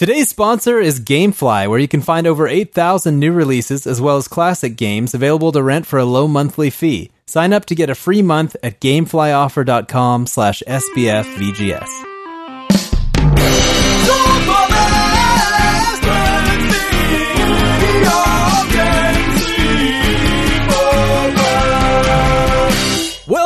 Today's 0.00 0.30
sponsor 0.30 0.80
is 0.80 0.98
Gamefly, 0.98 1.68
where 1.68 1.78
you 1.78 1.86
can 1.86 2.00
find 2.00 2.26
over 2.26 2.48
8,000 2.48 3.18
new 3.18 3.32
releases 3.32 3.86
as 3.86 4.00
well 4.00 4.16
as 4.16 4.28
classic 4.28 4.76
games 4.76 5.12
available 5.12 5.52
to 5.52 5.62
rent 5.62 5.84
for 5.84 5.98
a 5.98 6.06
low 6.06 6.26
monthly 6.26 6.70
fee. 6.70 7.10
Sign 7.26 7.52
up 7.52 7.66
to 7.66 7.74
get 7.74 7.90
a 7.90 7.94
free 7.94 8.22
month 8.22 8.56
at 8.62 8.80
gameflyoffer.com 8.80 10.26
slash 10.26 10.62
sbfvgs. 10.66 12.09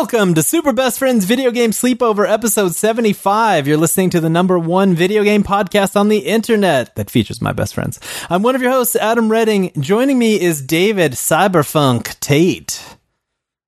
Welcome 0.05 0.34
to 0.34 0.43
Super 0.43 0.75
Best 0.75 0.98
Friends 0.98 1.25
Video 1.25 1.50
Game 1.50 1.70
Sleepover, 1.70 2.29
episode 2.29 2.75
75. 2.75 3.66
You're 3.66 3.79
listening 3.79 4.11
to 4.11 4.20
the 4.20 4.29
number 4.29 4.59
one 4.59 4.93
video 4.95 5.25
game 5.25 5.43
podcast 5.43 5.96
on 5.98 6.09
the 6.11 6.19
internet 6.19 6.95
that 6.96 7.09
features 7.09 7.41
my 7.41 7.52
best 7.55 7.73
friends. 7.73 7.98
I'm 8.29 8.43
one 8.43 8.55
of 8.55 8.60
your 8.60 8.70
hosts, 8.70 8.96
Adam 8.96 9.30
Redding. 9.30 9.73
Joining 9.80 10.19
me 10.19 10.38
is 10.38 10.60
David 10.60 11.12
Cyberfunk 11.12 12.20
Tate. 12.20 12.84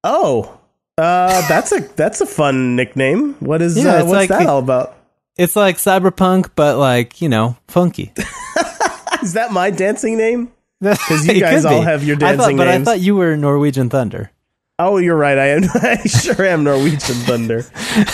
Oh, 0.04 0.60
uh, 0.98 1.48
that's 1.48 1.72
a 1.72 1.80
that's 1.80 2.20
a 2.20 2.26
fun 2.26 2.76
nickname. 2.76 3.32
What 3.40 3.62
is 3.62 3.82
Yeah, 3.82 3.94
uh, 3.94 4.04
what's 4.04 4.10
like- 4.10 4.28
that 4.28 4.46
all 4.46 4.58
about? 4.58 4.94
It's 5.38 5.56
like 5.56 5.78
cyberpunk, 5.78 6.50
but 6.54 6.76
like, 6.76 7.22
you 7.22 7.30
know, 7.30 7.56
funky. 7.66 8.12
Is 9.22 9.32
that 9.32 9.52
my 9.52 9.70
dancing 9.70 10.18
name? 10.18 10.52
Because 10.80 11.26
you 11.26 11.40
guys 11.40 11.64
all 11.64 11.80
have 11.80 12.04
your 12.04 12.16
dancing 12.16 12.34
I 12.34 12.36
thought, 12.36 12.48
dancing 12.50 12.56
but. 12.58 12.68
I 12.68 12.84
thought 12.84 13.00
you 13.00 13.16
were 13.16 13.38
Norwegian 13.38 13.88
Thunder. 13.88 14.30
Oh, 14.78 14.98
you're 14.98 15.16
right. 15.16 15.38
I 15.38 15.46
am. 15.48 15.62
I 15.74 16.02
sure 16.04 16.44
am 16.44 16.62
Norwegian 16.64 17.16
Thunder. 17.24 17.64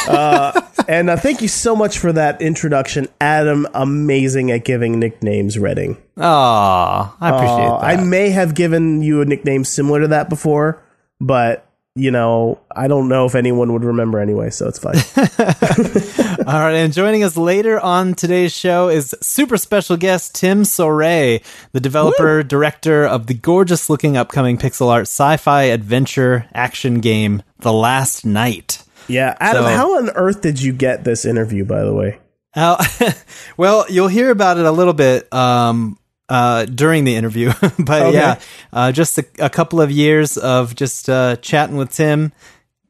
Uh, 0.09 0.61
and 0.87 1.11
uh, 1.11 1.17
thank 1.17 1.43
you 1.43 1.49
so 1.49 1.75
much 1.75 1.99
for 1.99 2.13
that 2.13 2.41
introduction, 2.41 3.09
Adam. 3.21 3.67
Amazing 3.75 4.53
at 4.53 4.65
giving 4.65 5.01
nicknames, 5.01 5.59
Redding. 5.59 5.97
Aw, 6.19 7.17
I 7.21 7.29
appreciate 7.31 7.67
Uh, 7.69 7.79
that. 7.81 7.85
I 7.85 8.05
may 8.05 8.31
have 8.31 8.55
given 8.55 9.03
you 9.03 9.21
a 9.23 9.25
nickname 9.25 9.65
similar 9.65 10.03
to 10.03 10.09
that 10.09 10.29
before, 10.29 10.81
but 11.21 11.67
you 11.95 12.11
know, 12.11 12.59
I 12.75 12.89
don't 12.89 13.09
know 13.09 13.27
if 13.27 13.35
anyone 13.35 13.73
would 13.75 13.85
remember 13.85 14.19
anyway, 14.19 14.49
so 14.51 14.67
it's 14.67 14.79
fine. 14.79 14.97
All 16.47 16.59
right, 16.61 16.75
and 16.75 16.93
joining 16.93 17.23
us 17.23 17.37
later 17.37 17.79
on 17.81 18.15
today's 18.15 18.53
show 18.53 18.89
is 18.89 19.15
super 19.21 19.57
special 19.59 19.97
guest 19.97 20.35
Tim 20.35 20.63
Soret, 20.63 21.43
the 21.73 21.81
developer 21.81 22.43
director 22.43 23.05
of 23.05 23.27
the 23.27 23.35
gorgeous 23.35 23.91
looking 23.91 24.17
upcoming 24.17 24.57
pixel 24.57 24.89
art 24.89 25.03
sci-fi 25.03 25.65
adventure 25.65 26.47
action 26.55 27.01
game 27.01 27.43
The 27.59 27.73
Last 27.73 28.25
Night. 28.25 28.83
yeah, 29.09 29.37
Adam, 29.41 29.65
So- 29.65 29.69
how 29.71 29.97
on 29.99 30.11
earth 30.11 30.41
did 30.41 30.63
you 30.63 30.73
get 30.73 31.05
this 31.05 31.25
interview? 31.27 31.65
By 31.65 31.83
the 31.83 31.93
way. 31.95 32.19
Uh, 32.55 32.83
well, 33.57 33.85
you'll 33.89 34.09
hear 34.09 34.31
about 34.31 34.59
it 34.59 34.65
a 34.67 34.73
little 34.73 34.93
bit 34.93 35.33
um, 35.33 35.99
uh, 36.29 36.65
during 36.67 37.05
the 37.05 37.15
interview, 37.17 37.53
but 37.79 38.03
Okay. 38.03 38.13
yeah, 38.15 38.41
uh, 38.73 38.93
just 38.93 39.19
a, 39.19 39.25
a 39.39 39.51
couple 39.51 39.81
of 39.81 39.91
years 39.91 40.37
of 40.39 40.75
just 40.75 41.09
uh, 41.11 41.37
chatting 41.37 41.77
with 41.77 41.91
Tim, 41.93 42.33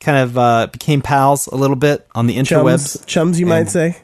kind 0.00 0.18
of 0.18 0.36
uh, 0.38 0.66
became 0.68 1.02
pals 1.02 1.46
a 1.48 1.54
little 1.56 1.76
bit 1.76 2.06
on 2.14 2.26
the 2.26 2.36
interwebs. 2.36 2.96
Chums, 2.96 3.04
chums, 3.06 3.40
you 3.40 3.46
might 3.46 3.68
say. 3.68 3.96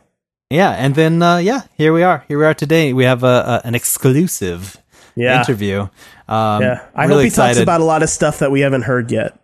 Yeah, 0.51 0.71
and 0.71 0.95
then 0.95 1.23
uh, 1.23 1.37
yeah, 1.39 1.63
here 1.77 1.93
we 1.93 2.03
are. 2.03 2.25
Here 2.27 2.39
we 2.39 2.45
are 2.45 2.55
today. 2.55 2.93
We 2.95 3.05
have 3.05 3.23
a, 3.23 3.27
a 3.27 3.67
an 3.67 3.75
exclusive 3.75 4.77
Yeah, 5.15 5.39
interview. 5.41 5.89
Um, 6.29 6.63
yeah. 6.63 6.87
I 6.95 7.05
really 7.05 7.15
hope 7.15 7.21
he 7.23 7.27
excited. 7.29 7.55
talks 7.55 7.63
about 7.63 7.81
a 7.81 7.85
lot 7.85 8.03
of 8.03 8.09
stuff 8.09 8.39
that 8.39 8.51
we 8.51 8.61
haven't 8.61 8.83
heard 8.83 9.11
yet, 9.13 9.39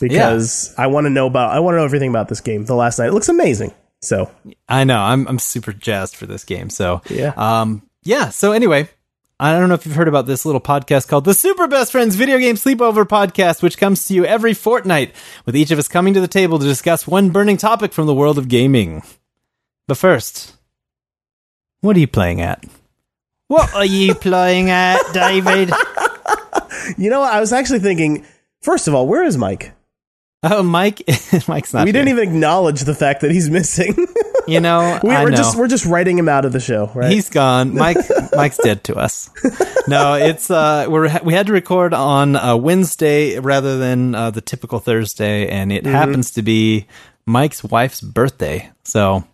because 0.00 0.74
I 0.78 0.86
want 0.86 1.04
to 1.06 1.10
know 1.10 1.26
about. 1.26 1.50
I 1.52 1.60
want 1.60 1.74
to 1.74 1.78
know 1.78 1.84
everything 1.84 2.10
about 2.10 2.28
this 2.28 2.40
game. 2.40 2.64
The 2.64 2.74
last 2.74 2.98
night 2.98 3.08
it 3.08 3.12
looks 3.12 3.28
amazing. 3.28 3.72
So 4.02 4.30
I 4.68 4.84
know. 4.84 4.98
I'm 4.98 5.26
I'm 5.28 5.38
super 5.38 5.72
jazzed 5.72 6.16
for 6.16 6.26
this 6.26 6.44
game. 6.44 6.70
So 6.70 7.02
Yeah. 7.10 7.32
um, 7.36 7.82
yeah. 8.02 8.28
So 8.30 8.52
anyway. 8.52 8.88
I 9.38 9.58
don't 9.58 9.68
know 9.68 9.74
if 9.74 9.84
you've 9.84 9.94
heard 9.94 10.08
about 10.08 10.26
this 10.26 10.46
little 10.46 10.62
podcast 10.62 11.08
called 11.08 11.26
the 11.26 11.34
Super 11.34 11.66
Best 11.68 11.92
Friends 11.92 12.14
Video 12.16 12.38
Game 12.38 12.54
Sleepover 12.56 13.04
Podcast, 13.04 13.62
which 13.62 13.76
comes 13.76 14.06
to 14.06 14.14
you 14.14 14.24
every 14.24 14.54
fortnight, 14.54 15.14
with 15.44 15.54
each 15.54 15.70
of 15.70 15.78
us 15.78 15.88
coming 15.88 16.14
to 16.14 16.22
the 16.22 16.28
table 16.28 16.58
to 16.58 16.64
discuss 16.64 17.06
one 17.06 17.28
burning 17.28 17.58
topic 17.58 17.92
from 17.92 18.06
the 18.06 18.14
world 18.14 18.38
of 18.38 18.48
gaming. 18.48 19.02
But 19.88 19.98
first, 19.98 20.56
what 21.82 21.96
are 21.96 22.00
you 22.00 22.06
playing 22.08 22.40
at? 22.40 22.64
What 23.48 23.74
are 23.74 23.84
you 23.84 24.14
playing 24.14 24.70
at, 24.70 25.00
David? 25.12 25.70
you 26.96 27.10
know. 27.10 27.22
I 27.22 27.38
was 27.38 27.52
actually 27.52 27.80
thinking. 27.80 28.24
First 28.62 28.88
of 28.88 28.94
all, 28.94 29.06
where 29.06 29.22
is 29.22 29.36
Mike? 29.36 29.72
Oh, 30.42 30.62
Mike, 30.62 31.02
Mike's 31.48 31.74
not. 31.74 31.84
we 31.84 31.92
didn't 31.92 32.08
even 32.08 32.26
acknowledge 32.26 32.80
the 32.80 32.94
fact 32.94 33.20
that 33.20 33.30
he's 33.30 33.50
missing. 33.50 33.94
You 34.46 34.60
know, 34.60 34.98
we, 35.04 35.10
we're 35.10 35.30
know. 35.30 35.36
just 35.36 35.56
we're 35.56 35.68
just 35.68 35.86
writing 35.86 36.18
him 36.18 36.28
out 36.28 36.44
of 36.44 36.52
the 36.52 36.60
show, 36.60 36.90
right? 36.94 37.10
He's 37.10 37.30
gone. 37.30 37.74
Mike, 37.74 37.96
Mike's 38.32 38.58
dead 38.58 38.84
to 38.84 38.96
us. 38.96 39.30
No, 39.88 40.14
it's 40.14 40.50
uh, 40.50 40.86
we're 40.88 41.20
we 41.22 41.34
had 41.34 41.46
to 41.48 41.52
record 41.52 41.92
on 41.94 42.36
uh, 42.36 42.56
Wednesday 42.56 43.38
rather 43.38 43.78
than 43.78 44.14
uh, 44.14 44.30
the 44.30 44.40
typical 44.40 44.78
Thursday, 44.78 45.48
and 45.48 45.70
Mm-hmm. 45.70 45.86
it 45.86 45.90
happens 45.90 46.30
to 46.32 46.42
be 46.42 46.86
Mike's 47.26 47.62
wife's 47.64 48.00
birthday. 48.00 48.70
So, 48.84 49.24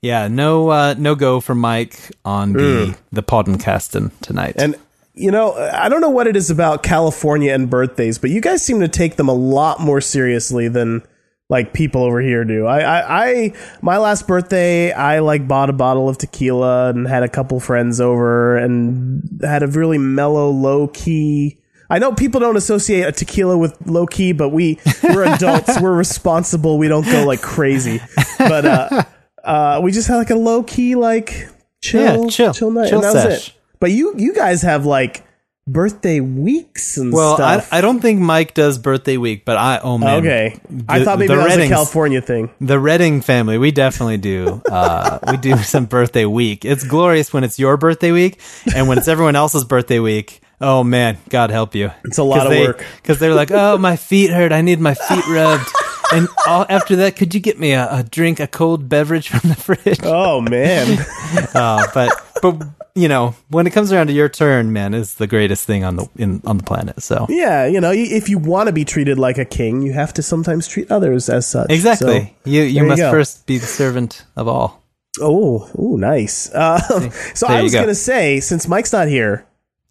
yeah, 0.00 0.28
no 0.28 0.68
uh, 0.70 0.94
no 0.98 1.14
go 1.14 1.40
for 1.40 1.54
Mike 1.54 2.10
on 2.24 2.52
the 2.54 2.96
the 3.12 3.22
podcasting 3.22 4.10
tonight. 4.20 4.56
Mm. 4.56 4.64
and 4.64 4.74
you 5.14 5.32
know, 5.32 5.52
I 5.54 5.88
don't 5.88 6.00
know 6.00 6.10
what 6.10 6.28
it 6.28 6.36
is 6.36 6.48
about 6.48 6.84
California 6.84 7.52
and 7.52 7.68
birthdays, 7.68 8.18
but 8.18 8.30
you 8.30 8.40
guys 8.40 8.62
seem 8.62 8.78
to 8.80 8.88
take 8.88 9.16
them 9.16 9.28
a 9.28 9.34
lot 9.34 9.80
more 9.80 10.00
seriously 10.00 10.68
than 10.68 11.02
like 11.48 11.72
people 11.72 12.02
over 12.02 12.20
here 12.20 12.44
do. 12.44 12.66
I, 12.66 12.80
I, 12.80 13.26
I 13.28 13.52
my 13.80 13.96
last 13.98 14.26
birthday, 14.26 14.92
I 14.92 15.20
like 15.20 15.48
bought 15.48 15.70
a 15.70 15.72
bottle 15.72 16.08
of 16.08 16.18
tequila 16.18 16.90
and 16.90 17.06
had 17.08 17.22
a 17.22 17.28
couple 17.28 17.58
friends 17.60 18.00
over 18.00 18.56
and 18.56 19.40
had 19.42 19.62
a 19.62 19.66
really 19.66 19.98
mellow, 19.98 20.50
low 20.50 20.88
key. 20.88 21.58
I 21.90 21.98
know 21.98 22.12
people 22.12 22.38
don't 22.40 22.56
associate 22.58 23.02
a 23.04 23.12
tequila 23.12 23.56
with 23.56 23.74
low 23.86 24.06
key, 24.06 24.32
but 24.32 24.50
we 24.50 24.78
we're 25.02 25.24
adults, 25.34 25.80
we're 25.80 25.96
responsible. 25.96 26.76
We 26.76 26.86
don't 26.88 27.06
go 27.06 27.24
like 27.24 27.40
crazy, 27.40 28.00
but 28.38 28.66
uh, 28.66 29.04
uh, 29.42 29.80
we 29.82 29.90
just 29.90 30.06
had 30.06 30.16
like 30.16 30.28
a 30.30 30.34
low 30.36 30.62
key, 30.62 30.96
like 30.96 31.48
chill, 31.80 32.24
Yeah, 32.24 32.28
chill. 32.30 32.52
chill 32.52 32.70
night, 32.70 32.90
Chill 32.90 32.98
and 33.02 33.04
that 33.16 33.26
was 33.30 33.48
it. 33.48 33.52
But 33.80 33.92
you 33.92 34.12
you 34.18 34.34
guys 34.34 34.60
have 34.62 34.84
like 34.84 35.24
birthday 35.72 36.20
weeks 36.20 36.96
and 36.96 37.12
well, 37.12 37.34
I, 37.34 37.60
stuff. 37.60 37.72
I 37.72 37.80
don't 37.80 38.00
think 38.00 38.20
Mike 38.20 38.54
does 38.54 38.78
birthday 38.78 39.16
week, 39.16 39.44
but 39.44 39.56
I 39.56 39.78
oh 39.82 39.98
man, 39.98 40.20
okay, 40.20 40.60
I 40.88 41.04
thought 41.04 41.18
maybe 41.18 41.28
the 41.28 41.36
that 41.36 41.58
was 41.58 41.66
a 41.66 41.68
California 41.68 42.20
thing. 42.20 42.50
The 42.60 42.80
Redding 42.80 43.20
family, 43.20 43.58
we 43.58 43.70
definitely 43.70 44.16
do. 44.16 44.62
Uh, 44.70 45.18
we 45.30 45.36
do 45.36 45.56
some 45.62 45.86
birthday 45.86 46.24
week. 46.24 46.64
It's 46.64 46.84
glorious 46.84 47.32
when 47.32 47.44
it's 47.44 47.58
your 47.58 47.76
birthday 47.76 48.12
week, 48.12 48.40
and 48.74 48.88
when 48.88 48.98
it's 48.98 49.08
everyone 49.08 49.36
else's 49.36 49.64
birthday 49.64 49.98
week. 49.98 50.40
Oh 50.60 50.82
man, 50.82 51.18
God 51.28 51.50
help 51.50 51.74
you! 51.74 51.92
It's 52.04 52.18
a 52.18 52.24
lot 52.24 52.46
of 52.46 52.52
work. 52.52 52.84
because 52.96 53.20
they're 53.20 53.34
like, 53.34 53.50
"Oh, 53.52 53.78
my 53.78 53.96
feet 53.96 54.30
hurt. 54.30 54.50
I 54.50 54.60
need 54.62 54.80
my 54.80 54.94
feet 54.94 55.26
rubbed." 55.28 55.68
And 56.10 56.26
all, 56.46 56.64
after 56.68 56.96
that, 56.96 57.16
could 57.16 57.34
you 57.34 57.40
get 57.40 57.58
me 57.58 57.72
a, 57.72 57.86
a 57.98 58.02
drink, 58.02 58.40
a 58.40 58.46
cold 58.46 58.88
beverage 58.88 59.28
from 59.28 59.50
the 59.50 59.54
fridge? 59.54 60.00
Oh 60.02 60.40
man, 60.40 60.98
Uh, 61.54 61.86
but 61.92 62.10
but 62.40 62.62
you 62.94 63.08
know, 63.08 63.34
when 63.48 63.66
it 63.66 63.70
comes 63.72 63.92
around 63.92 64.08
to 64.08 64.12
your 64.12 64.28
turn, 64.28 64.72
man, 64.72 64.94
is 64.94 65.14
the 65.14 65.26
greatest 65.26 65.64
thing 65.66 65.84
on 65.84 65.96
the 65.96 66.08
in 66.16 66.40
on 66.44 66.58
the 66.58 66.64
planet. 66.64 67.02
So 67.02 67.26
yeah, 67.28 67.66
you 67.66 67.80
know, 67.80 67.92
if 67.92 68.28
you 68.28 68.38
want 68.38 68.66
to 68.68 68.72
be 68.72 68.84
treated 68.84 69.18
like 69.18 69.38
a 69.38 69.44
king, 69.44 69.82
you 69.82 69.92
have 69.92 70.12
to 70.14 70.22
sometimes 70.22 70.66
treat 70.68 70.90
others 70.90 71.28
as 71.28 71.46
such. 71.46 71.70
exactly, 71.70 72.36
you 72.44 72.62
you 72.62 72.82
you 72.82 72.84
must 72.84 73.00
go. 73.00 73.10
first 73.10 73.46
be 73.46 73.58
the 73.58 73.66
servant 73.66 74.24
of 74.36 74.48
all. 74.48 74.82
Oh, 75.20 75.68
oh, 75.76 75.96
nice. 75.96 76.52
Uh, 76.52 76.78
so 77.34 77.46
I 77.46 77.62
was 77.62 77.72
go. 77.72 77.80
gonna 77.80 77.94
say, 77.94 78.40
since 78.40 78.68
Mike's 78.68 78.92
not 78.92 79.08
here, 79.08 79.46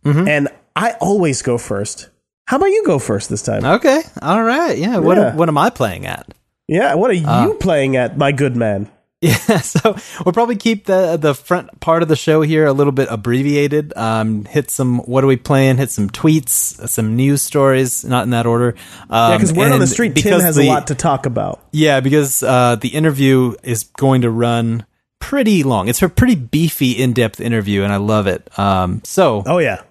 Mhm. 0.05 0.27
and 0.27 0.47
I 0.75 0.91
always 1.01 1.41
go 1.41 1.57
first. 1.57 2.09
How 2.45 2.55
about 2.57 2.67
you 2.67 2.83
go 2.85 2.97
first 2.99 3.29
this 3.29 3.41
time? 3.41 3.65
Okay, 3.65 4.01
all 4.21 4.41
right, 4.43 4.77
yeah. 4.77 4.97
What 4.99 5.17
Yeah. 5.17 5.35
what 5.35 5.49
am 5.49 5.57
I 5.57 5.69
playing 5.69 6.05
at? 6.05 6.27
yeah, 6.67 6.93
what 6.95 7.09
are 7.11 7.13
you 7.15 7.27
Uh, 7.27 7.53
playing 7.55 7.95
at, 7.97 8.17
my 8.17 8.31
good 8.31 8.55
man? 8.55 8.87
Yeah, 9.21 9.61
so 9.61 9.95
we'll 10.23 10.33
probably 10.33 10.57
keep 10.57 10.85
the 10.85 11.17
the 11.17 11.33
front 11.33 11.79
part 11.79 12.03
of 12.03 12.07
the 12.07 12.15
show 12.15 12.41
here 12.41 12.67
a 12.67 12.71
little 12.73 12.91
bit 12.93 13.07
abbreviated. 13.09 13.91
Um, 13.97 14.45
hit 14.45 14.69
some 14.69 14.99
what 14.99 15.23
are 15.23 15.27
we 15.27 15.37
playing? 15.37 15.77
Hit 15.77 15.89
some 15.89 16.07
tweets, 16.09 16.87
some 16.87 17.15
news 17.15 17.41
stories, 17.41 18.05
not 18.05 18.25
in 18.25 18.29
that 18.29 18.45
order. 18.45 18.75
Um, 19.09 19.31
Yeah, 19.31 19.37
because 19.37 19.53
word 19.53 19.71
on 19.71 19.79
the 19.79 19.87
street, 19.87 20.15
Tim 20.15 20.39
has 20.39 20.55
the- 20.55 20.67
a 20.67 20.69
lot 20.69 20.87
to 20.87 20.95
talk 20.95 21.25
about. 21.25 21.63
Yeah, 21.71 21.99
because 21.99 22.43
uh, 22.43 22.75
the 22.75 22.89
interview 22.89 23.55
is 23.63 23.85
going 23.85 24.21
to 24.21 24.29
run 24.29 24.85
pretty 25.19 25.63
long. 25.63 25.87
It's 25.87 26.01
a 26.03 26.09
pretty 26.09 26.35
beefy, 26.35 26.91
in 26.91 27.13
depth 27.13 27.39
interview, 27.41 27.81
and 27.83 27.91
I 27.91 27.97
love 27.97 28.27
it. 28.27 28.47
Um, 28.59 29.01
so 29.03 29.41
Oh 29.47 29.57
yeah, 29.57 29.81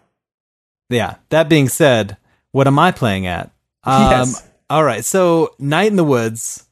yeah. 0.89 1.17
That 1.31 1.49
being 1.49 1.69
said, 1.69 2.17
what 2.53 2.69
am 2.69 2.79
I 2.79 2.93
playing 2.93 3.27
at? 3.27 3.51
Um, 3.85 4.11
Yes. 4.11 4.49
All 4.69 4.83
right. 4.83 5.05
So, 5.05 5.55
Night 5.61 5.87
in 5.89 5.95
the 5.97 6.03
Woods. 6.05 6.66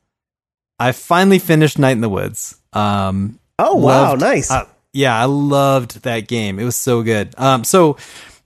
I 0.79 0.93
finally 0.93 1.39
finished 1.39 1.79
Night 1.79 1.93
in 1.93 2.01
the 2.01 2.09
Woods. 2.09 2.57
Um, 2.73 3.39
Oh 3.59 3.77
wow, 3.77 4.11
loved- 4.11 4.21
nice. 4.21 4.51
uh, 4.51 4.67
yeah, 4.93 5.17
I 5.21 5.25
loved 5.27 6.03
that 6.03 6.27
game. 6.29 6.59
It 6.59 6.65
was 6.65 6.77
so 6.77 7.03
good. 7.03 7.35
Um, 7.39 7.63
so 7.65 7.97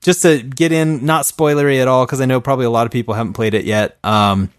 just 0.03 0.23
to 0.23 0.43
get 0.43 0.71
in, 0.73 1.05
not 1.07 1.25
spoilery 1.25 1.81
at 1.81 1.89
all, 1.89 2.05
because 2.07 2.21
I 2.21 2.27
know 2.27 2.41
probably 2.41 2.67
a 2.67 2.71
lot 2.71 2.87
of 2.87 2.93
people 2.93 3.15
haven't 3.15 3.33
played 3.33 3.55
it 3.55 3.65
yet. 3.65 3.97
Um, 4.05 4.51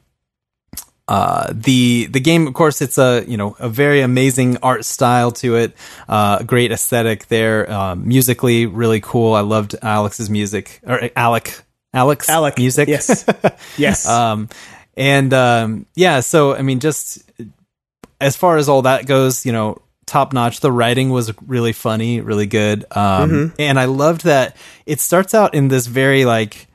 uh, 1.08 1.52
the 1.56 2.06
the 2.12 2.20
game, 2.20 2.46
of 2.48 2.54
course, 2.54 2.82
it's 2.82 2.98
a 3.00 3.24
you 3.28 3.38
know 3.38 3.56
a 3.60 3.68
very 3.70 4.02
amazing 4.02 4.58
art 4.62 4.86
style 4.86 5.32
to 5.32 5.56
it, 5.56 5.74
uh, 6.08 6.44
great 6.44 6.72
aesthetic 6.72 7.28
there, 7.28 7.72
um, 7.72 8.08
musically 8.08 8.66
really 8.68 9.00
cool. 9.02 9.34
I 9.34 9.42
loved 9.42 9.76
Alex's 9.82 10.30
music 10.30 10.80
or 10.86 11.10
Alec 11.16 11.64
Alex 11.94 12.30
Alec 12.30 12.58
music. 12.60 12.88
Yes, 12.90 13.26
yes. 13.78 14.08
um, 14.08 14.50
and 14.96 15.34
um, 15.34 15.86
yeah, 15.96 16.20
so 16.20 16.56
I 16.56 16.62
mean, 16.62 16.80
just 16.80 17.24
as 18.22 18.36
far 18.36 18.58
as 18.58 18.68
all 18.70 18.82
that 18.84 19.06
goes, 19.06 19.46
you 19.46 19.52
know, 19.52 19.82
top 20.06 20.34
notch. 20.34 20.60
The 20.60 20.72
writing 20.72 21.10
was 21.12 21.32
really 21.48 21.72
funny, 21.74 22.20
really 22.22 22.48
good, 22.48 22.84
um, 22.92 23.30
Mm-hmm. 23.30 23.56
and 23.60 23.80
I 23.80 23.86
loved 23.86 24.24
that 24.26 24.58
it 24.86 25.00
starts 25.00 25.34
out 25.34 25.54
in 25.54 25.68
this 25.68 25.86
very 25.88 26.26
like 26.26 26.68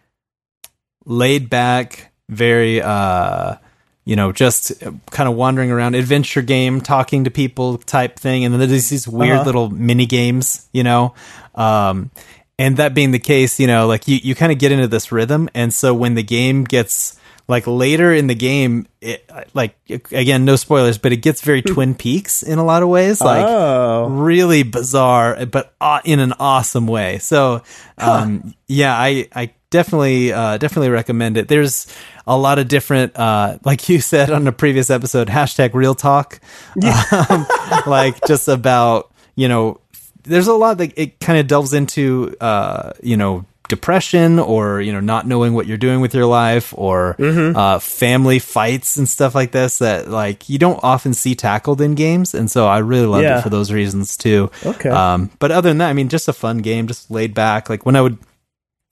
laid 1.05 1.51
back, 1.51 2.13
very 2.29 2.81
uh, 2.81 3.57
you 4.05 4.17
know, 4.17 4.33
just 4.33 4.73
kind 5.11 5.29
of 5.29 5.35
wandering 5.35 5.71
around 5.71 5.95
adventure 5.95 6.43
game, 6.43 6.81
talking 6.81 7.25
to 7.25 7.31
people 7.31 7.79
type 7.79 8.19
thing, 8.19 8.45
and 8.45 8.55
then 8.55 8.69
there's 8.69 8.89
these 8.91 9.09
weird 9.09 9.37
Uh-huh. 9.37 9.45
little 9.45 9.71
mini 9.71 10.07
games, 10.07 10.69
you 10.73 10.83
know. 10.83 11.15
Um, 11.55 12.11
and 12.59 12.77
that 12.77 12.95
being 12.95 13.11
the 13.11 13.19
case, 13.19 13.59
you 13.59 13.67
know, 13.67 13.87
like 13.87 14.07
you, 14.07 14.17
you 14.23 14.35
kind 14.35 14.53
of 14.53 14.59
get 14.59 14.73
into 14.73 14.87
this 14.89 15.11
rhythm, 15.11 15.49
and 15.55 15.73
so 15.75 15.93
when 15.95 16.15
the 16.15 16.23
game 16.23 16.65
gets 16.65 17.19
like 17.47 17.67
later 17.67 18.13
in 18.13 18.27
the 18.27 18.35
game, 18.35 18.87
it, 19.01 19.29
like 19.53 19.77
again, 19.89 20.45
no 20.45 20.57
spoilers, 20.57 20.99
but 20.99 21.13
it 21.13 21.19
gets 21.19 21.43
very 21.43 21.61
Twin 21.61 21.95
Peaks 21.95 22.43
in 22.43 22.59
a 22.59 22.65
lot 22.65 22.83
of 22.83 22.89
ways, 22.89 23.21
like 23.21 23.45
oh, 23.47 24.09
really 24.09 24.63
bizarre, 24.63 25.45
but 25.47 25.75
aw- 25.81 26.01
in 26.05 26.21
an 26.21 26.33
awesome 26.39 26.87
way. 26.87 27.19
So, 27.19 27.63
um, 27.99 28.55
yeah, 28.67 28.97
I, 28.97 29.29
I 29.35 29.53
definitely, 29.69 30.33
uh, 30.33 30.57
definitely 30.57 30.91
recommend 30.91 31.37
it. 31.37 31.49
There's 31.49 31.87
a 32.27 32.37
lot 32.37 32.59
of 32.59 32.69
different, 32.69 33.17
uh, 33.19 33.59
like 33.65 33.89
you 33.91 34.01
said 34.01 34.31
on 34.31 34.45
the 34.45 34.53
previous 34.53 34.89
episode, 34.89 35.29
hashtag 35.29 35.75
real 35.75 35.95
talk, 35.95 36.41
um, 37.13 37.47
like 37.87 38.27
just 38.27 38.49
about, 38.49 39.13
you 39.35 39.49
know, 39.49 39.81
there's 40.23 40.47
a 40.47 40.55
lot 40.55 40.79
that 40.79 40.93
it 40.97 41.21
kind 41.21 41.39
of 41.39 41.47
delves 41.47 41.75
into, 41.75 42.35
uh, 42.41 42.93
you 43.03 43.19
know, 43.19 43.45
depression 43.69 44.39
or 44.39 44.81
you 44.81 44.93
know 44.93 45.01
not 45.01 45.27
knowing 45.27 45.55
what 45.55 45.67
you're 45.67 45.79
doing 45.79 46.01
with 46.01 46.15
your 46.15 46.27
life 46.27 46.75
or 46.77 47.17
uh, 47.19 47.79
family 47.79 48.39
fights 48.39 48.97
and 48.99 49.09
stuff 49.09 49.35
like 49.35 49.53
this 49.53 49.79
that 49.79 50.09
like 50.09 50.49
you 50.51 50.59
don't 50.59 50.81
often 50.83 51.15
see 51.15 51.35
tackled 51.35 51.81
in 51.81 51.95
games 51.95 52.35
and 52.35 52.51
so 52.51 52.67
i 52.67 52.79
really 52.79 53.07
loved 53.07 53.25
Yeah. 53.25 53.39
it 53.39 53.43
for 53.43 53.49
those 53.51 53.73
reasons 53.73 54.17
too 54.17 54.51
Okay. 54.67 54.91
um, 54.91 55.31
but 55.39 55.51
other 55.51 55.71
than 55.71 55.79
that 55.79 55.89
i 55.89 55.93
mean 55.95 56.09
just 56.11 56.29
a 56.29 56.33
fun 56.35 56.59
game 56.59 56.87
just 56.87 57.11
laid 57.11 57.33
back 57.35 57.71
like 57.71 57.87
when 57.87 57.97
i 57.97 58.01
would 58.03 58.19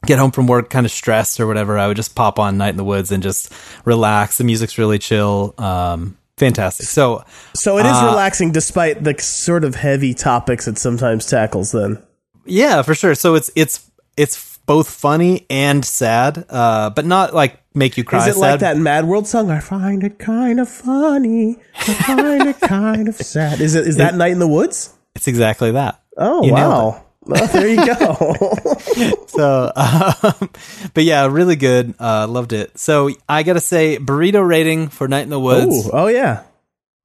get 0.06 0.18
home 0.18 0.30
from 0.32 0.46
work 0.46 0.70
kind 0.70 0.86
of 0.86 0.90
stressed 0.92 1.38
or 1.38 1.46
whatever 1.46 1.78
i 1.78 1.86
would 1.86 1.96
just 1.96 2.14
pop 2.14 2.38
on 2.38 2.56
night 2.56 2.70
in 2.70 2.76
the 2.76 2.84
woods 2.84 3.12
and 3.12 3.22
just 3.22 3.52
relax 3.84 4.38
the 4.38 4.44
music's 4.44 4.78
really 4.78 4.98
chill 4.98 5.54
um, 5.58 6.16
fantastic 6.38 6.86
so 6.86 7.22
so 7.54 7.76
it 7.76 7.84
is 7.84 7.92
uh, 7.92 8.06
relaxing 8.06 8.50
despite 8.52 9.04
the 9.04 9.14
sort 9.20 9.64
of 9.64 9.74
heavy 9.74 10.14
topics 10.14 10.66
it 10.66 10.78
sometimes 10.78 11.26
tackles. 11.26 11.72
Then 11.72 12.02
Yeah, 12.46 12.80
for 12.82 12.94
sure. 12.96 13.14
So 13.14 13.34
it's 13.36 13.50
it's 13.54 13.88
it's 14.16 14.51
both 14.72 14.88
funny 14.90 15.46
and 15.50 15.84
sad, 15.84 16.44
uh, 16.48 16.88
but 16.90 17.04
not 17.04 17.34
like 17.34 17.60
make 17.74 17.96
you 17.98 18.04
cry. 18.04 18.20
is 18.26 18.28
it 18.36 18.38
sad. 18.38 18.40
like 18.40 18.60
that 18.60 18.76
Mad 18.78 19.04
World 19.06 19.26
song? 19.26 19.50
I 19.50 19.60
find 19.60 20.02
it 20.02 20.18
kind 20.18 20.58
of 20.60 20.68
funny. 20.68 21.56
I 21.74 21.94
find 21.94 22.48
it 22.48 22.60
kind 22.60 23.08
of 23.08 23.16
sad. 23.16 23.60
Is 23.60 23.74
it? 23.74 23.86
Is 23.86 23.96
that 23.96 24.14
Night 24.14 24.32
in 24.32 24.38
the 24.38 24.48
Woods? 24.48 24.94
It's 25.14 25.28
exactly 25.28 25.72
that. 25.72 26.00
Oh 26.16 26.42
You 26.44 26.52
wow. 26.54 27.04
Well, 27.24 27.46
there 27.48 27.68
you 27.68 27.86
go. 27.86 28.54
So, 29.32 29.72
um, 29.74 30.50
but 30.92 31.04
yeah, 31.04 31.26
really 31.26 31.56
good. 31.56 31.94
Uh, 31.98 32.26
loved 32.28 32.52
it. 32.52 32.76
So 32.78 33.08
I 33.28 33.42
gotta 33.44 33.60
say, 33.60 33.96
burrito 33.98 34.46
rating 34.46 34.88
for 34.88 35.08
Night 35.08 35.22
in 35.22 35.30
the 35.30 35.40
Woods: 35.40 35.86
Ooh, 35.86 35.90
oh 35.92 36.06
yeah. 36.08 36.42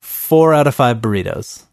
four 0.01 0.53
out 0.53 0.67
of 0.67 0.75
five 0.75 0.97
burritos. 0.97 1.63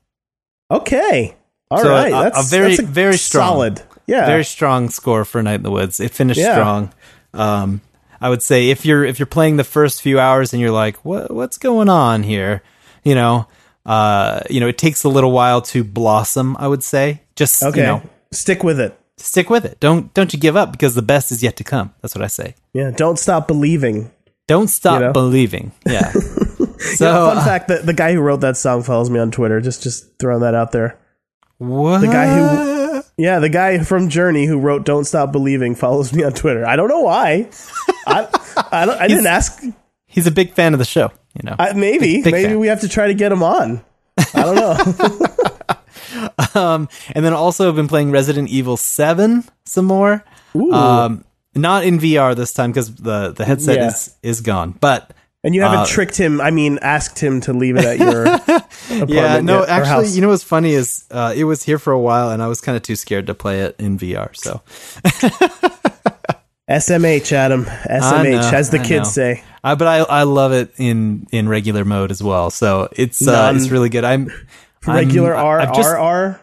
Okay. 0.71 1.35
All 1.71 1.83
right. 1.83 2.11
So 2.13 2.17
a- 2.17 2.21
a 2.21 2.23
That's 2.31 2.51
very- 2.51 2.77
that's 2.77 2.89
very 2.89 3.17
strong. 3.17 3.49
solid. 3.49 3.83
Yeah. 4.07 4.27
Very 4.27 4.45
strong 4.45 4.91
score 4.91 5.25
for 5.25 5.43
Night 5.43 5.55
in 5.57 5.63
the 5.63 5.71
Woods. 5.71 6.01
It 6.01 6.11
finished 6.13 6.41
Yeah. 6.41 6.55
strong. 6.55 6.93
Um, 7.33 7.81
I 8.21 8.29
would 8.29 8.43
say 8.43 8.71
if 8.71 8.85
you're 8.87 9.05
if 9.05 9.19
you're 9.19 9.27
playing 9.27 9.57
the 9.57 9.65
first 9.65 10.01
few 10.03 10.19
hours 10.21 10.53
and 10.53 10.61
you're 10.63 10.71
like, 10.71 11.05
what 11.05 11.31
what's 11.35 11.59
going 11.59 11.89
on 11.89 12.23
here? 12.23 12.63
You 13.03 13.15
know, 13.15 13.47
uh, 13.85 14.41
you 14.49 14.61
know, 14.61 14.69
it 14.69 14.79
takes 14.79 15.05
a 15.05 15.09
little 15.09 15.33
while 15.33 15.61
to 15.63 15.85
blossom. 15.85 16.57
I 16.59 16.69
would 16.69 16.83
say 16.83 17.23
just 17.37 17.63
okay. 17.63 17.81
you 17.81 17.87
know 17.87 18.03
Stick 18.33 18.63
with 18.65 18.81
it. 18.81 18.99
stick 19.17 19.49
with 19.51 19.65
it. 19.65 19.79
Don't 19.81 20.13
don't 20.15 20.33
you 20.33 20.39
give 20.39 20.57
up 20.57 20.73
because 20.73 20.95
the 20.95 21.03
best 21.03 21.31
is 21.33 21.43
yet 21.43 21.57
to 21.57 21.65
come. 21.65 21.93
That's 22.03 22.15
what 22.15 22.23
I 22.25 22.29
say. 22.29 22.55
Yeah. 22.73 22.91
Don't 22.91 23.19
stop 23.19 23.47
believing. 23.47 24.11
Don't 24.47 24.69
stop 24.69 25.01
You 25.01 25.07
know? 25.07 25.13
believing. 25.13 25.73
Yeah. 25.87 26.11
so 26.79 27.29
Fun 27.31 27.39
uh, 27.39 27.45
fact: 27.45 27.69
the, 27.69 27.79
the 27.79 27.93
guy 27.95 28.13
who 28.13 28.21
wrote 28.21 28.41
that 28.43 28.57
song 28.57 28.83
follows 28.83 29.09
me 29.11 29.19
on 29.19 29.31
Twitter. 29.31 29.61
Just 29.61 29.83
just 29.83 30.19
throwing 30.19 30.41
that 30.43 30.55
out 30.55 30.73
there. 30.73 30.99
what 31.59 32.01
The 32.01 32.07
guy 32.09 32.27
who 32.27 32.74
Yeah, 33.17 33.39
the 33.39 33.49
guy 33.49 33.79
from 33.85 34.09
Journey 34.09 34.45
who 34.47 34.59
wrote 34.59 34.85
"Don't 34.85 35.05
Stop 35.05 35.31
Believing" 35.33 35.75
follows 35.75 36.13
me 36.13 36.25
on 36.25 36.33
Twitter. 36.33 36.67
I 36.67 36.77
don't 36.77 36.89
know 36.89 37.01
why. 37.01 37.49
I 38.07 38.29
I, 38.73 38.87
don't, 38.87 39.01
I 39.01 39.07
didn't 39.09 39.27
ask. 39.27 39.63
he's 40.07 40.27
a 40.27 40.33
big 40.33 40.53
fan 40.53 40.73
of 40.75 40.79
the 40.79 40.85
show. 40.85 41.13
You 41.35 41.49
know. 41.51 41.57
I, 41.59 41.73
maybe 41.75 42.23
Big 42.23 42.33
maybe 42.33 42.49
fan. 42.51 42.59
we 42.61 42.67
have 42.69 42.81
to 42.83 42.89
try 42.89 43.07
to 43.09 43.15
get 43.15 43.31
him 43.33 43.43
on. 43.43 43.85
I 44.35 44.43
don't 44.43 44.55
know. 44.57 45.27
Um, 46.55 46.89
and 47.15 47.25
then 47.25 47.33
also 47.33 47.73
been 47.73 47.89
playing 47.89 48.11
Resident 48.13 48.49
Evil 48.49 48.77
Seven 48.77 49.43
some 49.65 49.87
more. 49.87 50.25
Um, 50.55 51.25
not 51.57 51.85
in 51.85 51.99
VR 51.99 52.37
this 52.37 52.53
time 52.53 52.71
because 52.71 52.95
the 52.95 53.33
the 53.33 53.45
headset 53.45 53.77
Yeah. 53.77 53.89
is 53.89 54.17
is 54.23 54.41
gone. 54.41 54.73
But 54.81 55.13
and 55.45 55.55
you 55.55 55.63
haven't 55.63 55.79
Uh, 55.81 55.87
tricked 55.87 56.17
him. 56.17 56.41
I 56.41 56.51
mean, 56.51 56.79
asked 56.83 57.19
him 57.23 57.41
to 57.43 57.53
leave 57.53 57.77
it 57.77 57.85
at 57.85 57.99
your 57.99 58.25
apartment. 58.27 59.11
yeah, 59.11 59.41
no, 59.41 59.61
yet, 59.61 59.69
actually, 59.69 60.09
you 60.09 60.21
know 60.23 60.29
what's 60.31 60.43
funny 60.43 60.73
is 60.73 61.05
uh, 61.13 61.33
it 61.37 61.45
was 61.45 61.63
here 61.63 61.79
for 61.79 61.93
a 61.93 61.99
while, 62.01 62.31
and 62.31 62.43
I 62.43 62.49
was 62.49 62.61
kind 62.61 62.75
of 62.77 62.83
too 62.83 62.97
scared 62.97 63.27
to 63.29 63.35
play 63.35 63.61
it 63.61 63.77
in 63.79 63.97
VR. 63.99 64.35
So 64.35 64.63
SMH, 66.69 67.33
Adam. 67.33 67.65
SMH, 67.67 68.51
know, 68.53 68.59
as 68.59 68.71
the 68.71 68.81
I 68.81 68.85
kids 68.85 69.09
know. 69.09 69.23
say. 69.23 69.45
I, 69.63 69.75
but 69.75 69.87
I 69.89 69.99
I 69.99 70.23
love 70.25 70.53
it 70.53 70.73
in 70.79 71.27
in 71.31 71.49
regular 71.49 71.85
mode 71.85 72.11
as 72.11 72.23
well. 72.23 72.51
So 72.51 72.89
it's 72.93 73.27
uh, 73.27 73.53
it's 73.55 73.69
really 73.71 73.89
good. 73.91 74.05
I'm 74.05 74.31
I'm- 74.87 74.97
Regular 74.97 75.35
R 75.35 75.61
I've 75.61 75.75
just- 75.75 75.89
R 75.89 75.99
R. 75.99 76.41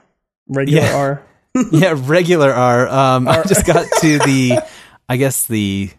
Regular 0.48 0.82
Yeah. 0.82 0.96
R. 0.96 1.24
yeah, 1.72 1.94
regular 1.98 2.52
R. 2.54 2.88
Um, 2.88 3.28
I 3.28 3.44
just 3.44 3.66
got 3.66 3.86
to 4.00 4.20
the, 4.20 4.60
I 5.10 5.18
guess 5.18 5.46
the 5.48 5.90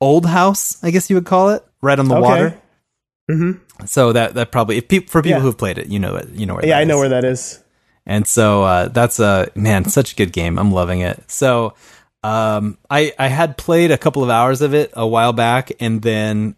old 0.00 0.26
house. 0.26 0.76
I 0.82 0.90
guess 0.90 1.08
you 1.08 1.14
would 1.16 1.24
call 1.24 1.50
it, 1.50 1.64
right 1.82 1.98
on 1.98 2.08
the 2.08 2.14
Okay. 2.16 2.22
water. 2.22 2.58
Mm-hmm. 3.30 3.84
So 3.86 4.12
that 4.12 4.34
that 4.34 4.50
probably 4.52 4.78
if 4.78 4.86
for 5.10 5.22
people 5.22 5.38
Yeah. 5.38 5.40
who've 5.40 5.56
played 5.56 5.78
it, 5.78 5.86
you 5.88 5.98
know 5.98 6.16
it. 6.16 6.28
You 6.30 6.46
know 6.46 6.54
where. 6.54 6.66
Yeah, 6.66 6.78
I 6.78 6.84
know 6.84 6.96
is. 6.96 7.00
where 7.00 7.08
that 7.10 7.24
is. 7.24 7.58
And 8.06 8.26
so 8.26 8.64
uh, 8.64 8.88
that's 8.88 9.20
a 9.20 9.48
man, 9.54 9.84
such 9.88 10.12
a 10.12 10.16
good 10.16 10.32
game. 10.32 10.58
I'm 10.58 10.72
loving 10.72 11.00
it. 11.00 11.22
So 11.30 11.74
um, 12.24 12.78
I 12.90 13.12
I 13.18 13.28
had 13.28 13.56
played 13.56 13.90
a 13.90 13.98
couple 13.98 14.22
of 14.24 14.30
hours 14.30 14.60
of 14.62 14.74
it 14.74 14.90
a 14.94 15.06
while 15.06 15.32
back, 15.32 15.70
and 15.80 16.02
then 16.02 16.56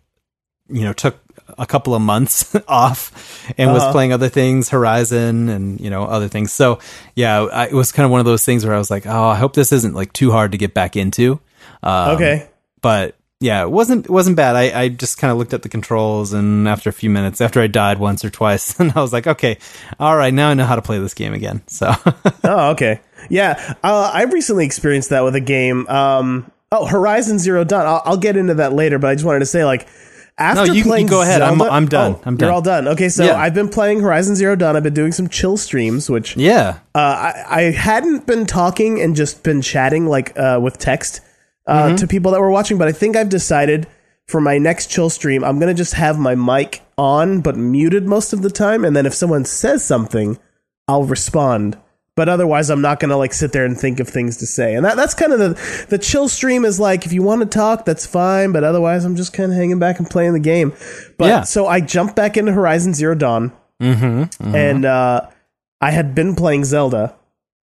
you 0.69 0.83
know 0.85 0.93
took 0.95 1.19
a 1.59 1.67
couple 1.67 1.95
of 1.95 2.01
months 2.01 2.57
off 2.69 3.13
and 3.59 3.73
was 3.73 3.83
Uh-huh. 3.83 3.93
playing 3.93 4.13
other 4.15 4.31
things, 4.31 4.71
Horizon, 4.71 5.51
and 5.51 5.79
you 5.81 5.91
know 5.91 6.05
other 6.05 6.29
things. 6.29 6.51
So 6.53 6.79
yeah, 7.15 7.43
I, 7.45 7.67
it 7.67 7.75
was 7.75 7.93
kind 7.93 8.05
of 8.07 8.11
one 8.11 8.21
of 8.21 8.27
those 8.27 8.45
things 8.45 8.65
where 8.65 8.75
I 8.75 8.79
was 8.79 8.91
like, 8.91 9.07
oh, 9.07 9.25
I 9.25 9.37
hope 9.37 9.53
this 9.53 9.71
isn't 9.71 9.95
like 9.95 10.13
too 10.15 10.33
hard 10.33 10.53
to 10.53 10.59
get 10.59 10.73
back 10.73 10.97
into. 10.97 11.41
Um, 11.83 12.11
Okay. 12.17 12.49
but 12.81 13.17
yeah, 13.41 13.63
it 13.63 13.71
wasn't 13.71 14.07
it 14.07 14.11
wasn't 14.11 14.37
bad. 14.37 14.57
I, 14.57 14.83
I 14.83 14.89
just 14.89 15.19
kind 15.19 15.31
of 15.31 15.39
looked 15.39 15.53
at 15.53 15.63
the 15.63 15.69
controls, 15.69 16.33
and 16.33 16.67
after 16.69 16.89
a 16.89 16.93
few 16.93 17.11
minutes, 17.11 17.41
after 17.41 17.61
I 17.61 17.67
died 17.67 17.99
once 17.99 18.25
or 18.25 18.31
twice, 18.31 18.79
and 18.81 18.93
I 18.97 19.01
was 19.01 19.13
like, 19.13 19.27
okay, 19.27 19.59
all 19.99 20.17
right, 20.17 20.33
now 20.33 20.49
I 20.51 20.55
know 20.55 20.65
how 20.65 20.77
to 20.77 20.83
play 20.83 20.99
this 20.99 21.15
game 21.15 21.35
again. 21.35 21.63
So 21.69 21.93
Oh, 22.45 22.71
okay. 22.71 23.01
Yeah, 23.31 23.75
uh, 23.83 24.11
I've 24.13 24.33
recently 24.33 24.65
experienced 24.67 25.11
that 25.11 25.25
with 25.25 25.35
a 25.35 25.41
game. 25.41 25.87
Um, 25.89 26.51
oh, 26.71 26.87
Horizon 26.87 27.39
Zero 27.39 27.65
Dawn. 27.65 27.87
I'll, 27.87 28.03
I'll 28.05 28.17
get 28.19 28.37
into 28.37 28.55
that 28.55 28.73
later, 28.75 28.99
but 28.99 29.09
I 29.11 29.15
just 29.15 29.25
wanted 29.25 29.39
to 29.41 29.47
say, 29.47 29.65
like, 29.65 29.89
after 30.37 30.67
No, 30.67 30.73
you- 30.73 30.85
you 30.97 31.09
go 31.09 31.23
ahead. 31.23 31.41
I'm- 31.43 31.61
I'm 31.63 31.87
done. 31.87 32.13
Oh, 32.17 32.21
I'm 32.27 32.37
done. 32.37 32.47
You're 32.47 32.53
all 32.55 32.61
done. 32.63 32.89
Okay, 32.89 33.09
so 33.09 33.25
Yeah. 33.25 33.37
I've 33.37 33.55
been 33.55 33.69
playing 33.69 34.01
Horizon 34.01 34.37
Zero 34.37 34.57
Dawn. 34.57 34.77
I've 34.77 34.83
been 34.83 34.93
doing 34.95 35.13
some 35.13 35.29
chill 35.29 35.57
streams, 35.57 36.11
which 36.11 36.37
yeah, 36.37 36.79
uh, 36.95 36.99
I, 36.99 37.45
I 37.49 37.61
hadn't 37.71 38.27
been 38.27 38.45
talking 38.45 39.01
and 39.01 39.15
just 39.17 39.43
been 39.43 39.63
chatting 39.63 40.07
like 40.07 40.39
uh, 40.39 40.59
with 40.63 40.77
text 40.79 41.21
uh, 41.67 41.87
Mm-hmm. 41.89 41.97
to 41.97 42.07
people 42.07 42.33
that 42.33 42.41
were 42.41 42.51
watching, 42.51 42.79
but 42.79 42.89
I 42.89 42.93
think 42.93 43.17
I've 43.17 43.29
decided 43.29 43.87
for 44.27 44.41
my 44.41 44.59
next 44.59 44.91
chill 44.91 45.11
stream, 45.11 45.45
I'm 45.45 45.59
gonna 45.59 45.75
just 45.75 45.95
have 45.95 46.19
my 46.19 46.35
mic 46.35 46.83
on 46.97 47.41
but 47.41 47.57
muted 47.57 48.07
most 48.07 48.33
of 48.33 48.43
the 48.43 48.51
time, 48.51 48.85
and 48.85 48.95
then 48.97 49.07
if 49.07 49.15
someone 49.15 49.45
says 49.45 49.85
something, 49.85 50.39
I'll 50.89 51.05
respond. 51.05 51.79
But 52.17 52.29
otherwise, 52.29 52.71
I'm 52.71 52.81
not 52.81 53.01
gonna 53.01 53.17
like 53.17 53.33
sit 53.35 53.53
there 53.53 53.65
and 53.65 53.77
think 53.77 53.99
of 53.99 54.09
things 54.09 54.37
to 54.37 54.47
say, 54.47 54.75
and 54.75 54.85
that, 54.85 54.97
that's 54.97 55.15
kind 55.15 55.33
of 55.33 55.39
the 55.41 55.87
the 55.91 55.99
chill 55.99 56.29
stream 56.29 56.65
is 56.65 56.79
like 56.79 57.05
if 57.07 57.13
you 57.13 57.23
want 57.23 57.41
to 57.43 57.47
talk, 57.47 57.85
that's 57.85 58.07
fine, 58.07 58.53
but 58.53 58.63
otherwise, 58.63 59.05
I'm 59.05 59.17
just 59.17 59.33
kind 59.33 59.51
of 59.51 59.59
hanging 59.59 59.79
back 59.81 59.99
and 59.99 60.09
playing 60.09 60.33
the 60.33 60.39
game. 60.41 60.73
But 61.19 61.27
Yeah. 61.27 61.43
so 61.43 61.67
I 61.67 61.81
jumped 61.81 62.15
back 62.15 62.37
into 62.37 62.53
Horizon 62.53 62.95
Zero 62.95 63.15
Dawn 63.17 63.53
mm-hmm. 63.83 64.55
and 64.55 64.85
uh, 64.85 65.23
I 65.81 65.91
had 65.91 66.15
been 66.15 66.37
playing 66.37 66.65
Zelda, 66.65 67.17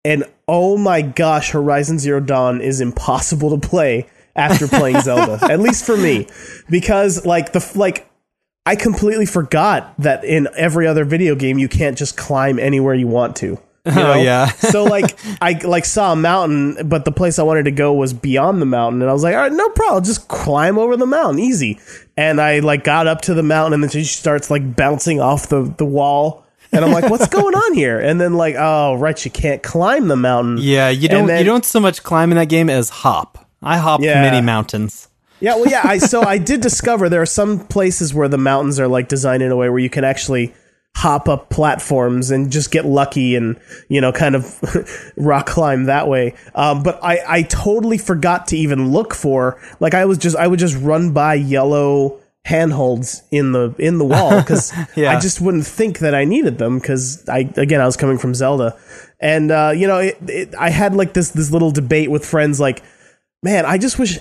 and 0.06 0.24
oh 0.48 0.78
my 0.78 1.02
gosh, 1.02 1.52
Horizon 1.52 2.00
Zero 2.00 2.20
Dawn 2.20 2.62
is 2.62 2.82
impossible 2.82 3.58
to 3.58 3.68
play 3.68 4.08
after 4.36 4.68
playing 4.68 5.02
Zelda. 5.02 5.40
At 5.52 5.60
least 5.60 5.86
for 5.86 5.98
me, 5.98 6.28
because 6.70 7.26
like 7.26 7.52
the 7.54 7.72
like. 7.76 8.06
I 8.66 8.76
completely 8.76 9.26
forgot 9.26 9.96
that 10.00 10.24
in 10.24 10.48
every 10.56 10.86
other 10.86 11.04
video 11.04 11.34
game 11.34 11.58
you 11.58 11.68
can't 11.68 11.98
just 11.98 12.16
climb 12.16 12.60
anywhere 12.60 12.94
you 12.94 13.08
want 13.08 13.36
to. 13.38 13.48
You 13.48 13.60
Oh, 13.86 14.22
yeah. 14.22 14.48
so 14.48 14.84
like 14.96 15.18
I 15.42 15.54
like 15.64 15.86
saw 15.86 16.14
a 16.14 16.16
mountain, 16.16 16.88
but 16.88 17.06
the 17.06 17.12
place 17.12 17.40
I 17.40 17.44
wanted 17.44 17.64
to 17.64 17.72
go 17.72 17.94
was 17.94 18.14
beyond 18.14 18.62
the 18.62 18.66
mountain, 18.66 19.02
and 19.02 19.10
I 19.10 19.14
was 19.14 19.24
like, 19.24 19.36
all 19.36 19.42
right, 19.42 19.52
no 19.52 19.70
problem, 19.70 20.04
just 20.04 20.28
climb 20.28 20.78
over 20.78 20.98
the 20.98 21.06
mountain, 21.06 21.40
easy. 21.40 21.80
And 22.18 22.42
I 22.42 22.60
like 22.60 22.84
got 22.84 23.08
up 23.08 23.22
to 23.22 23.34
the 23.34 23.44
mountain, 23.44 23.74
and 23.74 23.84
then 23.84 23.90
she 23.90 24.04
starts 24.04 24.52
like 24.52 24.76
bouncing 24.76 25.20
off 25.20 25.50
the 25.50 25.74
the 25.78 25.86
wall, 25.86 26.46
and 26.72 26.86
I'm 26.86 26.92
like, 26.92 27.10
what's 27.10 27.28
going 27.28 27.56
on 27.56 27.74
here? 27.74 28.00
And 28.00 28.20
then 28.20 28.34
like, 28.34 28.56
oh 28.58 28.96
right, 28.96 29.24
you 29.26 29.32
can't 29.32 29.62
climb 29.64 30.08
the 30.08 30.16
mountain. 30.16 30.58
Yeah, 30.60 30.90
you 30.90 31.08
don't 31.10 31.28
then- 31.28 31.40
you 31.40 31.46
don't 31.46 31.66
so 31.66 31.80
much 31.80 32.04
climb 32.04 32.32
in 32.32 32.38
that 32.38 32.50
game 32.50 32.70
as 32.70 32.90
hop. 32.90 33.48
I 33.62 33.78
hop 33.78 34.02
Yeah. 34.02 34.22
many 34.22 34.42
mountains. 34.46 35.08
Yeah, 35.42 35.56
well, 35.56 35.68
yeah. 35.68 35.82
I 35.84 35.98
so 36.00 36.22
I 36.36 36.38
did 36.38 36.62
discover 36.62 37.10
there 37.10 37.22
are 37.22 37.26
some 37.26 37.60
places 37.68 38.14
where 38.14 38.28
the 38.28 38.38
mountains 38.38 38.80
are 38.80 38.88
like 38.88 39.08
designed 39.08 39.42
in 39.44 39.52
a 39.52 39.56
way 39.56 39.70
where 39.70 39.80
you 39.80 39.90
can 39.90 40.04
actually 40.04 40.54
hop 40.96 41.30
up 41.30 41.50
platforms 41.50 42.32
and 42.32 42.52
just 42.52 42.72
get 42.72 42.84
lucky 42.84 43.36
and 43.36 43.58
you 43.90 44.02
know 44.02 44.12
kind 44.12 44.36
of 44.36 45.14
rock 45.18 45.46
climb 45.46 45.86
that 45.86 46.08
way. 46.08 46.34
Um, 46.56 46.84
but 46.84 47.00
I 47.04 47.20
I 47.28 47.42
totally 47.44 47.98
forgot 47.98 48.48
to 48.48 48.58
even 48.58 48.92
look 48.92 49.14
for 49.14 49.60
like 49.80 49.94
I 49.94 50.06
was 50.06 50.18
just 50.18 50.36
I 50.36 50.48
would 50.48 50.60
just 50.60 50.76
run 50.78 51.12
by 51.12 51.36
yellow 51.36 52.20
handholds 52.50 53.22
in 53.32 53.52
the 53.52 53.74
in 53.78 53.98
the 54.00 54.06
wall 54.06 54.40
because 54.42 54.74
Yeah. 54.96 55.16
I 55.16 55.20
just 55.20 55.40
wouldn't 55.40 55.66
think 55.68 56.00
that 56.00 56.14
I 56.16 56.26
needed 56.26 56.58
them 56.58 56.80
because 56.80 57.28
I 57.30 57.40
again 57.56 57.80
I 57.80 57.86
was 57.86 57.96
coming 57.96 58.18
from 58.18 58.34
Zelda 58.34 58.76
and 59.20 59.52
uh, 59.52 59.72
you 59.76 59.86
know 59.88 60.00
it, 60.00 60.18
it, 60.28 60.56
I 60.58 60.70
had 60.72 60.96
like 60.96 61.14
this 61.14 61.30
this 61.32 61.52
little 61.52 61.72
debate 61.72 62.10
with 62.10 62.26
friends 62.26 62.60
like 62.60 62.82
man 63.44 63.66
I 63.66 63.78
just 63.78 64.00
wish 64.00 64.18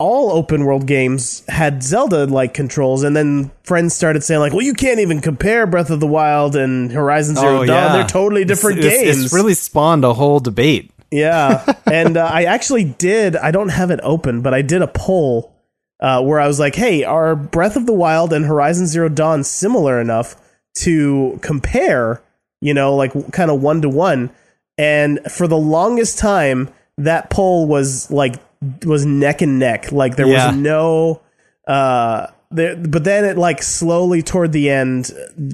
all 0.00 0.30
open 0.30 0.64
world 0.64 0.86
games 0.86 1.42
had 1.48 1.82
Zelda 1.82 2.24
like 2.26 2.54
controls, 2.54 3.02
and 3.02 3.16
then 3.16 3.50
friends 3.64 3.94
started 3.94 4.22
saying 4.22 4.38
like, 4.38 4.52
"Well, 4.52 4.62
you 4.62 4.74
can't 4.74 5.00
even 5.00 5.20
compare 5.20 5.66
Breath 5.66 5.90
of 5.90 5.98
the 5.98 6.06
Wild 6.06 6.54
and 6.54 6.92
Horizon 6.92 7.34
Zero 7.34 7.62
Oh, 7.62 7.66
Dawn. 7.66 7.76
yeah. 7.76 7.92
They're 7.94 8.06
totally 8.06 8.44
different 8.44 8.78
It's- 8.78 8.92
it's- 8.94 9.14
games." 9.16 9.24
It's 9.24 9.34
really 9.34 9.54
spawned 9.54 10.04
a 10.04 10.14
whole 10.14 10.38
debate. 10.38 10.92
yeah, 11.10 11.64
and 11.86 12.16
uh, 12.16 12.30
I 12.32 12.44
actually 12.44 12.84
did. 12.84 13.34
I 13.34 13.50
don't 13.50 13.70
have 13.70 13.90
it 13.90 13.98
open, 14.04 14.40
but 14.40 14.54
I 14.54 14.62
did 14.62 14.82
a 14.82 14.86
poll 14.86 15.52
uh, 16.00 16.22
where 16.22 16.40
I 16.40 16.46
was 16.46 16.58
like, 16.60 16.74
"Hey, 16.74 17.04
are 17.04 17.34
Breath 17.36 17.76
of 17.76 17.86
the 17.86 17.92
Wild 17.92 18.32
and 18.32 18.44
Horizon 18.44 18.86
Zero 18.86 19.08
Dawn 19.08 19.44
similar 19.44 20.00
enough 20.00 20.36
to 20.80 21.38
compare? 21.42 22.22
You 22.60 22.74
know, 22.74 22.94
like 22.96 23.12
kind 23.32 23.50
of 23.50 23.60
one 23.62 23.82
to 23.82 23.88
one?" 23.88 24.30
And 24.76 25.20
for 25.30 25.48
the 25.48 25.58
longest 25.58 26.18
time, 26.18 26.68
that 26.98 27.30
poll 27.30 27.66
was 27.66 28.10
like 28.10 28.36
was 28.84 29.04
neck 29.06 29.42
and 29.42 29.58
neck. 29.58 29.92
Like 29.92 30.16
there 30.16 30.26
Yeah. 30.26 30.48
was 30.48 30.56
no. 30.56 31.20
Uh, 31.66 32.28
there, 32.50 32.76
but 32.76 33.04
then 33.04 33.24
it 33.26 33.36
like 33.36 33.62
slowly 33.62 34.22
toward 34.22 34.52
the 34.52 34.70
end, 34.70 35.12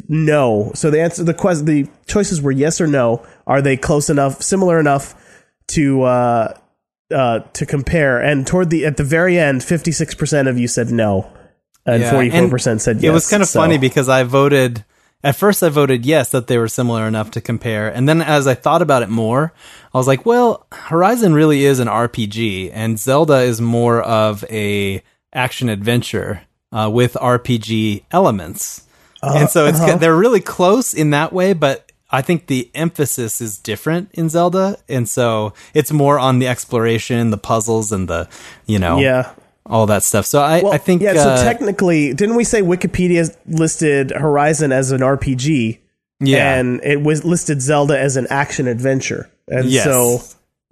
no. 0.08 0.70
So 0.74 0.90
the 0.90 1.00
answer, 1.02 1.24
the 1.24 1.34
quest, 1.34 1.66
the 1.66 1.88
choices 2.06 2.40
were 2.40 2.52
yes 2.52 2.80
or 2.80 2.86
no. 2.86 3.26
Are 3.48 3.60
they 3.60 3.76
close 3.76 4.08
enough, 4.08 4.40
similar 4.42 4.78
enough 4.78 5.14
to 5.68 6.02
uh, 6.02 6.54
uh, 7.12 7.40
to 7.40 7.66
compare? 7.66 8.20
And 8.20 8.46
toward 8.46 8.70
the 8.70 8.87
at 8.87 8.96
the 8.96 9.04
very 9.04 9.38
end, 9.38 9.62
fifty 9.62 9.92
six 9.92 10.14
percent 10.14 10.49
of 10.49 10.58
you 10.58 10.68
said 10.68 10.90
no, 10.90 11.30
and 11.87 12.04
forty 12.04 12.30
four 12.30 12.49
percent 12.49 12.82
said 12.82 12.96
yes. 12.96 13.04
It 13.04 13.12
was 13.12 13.28
kind 13.28 13.42
of 13.42 13.49
So- 13.49 13.61
funny 13.61 13.78
because 13.78 14.08
I 14.08 14.23
voted 14.23 14.84
at 15.25 15.37
first 15.37 15.62
I 15.62 15.70
voted 15.70 16.04
yes 16.04 16.30
that 16.30 16.49
they 16.49 16.58
were 16.58 16.68
similar 16.68 17.08
enough 17.08 17.30
to 17.32 17.40
compare. 17.40 17.88
And 17.88 18.06
then 18.06 18.20
as 18.20 18.46
I 18.46 18.54
thought 18.54 18.82
about 18.82 19.02
it 19.02 19.08
more, 19.08 19.54
I 19.92 19.99
was 19.99 20.06
like, 20.06 20.26
well, 20.26 20.66
Horizon 20.70 21.32
really 21.32 21.64
is 21.64 21.80
an 21.80 21.88
RPG 21.88 22.70
and 22.75 22.99
Zelda 22.99 23.40
is 23.40 23.61
more 23.61 24.02
of 24.02 24.44
a 24.50 25.02
action 25.32 25.70
adventure 25.70 26.42
uh, 26.73 26.90
with 26.92 27.14
RPG 27.14 28.04
elements. 28.11 28.87
and 29.23 29.49
so 29.49 29.64
it's 29.64 29.80
uh-huh. 29.80 29.96
they're 29.96 30.14
really 30.14 30.42
close 30.42 30.92
in 30.92 31.11
that 31.11 31.32
way, 31.32 31.54
but 31.54 31.90
I 32.14 32.23
think 32.23 32.47
the 32.47 32.71
emphasis 32.75 33.40
is 33.40 33.59
different 33.59 34.11
in 34.12 34.28
Zelda, 34.28 34.78
and 34.88 35.09
so 35.09 35.52
it's 35.75 35.90
more 35.90 36.18
on 36.18 36.38
the 36.38 36.47
exploration, 36.47 37.30
the 37.30 37.38
puzzles, 37.38 37.90
and 37.90 38.09
the 38.09 38.28
you 38.66 38.78
know 38.78 38.99
yeah. 38.99 39.33
all 39.66 39.87
that 39.87 40.04
stuff. 40.04 40.25
So 40.25 40.40
I, 40.40 40.62
Well, 40.62 40.73
I 40.73 40.78
think 40.78 41.02
yeah. 41.02 41.11
uh, 41.11 41.37
so 41.37 41.44
technically, 41.44 42.14
didn't 42.14 42.37
we 42.37 42.44
say 42.44 42.62
Wikipedia 42.62 43.37
listed 43.47 44.12
Horizon 44.12 44.71
as 44.71 44.92
an 44.92 45.00
RPG? 45.00 45.80
yeah, 46.21 46.54
and 46.54 46.80
it 46.85 47.02
was 47.02 47.25
listed 47.25 47.61
Zelda 47.61 47.99
as 47.99 48.16
an 48.16 48.28
action 48.30 48.68
adventure, 48.68 49.28
and 49.49 49.68
Yes. 49.68 49.85
so 49.85 50.23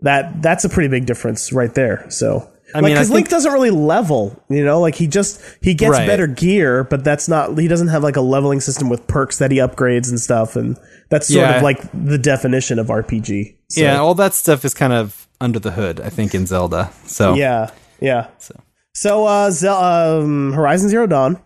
that 0.02 0.40
that's 0.42 0.64
a 0.64 0.68
pretty 0.68 0.88
big 0.88 1.06
difference 1.06 1.52
right 1.52 1.74
there. 1.74 2.06
So. 2.08 2.48
I 2.74 2.78
like, 2.78 2.84
mean, 2.84 2.94
because 2.94 3.10
Link 3.10 3.28
doesn't 3.28 3.52
really 3.52 3.70
level, 3.70 4.42
you 4.48 4.64
know, 4.64 4.80
like 4.80 4.94
he 4.94 5.06
just 5.06 5.40
he 5.60 5.74
gets 5.74 5.90
Right. 5.92 6.06
better 6.06 6.26
gear, 6.26 6.84
but 6.84 7.04
that's 7.04 7.28
not 7.28 7.58
he 7.58 7.68
doesn't 7.68 7.88
have 7.88 8.02
like 8.02 8.16
a 8.16 8.20
leveling 8.22 8.60
system 8.60 8.88
with 8.88 9.06
perks 9.06 9.38
that 9.38 9.50
he 9.50 9.58
upgrades 9.58 10.08
and 10.08 10.18
stuff, 10.20 10.56
and 10.56 10.76
that's 11.10 11.26
sort 11.28 11.40
Yeah. 11.46 11.56
of 11.56 11.62
like 11.62 11.80
the 11.92 12.18
definition 12.18 12.78
of 12.78 12.86
RPG. 12.88 13.56
So, 13.68 13.80
yeah, 13.82 13.98
all 13.98 14.14
that 14.14 14.34
stuff 14.34 14.64
is 14.64 14.74
kind 14.74 14.92
of 14.92 15.28
under 15.40 15.58
the 15.58 15.72
hood, 15.72 16.00
I 16.00 16.08
think, 16.08 16.34
in 16.34 16.46
Zelda. 16.46 16.90
So 17.06 17.34
yeah, 17.34 17.70
yeah. 18.00 18.28
So. 18.38 18.54
So, 18.94 19.24
uh, 19.26 19.50
um, 20.22 20.52
Horizon 20.52 20.88
Zero 20.88 21.06
Dawn. 21.06 21.38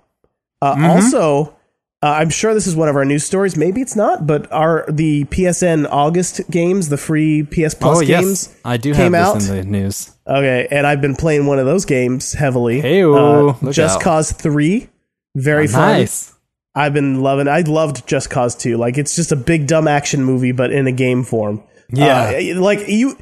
Uh, 0.62 0.74
Mm-hmm. 0.74 0.84
Also, 0.84 1.55
uh, 2.02 2.08
I'm 2.10 2.30
sure 2.30 2.52
this 2.54 2.66
is 2.66 2.76
one 2.76 2.88
of 2.88 2.96
our 2.96 3.04
news 3.04 3.24
stories. 3.24 3.56
Maybe 3.56 3.80
it's 3.80 3.96
not, 3.96 4.26
but 4.26 4.50
are 4.52 4.84
the 4.88 5.24
PSN 5.24 5.86
August 5.90 6.42
games, 6.50 6.88
the 6.88 6.96
free 6.96 7.42
PS 7.44 7.74
Plus 7.74 7.98
oh 7.98 8.00
yes, 8.00 8.22
games, 8.24 8.56
I 8.64 8.76
do 8.76 8.92
came 8.94 9.12
have 9.14 9.28
out? 9.28 9.34
this 9.34 9.48
in 9.48 9.56
the 9.56 9.64
news. 9.64 10.10
Okay, 10.26 10.68
and 10.70 10.86
I've 10.86 11.00
been 11.00 11.16
playing 11.16 11.46
one 11.46 11.58
of 11.58 11.66
those 11.66 11.84
games 11.84 12.32
heavily. 12.32 12.82
Heyo, 12.82 13.62
Uh, 13.62 13.72
Just 13.72 13.96
out. 13.96 14.02
Cause 14.02 14.32
Three, 14.32 14.88
very 15.34 15.66
fun. 15.66 15.98
Nice. 16.00 16.32
I've 16.74 16.92
been 16.92 17.22
loving. 17.22 17.48
I 17.48 17.60
loved 17.60 18.06
Just 18.06 18.28
Cause 18.28 18.54
2. 18.54 18.76
Like 18.76 18.98
it's 18.98 19.16
just 19.16 19.32
a 19.32 19.36
big 19.36 19.66
dumb 19.66 19.88
action 19.88 20.22
movie, 20.22 20.52
but 20.52 20.70
in 20.70 20.86
a 20.86 20.92
game 20.92 21.24
form. 21.24 21.62
Yeah. 21.90 22.38
Uh, 22.54 22.60
like 22.60 22.88
you. 22.88 23.16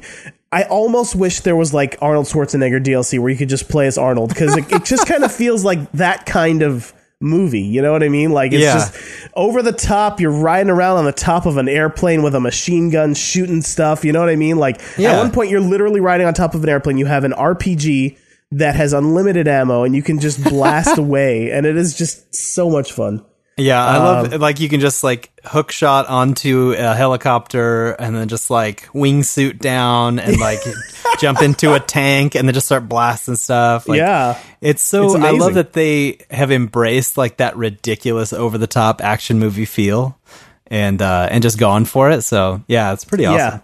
I 0.51 0.63
almost 0.63 1.15
wish 1.15 1.41
there 1.41 1.55
was 1.55 1.73
like 1.73 1.97
Arnold 2.01 2.25
Schwarzenegger 2.27 2.83
DLC 2.83 3.19
where 3.19 3.29
you 3.29 3.37
could 3.37 3.49
just 3.49 3.67
play 3.69 3.87
as 3.87 3.97
Arnold 3.97 4.29
because 4.29 4.55
it, 4.57 4.69
it 4.71 4.83
just 4.85 5.07
kind 5.07 5.23
of 5.23 5.31
feels 5.35 5.63
like 5.63 5.91
that 5.93 6.25
kind 6.25 6.61
of 6.63 6.93
movie. 7.25 7.59
You 7.61 7.81
know 7.81 7.91
what 7.91 8.03
I 8.03 8.09
mean? 8.09 8.31
Like 8.31 8.53
it's 8.53 8.63
Yeah. 8.63 8.73
just 8.75 8.93
over 9.33 9.61
the 9.61 9.71
top. 9.73 10.21
You're 10.21 10.31
riding 10.31 10.69
around 10.69 10.97
on 10.97 11.05
the 11.05 11.11
top 11.11 11.45
of 11.45 11.57
an 11.57 11.67
airplane 11.67 12.23
with 12.23 12.35
a 12.35 12.39
machine 12.39 12.89
gun 12.89 13.13
shooting 13.15 13.61
stuff. 13.61 14.05
You 14.05 14.13
know 14.13 14.19
what 14.21 14.29
I 14.29 14.35
mean? 14.37 14.57
Like 14.57 14.79
at 14.99 15.17
one 15.17 15.31
point 15.31 15.49
you're 15.49 15.59
literally 15.59 15.99
riding 15.99 16.27
on 16.27 16.33
top 16.33 16.55
of 16.55 16.63
an 16.63 16.69
airplane. 16.69 16.97
You 16.97 17.07
have 17.07 17.23
an 17.23 17.33
RPG 17.33 18.17
that 18.51 18.75
has 18.75 18.93
unlimited 18.93 19.47
ammo 19.47 19.83
and 19.83 19.95
you 19.95 20.03
can 20.03 20.19
just 20.19 20.41
blast 20.43 20.97
away, 21.05 21.51
and 21.51 21.65
it 21.65 21.75
is 21.75 21.97
just 21.97 22.33
so 22.35 22.69
much 22.69 22.93
fun. 22.93 23.25
Yeah, 23.57 23.83
I 23.85 23.95
Um, 23.95 24.03
love 24.31 24.41
like 24.41 24.59
you 24.59 24.67
can 24.67 24.81
just 24.81 25.01
like 25.03 25.31
hook 25.45 25.71
shot 25.71 26.07
onto 26.07 26.73
a 26.77 26.93
helicopter 26.93 27.91
and 27.91 28.13
then 28.15 28.27
just 28.27 28.49
like 28.49 28.87
wingsuit 28.87 29.59
down 29.59 30.19
and 30.19 30.37
like 30.39 30.59
jump 31.19 31.41
into 31.41 31.73
a 31.73 31.79
tank 31.79 32.35
and 32.35 32.47
then 32.47 32.53
just 32.53 32.65
start 32.65 32.89
blasting 32.89 33.35
stuff. 33.37 33.87
Like, 33.87 33.99
yeah. 33.99 34.37
It's 34.59 34.83
so 34.83 35.05
It's 35.05 35.15
I 35.15 35.31
love 35.31 35.53
that 35.53 35.71
they 35.73 36.17
have 36.31 36.51
embraced 36.51 37.17
like 37.17 37.37
that 37.37 37.55
ridiculous 37.55 38.33
over 38.33 38.57
the 38.57 38.67
top 38.67 39.01
action 39.01 39.39
movie 39.39 39.63
feel 39.65 40.19
and 40.67 41.01
uh 41.01 41.29
and 41.31 41.41
just 41.41 41.57
gone 41.57 41.85
for 41.85 42.09
it. 42.11 42.23
So 42.23 42.61
yeah, 42.67 42.91
it's 42.91 43.05
pretty 43.05 43.25
awesome. 43.25 43.37
Yeah. 43.37 43.59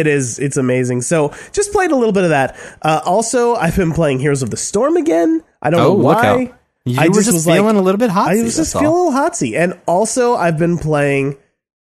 It 0.00 0.06
is. 0.06 0.38
It's 0.38 0.56
amazing. 0.58 1.00
So 1.02 1.34
just 1.50 1.72
played 1.72 1.90
a 1.90 1.96
little 1.96 2.12
bit 2.12 2.22
of 2.24 2.30
that. 2.30 2.56
Uh, 2.80 3.00
also, 3.04 3.54
I've 3.56 3.74
been 3.74 3.92
playing 3.92 4.20
Heroes 4.20 4.40
of 4.42 4.50
the 4.50 4.56
Storm 4.56 4.96
again. 4.96 5.42
I 5.60 5.70
don't 5.70 5.80
Oh, 5.80 5.84
know 5.84 5.94
why. 5.94 6.52
You 6.84 6.96
I 7.00 7.08
were 7.08 7.14
just 7.14 7.32
was 7.32 7.46
like- 7.46 7.56
feeling 7.56 7.76
a 7.76 7.82
little 7.82 7.98
bit 7.98 8.10
hot. 8.10 8.30
I 8.30 8.42
was 8.42 8.56
just 8.56 8.72
feeling 8.72 8.86
a 8.86 8.92
little 8.92 9.12
hotsy. 9.12 9.56
And 9.58 9.78
also, 9.86 10.34
I've 10.34 10.58
been 10.58 10.78
playing 10.78 11.36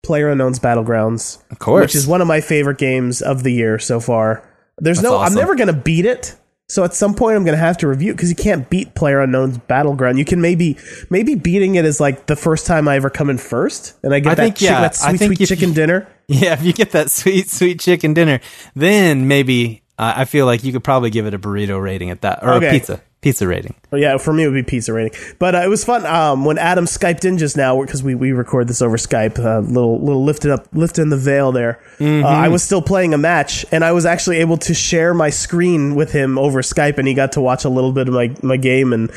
Player 0.04 0.30
Unknown's 0.30 0.60
Battlegrounds, 0.60 1.40
Of 1.52 1.60
course. 1.60 1.82
which 1.82 1.96
is 1.96 2.08
one 2.08 2.22
of 2.22 2.28
my 2.28 2.40
favorite 2.42 2.78
games 2.78 3.22
of 3.22 3.44
the 3.44 3.52
year 3.52 3.80
so 3.80 4.00
far. 4.00 4.48
There's 4.78 4.98
That's 5.02 5.12
no. 5.12 5.18
I'm 5.20 5.34
never 5.34 5.56
going 5.56 5.68
to 5.68 5.74
beat 5.74 6.06
it. 6.06 6.36
So 6.70 6.84
at 6.84 6.94
some 6.94 7.14
point, 7.16 7.36
I'm 7.38 7.46
going 7.46 7.58
to 7.58 7.64
have 7.64 7.78
to 7.80 7.88
review 7.88 8.12
because 8.14 8.30
you 8.30 8.36
can't 8.36 8.70
beat 8.70 8.94
Player 8.94 9.22
Unknown's 9.22 9.58
Battleground. 9.58 10.20
You 10.20 10.26
can 10.26 10.42
maybe 10.42 10.78
maybe 11.10 11.36
beating 11.36 11.76
it 11.76 11.86
is 11.86 12.00
like 12.02 12.26
the 12.28 12.36
first 12.36 12.66
time 12.66 12.88
I 12.90 12.98
ever 12.98 13.10
come 13.10 13.30
in 13.30 13.38
first, 13.38 13.94
and 14.04 14.14
I 14.14 14.20
get 14.20 14.32
I 14.34 14.36
that, 14.36 14.44
think, 14.44 14.56
chick- 14.58 14.70
yeah, 14.70 14.82
that 14.82 14.98
I 15.02 15.10
sweet 15.12 15.18
think 15.18 15.36
sweet 15.38 15.48
chicken 15.48 15.70
you- 15.70 15.76
dinner. 15.82 16.08
Yeah, 16.28 16.54
if 16.54 16.64
you 16.64 16.74
get 16.74 16.92
that 16.92 17.10
sweet, 17.10 17.50
sweet 17.50 17.80
chicken 17.80 18.14
dinner, 18.14 18.42
then 18.76 19.30
maybe 19.30 19.82
uh, 19.98 20.14
I 20.18 20.26
feel 20.26 20.46
like 20.46 20.64
you 20.66 20.74
could 20.74 20.84
probably 20.84 21.10
give 21.10 21.26
it 21.26 21.34
a 21.34 21.40
burrito 21.40 21.82
rating 21.82 22.10
at 22.10 22.22
that, 22.22 22.44
or 22.44 22.56
Okay. 22.56 22.68
a 22.68 22.72
pizza, 22.72 23.02
pizza 23.28 23.46
rating. 23.46 23.76
Well, 23.92 24.00
yeah, 24.00 24.18
for 24.18 24.32
me 24.32 24.44
it 24.44 24.48
would 24.48 24.54
be 24.54 24.64
pizza 24.64 24.94
rating. 24.94 25.20
But 25.38 25.54
uh, 25.54 25.60
it 25.60 25.68
was 25.68 25.84
fun 25.84 26.06
um, 26.06 26.46
when 26.46 26.58
Adam 26.58 26.86
skyped 26.86 27.26
in 27.26 27.38
just 27.38 27.58
now 27.58 27.82
because 27.82 28.02
we, 28.02 28.16
we 28.16 28.32
record 28.32 28.70
this 28.70 28.82
over 28.82 28.96
Skype. 28.96 29.38
A 29.38 29.58
uh, 29.58 29.60
little 29.60 30.00
little 30.02 30.24
lifted 30.24 30.52
up, 30.52 30.68
lifting 30.72 31.10
the 31.10 31.18
veil 31.18 31.52
there. 31.52 31.82
Mm-hmm. 31.98 32.26
Uh, 32.26 32.30
I 32.30 32.48
was 32.48 32.64
still 32.64 32.82
playing 32.82 33.14
a 33.14 33.18
match, 33.18 33.66
and 33.70 33.84
I 33.84 33.92
was 33.92 34.06
actually 34.06 34.38
able 34.38 34.58
to 34.60 34.74
share 34.74 35.14
my 35.14 35.30
screen 35.30 35.96
with 35.96 36.14
him 36.14 36.38
over 36.38 36.62
Skype, 36.62 36.98
and 36.98 37.08
he 37.08 37.14
got 37.14 37.34
to 37.34 37.42
watch 37.42 37.66
a 37.66 37.70
little 37.70 37.92
bit 37.92 38.08
of 38.08 38.14
my 38.14 38.34
my 38.42 38.56
game. 38.56 38.94
And 38.94 39.12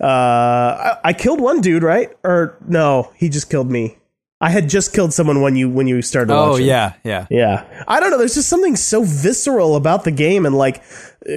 uh, 0.00 0.04
I, 0.04 0.98
I 1.04 1.12
killed 1.12 1.40
one 1.40 1.60
dude, 1.60 1.82
right? 1.82 2.16
Or 2.22 2.56
no, 2.68 3.12
he 3.16 3.28
just 3.28 3.50
killed 3.50 3.70
me. 3.70 3.98
I 4.38 4.50
had 4.50 4.68
just 4.68 4.92
killed 4.92 5.14
someone 5.14 5.40
when 5.40 5.56
you 5.56 5.70
when 5.70 5.86
you 5.86 6.02
started. 6.02 6.32
Oh 6.32 6.50
watching. 6.50 6.66
yeah, 6.66 6.92
yeah. 7.04 7.26
Yeah. 7.30 7.84
I 7.88 8.00
don't 8.00 8.10
know. 8.10 8.18
There's 8.18 8.34
just 8.34 8.50
something 8.50 8.76
so 8.76 9.02
visceral 9.02 9.76
about 9.76 10.04
the 10.04 10.10
game. 10.10 10.44
And 10.44 10.54
like 10.54 10.82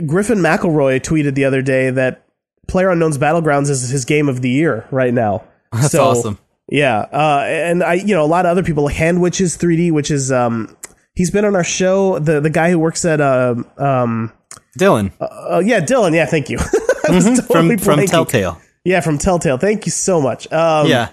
Griffin 0.06 0.40
McElroy 0.40 1.00
tweeted 1.02 1.36
the 1.36 1.46
other 1.46 1.62
day 1.62 1.90
that 1.90 2.24
Player 2.68 2.90
Unknown's 2.90 3.18
Battlegrounds 3.18 3.70
is 3.70 3.90
his 3.90 4.06
game 4.06 4.30
of 4.30 4.42
the 4.42 4.50
year 4.50 4.86
right 4.92 5.14
now. 5.14 5.44
That's 5.72 5.92
So, 5.92 6.04
awesome. 6.04 6.40
Yeah, 6.72 7.00
uh, 7.12 7.44
and 7.48 7.84
I, 7.84 7.96
you 7.96 8.14
know, 8.14 8.24
a 8.24 8.28
lot 8.28 8.46
of 8.46 8.52
other 8.52 8.64
people, 8.64 8.84
like 8.84 8.96
Hand 8.96 9.22
Witches 9.22 9.58
3D, 9.58 9.92
which 9.92 10.12
is, 10.12 10.32
um, 10.32 10.78
he's 11.16 11.32
been 11.32 11.44
on 11.44 11.56
our 11.56 11.64
show. 11.64 12.20
The 12.20 12.40
the 12.40 12.52
guy 12.52 12.70
who 12.70 12.78
works 12.78 13.06
at, 13.06 13.20
um, 13.20 13.66
um, 13.78 14.32
Dylan 14.78 15.12
uh, 15.20 15.62
yeah, 15.66 15.80
Dylan. 15.82 16.14
Yeah, 16.14 16.26
thank 16.28 16.50
you. 16.50 16.58
From 17.08 17.22
totally 17.36 17.78
from 17.78 17.98
blanking. 18.00 18.10
Telltale. 18.10 18.62
Yeah, 18.84 19.02
from 19.02 19.18
Telltale. 19.18 19.58
Thank 19.58 19.88
you 19.88 19.92
so 19.92 20.22
much. 20.22 20.52
Um, 20.54 20.86
yeah. 20.88 21.10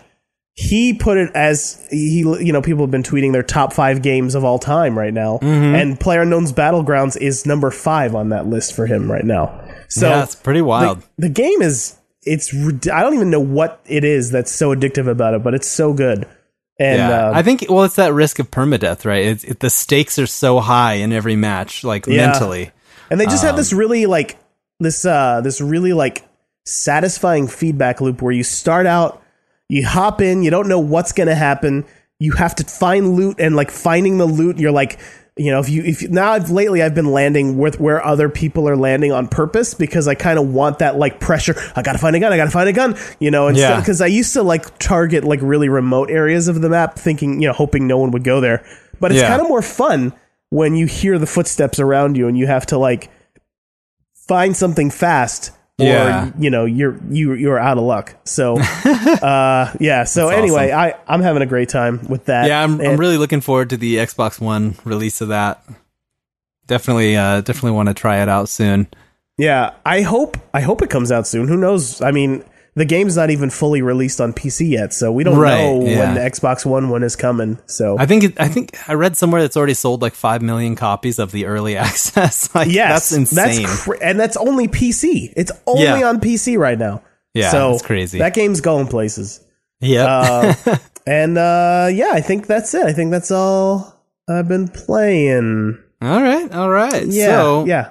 He 0.58 0.94
put 0.94 1.18
it 1.18 1.30
as 1.34 1.86
he, 1.90 2.20
you 2.20 2.52
know, 2.52 2.62
people 2.62 2.82
have 2.84 2.90
been 2.90 3.02
tweeting 3.02 3.32
their 3.32 3.42
top 3.42 3.72
five 3.74 4.00
games 4.02 4.34
of 4.34 4.42
all 4.42 4.58
time 4.58 4.98
right 4.98 5.12
now, 5.12 5.38
Mm-hmm. 5.42 5.74
and 5.74 6.00
PlayerUnknown's 6.00 6.52
Battlegrounds 6.52 7.16
is 7.20 7.44
number 7.46 7.70
five 7.70 8.14
on 8.14 8.30
that 8.30 8.46
list 8.46 8.74
for 8.74 8.86
him 8.86 9.10
right 9.12 9.24
now. 9.24 9.62
So 9.88 10.08
yeah, 10.08 10.22
it's 10.22 10.34
pretty 10.34 10.62
wild. 10.62 11.02
the, 11.02 11.06
the 11.18 11.28
game 11.28 11.62
is 11.62 11.96
it's 12.22 12.52
i 12.88 13.02
don't 13.02 13.14
even 13.14 13.30
know 13.30 13.38
what 13.38 13.80
it 13.86 14.02
is 14.02 14.32
that's 14.32 14.50
so 14.50 14.74
addictive 14.74 15.06
about 15.08 15.34
it, 15.34 15.44
but 15.44 15.54
it's 15.54 15.68
so 15.68 15.92
good. 15.92 16.26
And 16.78 16.98
yeah, 16.98 17.28
uh, 17.28 17.32
I 17.34 17.42
think 17.42 17.66
well, 17.68 17.84
it's 17.84 17.96
that 17.96 18.12
risk 18.14 18.38
of 18.38 18.50
permadeath, 18.50 19.04
right? 19.04 19.24
It's, 19.26 19.44
it, 19.44 19.60
the 19.60 19.70
stakes 19.70 20.18
are 20.18 20.26
so 20.26 20.60
high 20.60 20.94
in 20.94 21.12
every 21.12 21.36
match, 21.36 21.84
like 21.84 22.06
Yeah. 22.06 22.26
mentally. 22.28 22.70
and 23.10 23.20
they 23.20 23.26
just 23.26 23.42
have 23.44 23.52
um, 23.52 23.56
this 23.58 23.72
really 23.72 24.06
like 24.06 24.38
this 24.80 25.04
uh 25.06 25.40
this 25.42 25.60
really 25.60 25.92
like 25.92 26.26
satisfying 26.64 27.46
feedback 27.46 28.00
loop 28.00 28.20
where 28.22 28.32
you 28.32 28.42
start 28.42 28.86
out, 28.86 29.22
you 29.68 29.86
hop 29.86 30.20
in, 30.20 30.42
you 30.42 30.50
don't 30.50 30.68
know 30.68 30.78
what's 30.80 31.12
gonna 31.12 31.34
happen, 31.34 31.84
you 32.18 32.32
have 32.32 32.54
to 32.56 32.64
find 32.64 33.14
loot 33.14 33.36
and 33.40 33.56
like 33.56 33.70
finding 33.70 34.18
the 34.18 34.26
loot, 34.26 34.58
you're 34.58 34.72
like 34.72 34.98
you 35.38 35.50
know, 35.50 35.60
if 35.60 35.68
you 35.68 35.82
if 35.84 36.00
you, 36.00 36.08
now 36.08 36.32
I've 36.32 36.50
lately 36.50 36.82
I've 36.82 36.94
been 36.94 37.12
landing 37.12 37.58
with 37.58 37.78
where 37.78 38.02
other 38.02 38.30
people 38.30 38.66
are 38.70 38.74
landing 38.76 39.12
on 39.12 39.28
purpose 39.28 39.74
because 39.74 40.08
I 40.08 40.14
kind 40.14 40.38
of 40.38 40.48
want 40.48 40.78
that 40.78 40.96
like 40.96 41.20
pressure. 41.20 41.54
I 41.76 41.82
gotta 41.82 41.98
find 41.98 42.16
a 42.16 42.20
gun. 42.20 42.32
I 42.32 42.38
gotta 42.38 42.50
find 42.50 42.70
a 42.70 42.72
gun. 42.72 42.96
You 43.18 43.30
know, 43.30 43.48
instead 43.48 43.68
Yeah. 43.68 43.80
because 43.80 44.00
I 44.00 44.06
used 44.06 44.32
to 44.32 44.42
like 44.42 44.78
target 44.78 45.24
like 45.24 45.40
really 45.42 45.68
remote 45.68 46.08
areas 46.10 46.48
of 46.48 46.62
the 46.62 46.70
map, 46.70 46.98
thinking 46.98 47.42
you 47.42 47.48
know, 47.48 47.52
hoping 47.52 47.86
no 47.86 47.98
one 47.98 48.12
would 48.12 48.24
go 48.24 48.40
there. 48.40 48.64
But 48.98 49.12
it's 49.12 49.20
Yeah. 49.20 49.28
kind 49.28 49.42
of 49.42 49.48
more 49.48 49.60
fun 49.60 50.14
when 50.48 50.74
you 50.74 50.86
hear 50.86 51.18
the 51.18 51.26
footsteps 51.26 51.78
around 51.78 52.16
you 52.16 52.28
and 52.28 52.38
you 52.38 52.46
have 52.46 52.64
to 52.66 52.78
like 52.78 53.10
find 54.26 54.56
something 54.56 54.90
fast 54.90 55.50
Yeah. 55.78 56.30
you 56.38 56.48
know 56.48 56.64
you're 56.64 56.98
you 57.10 57.34
you're 57.34 57.58
out 57.58 57.76
of 57.76 57.84
luck 57.84 58.16
so 58.24 58.58
uh 58.60 59.72
yeah 59.78 60.04
so 60.04 60.28
That's 60.28 60.38
anyway 60.38 60.72
i 60.72 60.94
i'm 61.06 61.20
having 61.20 61.42
a 61.42 61.46
great 61.46 61.68
time 61.68 62.06
with 62.08 62.24
that 62.26 62.46
Yeah, 62.48 62.62
I'm, 62.62 62.80
I'm 62.80 62.96
really 62.98 63.18
looking 63.18 63.42
forward 63.42 63.68
to 63.70 63.76
the 63.76 63.96
Xbox 63.96 64.40
One 64.40 64.76
release 64.84 65.20
of 65.20 65.28
that. 65.28 65.62
Definitely, 66.66 67.16
uh, 67.16 67.42
definitely 67.42 67.72
want 67.72 67.88
to 67.88 67.94
try 67.94 68.22
it 68.22 68.28
out 68.28 68.48
soon. 68.48 68.88
yeah 69.36 69.74
i 69.84 70.00
hope 70.00 70.38
i 70.54 70.60
hope 70.62 70.80
it 70.80 70.88
comes 70.88 71.12
out 71.12 71.26
soon 71.26 71.46
who 71.46 71.56
knows 71.58 72.00
i 72.00 72.10
mean 72.10 72.42
the 72.76 72.84
game's 72.84 73.16
not 73.16 73.30
even 73.30 73.50
fully 73.50 73.82
released 73.82 74.20
on 74.20 74.32
pc 74.32 74.68
yet 74.70 74.92
so 74.92 75.10
we 75.10 75.24
don't 75.24 75.36
Right, 75.38 75.58
know 75.58 75.82
yeah. 75.84 75.98
when 75.98 76.14
the 76.14 76.20
xbox 76.30 76.64
one 76.64 76.88
one 76.90 77.02
is 77.02 77.16
coming 77.16 77.58
so 77.66 77.98
I 77.98 78.06
think 78.06 78.22
it, 78.24 78.38
I 78.40 78.46
think 78.48 78.76
I 78.88 78.94
read 78.94 79.16
somewhere 79.16 79.40
that's 79.42 79.56
already 79.56 79.74
sold 79.74 80.02
like 80.02 80.14
five 80.14 80.42
million 80.42 80.76
copies 80.76 81.18
of 81.18 81.32
the 81.32 81.46
early 81.46 81.76
access. 81.88 82.54
like, 82.54 82.68
yes 82.68 83.08
that's 83.10 83.12
insane. 83.12 83.62
that's 83.64 83.82
cra- 83.84 83.98
and 84.00 84.20
that's 84.20 84.36
only 84.36 84.68
pc 84.68 85.32
it's 85.36 85.50
only 85.66 85.82
Yeah. 85.84 86.08
on 86.08 86.20
pc 86.20 86.56
right 86.58 86.78
now 86.78 87.02
Yeah, 87.34 87.50
so 87.50 87.72
that's 87.72 87.82
crazy. 87.82 88.18
that 88.20 88.34
game's 88.34 88.60
going 88.60 88.86
places 88.86 89.40
yeah, 89.80 90.54
Uh, 90.66 90.76
and 91.06 91.36
uh, 91.36 91.88
yeah, 91.92 92.10
I 92.14 92.22
think 92.22 92.46
that's 92.46 92.72
it. 92.72 92.86
I 92.86 92.94
think 92.94 93.10
that's 93.10 93.30
all 93.30 93.94
I've 94.26 94.48
been 94.48 94.68
playing. 94.68 95.78
all 96.00 96.22
right, 96.22 96.50
all 96.52 96.70
right. 96.70 97.04
Yeah, 97.06 97.26
so 97.26 97.64
yeah. 97.66 97.90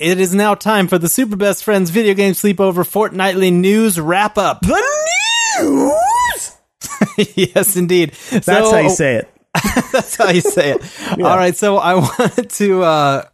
It 0.00 0.18
is 0.18 0.34
now 0.34 0.54
time 0.54 0.88
for 0.88 0.98
the 0.98 1.08
Super 1.08 1.36
Best 1.36 1.62
Friends 1.64 1.90
Video 1.90 2.14
Game 2.14 2.32
Sleepover 2.32 2.86
Fortnightly 2.86 3.50
News 3.50 4.00
Wrap 4.00 4.38
Up. 4.38 4.60
The 4.62 4.82
news. 5.60 6.56
yes, 7.36 7.76
indeed. 7.76 8.10
That's 8.30 8.46
So- 8.46 8.72
how 8.72 8.78
you 8.78 8.90
say 8.90 9.16
it. 9.16 9.28
That's 9.92 10.16
how 10.16 10.28
you 10.30 10.40
say 10.40 10.70
it. 10.72 10.82
All 11.12 11.36
right, 11.36 11.56
so 11.56 11.76
I 11.76 11.96
wanted 11.96 12.50
to 12.50 12.82
uh 12.84 13.24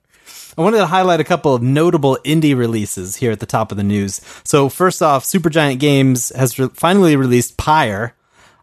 I 0.58 0.61
wanted 0.62 0.78
to 0.78 0.87
highlight 0.87 1.20
a 1.20 1.25
couple 1.25 1.54
of 1.54 1.61
notable 1.62 2.18
indie 2.25 2.56
releases 2.56 3.16
here 3.16 3.30
at 3.30 3.40
the 3.40 3.46
top 3.46 3.70
of 3.70 3.76
the 3.76 3.85
news. 3.85 4.23
So 4.43 4.71
first 4.71 5.02
off, 5.02 5.25
Supergiant 5.25 5.78
Games 5.78 6.32
has 6.34 6.58
re- 6.58 6.71
finally 6.73 7.17
released 7.17 7.58
Pyre. 7.58 8.14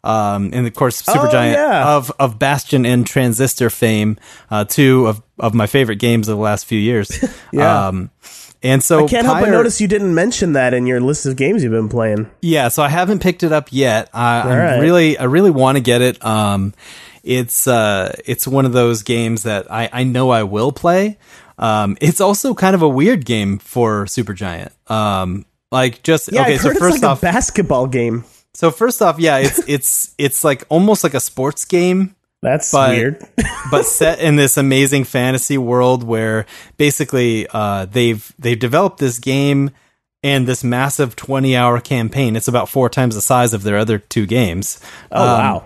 Um, 0.04 0.50
and 0.54 0.68
of 0.68 0.74
course, 0.74 1.02
Supergiant 1.02 1.54
yeah. 1.54 1.96
of 1.96 2.12
of 2.20 2.38
Bastion 2.38 2.86
and 2.86 3.08
Transistor 3.08 3.70
fame, 3.70 4.18
uh, 4.52 4.66
two 4.66 5.08
of, 5.08 5.22
of 5.39 5.54
my 5.54 5.68
favorite 5.68 5.98
games 5.98 6.28
of 6.28 6.38
the 6.38 6.44
last 6.44 6.66
few 6.66 6.80
years. 6.80 7.12
Yeah. 7.52 7.88
Um, 7.88 8.10
and 8.63 8.82
so 8.82 9.06
I 9.06 9.08
can't 9.08 9.26
help 9.26 9.42
but 9.42 9.50
notice 9.50 9.80
you 9.80 9.88
didn't 9.88 10.16
mention 10.16 10.54
that 10.54 10.74
in 10.74 10.88
your 10.88 11.02
list 11.02 11.26
of 11.26 11.36
games 11.36 11.62
you've 11.62 11.74
been 11.74 11.89
playing. 11.89 12.32
yeah, 12.42 12.70
so 12.70 12.82
I 12.82 12.88
haven't 12.88 13.22
picked 13.22 13.44
it 13.44 13.52
up 13.52 13.68
yet. 13.72 14.10
I, 14.13 14.48
right. 14.48 14.80
really, 14.80 15.18
I 15.18 15.26
really 15.26 15.52
want 15.52 15.76
to 15.76 15.82
get 15.84 16.02
it. 16.02 16.24
Um, 16.26 16.74
it's 17.24 17.68
uh, 17.68 18.16
it's 18.26 18.48
one 18.48 18.66
of 18.66 18.74
those 18.74 19.04
games 19.04 19.44
that 19.44 19.72
I, 19.72 19.89
I 19.92 20.04
know 20.04 20.30
I 20.32 20.44
will 20.44 20.72
play. 20.72 21.18
Um, 21.58 21.98
it's 22.02 22.22
also 22.22 22.54
kind 22.54 22.74
of 22.74 22.82
a 22.82 22.89
weird 22.89 23.26
game 23.26 23.60
for 23.60 24.06
Supergiant. 24.06 24.72
Um, 24.89 25.46
like 25.72 26.04
just 26.04 26.32
Yeah, 26.32 26.44
okay. 26.44 26.58
So 26.58 26.70
first 26.70 26.96
it's 26.96 27.04
like 27.04 27.12
off, 27.12 27.20
a 27.20 27.22
basketball 27.22 27.88
game. 27.88 28.26
So 28.54 28.72
first 28.72 29.02
off, 29.02 29.20
yeah, 29.20 29.38
it's 29.38 29.60
it's 29.68 30.16
it's 30.18 30.44
like 30.44 30.63
almost 30.70 31.04
like 31.04 31.13
a 31.13 31.20
sports 31.20 31.66
game 31.66 32.16
That's 32.42 32.72
But- 32.72 32.89
weird. 32.92 33.26
but 33.72 33.86
set 33.86 34.20
in 34.20 34.36
this 34.36 34.58
amazing 34.58 35.06
fantasy 35.06 35.58
world 35.58 36.04
where 36.04 36.46
basically 36.78 37.48
uh, 37.54 37.86
they've 37.86 38.34
they've 38.38 38.60
developed 38.60 39.00
this 39.00 39.18
game 39.20 39.72
and 40.26 40.48
this 40.48 40.63
massive 40.63 41.16
20 41.16 41.56
hour 41.56 41.80
campaign 41.82 42.36
it's 42.36 42.48
about 42.48 42.70
four 42.70 42.89
times 42.89 43.16
the 43.16 43.22
size 43.22 43.54
of 43.54 43.63
their 43.63 43.78
other 43.78 43.98
two 44.00 44.26
games 44.26 44.80
oh 45.12 45.22
Um, 45.22 45.39
wow. 45.39 45.66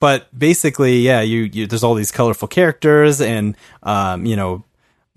but 0.00 0.28
basically 0.38 0.98
yeah 1.00 1.20
you, 1.22 1.40
you 1.52 1.66
there's 1.66 1.82
all 1.84 1.94
these 1.94 2.12
colorful 2.12 2.48
characters 2.48 3.20
and 3.20 3.56
um, 3.82 4.24
you 4.26 4.36
know 4.36 4.62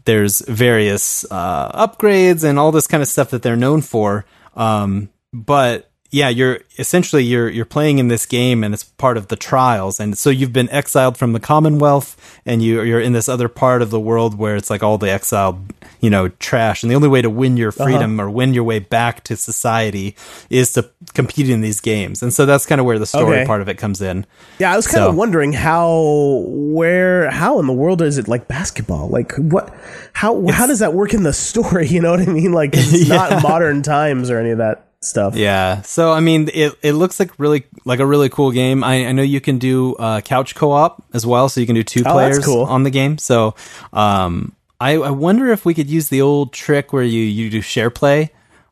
there's 0.05 0.41
various 0.47 1.23
uh, 1.29 1.71
upgrades 1.87 2.43
and 2.43 2.57
all 2.57 2.71
this 2.71 2.87
kind 2.87 3.03
of 3.03 3.07
stuff 3.09 3.29
that 3.31 3.43
they're 3.43 3.55
known 3.57 3.81
for 3.81 4.25
um, 4.55 5.09
but 5.33 5.90
yeah 6.11 6.29
you're 6.29 6.59
essentially 6.77 7.23
you're 7.23 7.49
you're 7.49 7.65
playing 7.65 7.97
in 7.97 8.09
this 8.09 8.25
game 8.25 8.63
and 8.63 8.73
it's 8.73 8.83
part 8.83 9.17
of 9.17 9.27
the 9.29 9.35
trials 9.35 9.99
and 9.99 10.17
so 10.17 10.29
you've 10.29 10.53
been 10.53 10.69
exiled 10.69 11.17
from 11.17 11.33
the 11.33 11.39
commonwealth 11.39 12.39
and 12.45 12.61
you 12.61 12.81
you're 12.81 12.99
in 12.99 13.13
this 13.13 13.27
other 13.29 13.47
part 13.47 13.81
of 13.81 13.89
the 13.89 13.99
world 13.99 14.37
where 14.37 14.55
it's 14.55 14.69
like 14.69 14.83
all 14.83 14.97
the 14.97 15.09
exiled 15.09 15.57
you 16.01 16.09
know 16.09 16.27
trash 16.27 16.83
and 16.83 16.91
the 16.91 16.95
only 16.95 17.07
way 17.07 17.21
to 17.21 17.29
win 17.29 17.57
your 17.57 17.69
uh-huh. 17.69 17.83
freedom 17.85 18.19
or 18.19 18.29
win 18.29 18.53
your 18.53 18.63
way 18.63 18.79
back 18.79 19.23
to 19.23 19.35
society 19.37 20.15
is 20.49 20.73
to 20.73 20.89
compete 21.13 21.49
in 21.49 21.61
these 21.61 21.79
games 21.79 22.21
and 22.21 22.33
so 22.33 22.45
that's 22.45 22.65
kind 22.65 22.79
of 22.81 22.85
where 22.85 22.99
the 22.99 23.05
story 23.05 23.37
Okay. 23.37 23.45
part 23.45 23.61
of 23.61 23.69
it 23.69 23.77
comes 23.77 24.01
in 24.01 24.25
Yeah, 24.59 24.73
I 24.73 24.75
was 24.75 24.87
kind 24.87 25.03
So- 25.03 25.09
of 25.09 25.15
wondering 25.15 25.53
how, 25.53 26.43
where, 26.47 27.29
how 27.31 27.59
in 27.59 27.67
the 27.67 27.73
world 27.73 28.01
is 28.01 28.17
it 28.17 28.27
like 28.27 28.47
basketball? 28.47 29.07
Like 29.07 29.33
what, 29.37 29.73
how, 30.13 30.45
how 30.47 30.67
does 30.67 30.79
that 30.79 30.93
work 30.93 31.13
in 31.13 31.23
the 31.23 31.33
story? 31.33 31.87
You 31.91 32.01
know 32.01 32.11
what 32.11 32.19
I 32.21 32.25
mean? 32.25 32.51
Like 32.51 32.71
it's 32.73 33.07
not 33.09 33.41
modern 33.43 33.81
times 33.81 34.29
or 34.29 34.37
any 34.39 34.51
of 34.51 34.57
that 34.59 34.90
stuff. 35.01 35.35
Yeah. 35.35 35.81
So 35.81 36.11
I 36.11 36.19
mean, 36.19 36.49
it 36.53 36.73
it 36.81 36.93
looks 36.93 37.19
like 37.19 37.31
really 37.39 37.63
like 37.85 37.99
a 37.99 38.05
really 38.05 38.29
cool 38.29 38.51
game. 38.51 38.83
I, 38.83 39.07
I 39.07 39.11
know 39.11 39.23
you 39.23 39.41
can 39.41 39.57
do 39.59 39.95
uh, 39.95 40.21
couch 40.21 40.55
co-op 40.55 41.03
as 41.13 41.25
well, 41.25 41.49
so 41.49 41.59
you 41.59 41.65
can 41.65 41.75
do 41.75 41.83
two 41.83 42.03
Oh, 42.05 42.11
players 42.11 42.45
cool. 42.45 42.63
on 42.65 42.83
the 42.83 42.89
game. 42.91 43.17
So, 43.17 43.55
um, 43.93 44.55
I, 44.79 44.93
I 44.93 45.11
wonder 45.11 45.51
if 45.51 45.65
we 45.65 45.73
could 45.73 45.89
use 45.89 46.09
the 46.09 46.21
old 46.21 46.53
trick 46.53 46.93
where 46.93 47.03
you 47.03 47.21
you 47.21 47.49
do 47.49 47.61
share 47.61 47.89
play. 47.89 48.31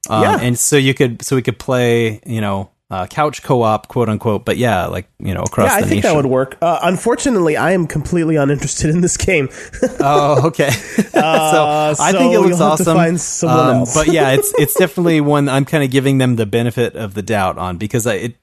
Um, 0.09 0.23
Yeah. 0.23 0.39
And 0.41 0.57
so 0.57 0.75
you 0.77 0.93
could 0.93 1.21
so 1.23 1.35
we 1.35 1.41
could 1.41 1.59
play 1.59 2.21
you 2.25 2.41
know 2.41 2.69
uh, 2.91 3.05
couch 3.05 3.43
co-op 3.43 3.87
quote 3.87 4.09
unquote. 4.09 4.45
But 4.45 4.57
yeah, 4.57 4.87
like 4.87 5.07
you 5.19 5.33
know 5.33 5.41
across 5.41 5.69
Yeah, 5.69 5.75
I 5.75 5.81
think 5.81 5.89
nation. 5.89 6.09
that 6.09 6.15
would 6.15 6.25
work. 6.25 6.57
Uh, 6.61 6.79
unfortunately, 6.81 7.55
I 7.55 7.71
am 7.71 7.85
completely 7.85 8.35
uninterested 8.35 8.89
in 8.89 9.01
this 9.01 9.17
game. 9.17 9.49
Oh, 10.01 10.47
okay. 10.47 10.69
so 10.71 11.19
I 11.19 11.93
so 11.93 12.17
think 12.17 12.33
it 12.33 12.39
looks 12.39 12.57
you'll 12.57 12.69
have 12.69 12.77
to 12.79 12.91
awesome. 12.91 13.49
Um, 13.49 13.85
but 13.93 14.07
yeah, 14.07 14.31
it's 14.31 14.53
it's 14.57 14.73
definitely 14.75 15.21
one 15.21 15.49
I'm 15.49 15.65
kind 15.65 15.83
of 15.83 15.91
giving 15.91 16.19
them 16.19 16.35
the 16.35 16.45
benefit 16.45 16.95
of 16.95 17.13
the 17.13 17.21
doubt 17.21 17.57
on 17.57 17.77
because 17.77 18.07
I, 18.07 18.13
it 18.15 18.35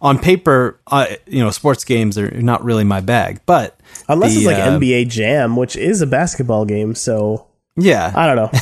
on 0.00 0.18
paper, 0.18 0.80
uh, 0.86 1.06
you 1.26 1.42
know, 1.42 1.50
sports 1.50 1.84
games 1.84 2.18
are 2.18 2.30
not 2.30 2.64
really 2.64 2.84
my 2.84 3.00
bag. 3.00 3.40
But 3.46 3.78
Unless 4.08 4.32
the, 4.32 4.38
it's 4.38 4.46
like 4.46 4.56
uh, 4.56 4.78
NBA 4.78 5.08
Jam, 5.08 5.54
which 5.56 5.76
is 5.76 6.00
a 6.00 6.06
basketball 6.06 6.64
game. 6.64 6.94
So 6.94 7.46
yeah. 7.76 8.12
I 8.14 8.26
don't 8.26 8.36
know. 8.36 8.60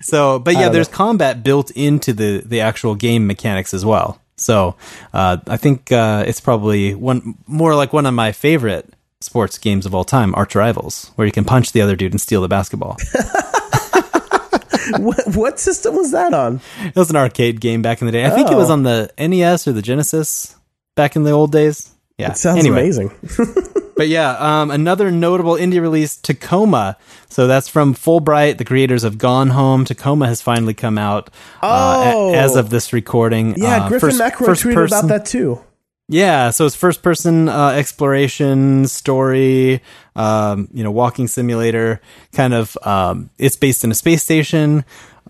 So, 0.00 0.38
but 0.38 0.54
yeah, 0.54 0.68
there's 0.68 0.88
combat 0.88 1.42
built 1.42 1.70
into 1.72 2.12
the 2.12 2.42
the 2.44 2.60
actual 2.60 2.94
game 2.94 3.26
mechanics 3.26 3.72
as 3.72 3.84
well. 3.84 4.20
So, 4.42 4.76
uh, 5.12 5.38
I 5.46 5.56
think 5.56 5.90
uh, 5.92 6.24
it's 6.26 6.40
probably 6.40 6.94
one 6.94 7.36
more 7.46 7.74
like 7.74 7.92
one 7.92 8.06
of 8.06 8.14
my 8.14 8.32
favorite 8.32 8.92
sports 9.20 9.56
games 9.58 9.86
of 9.86 9.94
all 9.94 10.04
time, 10.04 10.34
Arch 10.34 10.54
Rivals, 10.54 11.10
where 11.14 11.26
you 11.26 11.32
can 11.32 11.44
punch 11.44 11.72
the 11.72 11.80
other 11.80 11.94
dude 11.96 12.12
and 12.12 12.20
steal 12.20 12.42
the 12.42 12.48
basketball. 12.48 12.96
what, 14.98 15.36
what 15.36 15.60
system 15.60 15.96
was 15.96 16.10
that 16.12 16.34
on? 16.34 16.60
It 16.84 16.96
was 16.96 17.10
an 17.10 17.16
arcade 17.16 17.60
game 17.60 17.82
back 17.82 18.00
in 18.00 18.06
the 18.06 18.12
day. 18.12 18.24
I 18.24 18.30
think 18.30 18.50
it 18.50 18.56
was 18.56 18.70
Oh. 18.70 18.74
on 18.74 18.82
the 18.82 19.10
NES 19.18 19.66
or 19.68 19.72
the 19.72 19.82
Genesis 19.82 20.56
back 20.94 21.16
in 21.16 21.22
the 21.22 21.30
old 21.30 21.52
days. 21.52 21.90
Yeah. 22.22 22.30
It 22.32 22.36
sounds 22.38 22.58
anyway, 22.60 22.80
amazing. 22.82 23.10
but 23.96 24.08
yeah, 24.08 24.36
um, 24.38 24.70
another 24.70 25.10
notable 25.10 25.54
indie 25.54 25.80
release, 25.80 26.16
Tacoma. 26.16 26.96
So 27.28 27.46
that's 27.46 27.68
from 27.68 27.94
Fulbright, 27.94 28.58
the 28.58 28.64
creators 28.64 29.04
of 29.04 29.18
Gone 29.18 29.48
Home. 29.50 29.84
Tacoma 29.84 30.26
has 30.26 30.40
finally 30.42 30.74
come 30.74 30.98
out 30.98 31.30
uh, 31.62 31.66
a- 32.06 32.12
Oh. 32.14 32.34
as 32.34 32.56
of 32.56 32.70
this 32.70 32.92
recording. 32.92 33.54
Yeah, 33.56 33.84
Uh, 33.84 33.88
Griffin 33.88 34.10
first- 34.10 34.20
McElroy 34.20 34.46
first 34.46 34.64
tweeted 34.64 34.74
person- 34.74 34.98
about 34.98 35.08
that 35.08 35.26
too. 35.26 35.60
Yeah, 36.08 36.50
so 36.50 36.66
it's 36.66 36.74
first 36.74 37.02
person 37.02 37.48
uh, 37.48 37.68
exploration 37.70 38.86
story, 38.86 39.80
um, 40.14 40.68
you 40.74 40.84
know, 40.84 40.90
walking 40.90 41.26
simulator. 41.26 42.00
Kind 42.34 42.52
of, 42.52 42.76
um, 42.82 43.30
it's 43.38 43.56
based 43.56 43.82
in 43.82 43.90
a 43.90 43.94
space 43.94 44.22
station. 44.22 44.84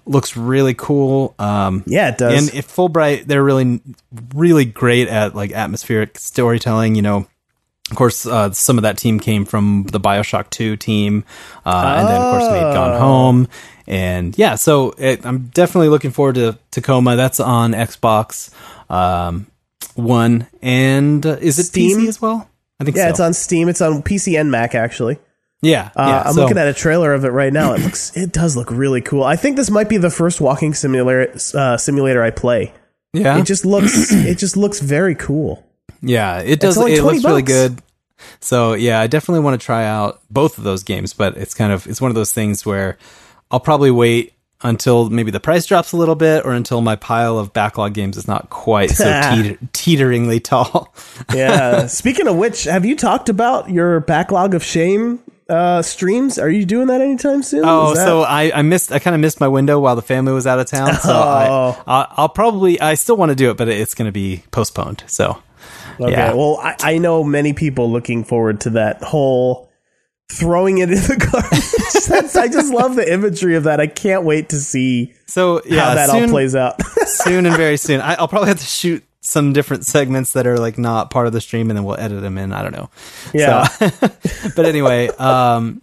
Looks 0.05 0.37
really 0.37 0.75
cool. 0.75 1.35
Um, 1.39 1.85
Yeah, 1.87 2.09
it 2.09 2.19
does. 2.19 2.49
and 2.49 2.57
if 2.59 2.67
Fulbright, 2.69 3.27
they're 3.27 3.43
really, 3.45 3.81
really 4.35 4.65
great 4.65 5.09
at 5.09 5.35
like 5.35 5.53
atmospheric 5.53 6.19
storytelling. 6.19 6.95
You 6.97 7.03
know, 7.03 7.27
of 7.91 7.97
course, 7.97 8.27
uh, 8.27 8.51
some 8.53 8.79
of 8.79 8.83
that 8.83 8.99
team 8.99 9.21
came 9.21 9.45
from 9.45 9.85
the 9.93 10.01
Bioshock 10.01 10.51
Two 10.51 10.77
team, 10.77 11.25
uh, 11.65 11.95
and 11.99 12.09
then 12.09 12.21
of 12.21 12.33
course 12.33 12.49
they 12.53 12.59
had 12.59 12.71
Oh. 12.71 12.75
gone 12.75 13.01
home. 13.01 13.49
And 13.87 14.37
yeah, 14.39 14.55
so 14.57 14.93
it, 14.99 15.25
I'm 15.27 15.49
definitely 15.55 15.89
looking 15.89 16.11
forward 16.11 16.35
to 16.37 16.59
Tacoma. 16.71 17.15
That's 17.17 17.39
on 17.41 17.73
Xbox 17.73 18.51
um, 18.91 19.47
One, 19.95 20.47
and 20.63 21.25
uh, 21.27 21.37
is 21.41 21.59
it 21.59 21.65
Steam? 21.65 21.99
PC 21.99 22.09
as 22.09 22.21
well? 22.23 22.49
I 22.81 22.85
think 22.85 22.97
yeah, 22.97 23.05
so. 23.05 23.11
it's 23.11 23.21
on 23.21 23.35
Steam. 23.35 23.69
It's 23.69 23.81
on 23.81 24.03
PC 24.03 24.41
and 24.41 24.51
Mac 24.51 24.75
actually. 24.75 25.19
Yeah, 25.63 25.91
Uh, 25.97 26.05
yeah. 26.07 26.23
I'm 26.27 26.35
so- 26.35 26.43
looking 26.43 26.59
at 26.59 26.67
a 26.69 26.75
trailer 26.75 27.15
of 27.15 27.25
it 27.25 27.31
right 27.31 27.53
now. 27.53 27.73
It 27.75 27.81
looks, 27.81 28.17
it 28.17 28.33
does 28.33 28.57
look 28.57 28.71
really 28.71 29.01
cool. 29.01 29.25
I 29.25 29.37
think 29.37 29.57
this 29.57 29.71
might 29.71 29.89
be 29.89 29.97
the 29.97 30.11
first 30.11 30.41
walking 30.41 30.75
simulator 30.75 31.33
uh, 31.55 31.77
simulator 31.77 32.23
I 32.23 32.31
play. 32.31 32.73
yeah, 33.13 33.39
It 33.39 33.45
just 33.47 33.65
looks, 33.65 34.13
it 34.13 34.39
just 34.39 34.57
looks 34.57 34.81
very 34.81 35.15
cool. 35.15 35.65
Yeah, 36.03 36.41
it 36.41 36.61
does. 36.61 36.77
It 36.77 36.81
20 36.81 37.01
looks 37.01 37.25
really 37.25 37.43
bucks. 37.43 37.53
good. 37.53 37.83
So 38.41 38.75
yeah, 38.75 39.01
I 39.01 39.07
definitely 39.07 39.41
want 39.45 39.61
to 39.61 39.65
try 39.65 39.85
out 39.85 40.21
both 40.31 40.59
of 40.59 40.65
those 40.65 40.83
games, 40.83 41.13
but 41.13 41.37
it's 41.37 41.55
kind 41.55 41.73
of 41.73 41.87
it's 41.87 42.01
one 42.01 42.11
of 42.11 42.15
those 42.15 42.33
things 42.33 42.65
where 42.67 42.97
I'll 43.51 43.61
probably 43.61 43.91
wait 43.91 44.33
until 44.65 45.11
maybe 45.11 45.33
the 45.33 45.41
price 45.41 45.67
drops 45.67 45.91
a 45.93 45.97
little 45.97 46.15
bit, 46.15 46.45
or 46.45 46.53
until 46.53 46.81
my 46.83 46.95
pile 46.95 47.37
of 47.39 47.53
backlog 47.53 47.95
games 47.95 48.17
is 48.17 48.29
not 48.29 48.49
quite 48.49 48.91
so 48.91 49.05
teeter- 49.35 49.59
teeteringly 49.73 50.39
tall. 50.43 50.95
Yeah. 51.35 51.87
Speaking 51.89 52.29
of 52.29 52.37
which, 52.37 52.65
have 52.65 52.85
you 52.85 52.95
talked 52.97 53.29
about 53.29 53.71
your 53.71 53.99
backlog 54.01 54.55
of 54.55 54.63
shame 54.63 55.19
uh, 55.49 55.83
streams? 55.83 56.39
Are 56.39 56.49
you 56.51 56.65
doing 56.65 56.87
that 56.89 57.01
anytime 57.01 57.43
soon? 57.43 57.63
Oh, 57.65 57.95
that- 57.95 58.05
so 58.07 58.23
I, 58.23 58.51
I 58.59 58.63
missed 58.63 58.93
I 58.93 58.99
kind 58.99 59.15
of 59.15 59.21
missed 59.21 59.41
my 59.41 59.49
window 59.49 59.79
while 59.81 59.97
the 59.97 60.03
family 60.03 60.33
was 60.33 60.47
out 60.47 60.59
of 60.59 60.67
town. 60.67 60.95
So 60.95 61.01
Oh. 61.13 61.83
I, 61.87 62.01
I 62.03 62.07
I'll 62.17 62.29
probably 62.29 62.81
I 62.81 62.95
still 62.95 63.17
want 63.17 63.31
to 63.31 63.37
do 63.37 63.51
it, 63.51 63.57
but 63.57 63.69
it's 63.69 63.95
going 63.95 64.07
to 64.09 64.13
be 64.13 64.43
postponed. 64.51 65.05
So 65.07 65.43
Okay. 66.01 66.11
Yeah. 66.13 66.33
Well, 66.35 66.59
I, 66.63 66.77
I 66.81 66.99
know 66.99 67.23
many 67.23 67.53
people 67.53 67.91
looking 67.91 68.25
forward 68.25 68.61
to 68.63 68.71
that 68.71 69.03
whole 69.03 69.71
throwing 70.33 70.79
it 70.79 70.89
in 70.91 70.97
the 70.97 71.17
garbage. 71.33 72.35
I 72.37 72.49
just 72.49 72.73
love 72.73 72.97
the 72.97 73.13
imagery 73.13 73.55
of 73.57 73.65
that. 73.65 73.79
I 73.81 73.87
can't 73.87 74.25
wait 74.25 74.49
to 74.51 74.57
see 74.57 75.13
so 75.27 75.61
yeah, 75.67 75.85
how 75.85 75.95
that 75.95 76.11
soon, 76.11 76.23
all 76.25 76.29
plays 76.31 76.57
out. 76.57 76.81
soon 77.07 77.45
and 77.47 77.55
very 77.57 77.77
soon. 77.77 78.01
I, 78.01 78.15
I'll 78.15 78.29
probably 78.29 78.49
have 78.49 78.59
to 78.59 78.65
shoot 78.65 79.05
some 79.25 79.53
different 79.53 79.87
segments 79.87 80.33
that 80.33 80.47
are 80.47 80.59
like 80.59 80.77
not 80.79 81.11
part 81.11 81.27
of 81.27 81.33
the 81.33 81.41
stream, 81.41 81.71
and 81.71 81.77
then 81.79 81.85
we'll 81.85 81.99
edit 81.99 82.21
them 82.21 82.37
in. 82.37 82.53
I 82.53 82.63
don't 82.63 82.73
know. 82.73 82.91
Yeah. 83.33 83.65
So- 83.69 83.89
but 84.57 84.67
anyway, 84.67 85.09
um, 85.09 85.81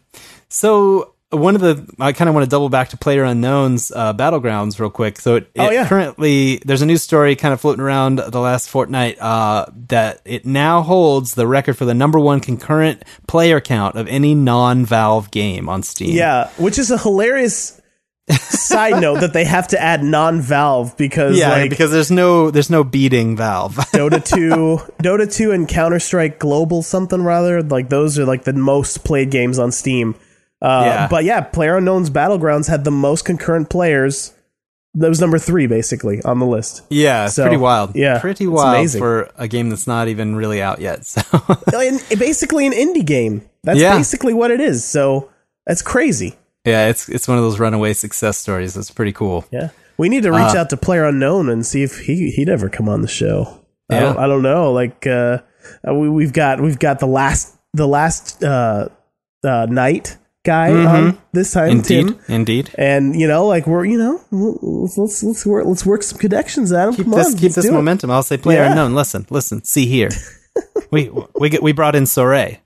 so 0.49 1.13
one 1.31 1.53
of 1.55 1.61
the 1.61 1.87
I 1.99 2.11
kind 2.11 2.27
of 2.27 2.33
want 2.33 2.43
to 2.45 2.49
double 2.49 2.69
back 2.69 2.89
to 2.89 2.97
Player 2.97 3.23
Unknown's 3.23 3.91
uh, 3.91 4.13
Battlegrounds 4.13 4.79
real 4.79 4.89
quick. 4.89 5.19
So 5.19 5.35
it, 5.35 5.43
it 5.53 5.59
Oh, 5.61 5.69
yeah. 5.69 5.87
currently 5.87 6.57
there's 6.65 6.81
a 6.81 6.85
news 6.87 7.03
story 7.03 7.35
kind 7.35 7.53
of 7.53 7.61
floating 7.61 7.81
around 7.83 8.17
the 8.17 8.39
last 8.39 8.67
fortnight 8.69 9.19
uh, 9.21 9.67
that 9.89 10.21
it 10.25 10.45
now 10.45 10.81
holds 10.81 11.35
the 11.35 11.45
record 11.47 11.77
for 11.77 11.85
the 11.85 11.93
number 11.93 12.19
one 12.19 12.39
concurrent 12.39 13.03
player 13.27 13.61
count 13.61 13.95
of 13.95 14.07
any 14.07 14.33
non-Valve 14.33 15.29
game 15.31 15.69
on 15.69 15.83
Steam. 15.83 16.15
yeah, 16.15 16.49
which 16.57 16.79
is 16.79 16.89
a 16.89 16.97
hilarious 16.97 17.78
side 18.31 19.01
note 19.01 19.21
that 19.21 19.33
they 19.33 19.45
have 19.45 19.67
to 19.69 19.81
add 19.81 20.03
non-Valve 20.03 20.95
because 20.97 21.37
Yeah, 21.37 21.49
like 21.49 21.69
because 21.69 21.91
there's 21.91 22.11
no 22.11 22.51
there's 22.51 22.69
no 22.69 22.83
beating 22.83 23.35
Valve. 23.35 23.75
Dota 23.93 24.23
2, 24.23 24.93
Dota 25.03 25.31
2 25.31 25.51
and 25.51 25.67
Counter-Strike 25.67 26.39
Global 26.39 26.81
something 26.83 27.23
rather, 27.23 27.61
like 27.63 27.89
those 27.89 28.19
are 28.19 28.25
like 28.25 28.43
the 28.43 28.53
most 28.53 29.03
played 29.03 29.31
games 29.31 29.57
on 29.59 29.71
Steam. 29.71 30.15
Uh, 30.61 30.83
Yeah. 30.85 31.07
but 31.09 31.23
yeah, 31.23 31.41
PlayerUnknown's 31.49 32.09
Battlegrounds 32.09 32.67
had 32.67 32.83
the 32.83 32.91
most 32.91 33.25
concurrent 33.25 33.69
players. 33.69 34.33
That 34.95 35.07
was 35.07 35.21
number 35.21 35.37
3 35.37 35.67
basically 35.67 36.21
on 36.23 36.39
the 36.39 36.45
list. 36.47 36.81
Yeah, 36.89 37.25
it's 37.25 37.35
So, 37.35 37.43
pretty 37.43 37.57
wild. 37.57 37.95
yeah, 37.95 38.19
pretty 38.19 38.47
wild 38.47 38.75
amazing. 38.75 38.99
for 38.99 39.29
a 39.37 39.47
game 39.47 39.69
that's 39.69 39.85
not 39.87 40.07
even 40.07 40.35
really 40.35 40.61
out 40.61 40.79
yet. 40.81 41.05
So 41.69 41.97
basically 42.17 42.65
an 42.67 42.73
indie 42.73 43.05
game. 43.05 43.43
That's 43.63 43.79
Yeah. 43.79 43.95
basically 43.97 44.33
what 44.33 44.49
it 44.51 44.59
is. 44.59 44.83
So 44.83 45.29
that's 45.67 45.81
crazy. 45.83 46.35
Yeah, 46.65 46.87
it's 46.87 47.07
it's 47.09 47.27
one 47.27 47.37
of 47.37 47.43
those 47.43 47.59
runaway 47.59 47.93
success 47.93 48.37
stories. 48.37 48.75
It's 48.77 48.91
pretty 48.91 49.13
cool. 49.13 49.45
Yeah. 49.51 49.69
We 49.97 50.09
need 50.09 50.23
to 50.23 50.31
reach 50.31 50.55
Uh, 50.55 50.59
out 50.59 50.69
to 50.71 50.77
Player 50.77 51.05
Unknown 51.05 51.49
and 51.49 51.65
see 51.65 51.83
if 51.83 51.99
he 51.99 52.31
he'd 52.31 52.49
ever 52.49 52.69
come 52.69 52.87
on 52.89 53.01
the 53.01 53.07
show. 53.07 53.59
I, 53.89 53.95
Yeah. 53.95 53.99
don't, 54.01 54.17
I 54.17 54.27
don't 54.27 54.41
know. 54.43 54.71
Like 54.71 55.05
uh, 55.07 55.39
we 55.85 56.09
we've 56.09 56.33
got 56.33 56.61
we've 56.61 56.79
got 56.79 56.99
the 56.99 57.07
last 57.07 57.55
the 57.73 57.87
last 57.87 58.43
uh, 58.43 58.89
uh, 59.43 59.67
night 59.69 60.17
guy 60.45 60.71
on 60.71 61.17
this 61.33 61.51
time, 61.51 61.69
Mm-hmm. 61.69 61.77
Indeed, 61.79 62.07
Tim. 62.07 62.19
indeed. 62.35 62.69
And 62.77 63.19
you 63.19 63.27
know, 63.27 63.45
like 63.47 63.65
we're 63.67 63.85
you 63.85 63.97
know 63.97 64.21
let's 64.31 64.97
let's 64.97 65.23
let's 65.23 65.45
work 65.45 65.65
let's 65.65 65.85
work 65.85 66.03
some 66.03 66.19
connections 66.19 66.71
at 66.71 66.87
him. 66.89 66.95
Keep 66.95 67.05
Come 67.05 67.15
this 67.15 67.27
on, 67.33 67.39
keep 67.39 67.51
this 67.53 67.65
do 67.65 67.71
it. 67.71 67.73
momentum. 67.73 68.11
I'll 68.11 68.23
say 68.23 68.37
player 68.37 68.59
Yeah. 68.63 68.69
unknown. 68.71 68.95
Listen, 68.95 69.25
listen. 69.29 69.63
See 69.63 69.85
here. 69.85 70.09
we 70.91 71.09
we 71.39 71.49
get, 71.49 71.63
we 71.63 71.71
brought 71.73 71.95
in 71.95 72.03
Soret. 72.03 72.57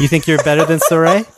You 0.00 0.08
think 0.08 0.26
you're 0.26 0.42
better 0.44 0.64
than 0.64 0.78
Soret? 0.80 1.26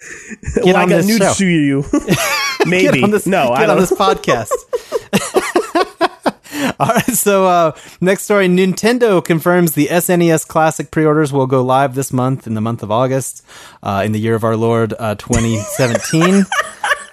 well, 0.64 0.76
I 0.76 0.82
on 0.82 0.88
got 0.88 0.96
this 0.98 1.06
news 1.06 1.18
show. 1.18 1.34
to 1.34 1.46
you. 1.46 1.84
Maybe 2.66 2.92
Get 3.00 3.04
on 3.04 3.10
this, 3.10 3.26
no, 3.26 3.48
get 3.48 3.58
I 3.58 3.62
on 3.62 3.68
don't. 3.68 3.80
this 3.80 3.92
podcast. 3.92 4.50
All 6.78 6.86
right, 6.88 7.04
so 7.06 7.46
uh, 7.46 7.72
next 8.00 8.22
story: 8.24 8.48
Nintendo 8.48 9.22
confirms 9.24 9.72
the 9.72 9.86
SNES 9.88 10.46
Classic 10.48 10.90
pre-orders 10.90 11.32
will 11.32 11.46
go 11.46 11.62
live 11.62 11.94
this 11.94 12.12
month 12.12 12.46
in 12.46 12.54
the 12.54 12.60
month 12.60 12.82
of 12.82 12.90
August, 12.90 13.44
uh, 13.82 14.02
in 14.04 14.12
the 14.12 14.18
year 14.20 14.34
of 14.34 14.44
our 14.44 14.56
Lord, 14.56 14.94
uh, 14.98 15.14
2017. 15.16 16.44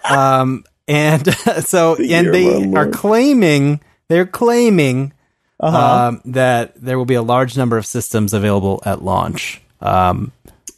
um, 0.10 0.64
and 0.88 1.34
so, 1.66 1.98
year 1.98 2.20
and 2.20 2.34
they 2.34 2.74
are 2.78 2.90
claiming 2.90 3.82
they're 4.08 4.26
claiming 4.26 5.12
Uh-huh. 5.60 6.08
um, 6.10 6.22
that 6.26 6.74
there 6.82 6.98
will 6.98 7.06
be 7.06 7.16
a 7.16 7.22
large 7.22 7.58
number 7.58 7.78
of 7.78 7.86
systems 7.86 8.34
available 8.34 8.82
at 8.86 9.02
launch. 9.04 9.62
Um, 9.82 10.32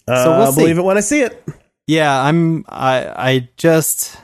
so 0.07 0.13
Uh, 0.13 0.23
we'll 0.25 0.33
I'll 0.47 0.51
see. 0.51 0.61
believe 0.61 0.77
it 0.79 0.83
when 0.83 0.97
I 0.97 1.01
see 1.01 1.21
it. 1.21 1.43
Yeah, 1.89 2.21
I'm. 2.21 2.65
I. 2.69 3.07
I 3.29 3.49
just. 3.57 4.15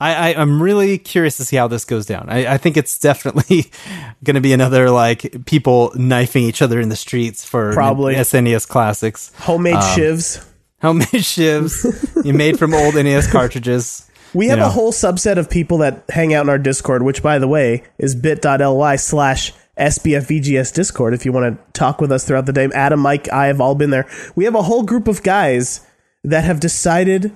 I, 0.00 0.32
I. 0.32 0.40
I'm 0.42 0.60
really 0.60 0.98
curious 0.98 1.36
to 1.36 1.44
see 1.44 1.54
how 1.54 1.68
this 1.68 1.84
goes 1.84 2.06
down. 2.06 2.26
I. 2.28 2.54
I 2.54 2.58
think 2.58 2.76
it's 2.76 2.98
definitely 2.98 3.70
going 4.24 4.34
to 4.34 4.40
be 4.40 4.52
another 4.52 4.90
like 4.90 5.46
people 5.46 5.92
knifing 5.94 6.42
each 6.42 6.60
other 6.60 6.80
in 6.80 6.88
the 6.88 6.96
streets 6.96 7.44
for 7.44 7.72
Probably. 7.72 8.16
SNES 8.16 8.66
classics, 8.66 9.30
Homemade 9.38 9.74
Um, 9.76 9.82
shivs. 9.82 10.44
homemade 10.82 11.06
shivs, 11.12 12.24
you 12.24 12.32
made 12.32 12.58
from 12.58 12.74
old 12.74 12.96
NES 12.96 13.30
cartridges. 13.30 14.10
We 14.34 14.48
have 14.48 14.58
know. 14.58 14.66
a 14.66 14.70
whole 14.70 14.90
subset 14.90 15.38
of 15.38 15.48
people 15.48 15.78
that 15.78 16.02
hang 16.08 16.34
out 16.34 16.42
in 16.46 16.48
our 16.48 16.58
Discord, 16.58 17.04
which, 17.04 17.22
by 17.22 17.38
the 17.38 17.46
way, 17.46 17.84
is 17.98 18.16
bit.ly 18.16 18.96
slash 18.96 19.52
SBFVGS 19.78 20.74
Discord. 20.74 21.14
If 21.14 21.24
you 21.24 21.30
want 21.30 21.56
to 21.56 21.72
talk 21.72 22.00
with 22.00 22.10
us 22.10 22.24
throughout 22.26 22.46
the 22.46 22.52
day, 22.52 22.68
Adam, 22.74 22.98
Mike, 22.98 23.30
I 23.32 23.46
have 23.46 23.60
all 23.60 23.76
been 23.76 23.90
there. 23.90 24.08
We 24.34 24.44
have 24.46 24.56
a 24.56 24.62
whole 24.62 24.82
group 24.82 25.06
of 25.06 25.22
guys 25.22 25.86
that 26.24 26.44
have 26.44 26.60
decided 26.60 27.34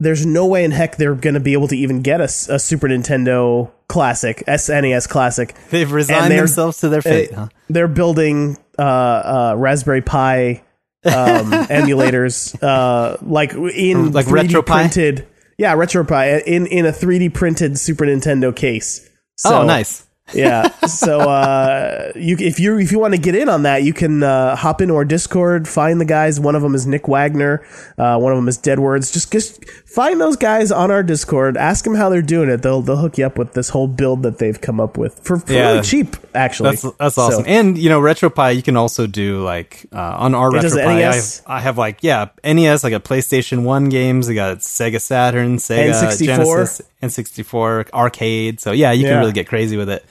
there's 0.00 0.26
no 0.26 0.46
way 0.46 0.64
in 0.64 0.70
heck 0.72 0.96
they're 0.96 1.14
going 1.14 1.34
to 1.34 1.40
be 1.40 1.52
able 1.52 1.68
to 1.68 1.76
even 1.76 2.02
get 2.02 2.20
a, 2.20 2.24
a 2.24 2.58
Super 2.58 2.88
Nintendo 2.88 3.70
Classic, 3.88 4.42
SNES 4.46 5.08
Classic. 5.08 5.54
They've 5.70 5.90
resigned 5.90 6.32
themselves 6.32 6.80
to 6.80 6.88
their 6.88 7.02
fate. 7.02 7.32
Uh, 7.32 7.36
huh? 7.36 7.48
They're 7.70 7.88
building 7.88 8.58
uh, 8.78 8.82
uh, 8.82 9.54
Raspberry 9.56 10.02
Pi 10.02 10.62
um, 11.04 11.12
emulators, 11.70 12.60
uh, 12.62 13.16
like 13.22 13.52
in 13.52 14.12
Like 14.12 14.26
3D 14.26 14.48
RetroPie? 14.48 14.66
printed. 14.66 15.26
Yeah, 15.58 15.74
RetroPie 15.76 16.42
in 16.44 16.66
in 16.66 16.86
a 16.86 16.92
3D 16.92 17.32
printed 17.32 17.78
Super 17.78 18.04
Nintendo 18.04 18.54
case. 18.54 19.08
So, 19.36 19.62
oh, 19.62 19.66
nice. 19.66 20.03
Yeah. 20.32 20.68
So 20.86 21.20
uh, 21.20 22.12
you 22.16 22.36
if 22.38 22.58
you 22.58 22.78
if 22.78 22.90
you 22.92 22.98
want 22.98 23.14
to 23.14 23.20
get 23.20 23.34
in 23.34 23.48
on 23.48 23.64
that, 23.64 23.82
you 23.82 23.92
can 23.92 24.22
uh, 24.22 24.56
hop 24.56 24.80
into 24.80 24.94
our 24.94 25.04
Discord, 25.04 25.68
find 25.68 26.00
the 26.00 26.04
guys. 26.04 26.40
One 26.40 26.54
of 26.54 26.62
them 26.62 26.74
is 26.74 26.86
Nick 26.86 27.06
Wagner. 27.08 27.64
Uh, 27.98 28.18
one 28.18 28.32
of 28.32 28.36
them 28.38 28.48
is 28.48 28.58
Deadwords. 28.58 29.12
Just 29.12 29.30
just 29.32 29.64
find 29.86 30.20
those 30.20 30.36
guys 30.36 30.72
on 30.72 30.90
our 30.90 31.02
Discord. 31.02 31.56
Ask 31.56 31.84
them 31.84 31.94
how 31.94 32.08
they're 32.08 32.22
doing 32.22 32.48
it. 32.48 32.62
They'll 32.62 32.80
they'll 32.82 32.96
hook 32.96 33.18
you 33.18 33.26
up 33.26 33.36
with 33.38 33.52
this 33.52 33.68
whole 33.68 33.86
build 33.86 34.22
that 34.22 34.38
they've 34.38 34.60
come 34.60 34.80
up 34.80 34.96
with 34.96 35.18
for, 35.20 35.38
for 35.38 35.52
Yeah. 35.52 35.68
really 35.72 35.82
cheap. 35.82 36.16
Actually, 36.34 36.70
That's 36.70 36.82
that's 36.98 37.18
awesome. 37.18 37.44
So- 37.44 37.48
and 37.50 37.78
you 37.78 37.88
know, 37.90 38.00
RetroPie, 38.00 38.56
you 38.56 38.62
can 38.62 38.76
also 38.76 39.06
do 39.06 39.42
like 39.44 39.86
uh, 39.92 39.98
on 40.18 40.34
our 40.34 40.50
RetroPie. 40.50 40.84
I 40.84 41.00
have, 41.14 41.40
I 41.46 41.60
have 41.60 41.78
like 41.78 41.98
yeah, 42.02 42.28
NES. 42.42 42.84
I 42.84 42.90
got 42.90 43.04
PlayStation 43.04 43.62
One 43.62 43.88
games. 43.88 44.28
I 44.28 44.34
got 44.34 44.58
Sega 44.58 45.00
Saturn, 45.00 45.58
Sega 45.58 45.92
N64. 45.92 46.24
Genesis, 46.24 46.82
N64 47.02 47.92
arcade. 47.92 48.60
So 48.60 48.72
yeah, 48.72 48.90
you 48.92 49.04
Yeah. 49.04 49.10
can 49.12 49.18
really 49.20 49.32
get 49.32 49.46
crazy 49.46 49.76
with 49.76 49.88
it. 49.90 50.04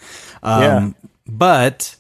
Um, 0.44 0.62
Yeah. 0.62 0.90
But 1.28 1.96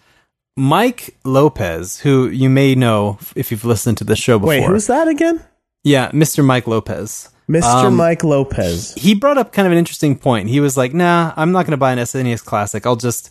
Mike 0.56 1.16
Lopez, 1.24 2.00
who 2.00 2.28
you 2.28 2.50
may 2.50 2.76
know 2.76 3.18
if 3.36 3.50
you've 3.52 3.66
listened 3.66 3.98
to 4.00 4.04
the 4.04 4.16
show 4.16 4.38
before. 4.38 4.50
Wait, 4.50 4.64
who's 4.64 4.88
that 4.88 5.08
again? 5.08 5.42
Yeah, 5.84 6.12
Mr. 6.12 6.46
Mike 6.46 6.68
Lopez. 6.68 7.30
Mr. 7.50 7.86
Um, 7.86 7.96
Mike 7.96 8.24
Lopez. 8.24 8.94
He 8.96 9.16
brought 9.16 9.38
up 9.38 9.52
kind 9.52 9.66
of 9.66 9.72
an 9.72 9.78
interesting 9.78 10.18
point. 10.18 10.50
He 10.50 10.60
was 10.60 10.78
like, 10.78 10.94
"Nah, 10.94 11.34
I'm 11.36 11.52
not 11.52 11.66
going 11.66 11.72
to 11.72 11.78
buy 11.78 11.92
an 11.92 12.00
SNES 12.00 12.44
Classic. 12.46 12.86
I'll 12.86 12.96
just, 12.96 13.30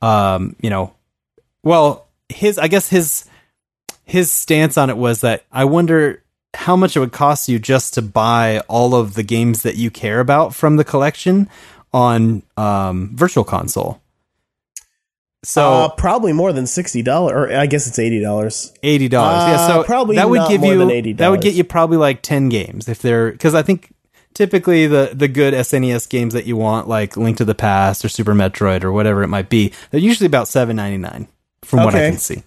um, 0.00 0.56
you 0.60 0.70
know, 0.70 0.94
well, 1.62 2.08
his 2.28 2.58
I 2.58 2.66
guess 2.68 2.88
his 2.88 3.24
his 4.04 4.32
stance 4.32 4.76
on 4.76 4.90
it 4.90 4.96
was 4.96 5.20
that 5.20 5.44
I 5.52 5.64
wonder 5.64 6.22
how 6.54 6.74
much 6.76 6.96
it 6.96 7.00
would 7.00 7.12
cost 7.12 7.48
you 7.48 7.58
just 7.58 7.94
to 7.94 8.02
buy 8.02 8.60
all 8.68 8.94
of 8.94 9.14
the 9.14 9.22
games 9.22 9.62
that 9.62 9.76
you 9.76 9.90
care 9.90 10.20
about 10.20 10.54
from 10.54 10.76
the 10.76 10.84
collection 10.84 11.48
on 11.94 12.42
um, 12.56 13.10
Virtual 13.14 13.44
Console. 13.44 14.01
So 15.44 15.72
uh, 15.72 15.88
probably 15.90 16.32
more 16.32 16.52
than 16.52 16.66
sixty 16.66 17.02
dollars, 17.02 17.32
or 17.34 17.56
I 17.56 17.66
guess 17.66 17.86
it's 17.88 17.98
eighty 17.98 18.20
dollars. 18.20 18.72
eighty 18.82 19.08
dollars. 19.08 19.48
yeah, 19.48 19.54
Uh, 19.64 19.68
so 19.68 19.84
probably 19.84 20.16
that 20.16 20.28
would 20.30 20.48
give 20.48 20.60
more 20.60 20.72
you 20.72 20.78
than 20.78 20.88
$80. 20.88 21.16
that 21.18 21.28
would 21.30 21.40
get 21.40 21.54
you 21.54 21.64
probably 21.64 21.96
like 21.96 22.22
ten 22.22 22.48
games 22.48 22.88
if 22.88 23.00
they're 23.02 23.32
because 23.32 23.54
I 23.54 23.62
think 23.62 23.92
typically 24.34 24.86
the 24.86 25.10
the 25.12 25.26
good 25.28 25.52
SNES 25.52 26.08
games 26.08 26.32
that 26.34 26.46
you 26.46 26.56
want 26.56 26.86
like 26.88 27.16
Link 27.16 27.38
to 27.38 27.44
the 27.44 27.54
Past 27.56 28.04
or 28.04 28.08
Super 28.08 28.34
Metroid 28.34 28.84
or 28.84 28.92
whatever 28.92 29.22
it 29.24 29.28
might 29.28 29.48
be 29.48 29.72
they're 29.90 30.00
usually 30.00 30.26
about 30.26 30.46
seven 30.48 30.76
ninety 30.76 30.98
nine 30.98 31.26
from 31.62 31.84
what 31.84 31.94
I 31.94 32.10
can 32.10 32.18
see. 32.18 32.42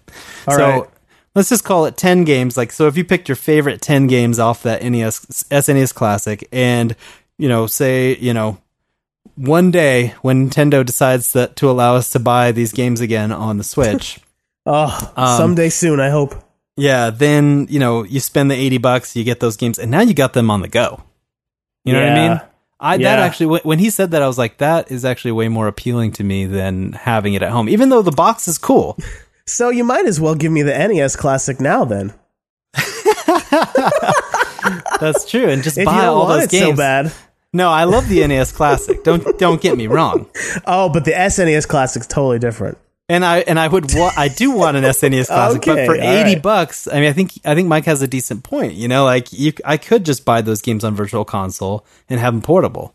All 0.48 0.54
so 0.56 0.66
right. 0.80 0.90
let's 1.34 1.50
just 1.50 1.64
call 1.64 1.84
it 1.84 1.98
ten 1.98 2.24
games. 2.24 2.56
Like 2.56 2.72
so, 2.72 2.86
if 2.86 2.96
you 2.96 3.04
picked 3.04 3.28
your 3.28 3.36
favorite 3.36 3.82
ten 3.82 4.06
games 4.06 4.38
off 4.38 4.62
that 4.62 4.82
NES 4.82 5.20
SNES 5.50 5.94
Classic 5.94 6.48
and 6.50 6.96
you 7.36 7.48
know 7.50 7.66
say 7.66 8.16
you 8.16 8.32
know 8.32 8.56
one 9.36 9.70
day 9.70 10.14
when 10.22 10.50
Nintendo 10.50 10.84
decides 10.84 11.32
that 11.34 11.56
to 11.56 11.70
allow 11.70 11.94
us 11.96 12.10
to 12.10 12.18
buy 12.18 12.52
these 12.52 12.72
games 12.72 13.00
again 13.00 13.32
on 13.32 13.58
the 13.58 13.64
Switch. 13.64 14.18
Oh, 14.68 15.12
Um, 15.16 15.36
someday 15.38 15.68
soon, 15.68 16.00
I 16.00 16.10
hope. 16.10 16.34
Yeah, 16.76 17.10
then 17.10 17.68
you 17.70 17.78
know 17.78 18.02
you 18.02 18.18
spend 18.18 18.50
the 18.50 18.56
eighty 18.56 18.78
bucks, 18.78 19.14
you 19.14 19.22
get 19.22 19.38
those 19.38 19.56
games, 19.56 19.78
and 19.78 19.92
now 19.92 20.00
you 20.00 20.12
got 20.12 20.32
them 20.32 20.50
on 20.50 20.60
the 20.60 20.66
go. 20.66 21.04
You 21.84 21.92
know 21.92 22.00
what 22.02 22.08
I 22.12 22.28
mean? 22.28 22.40
I 22.80 22.94
Yeah. 22.96 23.14
that 23.16 23.18
actually 23.20 23.46
when- 23.46 23.60
when 23.62 23.78
he 23.78 23.90
said 23.90 24.10
that, 24.10 24.22
I 24.22 24.26
was 24.26 24.38
like, 24.38 24.58
that 24.58 24.90
is 24.90 25.04
actually 25.04 25.30
way 25.32 25.46
more 25.48 25.68
appealing 25.68 26.10
to 26.14 26.24
me 26.24 26.46
than 26.46 26.94
having 26.94 27.34
it 27.34 27.42
at 27.42 27.52
home. 27.52 27.68
Even 27.68 27.90
though 27.90 28.02
the 28.02 28.10
box 28.10 28.48
is 28.48 28.58
cool, 28.58 28.98
So 29.46 29.68
you 29.70 29.84
might 29.84 30.06
as 30.06 30.20
well 30.20 30.34
give 30.34 30.50
me 30.50 30.62
the 30.62 30.76
NES 30.76 31.14
Classic 31.14 31.60
now, 31.60 31.84
then. 31.84 32.12
that's 35.00 35.24
true, 35.30 35.48
and 35.48 35.62
just 35.62 35.78
If 35.78 35.84
buy 35.86 36.06
all 36.06 36.26
those 36.26 36.48
games. 36.48 36.64
so 36.70 36.76
bad. 36.76 37.12
No, 37.52 37.70
I 37.70 37.84
love 37.84 38.08
the 38.08 38.26
NES 38.26 38.52
Classic. 38.52 39.02
Don't 39.04 39.38
don't 39.38 39.60
get 39.60 39.76
me 39.76 39.86
wrong. 39.86 40.26
Oh, 40.66 40.88
but 40.88 41.04
the 41.04 41.12
SNES 41.12 41.66
Classic's 41.66 42.06
totally 42.06 42.38
different. 42.38 42.76
And 43.08 43.24
I 43.24 43.38
and 43.38 43.58
I 43.58 43.68
would 43.68 43.94
wa- 43.94 44.12
I 44.16 44.28
do 44.28 44.50
want 44.50 44.76
an 44.76 44.82
SNES 44.84 45.28
Classic, 45.28 45.62
but 45.64 45.86
for 45.86 45.94
eighty 45.94 46.34
right. 46.34 46.42
bucks, 46.42 46.88
I 46.88 46.94
mean, 47.00 47.08
I 47.08 47.12
think 47.12 47.32
I 47.44 47.54
think 47.54 47.68
Mike 47.68 47.84
has 47.86 48.02
a 48.02 48.08
decent 48.08 48.42
point. 48.44 48.74
You 48.74 48.88
know, 48.88 49.04
like 49.04 49.32
you, 49.32 49.52
I 49.64 49.76
could 49.76 50.04
just 50.04 50.24
buy 50.24 50.42
those 50.42 50.60
games 50.60 50.82
on 50.84 50.94
Virtual 50.96 51.24
Console 51.24 51.86
and 52.10 52.18
have 52.20 52.34
them 52.34 52.42
portable. 52.42 52.94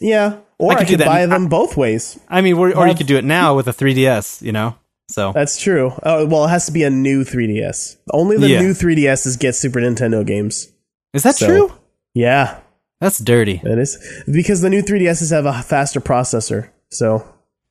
Yeah. 0.00 0.38
Or 0.58 0.72
I 0.72 0.74
I 0.74 0.78
could 0.78 0.86
could, 0.86 0.92
do 0.92 0.96
that. 0.98 1.06
buy 1.06 1.26
them 1.26 1.48
both 1.48 1.76
ways. 1.76 2.18
I 2.28 2.42
mean, 2.42 2.54
or, 2.54 2.74
or 2.76 2.86
you 2.86 2.94
could 2.94 3.06
do 3.08 3.16
it 3.16 3.24
now 3.24 3.54
with 3.56 3.66
a 3.66 3.72
3DS. 3.72 4.40
You 4.40 4.52
know, 4.52 4.76
so 5.08 5.32
That's 5.32 5.58
true. 5.60 5.92
Oh, 6.04 6.26
well, 6.26 6.44
it 6.44 6.48
has 6.50 6.66
to 6.66 6.72
be 6.72 6.84
a 6.84 6.90
new 6.90 7.24
3DS. 7.24 7.96
Only 8.12 8.36
the 8.38 8.48
Yeah. 8.48 8.60
new 8.60 8.72
3DSs 8.72 9.38
get 9.38 9.54
Super 9.56 9.80
Nintendo 9.80 10.24
games. 10.24 10.68
is 11.12 11.22
that 11.24 11.34
So- 11.36 11.46
true? 11.46 11.72
Yeah, 12.14 12.58
That's 13.00 13.18
dirty. 13.18 13.60
it 13.64 13.78
is. 13.78 14.22
Because 14.30 14.60
the 14.60 14.68
new 14.70 14.82
3DSs 14.82 15.30
have 15.32 15.46
a 15.46 15.62
faster 15.62 16.00
processor. 16.00 16.68
So, 16.90 17.26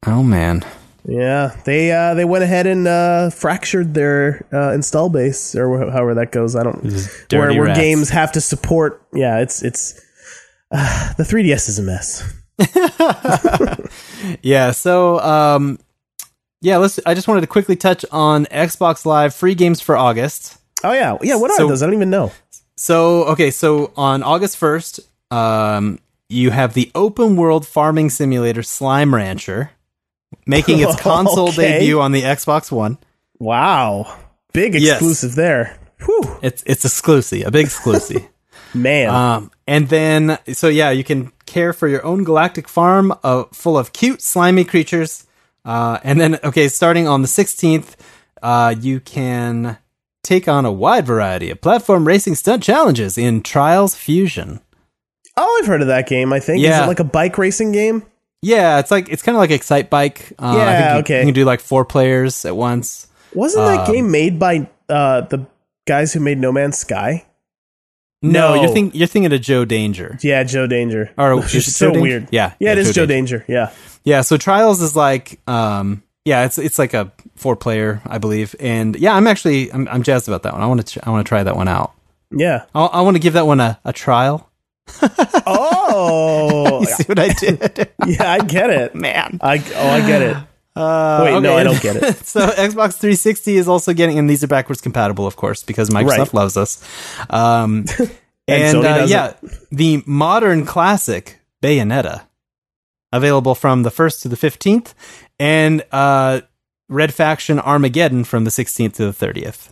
Oh 0.08 0.24
man. 0.24 0.64
yeah, 1.06 1.56
they 1.66 1.92
uh, 1.92 2.14
they 2.14 2.26
went 2.26 2.44
ahead 2.44 2.66
and 2.68 2.88
uh, 2.88 3.30
fractured 3.30 3.94
their 3.94 4.46
uh, 4.52 4.72
install 4.74 5.10
base 5.10 5.56
or 5.56 5.78
however 5.92 6.16
that 6.16 6.32
goes. 6.32 6.56
I 6.56 6.64
don't 6.64 6.84
where, 7.32 7.52
where 7.54 7.64
rats. 7.66 7.80
games 7.80 8.10
have 8.10 8.32
to 8.34 8.42
support. 8.42 9.02
Yeah, 9.14 9.40
it's 9.40 9.62
it's 9.62 10.00
uh, 10.72 11.14
the 11.18 11.24
3DS 11.24 11.70
is 11.70 11.80
a 11.80 11.84
mess. 11.84 12.34
Yeah. 14.42 14.72
So, 14.72 15.20
um, 15.20 15.80
yeah. 16.62 16.78
Let's. 16.78 17.00
I 17.06 17.14
just 17.14 17.28
wanted 17.28 17.42
to 17.42 17.48
quickly 17.48 17.76
touch 17.76 18.04
on 18.12 18.46
Xbox 18.48 19.06
Live 19.06 19.34
free 19.34 19.56
games 19.56 19.82
for 19.82 19.96
August. 19.98 20.58
Oh 20.84 20.92
yeah, 20.94 21.18
yeah. 21.22 21.36
What 21.36 21.52
are 21.52 21.58
So- 21.58 21.68
those? 21.68 21.84
I 21.84 21.86
don't 21.86 21.96
even 21.96 22.10
know. 22.10 22.32
So 22.76 23.24
okay, 23.26 23.52
so 23.52 23.92
on 23.98 24.24
August 24.24 24.56
first, 24.58 25.00
um, 25.32 26.00
you 26.28 26.52
have 26.52 26.74
the 26.74 26.92
open 26.96 27.36
world 27.36 27.66
farming 27.68 28.10
simulator 28.10 28.64
Slime 28.64 29.14
Rancher 29.14 29.72
making 30.46 30.80
its 30.80 30.96
console 31.02 31.50
Okay. 31.50 31.80
debut 31.80 32.00
on 32.00 32.12
the 32.12 32.22
Xbox 32.24 32.72
One. 32.72 32.98
Wow, 33.40 34.16
big 34.54 34.74
Yes. 34.76 34.94
exclusive 34.98 35.36
there. 35.36 35.78
Whew, 36.06 36.38
It's 36.42 36.64
it's 36.66 36.86
exclusive, 36.86 37.46
a 37.48 37.52
big 37.52 37.66
exclusive. 37.66 38.26
man. 38.74 39.10
um, 39.10 39.52
and 39.68 39.90
then 39.90 40.38
so 40.54 40.68
yeah, 40.68 40.92
you 40.92 41.04
can 41.04 41.32
care 41.46 41.74
for 41.74 41.88
your 41.88 42.06
own 42.06 42.24
galactic 42.24 42.68
farm 42.68 43.14
uh, 43.24 43.44
full 43.52 43.78
of 43.78 43.92
cute 43.94 44.22
slimy 44.22 44.64
creatures. 44.64 45.26
Uh, 45.66 46.00
and 46.04 46.20
then 46.22 46.40
okay, 46.44 46.68
starting 46.70 47.08
on 47.08 47.22
the 47.22 47.28
sixteenth, 47.28 47.96
uh, 48.42 48.74
you 48.80 49.00
can 49.00 49.78
take 50.24 50.48
on 50.48 50.66
a 50.66 50.72
wide 50.72 51.06
variety 51.06 51.50
of 51.50 51.60
platform 51.62 52.08
racing 52.08 52.36
stunt 52.36 52.64
challenges 52.64 53.18
in 53.18 53.42
Trials 53.42 53.96
Fusion. 53.96 54.60
Oh, 55.40 55.60
I've 55.62 55.68
heard 55.68 55.82
of 55.82 55.88
that 55.88 56.08
game. 56.08 56.34
I 56.34 56.40
think. 56.40 56.62
yeah, 56.62 56.80
Is 56.82 56.86
it 56.86 56.88
like 56.88 57.00
a 57.00 57.04
bike 57.06 57.38
racing 57.38 57.72
game? 57.72 58.04
Yeah, 58.42 58.80
it's 58.80 58.92
like 58.92 59.10
it's 59.10 59.22
kind 59.24 59.36
of 59.36 59.40
like 59.40 59.50
Excitebike. 59.50 60.34
Uh, 60.40 60.46
I 60.46 60.56
Yeah, 60.56 60.78
think 60.78 60.94
you, 60.94 61.00
okay. 61.16 61.20
You 61.22 61.26
can 61.28 61.34
do 61.34 61.46
like 61.46 61.60
four 61.60 61.84
players 61.86 62.46
at 62.46 62.56
once. 62.56 63.08
Wasn't 63.34 63.66
that 63.66 63.88
Um, 63.88 63.94
game 63.94 64.12
made 64.12 64.40
by 64.40 64.70
uh, 64.88 65.22
the 65.22 65.46
guys 65.88 66.14
who 66.14 66.20
made 66.20 66.38
No 66.40 66.52
Man's 66.52 66.78
Sky? 66.78 67.26
No, 68.22 68.56
No. 68.56 68.62
you're 68.64 68.74
think 68.74 68.96
you're 68.96 69.08
thinking 69.08 69.32
of 69.32 69.42
Joe 69.42 69.66
Danger. 69.66 70.18
Yeah, 70.22 70.44
Joe 70.44 70.68
Danger. 70.68 71.12
Or 71.18 71.36
Which 71.42 71.56
is 71.56 71.76
so 71.76 71.88
Danger? 71.88 72.02
weird. 72.02 72.28
Yeah, 72.32 72.54
yeah, 72.60 72.72
it 72.72 72.78
yeah, 72.78 72.82
is 72.82 72.88
Joe 72.88 73.02
Joe 73.04 73.06
Danger. 73.06 73.46
Yeah, 73.48 73.72
Yeah, 74.04 74.22
so 74.22 74.38
Trials 74.38 74.82
is 74.82 74.96
like 74.96 75.40
um 75.48 76.04
yeah, 76.26 76.46
it's 76.46 76.58
it's 76.58 76.78
like 76.80 76.94
a 76.94 77.12
four 77.36 77.56
player, 77.56 78.02
I 78.06 78.18
believe. 78.18 78.56
And 78.60 78.96
yeah, 78.98 79.16
I'm 79.16 79.26
actually 79.28 79.72
I'm, 79.72 79.88
I'm 79.88 80.04
jazzed 80.04 80.28
about 80.28 80.44
that 80.44 80.54
one. 80.54 80.62
I 80.62 80.66
want 80.68 80.86
to 80.86 81.08
I 81.08 81.10
want 81.12 81.26
to 81.26 81.30
try 81.30 81.44
that 81.44 81.56
one 81.56 81.68
out. 81.68 81.94
yeah. 82.32 82.66
I, 82.76 82.86
I 82.86 83.02
want 83.02 83.16
to 83.16 83.20
give 83.22 83.34
that 83.34 83.48
one 83.48 83.60
a, 83.62 83.80
a 83.86 83.94
trial. 83.94 84.49
Oh, 85.46 86.80
You 86.82 86.86
see 86.88 87.04
what 87.04 87.20
I 87.20 87.30
did? 87.30 87.90
yeah, 88.08 88.32
I 88.34 88.40
get 88.40 88.70
it. 88.70 88.96
Man. 88.96 89.40
I 89.42 89.58
oh, 89.76 89.90
I 89.90 90.06
get 90.06 90.22
it. 90.22 90.38
Uh, 90.76 91.22
Wait, 91.26 91.42
no. 91.42 91.58
I 91.58 91.64
don't 91.64 91.82
get 91.82 91.96
it. 91.98 92.16
so 92.26 92.42
Xbox 92.48 92.94
360 93.00 93.58
is 93.58 93.68
also 93.68 93.94
getting, 93.94 94.18
and 94.20 94.30
these 94.30 94.44
are 94.44 94.48
backwards 94.48 94.82
compatible, 94.82 95.26
of 95.28 95.36
course, 95.36 95.64
because 95.64 95.90
Microsoft 95.90 96.18
Right. 96.18 96.34
loves 96.34 96.58
us. 96.58 96.84
Um, 97.30 97.86
And 98.48 98.78
and 98.78 98.86
uh, 98.86 99.06
yeah, 99.08 99.34
the 99.72 100.02
modern 100.08 100.66
classic 100.66 101.40
Bayonetta, 101.62 102.22
available 103.14 103.54
from 103.56 103.84
the 103.84 103.92
1st 103.92 104.22
to 104.24 104.28
the 104.30 104.36
15th, 104.36 104.94
and 105.40 105.84
uh, 105.92 106.42
Red 106.88 107.14
Faction 107.14 107.60
Armageddon 107.60 108.24
from 108.24 108.46
the 108.46 108.50
16th 108.50 108.94
to 108.96 109.12
the 109.12 109.26
30th. 109.26 109.70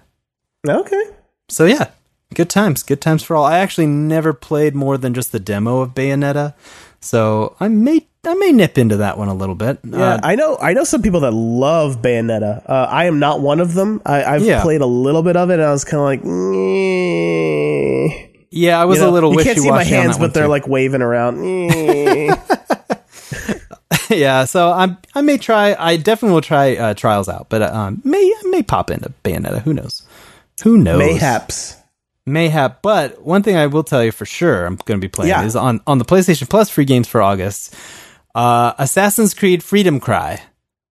Okay. 0.67 1.03
So 1.49 1.65
yeah, 1.65 1.89
good 2.33 2.49
times, 2.49 2.83
good 2.83 3.01
times 3.01 3.23
for 3.23 3.35
all. 3.35 3.45
I 3.45 3.59
actually 3.59 3.87
never 3.87 4.33
played 4.33 4.75
more 4.75 4.97
than 4.97 5.13
just 5.13 5.31
the 5.31 5.39
demo 5.39 5.81
of 5.81 5.93
Bayonetta, 5.95 6.53
so 6.99 7.55
I 7.59 7.67
may 7.67 8.05
I 8.25 8.33
may 8.35 8.51
nip 8.51 8.77
into 8.77 8.97
that 8.97 9.17
one 9.17 9.29
a 9.29 9.33
little 9.33 9.55
bit. 9.55 9.79
Yeah, 9.85 10.15
Uh, 10.15 10.19
I 10.21 10.35
know. 10.35 10.57
I 10.61 10.73
know 10.73 10.83
some 10.83 11.01
people 11.01 11.21
that 11.21 11.33
love 11.33 12.01
Bayonetta. 12.01 12.61
Uh, 12.69 12.87
I 12.89 13.05
am 13.05 13.19
not 13.19 13.39
one 13.39 13.61
of 13.61 13.73
them. 13.73 14.01
I, 14.05 14.23
I've 14.23 14.41
Yeah. 14.43 14.61
played 14.61 14.81
a 14.81 14.85
little 14.85 15.23
bit 15.23 15.37
of 15.37 15.49
it, 15.49 15.53
and 15.55 15.63
I 15.63 15.71
was 15.71 15.85
kind 15.85 15.99
of 15.99 16.05
like, 16.05 16.23
"Nyeh." 16.23 18.29
yeah, 18.51 18.81
I 18.81 18.85
was 18.85 18.97
You 18.99 19.05
know, 19.05 19.11
a 19.11 19.13
little 19.13 19.33
You 19.33 19.43
can't 19.43 19.57
see 19.57 19.69
my 19.69 19.83
hands, 19.85 20.17
but 20.17 20.33
they're 20.33 20.43
too. 20.45 20.49
like 20.49 20.67
waving 20.67 21.01
around. 21.01 21.37
Yeah, 24.09 24.45
so 24.45 24.71
I'm 24.71 24.97
I 25.15 25.21
may 25.21 25.37
try. 25.37 25.75
I 25.77 25.97
definitely 25.97 26.33
will 26.33 26.41
try 26.41 26.75
uh, 26.77 26.93
trials 26.93 27.27
out, 27.27 27.47
but 27.49 27.61
uh, 27.61 27.71
um, 27.73 28.01
may 28.05 28.33
may 28.45 28.63
pop 28.63 28.89
into 28.89 29.11
Bayonetta. 29.23 29.61
Who 29.63 29.73
knows? 29.73 30.03
Who 30.63 30.77
knows? 30.77 30.97
Mayhaps. 30.99 31.75
Mayhap. 32.27 32.81
But 32.81 33.21
one 33.23 33.41
thing 33.43 33.55
I 33.55 33.67
will 33.67 33.83
tell 33.83 34.03
you 34.03 34.11
for 34.11 34.25
sure, 34.25 34.65
I'm 34.65 34.75
going 34.85 34.99
to 34.99 35.03
be 35.03 35.09
playing 35.09 35.29
Yeah. 35.29 35.43
is 35.43 35.55
on 35.55 35.81
on 35.87 35.97
the 35.97 36.05
PlayStation 36.05 36.49
Plus 36.49 36.69
free 36.69 36.85
games 36.85 37.07
for 37.07 37.21
August. 37.21 37.73
Uh, 38.35 38.73
Assassin's 38.77 39.33
Creed 39.33 39.63
Freedom 39.63 39.99
Cry. 39.99 40.41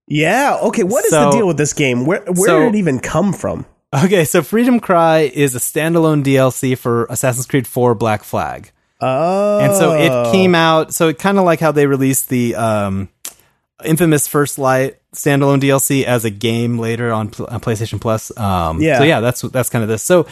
Yeah. 0.07 0.57
Okay. 0.63 0.83
What 0.83 1.05
is 1.05 1.11
So- 1.11 1.25
the 1.31 1.37
deal 1.37 1.47
with 1.47 1.57
this 1.57 1.73
game? 1.73 2.05
Where 2.05 2.21
where 2.25 2.47
so- 2.47 2.59
did 2.59 2.75
it 2.75 2.77
even 2.77 2.99
come 2.99 3.31
from? 3.33 3.65
Okay, 4.03 4.25
so 4.25 4.43
Freedom 4.43 4.81
Cry 4.81 5.19
is 5.33 5.55
a 5.55 5.59
standalone 5.59 6.21
DLC 6.21 6.77
for 6.77 7.05
Assassin's 7.09 7.45
Creed 7.45 7.65
4 7.65 7.95
Black 7.95 8.25
Flag. 8.25 8.71
Oh. 8.99 9.59
And 9.59 9.73
so 9.77 9.93
it 9.93 10.31
came 10.33 10.55
out. 10.55 10.93
So 10.93 11.07
it 11.07 11.17
kind 11.19 11.37
of 11.39 11.45
like 11.45 11.61
how 11.61 11.71
they 11.71 11.87
released 11.87 12.27
the 12.27 12.55
um, 12.55 13.07
infamous 13.85 14.27
First 14.27 14.59
Light 14.59 14.97
standalone 15.15 15.61
DLC 15.61 16.03
as 16.03 16.25
a 16.25 16.29
game 16.29 16.77
later 16.77 17.13
on, 17.13 17.27
on 17.47 17.61
PlayStation 17.61 17.99
Plus. 18.01 18.35
Um, 18.37 18.81
Yeah. 18.81 18.97
So 18.97 19.03
yeah, 19.05 19.21
that's 19.21 19.41
that's 19.43 19.69
kind 19.69 19.83
of 19.83 19.89
this. 19.89 20.03
So 20.03 20.27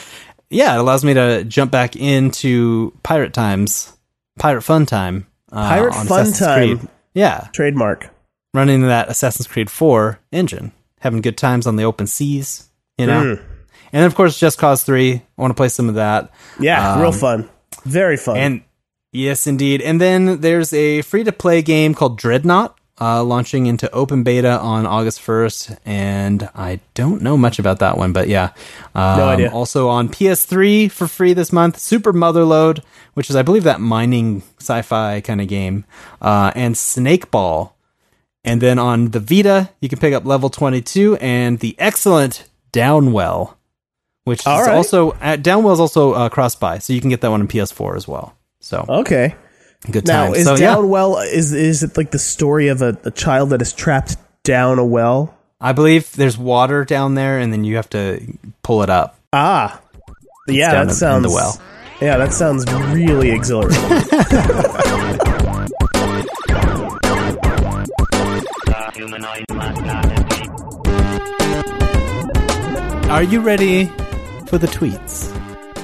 yeah, 0.50 0.76
it 0.76 0.80
allows 0.80 1.04
me 1.04 1.14
to 1.14 1.44
jump 1.44 1.72
back 1.72 1.96
into 1.96 2.94
Pirate 3.04 3.34
Times, 3.34 3.96
Pirate 4.40 4.62
Fun 4.62 4.86
Time, 4.86 5.28
uh, 5.52 5.68
Pirate 5.70 5.96
on 5.96 6.06
Fun 6.08 6.22
Assassin's 6.22 6.40
Time. 6.40 6.78
Creed. 6.80 6.90
Yeah, 7.14 7.48
trademark. 7.54 8.10
running 8.54 8.82
that 8.82 9.10
Assassin's 9.10 9.48
Creed 9.48 9.70
4 9.70 10.20
engine. 10.32 10.72
having 11.02 11.22
good 11.22 11.38
times 11.38 11.68
on 11.68 11.76
the 11.76 11.84
open 11.84 12.08
seas. 12.08 12.68
You 12.98 13.06
know, 13.06 13.22
Mm. 13.22 13.40
and 13.40 13.44
then, 13.92 14.06
of 14.06 14.16
course, 14.16 14.40
Just 14.40 14.58
Cause 14.58 14.82
Three. 14.84 15.14
I 15.38 15.42
want 15.42 15.52
to 15.52 15.56
play 15.56 15.70
some 15.70 15.88
of 15.90 15.96
that. 15.96 16.32
Yeah, 16.60 17.00
real 17.00 17.12
fun. 17.12 17.48
Very 17.84 18.18
fun. 18.18 18.38
Um, 18.38 18.42
And 18.42 18.62
yes, 19.12 19.46
indeed. 19.46 19.82
And 19.82 20.00
then 20.02 20.42
there's 20.42 20.74
a 20.74 21.02
free 21.04 21.24
to 21.26 21.32
play 21.32 21.62
game 21.62 21.94
called 21.94 22.18
Dreadnought. 22.18 22.75
Uh, 23.00 23.22
launching 23.22 23.66
into 23.66 23.92
open 23.92 24.24
beta 24.24 24.58
on 24.60 24.86
August 24.86 25.20
1st, 25.20 25.78
and 25.86 26.50
I 26.56 26.80
don't 26.94 27.22
know 27.22 27.36
much 27.36 27.60
about 27.60 27.80
that 27.80 27.98
one, 27.98 28.14
but 28.14 28.30
yeah. 28.30 28.52
Um, 28.94 29.18
No 29.18 29.28
idea. 29.28 29.52
Also 29.52 29.90
on 29.90 30.08
PS3 30.08 30.90
for 30.90 31.06
free 31.06 31.34
this 31.34 31.52
month, 31.52 31.78
Super 31.78 32.14
Motherload, 32.14 32.82
which 33.14 33.30
is, 33.30 33.36
I 33.36 33.42
believe, 33.42 33.66
that 33.66 33.82
mining 33.82 34.44
sci 34.62 34.82
fi 34.82 35.20
kind 35.20 35.42
of 35.42 35.50
game, 35.50 35.84
uh, 36.22 36.54
and 36.56 36.78
Snake 36.78 37.32
Ball. 37.32 37.76
And 38.46 38.62
then 38.62 38.80
on 38.80 39.10
the 39.12 39.20
Vita, 39.20 39.72
you 39.82 39.90
can 39.90 40.00
pick 40.00 40.14
up 40.14 40.24
level 40.24 40.50
22 40.50 41.18
and 41.18 41.60
the 41.60 41.76
excellent 41.78 42.48
Downwell, 42.72 43.56
which 44.24 44.40
is 44.42 44.48
All 44.48 44.62
right. 44.64 44.74
also, 44.74 45.12
uh, 45.14 45.36
Downwell 45.36 45.74
is 45.74 45.80
also 45.82 46.14
uh, 46.14 46.30
cross 46.30 46.56
buy, 46.56 46.78
so 46.78 46.94
you 46.94 47.02
can 47.02 47.10
get 47.10 47.20
that 47.22 47.32
one 47.32 47.42
on 47.42 47.48
PS4 47.50 47.98
as 47.98 48.08
well. 48.08 48.38
So 48.62 48.86
okay. 48.88 49.36
Good 49.92 50.08
Now, 50.08 50.26
times. 50.26 50.38
is 50.40 50.46
so, 50.46 50.54
yeah. 50.56 50.60
down 50.76 50.90
well? 50.90 51.18
Is 51.20 51.54
is 51.54 51.84
it 51.84 51.98
like 51.98 52.12
the 52.12 52.20
story 52.20 52.68
of 52.70 52.82
a, 52.82 52.98
a 53.06 53.12
child 53.12 53.50
that 53.52 53.62
is 53.62 53.74
trapped 53.74 54.18
down 54.44 54.80
a 54.80 54.86
well? 54.86 55.34
I 55.60 55.72
believe 55.74 56.12
there's 56.14 56.38
water 56.38 56.84
down 56.86 57.16
there, 57.16 57.40
and 57.40 57.52
then 57.52 57.64
you 57.64 57.78
have 57.78 57.90
to 57.92 58.22
pull 58.64 58.84
it 58.84 58.90
up. 58.90 59.18
Ah, 59.34 59.82
yeah, 60.48 60.72
down 60.72 60.82
in- 60.82 60.88
that 60.88 60.92
in 60.94 60.98
sounds 60.98 61.24
the 61.24 61.32
well. 61.32 61.62
Yeah, 62.02 62.18
that 62.18 62.34
sounds 62.34 62.66
really 62.94 63.32
exhilarating. 63.32 63.82
Are 73.10 73.24
you 73.24 73.40
ready 73.40 73.86
for 74.48 74.58
the 74.58 74.68
tweets? 74.68 75.32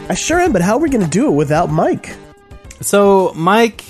I 0.09 0.15
sure 0.15 0.39
am, 0.39 0.51
but 0.51 0.61
how 0.61 0.75
are 0.75 0.79
we 0.79 0.89
going 0.89 1.03
to 1.03 1.09
do 1.09 1.27
it 1.27 1.35
without 1.35 1.69
Mike? 1.69 2.15
So 2.81 3.31
Mike, 3.35 3.85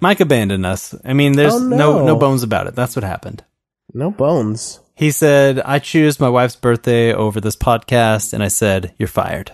Mike 0.00 0.20
abandoned 0.20 0.64
us. 0.66 0.94
I 1.04 1.12
mean, 1.12 1.32
there's 1.32 1.54
Oh, 1.54 1.58
no. 1.58 1.76
no. 1.98 2.04
no 2.04 2.16
bones 2.16 2.42
about 2.42 2.66
it. 2.66 2.74
That's 2.74 2.94
what 2.96 3.04
happened. 3.04 3.44
No 3.92 4.10
bones. 4.10 4.80
He 4.94 5.10
said, 5.12 5.60
"I 5.60 5.78
choose 5.78 6.18
my 6.20 6.28
wife's 6.28 6.56
birthday 6.56 7.12
over 7.12 7.40
this 7.40 7.56
podcast," 7.56 8.32
and 8.32 8.42
I 8.42 8.48
said, 8.48 8.92
"You're 8.98 9.08
fired." 9.08 9.52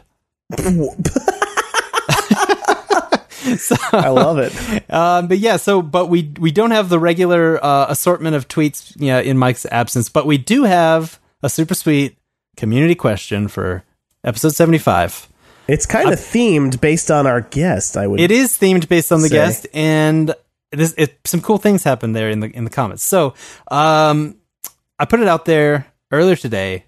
I 3.93 4.09
love 4.09 4.39
it. 4.39 4.91
Um, 4.91 5.29
but 5.29 5.39
yeah, 5.39 5.57
so 5.57 5.83
but 5.83 6.07
we 6.09 6.33
we 6.41 6.51
don't 6.51 6.71
have 6.71 6.89
the 6.89 6.99
regular 6.99 7.63
uh, 7.65 7.87
assortment 7.89 8.35
of 8.37 8.49
tweets, 8.49 8.95
yeah, 8.97 9.21
in 9.21 9.37
Mike's 9.39 9.67
absence, 9.67 10.09
but 10.09 10.27
we 10.27 10.39
do 10.39 10.65
have 10.65 11.21
a 11.43 11.49
super 11.51 11.75
sweet 11.75 12.17
community 12.57 12.95
question 12.95 13.49
for 13.49 13.85
episode 14.25 14.51
seventy 14.55 14.79
five. 14.79 15.29
It's 15.67 15.87
kind 15.87 16.13
of 16.13 16.19
themed 16.19 16.81
based 16.81 17.11
on 17.11 17.27
our 17.27 17.41
guest. 17.41 17.97
I 17.97 18.07
would. 18.07 18.21
It 18.21 18.31
is 18.31 18.59
themed 18.59 18.89
based 18.89 19.13
on 19.13 19.23
the 19.23 19.29
Say. 19.29 19.37
guest, 19.37 19.67
and 19.73 20.35
this 20.73 20.95
it, 20.99 21.19
some 21.25 21.41
cool 21.41 21.59
things 21.59 21.85
happened 21.85 22.15
there 22.15 22.31
in 22.31 22.41
the 22.41 22.51
in 22.51 22.65
the 22.65 22.71
comments. 22.71 23.03
So, 23.03 23.35
um, 23.71 24.37
I 24.99 25.05
put 25.07 25.21
it 25.21 25.29
out 25.29 25.45
there 25.45 25.87
earlier 26.11 26.37
today. 26.37 26.85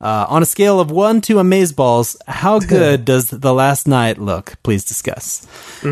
Uh, 0.00 0.26
on 0.28 0.42
a 0.42 0.46
scale 0.46 0.78
of 0.78 0.92
one 0.92 1.20
to 1.20 1.40
amaze 1.40 1.72
balls, 1.72 2.16
how 2.28 2.58
good 2.76 3.04
does 3.04 3.30
the 3.30 3.52
last 3.52 3.88
night 3.88 4.16
look? 4.16 4.54
Please 4.62 4.84
discuss. 4.84 5.44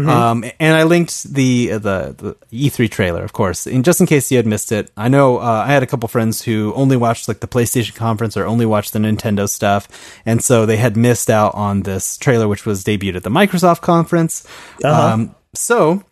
Um, 0.08 0.44
and 0.60 0.76
I 0.76 0.84
linked 0.84 1.24
the, 1.24 1.68
the 1.72 2.14
the 2.16 2.36
E3 2.52 2.88
trailer, 2.88 3.24
of 3.24 3.32
course, 3.32 3.66
and 3.66 3.84
just 3.84 4.00
in 4.00 4.06
case 4.06 4.30
you 4.30 4.36
had 4.36 4.46
missed 4.46 4.70
it. 4.70 4.92
I 4.96 5.08
know 5.08 5.38
uh, 5.38 5.64
I 5.66 5.72
had 5.72 5.82
a 5.82 5.86
couple 5.86 6.08
friends 6.08 6.42
who 6.42 6.72
only 6.74 6.96
watched 6.96 7.26
like 7.26 7.40
the 7.40 7.48
PlayStation 7.48 7.96
conference 7.96 8.36
or 8.36 8.46
only 8.46 8.64
watched 8.64 8.92
the 8.92 9.00
Nintendo 9.00 9.48
stuff, 9.48 9.88
and 10.24 10.42
so 10.42 10.66
they 10.66 10.76
had 10.76 10.96
missed 10.96 11.28
out 11.28 11.54
on 11.54 11.82
this 11.82 12.16
trailer, 12.16 12.46
which 12.46 12.64
was 12.64 12.84
debuted 12.84 13.16
at 13.16 13.24
the 13.24 13.30
Microsoft 13.30 13.80
conference. 13.80 14.46
Um, 14.84 15.34
so 15.52 16.04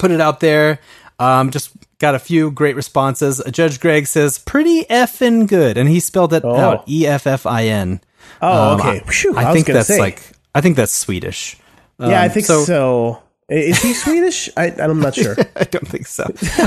put 0.00 0.10
it 0.10 0.20
out 0.20 0.40
there. 0.40 0.80
Um, 1.18 1.50
just 1.50 1.70
got 1.98 2.14
a 2.14 2.18
few 2.18 2.50
great 2.50 2.76
responses. 2.76 3.42
Judge 3.50 3.80
Greg 3.80 4.06
says, 4.06 4.38
pretty 4.38 4.84
effing 4.84 5.46
good. 5.48 5.76
And 5.78 5.88
he 5.88 6.00
spelled 6.00 6.32
it 6.32 6.44
Oh. 6.44 6.54
out 6.56 6.84
E 6.88 7.06
F 7.06 7.26
F 7.26 7.46
I 7.46 7.64
N. 7.66 8.00
Oh, 8.42 8.74
Um, 8.74 8.80
okay. 8.80 9.02
I, 9.36 9.44
I 9.46 9.50
I 9.50 9.52
think 9.54 9.66
that's 9.66 9.88
say. 9.88 9.98
like, 9.98 10.22
I 10.54 10.60
think 10.60 10.76
that's 10.76 10.92
Swedish. 10.92 11.56
yeah, 11.98 12.20
I 12.20 12.26
Um, 12.26 12.30
think 12.32 12.46
so. 12.46 13.22
I- 13.50 13.54
Is 13.54 13.80
he 13.82 13.94
Swedish? 13.94 14.50
I, 14.56 14.72
I'm 14.78 15.00
not 15.00 15.14
sure. 15.14 15.36
I 15.56 15.64
don't 15.64 15.86
think 15.88 16.06
so. 16.06 16.24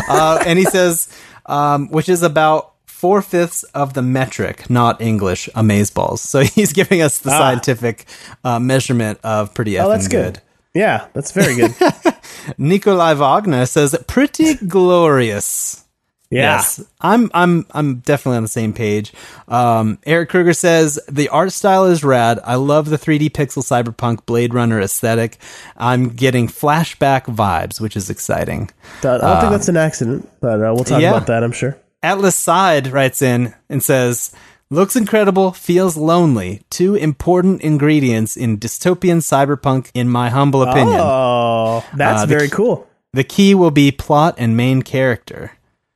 uh, 0.09 0.41
and 0.45 0.57
he 0.57 0.65
says, 0.65 1.09
um, 1.45 1.89
which 1.89 2.07
is 2.09 2.23
about 2.23 2.73
four 2.85 3.21
fifths 3.21 3.63
of 3.75 3.93
the 3.93 4.01
metric, 4.01 4.69
not 4.69 5.01
English, 5.01 5.49
amaze 5.55 5.89
balls. 5.91 6.21
So 6.21 6.39
he's 6.55 6.73
giving 6.73 7.01
us 7.01 7.19
the 7.19 7.29
scientific 7.31 8.05
uh, 8.43 8.59
measurement 8.59 9.19
of 9.23 9.53
pretty 9.53 9.73
effing 9.73 9.81
Ah. 9.81 9.85
Oh, 9.85 9.89
that's 9.89 10.07
good. 10.07 10.41
Yeah, 10.73 11.07
that's 11.13 11.31
very 11.31 11.55
good. 11.55 11.73
Nikolai 12.57 13.13
Wagner 13.13 13.65
says, 13.65 13.95
pretty 14.07 14.55
glorious. 14.55 15.85
Yeah. 16.31 16.57
Yes, 16.57 16.85
I'm 17.01 17.31
I'm 17.33 17.65
I'm 17.71 17.99
definitely 18.01 18.37
on 18.37 18.43
the 18.43 18.49
same 18.49 18.71
page. 18.71 19.13
Um, 19.47 19.97
Eric 20.05 20.29
Kruger 20.29 20.53
says 20.53 20.99
the 21.07 21.27
art 21.29 21.51
style 21.51 21.85
is 21.85 22.03
rad. 22.03 22.39
I 22.43 22.53
love 22.53 22.87
the 22.91 22.99
3D 22.99 23.31
pixel 23.31 23.63
cyberpunk 23.63 24.27
Blade 24.27 24.53
Runner 24.53 24.79
aesthetic. 24.79 25.39
I'm 25.75 26.09
getting 26.09 26.47
flashback 26.47 27.23
vibes, 27.23 27.81
which 27.81 27.97
is 27.97 28.11
exciting. 28.11 28.69
I 28.99 29.17
don't 29.17 29.39
think 29.39 29.51
that's 29.51 29.69
an 29.69 29.77
accident, 29.77 30.29
but 30.39 30.61
uh, 30.61 30.71
we'll 30.75 30.83
talk 30.83 31.01
yeah. 31.01 31.09
about 31.09 31.25
that. 31.27 31.43
I'm 31.43 31.51
sure. 31.51 31.75
Atlas 32.03 32.35
Side 32.35 32.89
writes 32.89 33.23
in 33.23 33.55
and 33.67 33.81
says, 33.83 34.31
"Looks 34.71 34.95
incredible, 34.95 35.51
feels 35.51 35.97
lonely. 35.97 36.61
Two 36.69 36.95
important 36.95 37.61
ingredients 37.61 38.37
in 38.37 38.57
dystopian 38.59 39.17
cyberpunk, 39.21 39.89
in 39.93 40.09
my 40.09 40.29
humble 40.29 40.61
opinion. 40.61 40.99
Oh, 41.01 41.83
that's 41.95 42.23
Uh, 42.23 42.25
very 42.27 42.47
key- 42.47 42.55
cool. 42.55 42.87
The 43.13 43.23
key 43.23 43.55
will 43.55 43.71
be 43.71 43.91
plot 43.91 44.35
and 44.37 44.55
main 44.55 44.81
character." 44.83 45.51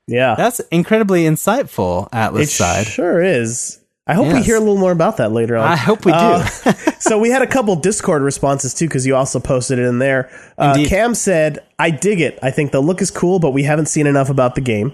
Yeah, 0.08 0.36
That's 0.36 0.60
incredibly 0.72 1.24
insightful, 1.24 2.08
it 2.08 2.10
Atlas 2.14 2.52
Side. 2.54 2.88
sure 2.88 3.22
is. 3.24 3.80
I 4.06 4.16
hope 4.16 4.28
we 4.34 4.42
hear 4.42 4.58
a 4.58 4.60
little 4.60 4.76
more 4.78 4.92
about 4.92 5.16
that 5.16 5.32
later 5.32 5.56
on. 5.56 5.66
I 5.66 5.78
hope 5.78 6.04
we 6.06 6.12
do. 6.12 6.18
Uh, 6.18 6.46
so 7.00 7.18
we 7.18 7.30
had 7.30 7.42
a 7.42 7.48
couple 7.48 7.74
Discord 7.78 8.22
responses 8.22 8.74
too, 8.74 8.86
because 8.86 9.08
you 9.08 9.16
also 9.16 9.40
posted 9.40 9.80
it 9.80 9.84
in 9.86 10.00
there. 10.00 10.30
Uh, 10.58 10.76
Cam 10.88 11.16
said, 11.16 11.60
"I 11.80 11.90
dig 11.92 12.20
it. 12.20 12.38
I 12.44 12.52
think 12.52 12.72
the 12.74 12.82
look 12.82 13.02
is 13.02 13.12
cool, 13.12 13.40
but 13.40 13.52
we 13.52 13.64
haven't 13.64 13.86
seen 13.86 14.06
enough 14.06 14.30
about 14.30 14.56
the 14.56 14.62
game." 14.62 14.94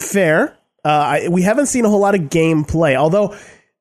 Fair. 0.00 0.52
Uh, 0.86 1.22
I, 1.24 1.28
we 1.28 1.42
haven't 1.42 1.66
seen 1.66 1.84
a 1.84 1.88
whole 1.88 1.98
lot 1.98 2.14
of 2.14 2.20
gameplay, 2.22 2.94
although 2.94 3.34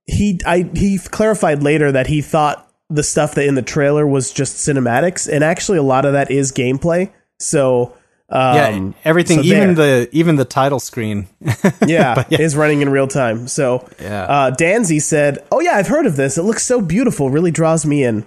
he 0.07 0.39
I, 0.43 0.67
he 0.73 0.97
clarified 0.97 1.61
later 1.61 1.91
that 1.91 2.07
he 2.07 2.23
thought 2.23 2.67
the 2.89 3.03
stuff 3.03 3.35
that 3.35 3.45
in 3.45 3.53
the 3.53 3.61
trailer 3.61 4.07
was 4.07 4.31
just 4.31 4.55
cinematics, 4.67 5.31
and 5.31 5.43
actually 5.43 5.77
a 5.77 5.83
lot 5.83 6.05
of 6.05 6.13
that 6.13 6.31
is 6.31 6.51
gameplay. 6.51 7.11
So. 7.39 7.93
Um, 8.27 8.55
yeah, 8.55 8.91
everything, 9.03 9.37
so 9.37 9.43
even 9.43 9.75
there. 9.75 10.05
the 10.05 10.09
even 10.11 10.35
the 10.35 10.45
title 10.45 10.79
screen. 10.79 11.27
yeah, 11.85 12.23
is 12.31 12.55
running 12.55 12.81
in 12.81 12.89
real 12.89 13.07
time. 13.07 13.47
So, 13.47 13.87
Yeah. 14.01 14.23
uh, 14.23 14.51
Danzy 14.51 14.99
said, 14.99 15.45
"Oh 15.51 15.59
yeah, 15.59 15.73
I've 15.73 15.87
heard 15.89 16.07
of 16.07 16.15
this. 16.15 16.35
It 16.35 16.41
looks 16.41 16.65
so 16.65 16.81
beautiful. 16.81 17.29
Really 17.29 17.51
draws 17.51 17.85
me 17.85 18.03
in." 18.03 18.25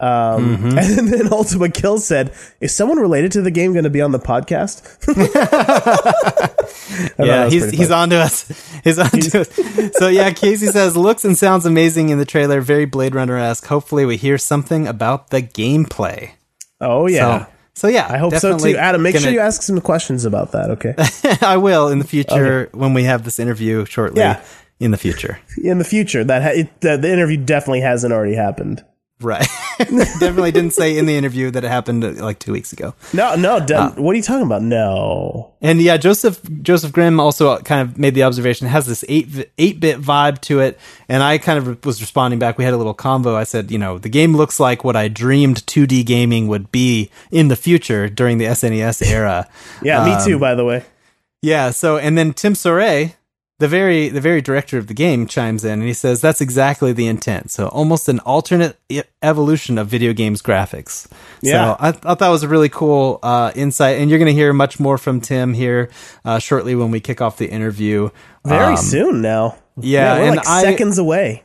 Um, 0.00 0.56
Mm-hmm. 0.58 0.78
And 1.00 1.08
then 1.08 1.32
Ultima 1.32 1.68
Kill 1.68 1.98
said, 1.98 2.32
"Is 2.60 2.74
someone 2.74 2.98
related 2.98 3.32
to 3.32 3.42
the 3.42 3.50
game 3.50 3.72
going 3.72 3.82
to 3.84 3.90
be 3.90 4.00
on 4.00 4.12
the 4.12 4.18
podcast?" 4.20 4.82
I 5.08 6.46
thought 7.08 7.16
that 7.16 7.26
yeah, 7.26 7.48
he's 7.48 7.70
he's 7.70 7.88
funny. 7.88 7.92
on 8.02 8.10
to 8.10 8.16
us. 8.16 8.48
He's 8.84 8.98
on 8.98 9.10
to 9.10 9.40
us. 9.40 9.96
So 9.98 10.08
yeah, 10.08 10.30
Casey 10.30 10.66
says 10.66 10.96
looks 10.96 11.24
and 11.24 11.36
sounds 11.36 11.66
amazing 11.66 12.08
in 12.10 12.18
the 12.18 12.24
trailer, 12.24 12.60
very 12.60 12.84
Blade 12.84 13.14
Runner 13.14 13.36
esque. 13.36 13.66
Hopefully, 13.66 14.06
we 14.06 14.16
hear 14.16 14.38
something 14.38 14.86
about 14.86 15.30
the 15.30 15.42
gameplay. 15.42 16.30
Oh 16.80 17.06
yeah, 17.08 17.46
So, 17.46 17.50
so 17.74 17.88
yeah, 17.88 18.06
I 18.08 18.18
hope 18.18 18.34
so 18.36 18.56
too. 18.56 18.76
Adam, 18.76 19.02
make 19.02 19.14
gonna- 19.14 19.24
sure 19.24 19.32
you 19.32 19.40
ask 19.40 19.62
some 19.62 19.80
questions 19.80 20.24
about 20.24 20.52
that. 20.52 20.70
Okay, 20.70 20.94
I 21.44 21.56
will 21.56 21.88
in 21.88 21.98
the 21.98 22.06
future 22.06 22.68
when 22.72 22.94
we 22.94 23.02
have 23.04 23.24
this 23.24 23.38
interview 23.38 23.84
shortly. 23.84 24.20
Yeah. 24.20 24.42
In 24.80 24.92
the 24.92 24.96
future, 24.96 25.40
in 25.62 25.78
the 25.78 25.84
future, 25.84 26.22
that 26.22 26.40
ha- 26.42 26.52
it, 26.54 26.80
the 26.82 27.12
interview 27.12 27.36
definitely 27.36 27.80
hasn't 27.80 28.12
already 28.12 28.36
happened. 28.36 28.84
Right? 29.20 29.46
Definitely 29.78 30.52
didn't 30.52 30.74
say 30.74 30.96
in 30.96 31.06
the 31.06 31.16
interview 31.16 31.50
that 31.50 31.64
it 31.64 31.68
happened 31.68 32.04
uh, 32.04 32.10
like 32.24 32.38
two 32.38 32.52
weeks 32.52 32.72
ago. 32.72 32.94
No, 33.12 33.34
no, 33.34 33.58
de- 33.64 33.90
what 34.00 34.12
are 34.12 34.16
you 34.16 34.22
talking 34.22 34.46
about? 34.46 34.62
No, 34.62 35.52
And 35.60 35.80
yeah, 35.82 35.96
Joseph 35.96 36.40
Joseph 36.62 36.92
Grimm 36.92 37.18
also 37.18 37.58
kind 37.58 37.80
of 37.88 37.98
made 37.98 38.14
the 38.14 38.22
observation 38.22 38.66
it 38.66 38.70
has 38.70 38.86
this 38.86 39.04
eight 39.08 39.50
eight 39.58 39.80
bit 39.80 40.00
vibe 40.00 40.40
to 40.42 40.60
it, 40.60 40.78
and 41.08 41.22
I 41.22 41.38
kind 41.38 41.58
of 41.58 41.84
was 41.84 42.00
responding 42.00 42.38
back. 42.38 42.58
We 42.58 42.64
had 42.64 42.74
a 42.74 42.76
little 42.76 42.94
convo. 42.94 43.34
I 43.34 43.44
said, 43.44 43.70
you 43.70 43.78
know, 43.78 43.98
the 43.98 44.08
game 44.08 44.36
looks 44.36 44.60
like 44.60 44.84
what 44.84 44.94
I 44.96 45.08
dreamed 45.08 45.66
2D 45.66 46.06
gaming 46.06 46.46
would 46.48 46.70
be 46.70 47.10
in 47.32 47.48
the 47.48 47.56
future 47.56 48.08
during 48.08 48.38
the 48.38 48.44
SNES 48.46 49.04
era. 49.10 49.48
yeah, 49.82 50.04
me 50.04 50.12
Um, 50.12 50.24
too. 50.24 50.38
By 50.38 50.54
the 50.54 50.64
way, 50.64 50.84
Yeah. 51.42 51.70
So 51.70 51.98
and 51.98 52.16
then 52.16 52.32
Tim 52.34 52.54
Soret 52.54 53.14
the 53.58 53.66
very 53.68 54.08
the 54.08 54.20
very 54.20 54.40
director 54.40 54.78
of 54.78 54.86
the 54.86 54.94
game 54.94 55.26
chimes 55.26 55.64
in 55.64 55.72
and 55.72 55.82
he 55.82 55.92
says 55.92 56.20
that's 56.20 56.40
exactly 56.40 56.92
the 56.92 57.06
intent. 57.08 57.50
So 57.50 57.66
almost 57.68 58.08
an 58.08 58.20
alternate 58.20 58.76
e- 58.88 59.02
evolution 59.22 59.78
of 59.78 59.88
video 59.88 60.12
games 60.12 60.42
graphics. 60.42 61.08
Yeah. 61.42 61.74
So 61.74 61.76
I 61.80 61.92
thought 61.92 62.20
that 62.20 62.28
was 62.28 62.42
a 62.44 62.48
really 62.48 62.68
cool 62.68 63.18
uh, 63.22 63.50
insight, 63.56 63.98
and 63.98 64.08
you're 64.10 64.18
going 64.20 64.30
to 64.34 64.40
hear 64.40 64.52
much 64.52 64.78
more 64.78 64.96
from 64.96 65.20
Tim 65.20 65.54
here 65.54 65.90
uh, 66.24 66.38
shortly 66.38 66.74
when 66.76 66.90
we 66.92 67.00
kick 67.00 67.20
off 67.20 67.36
the 67.36 67.48
interview. 67.50 68.10
Very 68.44 68.74
Um, 68.74 68.76
soon 68.76 69.22
now. 69.22 69.56
Yeah, 69.80 70.18
we're 70.18 70.26
and 70.28 70.36
like 70.36 70.46
I- 70.46 70.62
seconds 70.62 70.98
away. 70.98 71.44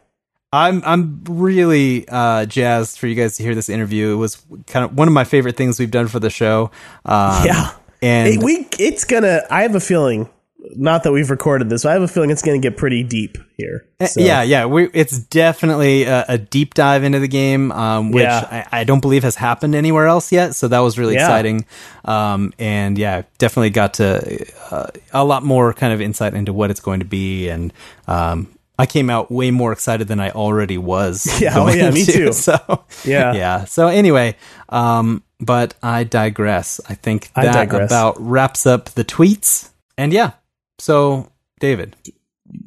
I'm 0.55 0.83
I'm 0.85 1.23
really 1.27 2.07
uh, 2.07 2.45
jazzed 2.45 2.99
for 2.99 3.07
you 3.07 3.15
guys 3.15 3.37
to 3.37 3.43
hear 3.43 3.55
this 3.55 3.69
interview. 3.69 4.13
It 4.13 4.17
was 4.17 4.37
kind 4.67 4.85
of 4.85 4.95
one 4.95 5.07
of 5.07 5.13
my 5.15 5.23
favorite 5.23 5.57
things 5.57 5.79
we've 5.79 5.89
done 5.89 6.07
for 6.07 6.19
the 6.19 6.29
show. 6.29 6.69
Um, 7.05 7.43
Yeah. 7.43 7.71
and 8.03 8.27
It- 8.35 8.43
we 8.43 8.67
it's 8.77 9.03
gonna. 9.03 9.41
I 9.49 9.63
have 9.63 9.73
a 9.73 9.79
feeling. 9.79 10.29
Not 10.75 11.03
that 11.03 11.11
we've 11.11 11.29
recorded 11.29 11.69
this, 11.69 11.83
but 11.83 11.89
I 11.89 11.93
have 11.93 12.01
a 12.03 12.07
feeling 12.07 12.29
it's 12.29 12.41
gonna 12.41 12.57
get 12.59 12.77
pretty 12.77 13.03
deep 13.03 13.37
here. 13.57 13.85
So, 14.05 14.21
Uh, 14.21 14.23
Yeah, 14.23 14.43
yeah, 14.43 14.65
we, 14.65 14.89
it's 14.93 15.19
definitely 15.19 16.03
a, 16.03 16.23
a 16.29 16.37
deep 16.37 16.73
dive 16.73 17.03
into 17.03 17.19
the 17.19 17.27
game, 17.27 17.71
um, 17.73 18.11
which 18.11 18.23
Yeah. 18.23 18.65
I, 18.71 18.79
I 18.79 18.83
don't 18.85 19.01
believe 19.01 19.23
has 19.23 19.35
happened 19.35 19.75
anywhere 19.75 20.07
else 20.07 20.31
yet. 20.31 20.55
So 20.55 20.69
that 20.69 20.79
was 20.79 20.97
really 20.97 21.15
Yeah. 21.15 21.21
exciting, 21.25 21.65
um, 22.05 22.53
and 22.59 22.97
yeah, 22.97 23.23
definitely 23.39 23.71
got 23.71 23.95
to 23.95 24.45
uh, 24.71 24.87
a 25.11 25.23
lot 25.25 25.43
more 25.43 25.73
kind 25.73 25.91
of 25.91 25.99
insight 25.99 26.33
into 26.33 26.53
what 26.53 26.71
it's 26.71 26.79
going 26.79 26.99
to 27.01 27.05
be, 27.05 27.49
and 27.49 27.73
um, 28.07 28.47
I 28.79 28.85
came 28.85 29.09
out 29.09 29.29
way 29.31 29.51
more 29.51 29.71
excited 29.73 30.07
than 30.07 30.19
I 30.21 30.31
already 30.31 30.77
was. 30.77 31.27
Yeah, 31.41 31.59
oh 31.59 31.69
yeah, 31.69 31.91
me 31.91 32.05
to, 32.05 32.11
too. 32.11 32.33
So 32.33 32.55
Yeah. 33.03 33.33
yeah. 33.33 33.65
So 33.65 33.87
anyway, 33.87 34.35
um, 34.69 35.23
but 35.41 35.75
I 35.83 36.05
digress. 36.05 36.79
I 36.89 36.95
think 36.95 37.31
that 37.35 37.51
digress. 37.53 37.89
about 37.91 38.15
wraps 38.21 38.65
up 38.65 38.85
the 38.91 39.03
tweets, 39.03 39.69
and 39.97 40.13
yeah. 40.13 40.31
So 40.79 41.29
David, 41.59 41.95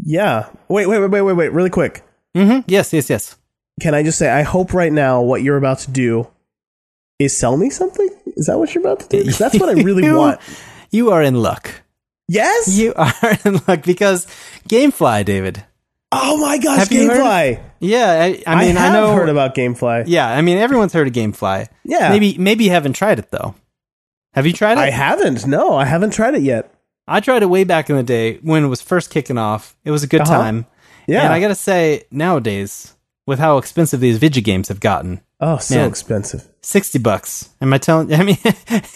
Yeah. 0.03 0.49
Wait, 0.69 0.87
wait, 0.87 0.99
wait, 0.99 1.11
wait, 1.11 1.23
wait, 1.23 1.33
wait. 1.35 1.53
Really 1.53 1.71
quick. 1.71 2.03
hmm 2.35 2.61
yes, 2.67 2.93
yes, 2.93 3.11
yes. 3.11 3.37
Can 3.81 3.95
I 3.95 4.03
just 4.03 4.19
say, 4.19 4.31
I 4.31 4.43
hope 4.43 4.73
right 4.73 4.93
now 4.93 5.21
what 5.21 5.43
you're 5.43 5.57
about 5.59 5.81
to 5.81 5.91
do 5.91 6.29
is 7.19 7.37
sell 7.37 7.57
me 7.57 7.69
something? 7.71 8.09
Is 8.37 8.47
that 8.47 8.59
what 8.59 8.75
you're 8.75 8.83
about 8.83 9.01
to 9.01 9.09
do? 9.09 9.31
that's 9.31 9.59
what 9.59 9.69
I 9.69 9.81
really 9.83 10.05
You- 10.07 10.17
want. 10.17 10.41
You 10.91 11.11
are 11.11 11.23
in 11.23 11.35
luck. 11.43 11.71
Yes. 12.29 12.69
You 12.69 12.95
are 12.97 13.13
in 13.45 13.61
luck 13.69 13.83
because 13.83 14.27
GameFly, 14.69 15.25
David. 15.25 15.65
oh 16.13 16.39
my 16.39 16.59
gosh, 16.59 16.79
Have 16.79 16.89
GameFly. 16.89 17.61
Yeah, 17.81 18.11
I, 18.23 18.43
I 18.47 18.65
mean, 18.65 18.77
I, 18.77 18.81
have 18.87 18.93
know. 18.95 19.15
heard 19.15 19.29
about 19.29 19.55
GameFly. 19.55 20.05
yeah, 20.07 20.27
I 20.29 20.41
mean, 20.41 20.57
everyone's 20.59 20.93
heard 20.93 21.07
of 21.07 21.13
GameFly. 21.13 21.69
Yeah. 21.85 22.09
maybe 22.11 22.37
maybe 22.39 22.65
you 22.65 22.71
haven't 22.71 22.95
tried 22.95 23.19
it 23.19 23.31
though. 23.31 23.55
Have 24.33 24.47
you 24.47 24.53
tried 24.53 24.73
it? 24.73 24.79
I 24.79 24.91
haven't. 24.91 25.47
No, 25.47 25.77
I 25.77 25.85
haven't 25.85 26.11
tried 26.13 26.35
it 26.35 26.43
yet. 26.43 26.73
I 27.09 27.21
tried 27.21 27.43
it 27.43 27.47
way 27.47 27.65
back 27.65 27.89
in 27.91 27.97
the 27.97 28.03
day 28.03 28.39
when 28.43 28.65
it 28.65 28.69
was 28.69 28.83
first 28.83 29.11
kicking 29.11 29.39
off. 29.39 29.77
It 29.85 29.91
was 29.91 30.03
a 30.03 30.07
good 30.07 30.23
Uh-huh. 30.23 30.37
time. 30.37 30.67
Yeah. 31.07 31.23
and 31.25 31.33
I 31.33 31.41
gotta 31.41 31.55
say, 31.55 32.03
nowadays 32.11 32.95
with 33.27 33.39
how 33.39 33.59
expensive 33.59 34.01
these 34.01 34.19
video 34.19 34.43
games 34.43 34.69
have 34.69 34.81
gotten, 34.81 35.21
oh, 35.41 35.59
so 35.59 35.77
Man. 35.77 35.89
expensive. 35.89 36.45
sixty 36.63 36.99
bucks. 36.99 37.51
Am 37.61 37.73
I 37.73 37.79
telling? 37.79 38.13
I 38.13 38.23
mean, 38.25 38.37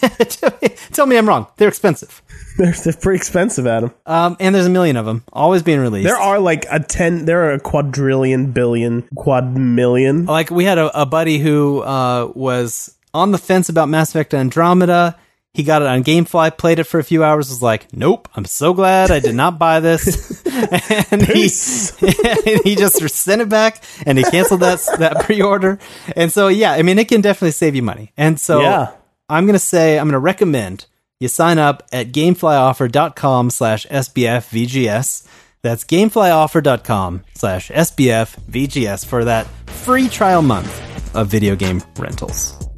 tell, 0.01 0.51
me, 0.61 0.69
tell 0.91 1.05
me 1.05 1.17
I'm 1.17 1.27
wrong. 1.27 1.47
They're 1.57 1.67
expensive. 1.69 2.21
They're, 2.57 2.73
they're 2.73 2.91
pretty 2.93 3.15
expensive, 3.15 3.65
Adam. 3.65 3.93
Um, 4.05 4.35
and 4.41 4.53
there's 4.53 4.65
a 4.65 4.69
million 4.69 4.97
of 4.97 5.05
them, 5.05 5.23
always 5.31 5.63
being 5.63 5.79
released. 5.79 6.05
There 6.05 6.17
are 6.17 6.37
like 6.37 6.65
a 6.69 6.81
ten. 6.81 7.23
There 7.23 7.45
are 7.45 7.53
a 7.53 7.59
quadrillion, 7.61 8.51
billion, 8.51 9.03
quad 9.15 9.55
million. 9.55 10.25
like 10.25 10.51
we 10.51 10.65
had 10.65 10.77
a, 10.77 11.01
a 11.01 11.05
buddy 11.05 11.37
who 11.39 11.79
uh, 11.81 12.29
was 12.35 12.93
on 13.13 13.31
the 13.31 13.37
fence 13.37 13.69
about 13.69 13.87
Mass 13.87 14.09
Effect 14.09 14.33
Andromeda. 14.33 15.17
He 15.53 15.63
got 15.63 15.81
it 15.81 15.87
on 15.89 16.03
GameFly, 16.03 16.57
played 16.57 16.79
it 16.79 16.85
for 16.85 16.97
a 16.99 17.03
few 17.03 17.25
hours, 17.25 17.49
was 17.49 17.61
like, 17.61 17.91
"Nope, 17.93 18.29
I'm 18.35 18.45
so 18.45 18.73
glad 18.73 19.11
I 19.11 19.19
did 19.19 19.35
not 19.35 19.59
buy 19.59 19.81
this." 19.81 20.41
and 21.11 21.21
he 21.21 21.43
and 22.49 22.61
he 22.63 22.75
just 22.75 22.99
sent 23.09 23.41
it 23.41 23.49
back 23.49 23.83
and 24.05 24.17
he 24.17 24.23
canceled 24.23 24.61
that 24.61 24.79
that 24.99 25.25
pre-order. 25.25 25.77
And 26.15 26.31
so 26.31 26.47
yeah, 26.47 26.71
I 26.71 26.83
mean 26.83 26.97
it 26.99 27.09
can 27.09 27.19
definitely 27.19 27.51
save 27.51 27.75
you 27.75 27.83
money. 27.83 28.13
And 28.15 28.39
so 28.39 28.61
Yeah. 28.61 28.91
I'm 29.27 29.45
gonna 29.45 29.59
say 29.59 29.99
I'm 29.99 30.07
gonna 30.07 30.19
recommend 30.19 30.85
you 31.19 31.27
sign 31.27 31.59
up 31.59 31.83
at 31.91 32.13
gameflyoffer.com 32.13 33.49
slash 33.49 33.85
SBFVGS. 33.87 35.27
That's 35.61 35.83
gameflyoffer.com 35.83 37.23
slash 37.35 37.69
SBFVGS 37.69 39.05
for 39.05 39.25
that 39.25 39.47
free 39.67 40.07
trial 40.09 40.41
month 40.41 41.15
of 41.15 41.27
video 41.27 41.55
game 41.55 41.83
rentals. 41.97 42.70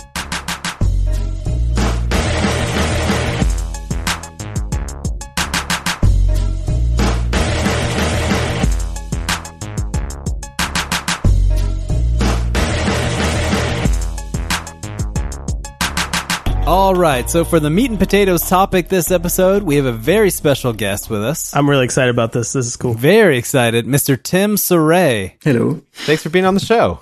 All 16.66 16.95
right, 16.95 17.30
so 17.30 17.43
for 17.43 17.59
the 17.59 17.70
meat 17.70 17.89
and 17.89 17.99
potatoes 17.99 18.47
topic 18.47 18.88
this 18.88 19.11
episode, 19.11 19.64
we 19.64 19.76
have 19.76 19.86
a 19.86 19.91
very 19.91 20.30
special 20.30 20.72
guest 20.72 21.09
with 21.09 21.22
us. 21.22 21.53
I'm 21.53 21.70
really 21.70 21.84
excited 21.84 22.09
about 22.09 22.32
this. 22.32 22.53
This 22.53 22.66
is 22.66 22.78
cool. 22.78 22.93
Very 22.93 23.38
excited, 23.38 23.86
Mr. 23.86 24.22
Tim 24.22 24.55
Soret. 24.55 25.34
Hello. 25.43 25.82
Thanks 25.91 26.24
for 26.24 26.30
being 26.30 26.45
on 26.45 26.53
the 26.53 26.61
show. 26.61 26.99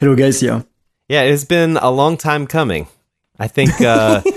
Hello, 0.00 0.16
guys. 0.16 0.42
Yeah. 0.42 0.62
Yeah, 1.10 1.22
it 1.24 1.30
has 1.30 1.44
been 1.44 1.76
a 1.76 1.90
long 1.90 2.16
time 2.16 2.46
coming. 2.46 2.88
I 3.38 3.48
think. 3.48 3.80
Uh, 3.80 4.22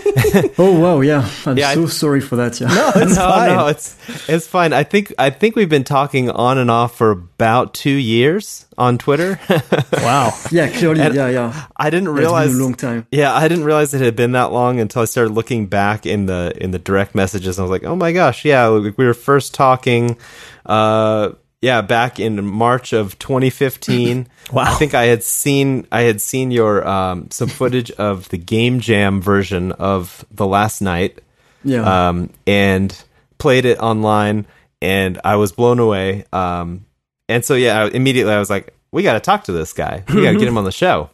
Oh, 0.58 0.80
wow. 0.80 1.02
Yeah. 1.02 1.30
I'm 1.46 1.58
Yeah, 1.58 1.70
I- 1.70 1.76
so 1.76 1.86
sorry 1.86 2.20
for 2.22 2.38
that. 2.38 2.60
Yeah. 2.60 2.68
No, 2.74 2.92
it's 2.96 3.16
no, 3.16 3.22
fine. 3.30 3.50
no, 3.50 3.68
it's 3.68 3.96
it's 4.30 4.48
fine. 4.48 4.74
I 4.74 4.84
think 4.84 5.14
I 5.20 5.30
think 5.30 5.56
we've 5.56 5.70
been 5.70 5.84
talking 5.84 6.30
on 6.32 6.58
and 6.58 6.72
off 6.72 6.96
for 6.98 7.12
about 7.12 7.74
two 7.74 7.92
years 7.92 8.66
on 8.78 8.98
Twitter. 8.98 9.40
Wow. 9.94 10.34
Yeah, 10.52 10.70
clearly. 10.70 11.02
And 11.02 11.14
yeah, 11.16 11.30
yeah. 11.30 11.66
I 11.78 11.90
didn't 11.90 12.10
realize. 12.10 12.52
been 12.52 12.60
a 12.60 12.64
long 12.64 12.74
time. 12.76 13.08
Yeah, 13.12 13.34
I 13.34 13.48
didn't 13.48 13.66
realize 13.66 13.94
it 13.94 14.02
had 14.02 14.16
been 14.16 14.32
that 14.34 14.52
long 14.52 14.80
until 14.80 15.02
I 15.02 15.06
started 15.06 15.34
looking 15.34 15.68
back 15.68 16.06
in 16.06 16.26
the 16.26 16.54
in 16.60 16.72
the 16.72 16.80
direct 16.80 17.14
messages. 17.16 17.58
And 17.60 17.64
I 17.66 17.70
was 17.70 17.72
like, 17.72 17.88
oh 17.90 17.96
my 17.96 18.12
gosh, 18.14 18.46
yeah, 18.46 18.70
we 18.72 18.92
we 18.98 19.06
were 19.06 19.14
first 19.14 19.54
talking. 19.54 20.18
Uh, 20.66 21.32
yeah, 21.66 21.82
back 21.82 22.20
in 22.20 22.46
March 22.46 22.94
of 22.94 23.18
2015. 23.20 24.28
Wow. 24.54 24.66
I 24.68 24.76
think 24.76 24.94
I 24.94 25.06
had 25.06 25.24
seen 25.24 25.88
I 25.92 26.02
had 26.02 26.22
seen 26.22 26.52
your 26.52 26.88
um, 26.88 27.32
some 27.32 27.48
footage 27.50 27.90
of 27.90 28.30
the 28.30 28.38
Game 28.38 28.80
Jam 28.80 29.20
version 29.20 29.72
of 29.72 30.24
the 30.30 30.46
last 30.46 30.82
night. 30.82 31.18
Yeah. 31.64 32.10
um, 32.10 32.30
and 32.46 32.96
played 33.40 33.66
it 33.66 33.80
online, 33.80 34.46
and 34.84 35.20
I 35.26 35.38
was 35.38 35.52
blown 35.52 35.80
away. 35.80 36.26
Um, 36.32 36.86
and 37.28 37.44
so 37.44 37.56
yeah, 37.56 37.86
I- 37.86 37.88
immediately 37.90 38.34
I 38.34 38.38
was 38.38 38.52
like, 38.52 38.76
we 38.92 39.02
got 39.02 39.14
to 39.14 39.20
talk 39.20 39.46
to 39.46 39.52
this 39.52 39.74
guy. 39.74 40.04
We 40.14 40.22
got 40.22 40.34
to 40.34 40.38
get 40.38 40.48
him 40.48 40.60
on 40.60 40.64
the 40.64 40.72
show. 40.72 41.10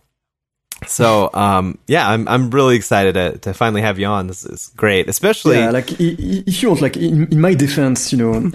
So 0.88 1.30
um, 1.34 1.78
yeah, 1.88 2.10
I'm 2.10 2.28
I'm 2.28 2.50
really 2.50 2.76
excited 2.76 3.14
to, 3.14 3.38
to 3.40 3.54
finally 3.54 3.82
have 3.82 4.00
you 4.00 4.08
on. 4.08 4.28
This 4.28 4.44
is 4.44 4.72
great, 4.76 5.08
especially 5.10 5.58
yeah, 5.58 5.70
like 5.72 5.92
if 6.00 6.62
you 6.64 6.70
want, 6.70 6.82
like 6.82 6.98
in, 6.98 7.28
in 7.32 7.40
my 7.40 7.54
defense, 7.54 8.12
you 8.12 8.18
know, 8.18 8.34
uh, 8.34 8.40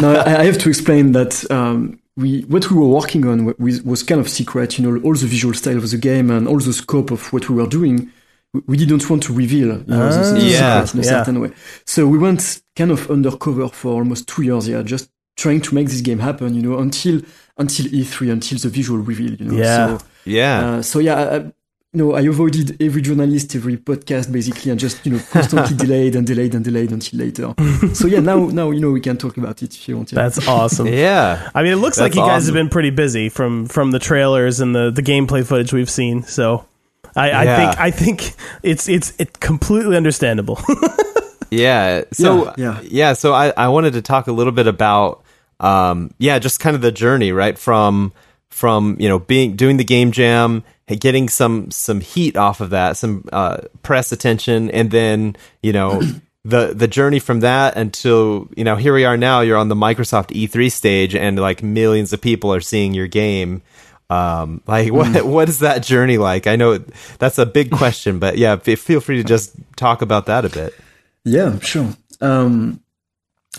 no, 0.00 0.22
I, 0.26 0.44
have 0.44 0.58
to 0.58 0.68
explain 0.68 1.12
that 1.12 1.48
um, 1.50 1.98
we 2.16 2.42
what 2.42 2.70
we 2.70 2.76
were 2.78 2.88
working 2.88 3.26
on 3.26 3.54
was, 3.58 3.82
was 3.82 4.02
kind 4.02 4.20
of 4.20 4.28
secret. 4.28 4.78
You 4.78 4.90
know, 4.90 5.00
all 5.02 5.14
the 5.14 5.26
visual 5.26 5.54
style 5.54 5.78
of 5.78 5.90
the 5.90 5.98
game 5.98 6.30
and 6.30 6.48
all 6.48 6.58
the 6.58 6.72
scope 6.72 7.10
of 7.10 7.32
what 7.32 7.48
we 7.48 7.56
were 7.56 7.66
doing. 7.68 8.10
we- 8.52 8.62
We 8.66 8.76
didn't 8.76 9.08
want 9.10 9.22
to 9.24 9.32
reveal, 9.34 9.78
you 9.78 9.84
know, 9.86 10.10
the, 10.12 10.34
the 10.34 10.40
Yeah, 10.40 10.86
in 10.94 11.00
a 11.00 11.02
yeah. 11.02 11.04
certain 11.24 11.40
way. 11.40 11.50
So 11.86 12.06
we 12.06 12.18
went 12.18 12.62
kind 12.76 12.90
of 12.90 13.10
undercover 13.10 13.68
for 13.68 13.92
almost 13.94 14.28
two 14.28 14.42
years, 14.42 14.68
yeah, 14.68 14.82
just 14.82 15.10
trying 15.36 15.60
to 15.62 15.74
make 15.74 15.88
this 15.88 16.00
game 16.00 16.20
happen, 16.20 16.54
you 16.54 16.62
know, 16.62 16.78
until 16.78 17.20
until 17.56 17.86
E3, 17.86 18.32
until 18.32 18.58
the 18.58 18.68
visual 18.68 18.98
reveal, 19.00 19.32
you 19.34 19.44
know. 19.46 19.54
Yeah. 19.58 19.98
So, 19.98 20.04
yeah. 20.24 20.66
uh, 20.66 20.82
so 20.82 20.98
yeah, 20.98 21.14
I, 21.22 21.36
you 21.36 21.52
know, 22.02 22.14
I 22.14 22.22
avoided 22.22 22.82
every 22.82 23.02
journalist, 23.02 23.54
every 23.54 23.76
podcast, 23.76 24.32
basically, 24.32 24.72
and 24.72 24.80
just 24.80 25.06
you 25.06 25.12
know 25.12 25.20
constantly 25.30 25.76
delayed 25.86 26.16
and 26.16 26.26
delayed 26.26 26.54
and 26.54 26.64
delayed 26.64 26.90
until 26.90 27.20
later. 27.20 27.54
so 27.94 28.08
yeah, 28.08 28.18
now 28.20 28.46
now 28.46 28.70
you 28.72 28.80
know 28.80 28.90
we 28.90 29.00
can 29.00 29.16
talk 29.16 29.36
about 29.36 29.62
it 29.62 29.72
if 29.74 29.88
you 29.88 29.96
want. 29.96 30.10
Yeah. 30.10 30.22
That's 30.22 30.48
awesome. 30.48 30.86
yeah. 31.04 31.50
I 31.54 31.62
mean, 31.62 31.72
it 31.72 31.76
looks 31.76 31.98
like 32.00 32.12
That's 32.12 32.16
you 32.16 32.22
guys 32.22 32.42
awesome. 32.44 32.56
have 32.56 32.64
been 32.64 32.70
pretty 32.70 32.90
busy 32.90 33.28
from 33.28 33.66
from 33.66 33.92
the 33.92 34.00
trailers 34.00 34.58
and 34.60 34.74
the 34.74 34.90
the 34.90 35.02
gameplay 35.02 35.46
footage 35.46 35.72
we've 35.72 35.88
seen. 35.90 36.24
So, 36.24 36.64
I, 37.14 37.30
I 37.30 37.44
Yeah. 37.44 37.56
think 37.56 37.80
I 37.80 37.90
think 37.92 38.34
it's 38.64 38.88
it's 38.88 39.12
it's 39.20 39.36
completely 39.38 39.96
understandable. 39.96 40.58
Yeah. 41.50 42.02
So 42.12 42.52
Yeah, 42.56 42.80
yeah. 42.82 43.12
So 43.12 43.32
I, 43.32 43.52
I 43.56 43.68
wanted 43.68 43.92
to 43.92 44.02
talk 44.02 44.26
a 44.26 44.32
little 44.32 44.52
bit 44.52 44.66
about 44.66 45.22
um 45.60 46.12
yeah 46.18 46.38
just 46.38 46.60
kind 46.60 46.76
of 46.76 46.82
the 46.82 46.92
journey 46.92 47.32
right? 47.32 47.58
From 47.58 48.12
from 48.48 48.96
you 49.00 49.08
know 49.08 49.18
being 49.18 49.56
doing 49.56 49.76
the 49.76 49.84
game 49.84 50.12
jam 50.12 50.62
getting 50.86 51.28
some 51.28 51.70
some 51.70 52.00
heat 52.00 52.36
off 52.36 52.60
of 52.60 52.70
that 52.70 52.96
some 52.96 53.24
uh 53.32 53.58
press 53.82 54.12
attention 54.12 54.70
and 54.70 54.90
then 54.90 55.34
you 55.62 55.72
know 55.72 56.00
the 56.44 56.72
the 56.74 56.86
journey 56.86 57.18
from 57.18 57.40
that 57.40 57.76
until 57.76 58.48
you 58.56 58.62
know 58.62 58.76
here 58.76 58.94
we 58.94 59.04
are 59.04 59.16
now 59.16 59.40
you're 59.40 59.56
on 59.56 59.68
the 59.68 59.74
Microsoft 59.74 60.28
E3 60.28 60.70
stage 60.70 61.14
and 61.14 61.38
like 61.38 61.62
millions 61.62 62.12
of 62.12 62.20
people 62.20 62.52
are 62.54 62.60
seeing 62.60 62.94
your 62.94 63.08
game. 63.08 63.62
Um 64.10 64.62
like 64.66 64.92
what 64.92 65.24
what 65.24 65.48
is 65.48 65.60
that 65.60 65.82
journey 65.82 66.18
like? 66.18 66.46
I 66.46 66.56
know 66.56 66.78
that's 67.18 67.38
a 67.38 67.46
big 67.46 67.70
question 67.70 68.18
but 68.18 68.38
yeah 68.38 68.58
f- 68.64 68.78
feel 68.78 69.00
free 69.00 69.16
to 69.16 69.24
just 69.24 69.56
talk 69.76 70.02
about 70.02 70.26
that 70.26 70.44
a 70.44 70.48
bit. 70.48 70.74
Yeah, 71.24 71.58
sure. 71.60 71.88
Um, 72.20 72.80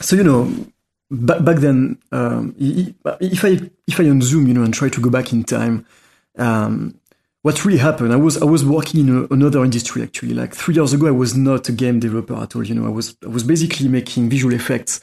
so 0.02 0.16
you 0.16 0.24
know, 0.24 0.68
back 1.12 1.58
then, 1.58 1.98
um, 2.12 2.56
i- 2.60 2.94
if 3.22 3.44
I 3.46 3.60
if 3.88 4.00
I 4.00 4.04
unzoom, 4.06 4.48
you 4.48 4.54
know, 4.54 4.64
and 4.64 4.74
try 4.74 4.90
to 4.90 5.02
go 5.02 5.10
back 5.10 5.32
in 5.34 5.44
time, 5.44 5.86
um, 6.38 6.96
what 7.44 7.64
really 7.64 7.78
happened? 7.78 8.12
I 8.12 8.16
was 8.16 8.38
I 8.42 8.46
was 8.46 8.66
working 8.66 9.08
in 9.08 9.10
a, 9.18 9.34
another 9.34 9.64
industry 9.64 10.02
actually. 10.02 10.34
Like 10.34 10.56
three 10.56 10.74
years 10.76 10.94
ago, 10.94 11.08
I 11.08 11.12
was 11.12 11.36
not 11.36 11.70
a 11.70 11.72
game 11.72 12.00
developer 12.00 12.36
at 12.36 12.56
all. 12.56 12.64
You 12.64 12.76
know, 12.76 12.86
I 12.86 12.90
was 12.90 13.16
I 13.24 13.30
was 13.30 13.44
basically 13.44 13.88
making 13.88 14.30
visual 14.30 14.54
effects 14.54 15.00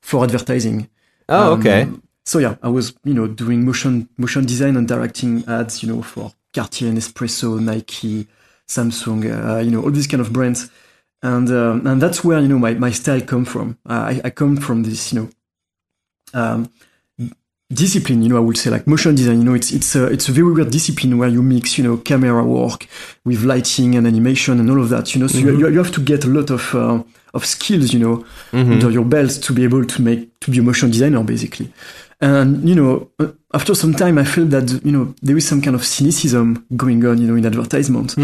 for 0.00 0.24
advertising. 0.24 0.88
Oh, 1.28 1.52
Um, 1.54 1.60
okay. 1.60 1.88
So 2.26 2.38
yeah, 2.38 2.56
I 2.62 2.68
was 2.68 2.94
you 3.04 3.14
know 3.14 3.26
doing 3.28 3.64
motion 3.64 4.08
motion 4.18 4.44
design 4.46 4.76
and 4.76 4.88
directing 4.88 5.44
ads, 5.46 5.82
you 5.82 5.88
know, 5.92 6.02
for 6.02 6.32
Cartier, 6.54 6.90
Nespresso, 6.92 7.60
Nike, 7.60 8.26
Samsung, 8.68 9.24
uh, 9.24 9.58
you 9.60 9.70
know, 9.70 9.82
all 9.82 9.90
these 9.90 10.06
kind 10.06 10.20
of 10.20 10.32
brands, 10.32 10.70
and 11.22 11.48
um, 11.50 11.86
and 11.86 12.00
that's 12.02 12.24
where 12.24 12.40
you 12.40 12.48
know 12.48 12.58
my 12.58 12.74
my 12.74 12.90
style 12.90 13.20
come 13.20 13.44
from. 13.44 13.76
I, 13.86 14.20
I 14.24 14.30
come 14.30 14.56
from 14.56 14.82
this 14.82 15.12
you 15.12 15.20
know 15.20 15.28
um, 16.34 16.70
discipline, 17.72 18.22
you 18.22 18.28
know, 18.28 18.36
I 18.36 18.40
would 18.40 18.56
say 18.58 18.70
like 18.70 18.86
motion 18.86 19.14
design. 19.14 19.38
You 19.38 19.44
know, 19.44 19.54
it's 19.54 19.72
it's 19.72 19.94
a 19.96 20.06
it's 20.06 20.28
a 20.28 20.32
very 20.32 20.52
weird 20.52 20.70
discipline 20.70 21.16
where 21.18 21.28
you 21.28 21.42
mix 21.42 21.78
you 21.78 21.84
know 21.84 21.96
camera 21.98 22.44
work 22.44 22.86
with 23.24 23.42
lighting 23.42 23.94
and 23.94 24.06
animation 24.06 24.60
and 24.60 24.70
all 24.70 24.80
of 24.82 24.88
that. 24.90 25.14
You 25.14 25.20
know, 25.22 25.26
so 25.28 25.38
you, 25.38 25.68
you 25.68 25.78
have 25.78 25.92
to 25.92 26.00
get 26.00 26.24
a 26.24 26.28
lot 26.28 26.50
of 26.50 26.74
uh, 26.74 27.02
of 27.32 27.44
skills, 27.44 27.92
you 27.92 28.00
know, 28.00 28.24
under 28.72 28.90
your 28.90 29.04
belt 29.04 29.30
to 29.42 29.52
be 29.52 29.64
able 29.64 29.84
to 29.84 30.02
make 30.02 30.38
to 30.40 30.50
be 30.50 30.58
a 30.58 30.62
motion 30.62 30.90
designer 30.90 31.22
basically. 31.24 31.72
And 32.20 32.66
you 32.68 32.74
know, 32.74 33.10
uh, 33.18 33.32
after 33.52 33.74
some 33.74 33.92
time, 33.94 34.18
I 34.18 34.24
felt 34.24 34.50
that 34.50 34.80
you 34.84 34.92
know 34.92 35.14
there 35.22 35.36
is 35.36 35.46
some 35.46 35.60
kind 35.60 35.74
of 35.74 35.84
cynicism 35.84 36.66
going 36.76 37.04
on, 37.04 37.18
you 37.18 37.26
know, 37.26 37.36
in 37.36 37.46
advertisement, 37.46 38.14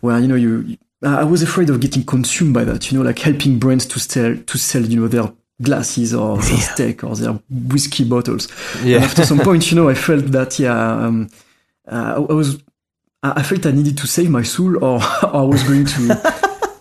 where 0.00 0.18
you 0.18 0.28
know 0.28 0.36
you. 0.36 0.76
I 1.02 1.20
I 1.20 1.24
was 1.24 1.42
afraid 1.42 1.68
of 1.68 1.80
getting 1.80 2.02
consumed 2.04 2.54
by 2.54 2.64
that, 2.64 2.90
you 2.90 2.96
know, 2.98 3.04
like 3.04 3.18
helping 3.18 3.58
brands 3.58 3.84
to 3.86 4.00
sell 4.00 4.36
to 4.36 4.58
sell, 4.58 4.82
you 4.82 5.00
know, 5.00 5.08
their 5.08 5.30
glasses 5.62 6.14
or 6.14 6.36
their 6.38 6.58
steak 6.58 7.04
or 7.04 7.14
their 7.16 7.38
whiskey 7.50 8.04
bottles. 8.04 8.48
Yeah. 8.82 8.96
And 8.96 9.04
after 9.04 9.24
some 9.24 9.38
point, 9.48 9.70
you 9.70 9.76
know, 9.76 9.88
I 9.88 9.94
felt 9.94 10.26
that 10.32 10.58
yeah, 10.58 10.76
um, 11.04 11.28
uh, 11.86 12.14
I 12.28 12.32
was, 12.32 12.58
I 13.22 13.32
I 13.36 13.42
felt 13.42 13.66
I 13.66 13.70
needed 13.70 13.96
to 13.98 14.06
save 14.06 14.30
my 14.30 14.42
soul, 14.42 14.76
or, 14.84 14.96
or 15.22 15.36
I 15.36 15.42
was 15.42 15.62
going 15.62 15.86
to, 15.86 16.00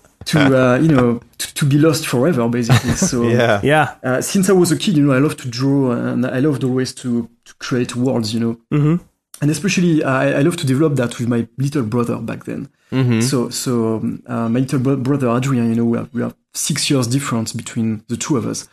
to 0.25 0.39
uh, 0.39 0.77
you 0.79 0.87
know, 0.89 1.21
to, 1.37 1.53
to 1.53 1.65
be 1.65 1.77
lost 1.77 2.07
forever, 2.07 2.47
basically. 2.49 2.91
So 2.95 3.23
Yeah. 3.27 3.59
Yeah. 3.63 3.95
uh, 4.03 4.21
since 4.21 4.49
I 4.49 4.53
was 4.53 4.71
a 4.71 4.77
kid, 4.77 4.97
you 4.97 5.05
know, 5.05 5.13
I 5.13 5.19
love 5.19 5.37
to 5.37 5.47
draw 5.49 5.91
and 5.91 6.25
I 6.25 6.39
loved 6.39 6.63
always 6.63 6.93
to, 6.95 7.29
to 7.45 7.53
create 7.59 7.95
worlds, 7.95 8.33
you 8.33 8.39
know. 8.39 8.57
Mm-hmm. 8.71 9.03
And 9.41 9.51
especially, 9.51 10.03
I, 10.03 10.39
I 10.39 10.41
love 10.41 10.55
to 10.57 10.65
develop 10.65 10.95
that 10.95 11.19
with 11.19 11.27
my 11.27 11.47
little 11.57 11.83
brother 11.83 12.17
back 12.17 12.45
then. 12.45 12.69
Mm-hmm. 12.91 13.21
So, 13.21 13.49
so 13.49 13.95
um, 13.97 14.23
uh, 14.27 14.47
my 14.47 14.59
little 14.59 14.79
bro- 14.79 14.97
brother 14.97 15.29
Adrian, 15.29 15.69
you 15.69 15.75
know, 15.75 15.85
we 15.85 15.97
have, 15.97 16.13
we 16.13 16.21
have 16.21 16.35
six 16.53 16.89
years 16.89 17.07
difference 17.07 17.51
between 17.51 18.03
the 18.07 18.15
two 18.15 18.37
of 18.37 18.45
us. 18.45 18.67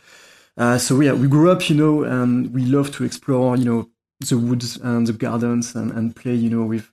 Uh, 0.57 0.77
so 0.77 1.01
yeah, 1.01 1.13
we 1.13 1.27
grew 1.27 1.49
up, 1.51 1.69
you 1.69 1.75
know, 1.75 2.03
and 2.03 2.53
we 2.53 2.63
love 2.65 2.91
to 2.95 3.03
explore, 3.03 3.57
you 3.57 3.65
know, 3.65 3.89
the 4.29 4.37
woods 4.37 4.77
and 4.77 5.07
the 5.07 5.13
gardens 5.13 5.75
and, 5.75 5.91
and 5.91 6.15
play, 6.15 6.35
you 6.35 6.49
know, 6.49 6.63
with 6.63 6.91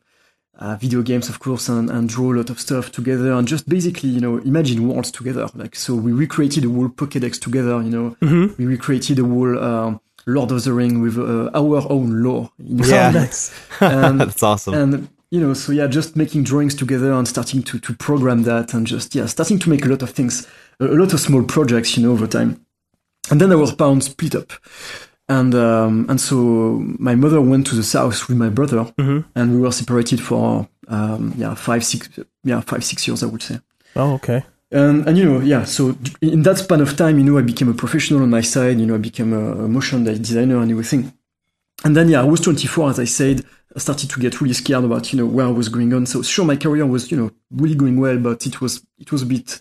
uh, 0.59 0.75
video 0.77 1.03
games, 1.03 1.29
of 1.29 1.39
course, 1.39 1.69
and, 1.69 1.91
and 1.91 2.09
draw 2.09 2.33
a 2.33 2.37
lot 2.37 2.51
of 2.51 2.59
stuff 2.59 2.91
together 2.91 3.33
and 3.33 3.47
just 3.47 3.69
basically, 3.69 4.09
you 4.09 4.21
know, 4.21 4.39
imagine 4.39 4.89
worlds 4.89 5.13
together. 5.13 5.47
Like, 5.55 5.77
so 5.77 5.95
we 5.95 6.11
recreated 6.11 6.65
a 6.65 6.69
whole 6.69 6.89
Pokédex 6.89 7.39
together, 7.39 7.81
you 7.83 7.91
know, 7.91 8.17
Mm-hmm. 8.23 8.61
we 8.61 8.67
recreated 8.67 9.19
a 9.19 9.25
whole 9.25 9.59
um, 9.63 10.01
Lord 10.29 10.51
of 10.53 10.63
the 10.65 10.73
Ring 10.73 11.01
with 11.03 11.17
uh, 11.19 11.51
our 11.55 11.85
own 11.91 12.23
lore. 12.23 12.51
You 12.59 12.77
know? 12.77 12.87
Yeah. 12.87 13.11
nice. 13.23 13.53
and, 13.81 14.21
That's 14.25 14.43
awesome. 14.43 14.75
and 14.75 15.09
you 15.31 15.41
know 15.41 15.55
so 15.55 15.73
yeah 15.73 15.87
just 15.87 16.17
making 16.17 16.45
drawings 16.45 16.75
together 16.75 17.13
and 17.13 17.27
starting 17.29 17.63
to 17.63 17.79
to 17.81 17.95
program 17.95 18.45
that 18.45 18.73
and 18.75 18.87
just 18.87 19.15
yeah 19.15 19.27
starting 19.27 19.59
to 19.59 19.69
make 19.71 19.85
a 19.85 19.89
lot 19.89 20.03
of 20.03 20.11
things 20.11 20.47
a, 20.81 20.85
a 20.87 20.97
lot 21.03 21.13
of 21.13 21.21
small 21.21 21.43
projects 21.45 21.97
you 21.97 22.03
know 22.03 22.13
over 22.13 22.27
time 22.27 22.65
and 23.31 23.39
then 23.41 23.53
our 23.53 23.71
parents 23.77 24.07
split 24.07 24.35
up 24.35 24.51
and 25.29 25.55
um 25.55 26.07
and 26.09 26.19
so 26.19 26.37
my 26.99 27.15
mother 27.15 27.43
went 27.43 27.67
to 27.67 27.75
the 27.77 27.83
south 27.83 28.27
with 28.29 28.39
my 28.39 28.49
brother 28.49 28.85
Mm-hmm. 28.97 29.29
and 29.35 29.53
we 29.55 29.61
were 29.61 29.73
separated 29.73 30.19
for 30.21 30.67
um 30.89 31.35
yeah 31.37 31.55
five 31.55 31.85
six 31.85 32.09
yeah 32.45 32.63
five 32.63 32.83
six 32.83 33.07
years 33.07 33.23
i 33.23 33.27
would 33.27 33.43
say 33.43 33.59
Oh, 33.97 34.15
okay. 34.15 34.45
And, 34.71 35.07
and 35.07 35.17
you 35.17 35.25
know, 35.25 35.41
yeah, 35.41 35.65
so 35.65 35.97
in 36.21 36.43
that 36.43 36.59
span 36.59 36.81
of 36.81 36.97
time, 36.97 37.19
you 37.19 37.25
know, 37.25 37.39
I 37.39 37.43
became 37.43 37.69
a 37.69 37.75
professional 37.75 38.23
on 38.23 38.31
my 38.31 38.43
side, 38.43 38.79
you 38.79 38.87
know, 38.87 38.95
I 38.95 38.99
became 38.99 39.33
a, 39.33 39.65
a 39.65 39.69
motion 39.69 40.05
designer 40.05 40.59
and 40.59 40.71
everything. 40.71 41.13
And 41.85 41.97
then, 41.97 42.09
yeah, 42.09 42.21
I 42.21 42.25
was 42.25 42.41
24, 42.41 42.91
as 42.91 42.99
I 42.99 43.05
said, 43.05 43.45
I 43.75 43.79
started 43.79 44.11
to 44.11 44.21
get 44.21 44.41
really 44.41 44.55
scared 44.55 44.85
about, 44.85 45.13
you 45.13 45.19
know, 45.19 45.27
where 45.27 45.47
I 45.47 45.51
was 45.51 45.69
going 45.69 45.93
on. 45.95 46.07
So 46.07 46.23
sure, 46.23 46.45
my 46.45 46.57
career 46.57 46.85
was, 46.85 47.11
you 47.11 47.17
know, 47.17 47.31
really 47.51 47.77
going 47.77 47.99
well, 47.99 48.19
but 48.19 48.47
it 48.47 48.61
was, 48.61 48.85
it 48.99 49.13
was 49.13 49.23
a 49.23 49.27
bit 49.27 49.61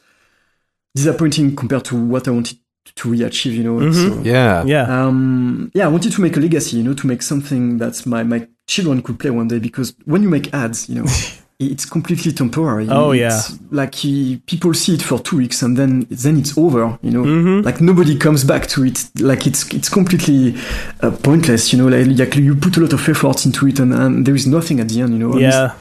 disappointing 0.96 1.56
compared 1.56 1.86
to 1.86 1.96
what 1.96 2.28
I 2.28 2.32
wanted 2.32 2.58
to 2.96 3.10
really 3.10 3.24
achieve, 3.24 3.54
you 3.54 3.64
know. 3.64 3.92
So, 3.92 4.22
yeah. 4.24 4.64
Yeah. 4.66 5.06
um, 5.06 5.72
yeah, 5.74 5.86
I 5.86 5.90
wanted 5.90 6.12
to 6.14 6.22
make 6.22 6.36
a 6.36 6.40
legacy, 6.40 6.78
you 6.78 6.84
know, 6.84 6.96
to 6.96 7.08
make 7.08 7.22
something 7.22 7.78
that 7.78 8.06
my, 8.06 8.24
my 8.24 8.48
children 8.66 9.02
could 9.02 9.20
play 9.20 9.30
one 9.30 9.48
day 9.48 9.60
because 9.60 9.96
when 10.06 10.24
you 10.24 10.30
make 10.30 10.54
ads, 10.54 10.90
you 10.90 10.96
know, 10.96 11.06
it's 11.60 11.86
completely 11.86 12.32
temporary. 12.32 12.88
Oh, 12.90 13.12
It's 13.12 13.58
like 13.72 13.96
he, 13.96 14.38
people 14.46 14.74
see 14.76 14.94
it 14.94 15.02
for 15.02 15.18
two 15.20 15.38
weeks 15.38 15.64
and 15.64 15.76
then 15.76 16.06
then 16.12 16.38
it's 16.38 16.56
over. 16.58 16.98
You 17.02 17.12
know, 17.12 17.24
Mhm. 17.24 17.66
like 17.66 17.82
nobody 17.82 18.16
comes 18.16 18.44
back 18.44 18.68
to 18.68 18.84
it. 18.86 19.10
Like 19.20 19.48
it's 19.48 19.68
it's 19.74 19.90
completely 19.90 20.56
uh, 21.02 21.12
pointless. 21.24 21.74
You 21.74 21.80
know, 21.80 21.88
like, 21.88 22.18
like 22.20 22.36
you 22.36 22.56
put 22.56 22.78
a 22.78 22.82
lot 22.82 22.94
of 22.94 23.10
effort 23.10 23.46
into 23.46 23.68
it 23.68 23.80
and, 23.80 23.92
and 23.94 24.26
there 24.26 24.36
is 24.36 24.46
nothing 24.46 24.80
at 24.80 24.90
the 24.90 25.02
end. 25.02 25.14
You 25.14 25.20
know, 25.20 25.38
Yeah. 25.40 25.74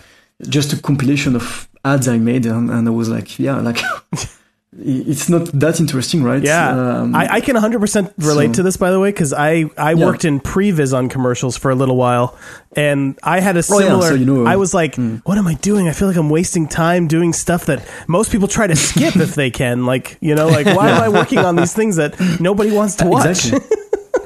just 0.49 0.73
a 0.73 0.77
compilation 0.81 1.37
of 1.37 1.69
ads 1.85 2.09
I 2.09 2.19
made 2.19 2.47
and, 2.47 2.71
and 2.71 2.89
I 2.89 2.91
was 2.91 3.09
like, 3.09 3.39
yeah, 3.39 3.61
like. 3.61 3.81
It's 4.79 5.29
not 5.29 5.47
that 5.59 5.81
interesting, 5.81 6.23
right? 6.23 6.43
Yeah, 6.43 6.69
Um, 7.01 7.15
I, 7.15 7.35
I 7.37 7.41
can 7.41 7.57
100% 7.57 8.13
relate 8.19 8.49
so- 8.49 8.53
to 8.55 8.63
this, 8.63 8.77
by 8.77 8.91
the 8.91 9.01
way, 9.01 9.11
because 9.11 9.33
I, 9.33 9.71
I 9.79 9.93
Yeah. 9.93 10.05
worked 10.07 10.25
in 10.25 10.39
previs 10.41 10.93
on 10.97 11.09
commercials 11.09 11.57
for 11.57 11.71
a 11.71 11.75
little 11.75 11.97
while, 11.97 12.37
and 12.77 13.19
I 13.23 13.41
had 13.41 13.57
a 13.57 13.63
Oh, 13.71 13.79
yeah, 13.79 13.87
similar. 13.87 14.09
so 14.09 14.15
you 14.15 14.27
know- 14.27 14.45
I 14.47 14.57
was 14.57 14.75
like, 14.75 14.97
"What 15.25 15.39
am 15.39 15.47
I 15.47 15.55
doing? 15.55 15.89
I 15.89 15.93
feel 15.93 16.09
like 16.09 16.17
I'm 16.19 16.29
wasting 16.31 16.69
time 16.69 17.07
doing 17.09 17.33
stuff 17.33 17.65
that 17.67 17.87
most 18.07 18.31
people 18.31 18.49
try 18.49 18.67
to 18.67 18.77
skip 18.77 19.17
if 19.17 19.35
they 19.35 19.51
can. 19.51 19.87
Like, 19.87 20.19
you 20.21 20.35
know, 20.35 20.49
like 20.49 20.67
why 20.67 20.91
am 20.91 21.01
I 21.03 21.09
working 21.09 21.39
on 21.39 21.57
these 21.57 21.73
things 21.73 21.97
that 21.97 22.15
nobody 22.41 22.71
wants 22.71 22.95
to 22.97 23.07
watch?" 23.07 23.27
Exactly. 23.47 23.61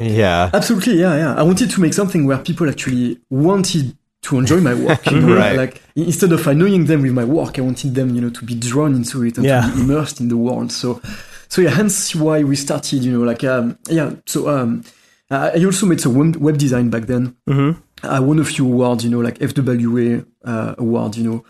Yeah. 0.01 0.48
Absolutely, 0.55 0.98
yeah, 0.98 1.14
yeah. 1.16 1.34
I 1.34 1.42
wanted 1.42 1.68
to 1.72 1.80
make 1.80 1.92
something 1.92 2.24
where 2.26 2.38
people 2.38 2.66
actually 2.70 3.18
wanted 3.28 3.94
to 4.22 4.38
enjoy 4.38 4.60
my 4.60 4.74
work. 4.74 5.10
You 5.10 5.20
know? 5.22 5.36
Right. 5.36 5.56
Like 5.56 5.82
instead 5.96 6.32
of 6.32 6.46
annoying 6.46 6.86
them 6.86 7.02
with 7.02 7.12
my 7.12 7.24
work, 7.24 7.58
I 7.58 7.62
wanted 7.62 7.94
them, 7.94 8.14
you 8.14 8.20
know, 8.20 8.30
to 8.30 8.44
be 8.44 8.54
drawn 8.54 8.94
into 8.94 9.24
it 9.24 9.36
and 9.36 9.46
Yeah. 9.46 9.62
to 9.62 9.74
be 9.76 9.80
immersed 9.82 10.20
in 10.20 10.28
the 10.28 10.36
world. 10.36 10.72
So, 10.72 11.00
so 11.48 11.62
yeah, 11.62 11.70
hence 11.70 12.14
why 12.14 12.42
we 12.44 12.56
started. 12.56 13.02
You 13.04 13.12
know, 13.18 13.24
like 13.24 13.42
um, 13.44 13.78
yeah. 13.88 14.12
So 14.26 14.48
um, 14.48 14.84
I 15.30 15.64
also 15.64 15.86
made 15.86 16.00
some 16.00 16.32
web 16.32 16.58
design 16.58 16.90
back 16.90 17.04
then. 17.06 17.36
Mm-hmm. 17.48 17.80
I 18.02 18.20
won 18.20 18.38
a 18.38 18.44
few 18.44 18.66
awards, 18.66 19.04
you 19.04 19.10
know, 19.10 19.20
like 19.20 19.38
FWA 19.38 20.24
uh, 20.44 20.74
award, 20.78 21.16
you 21.16 21.24
know, 21.30 21.44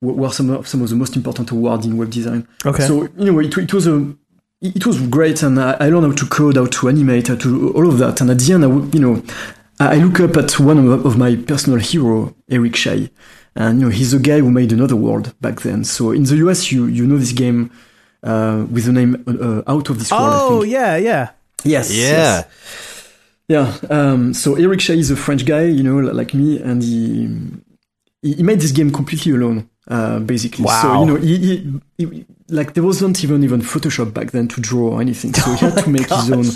were 0.00 0.30
some 0.30 0.50
of 0.50 0.68
some 0.68 0.82
of 0.82 0.88
the 0.90 0.96
most 0.96 1.16
important 1.16 1.50
awards 1.50 1.86
in 1.86 1.96
web 1.96 2.10
design. 2.10 2.46
Okay. 2.64 2.86
So 2.86 3.08
you 3.18 3.32
know, 3.32 3.38
it, 3.40 3.56
it 3.56 3.72
was 3.72 3.86
a 3.86 4.14
it 4.60 4.86
was 4.86 5.00
great, 5.08 5.42
and 5.42 5.58
I, 5.60 5.76
I 5.80 5.88
learned 5.88 6.06
how 6.06 6.12
to 6.12 6.26
code, 6.26 6.56
how 6.56 6.66
to 6.66 6.88
animate, 6.88 7.28
how 7.28 7.36
to 7.36 7.72
all 7.74 7.88
of 7.88 7.98
that. 7.98 8.20
And 8.20 8.30
at 8.30 8.38
the 8.38 8.52
end, 8.54 8.64
I 8.64 8.68
would, 8.68 8.94
you 8.94 9.00
know, 9.00 9.22
I 9.88 9.94
I 9.94 9.98
look 9.98 10.20
up 10.20 10.36
at 10.36 10.58
one 10.60 10.78
of, 10.78 11.06
of 11.06 11.16
my 11.16 11.36
personal 11.36 11.78
hero, 11.78 12.34
Eric 12.50 12.72
Chahi, 12.72 13.10
and 13.56 13.80
you 13.80 13.86
know, 13.86 13.90
he's 13.92 14.10
the 14.12 14.18
guy 14.18 14.38
who 14.40 14.50
made 14.50 14.72
Another 14.72 14.96
World 14.96 15.34
back 15.40 15.60
then. 15.62 15.84
So 15.84 16.10
in 16.12 16.24
the 16.24 16.36
US, 16.48 16.70
you 16.72 16.86
you 16.86 17.06
know 17.06 17.18
this 17.18 17.32
game 17.32 17.70
uh, 18.22 18.64
with 18.70 18.84
the 18.84 18.92
name 18.92 19.22
uh, 19.26 19.62
Out 19.70 19.90
of 19.90 19.98
This 19.98 20.10
World. 20.10 20.22
I 20.24 20.38
oh 20.40 20.60
think. 20.60 20.72
yeah, 20.72 20.96
yeah. 20.96 21.30
yes, 21.64 21.90
Yeah. 21.92 22.08
yes. 22.10 22.44
Yeah. 23.46 23.76
Um, 23.90 24.32
so 24.34 24.54
Eric 24.56 24.80
Chahi 24.80 24.96
is 24.98 25.10
a 25.10 25.16
French 25.16 25.44
guy, 25.44 25.64
you 25.64 25.82
know, 25.82 25.98
like 25.98 26.32
me, 26.34 26.58
and 26.60 26.82
he 26.82 27.28
he 28.22 28.34
he 28.34 28.42
made 28.42 28.60
this 28.60 28.72
game 28.72 28.90
completely 28.90 29.32
alone, 29.32 29.68
uh, 29.88 30.18
basically. 30.20 30.64
So 30.66 31.00
you 31.00 31.06
know, 31.06 31.16
he, 31.16 31.36
he, 31.38 31.80
he 31.98 32.24
like 32.48 32.72
there 32.72 32.82
wasn't 32.82 33.22
even 33.22 33.44
even 33.44 33.60
Photoshop 33.60 34.14
back 34.14 34.30
then 34.30 34.48
to 34.48 34.60
draw 34.62 34.92
or 34.94 35.00
anything. 35.02 35.34
So 35.34 35.52
he 35.52 35.58
had 35.66 35.76
to 35.84 35.90
make 35.96 36.08
his 36.08 36.30
own. 36.30 36.46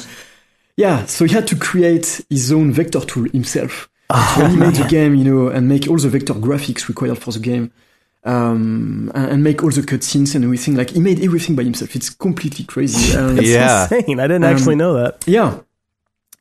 Yeah. 0.84 0.96
So 1.06 1.24
he 1.26 1.32
had 1.38 1.46
to 1.52 1.56
create 1.56 2.08
his 2.30 2.52
own 2.52 2.72
vector 2.72 3.00
tool 3.10 3.26
himself 3.38 3.72
to 4.10 4.44
animate 4.48 4.76
the 4.82 4.88
game, 4.88 5.12
you 5.20 5.24
know, 5.30 5.48
and 5.54 5.62
make 5.74 5.84
all 5.90 5.98
the 5.98 6.08
vector 6.16 6.34
graphics 6.46 6.82
required 6.88 7.18
for 7.18 7.32
the 7.32 7.40
game. 7.50 7.66
Um, 8.24 9.10
and, 9.14 9.26
and 9.32 9.38
make 9.48 9.62
all 9.62 9.70
the 9.70 9.80
cutscenes 9.92 10.34
and 10.34 10.44
everything. 10.44 10.74
Like 10.76 10.90
he 10.90 11.00
made 11.00 11.18
everything 11.28 11.54
by 11.56 11.62
himself. 11.70 11.90
It's 11.98 12.10
completely 12.10 12.64
crazy. 12.64 13.16
And 13.18 13.40
Yeah. 13.42 13.82
Insane. 13.84 14.18
I 14.20 14.26
didn't 14.30 14.44
Um, 14.44 14.52
actually 14.54 14.76
know 14.76 14.92
that. 15.00 15.24
yeah. 15.26 15.50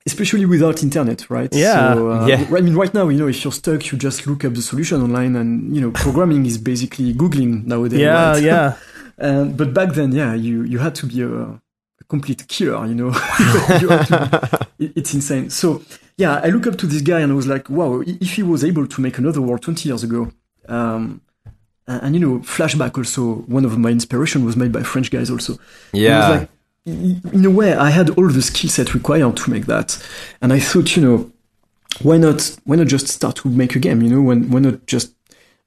Especially 0.06 0.46
without 0.46 0.84
internet, 0.84 1.20
right? 1.30 1.54
Yeah. 1.54 1.94
So, 1.94 2.12
uh, 2.12 2.28
Yeah. 2.28 2.46
I 2.58 2.62
mean, 2.62 2.76
right 2.76 2.94
now, 2.94 3.06
you 3.10 3.18
know, 3.22 3.28
if 3.28 3.44
you're 3.44 3.52
stuck, 3.64 3.82
you 3.92 3.98
just 3.98 4.26
look 4.28 4.46
up 4.46 4.54
the 4.54 4.62
solution 4.62 5.02
online, 5.02 5.36
and 5.36 5.50
you 5.76 5.82
know, 5.82 5.92
programming 5.92 6.46
is 6.46 6.58
basically 6.58 7.14
googling 7.14 7.66
nowadays. 7.66 8.00
Yeah, 8.00 8.32
right? 8.32 8.44
yeah. 8.44 8.74
And 9.20 9.58
but 9.60 9.74
back 9.74 9.90
then, 9.98 10.12
yeah, 10.22 10.34
you 10.46 10.56
you 10.64 10.78
had 10.86 10.94
to 11.02 11.06
be 11.08 11.18
a, 11.24 11.28
a 11.44 11.60
complete 12.08 12.48
killer, 12.48 12.86
you 12.86 12.96
know. 12.96 13.12
To- 13.80 14.68
it's 14.80 15.14
insane. 15.14 15.50
So 15.50 15.82
yeah, 16.18 16.42
I 16.44 16.48
look 16.50 16.68
up 16.68 16.78
to 16.80 16.88
this 16.88 17.02
guy, 17.02 17.20
and 17.20 17.32
I 17.32 17.36
was 17.36 17.48
like, 17.48 17.70
wow, 17.70 18.02
if 18.06 18.34
he 18.34 18.44
was 18.44 18.64
able 18.64 18.88
to 18.88 19.02
make 19.02 19.18
another 19.18 19.42
world 19.42 19.62
20 19.62 19.88
years 19.88 20.04
ago. 20.04 20.32
Um, 20.68 21.22
and, 21.88 22.02
and, 22.04 22.16
you 22.16 22.20
know, 22.20 22.40
flashback 22.40 22.98
also. 22.98 23.36
One 23.48 23.66
of 23.66 23.78
my 23.78 23.90
inspiration 23.90 24.44
was 24.44 24.56
made 24.58 24.72
by 24.72 24.84
French 24.84 25.12
guys 25.12 25.30
also. 25.30 25.58
Yeah. 25.94 26.30
like, 26.30 26.50
in 26.86 27.46
a 27.46 27.50
way, 27.50 27.74
I 27.74 27.90
had 27.90 28.10
all 28.12 28.30
the 28.30 28.42
skill 28.42 28.70
set 28.70 28.94
required 28.94 29.36
to 29.38 29.50
make 29.50 29.66
that, 29.66 30.02
and 30.42 30.54
I 30.54 30.60
thought, 30.60 30.96
you 30.96 31.04
know, 31.04 31.32
why 32.02 32.18
not? 32.18 32.56
Why 32.64 32.78
not 32.78 32.88
just 32.88 33.08
start 33.08 33.36
to 33.38 33.50
make 33.50 33.76
a 33.76 33.80
game? 33.80 34.02
You 34.02 34.10
know, 34.10 34.22
when 34.22 34.50
why 34.50 34.60
not 34.60 34.86
just 34.86 35.14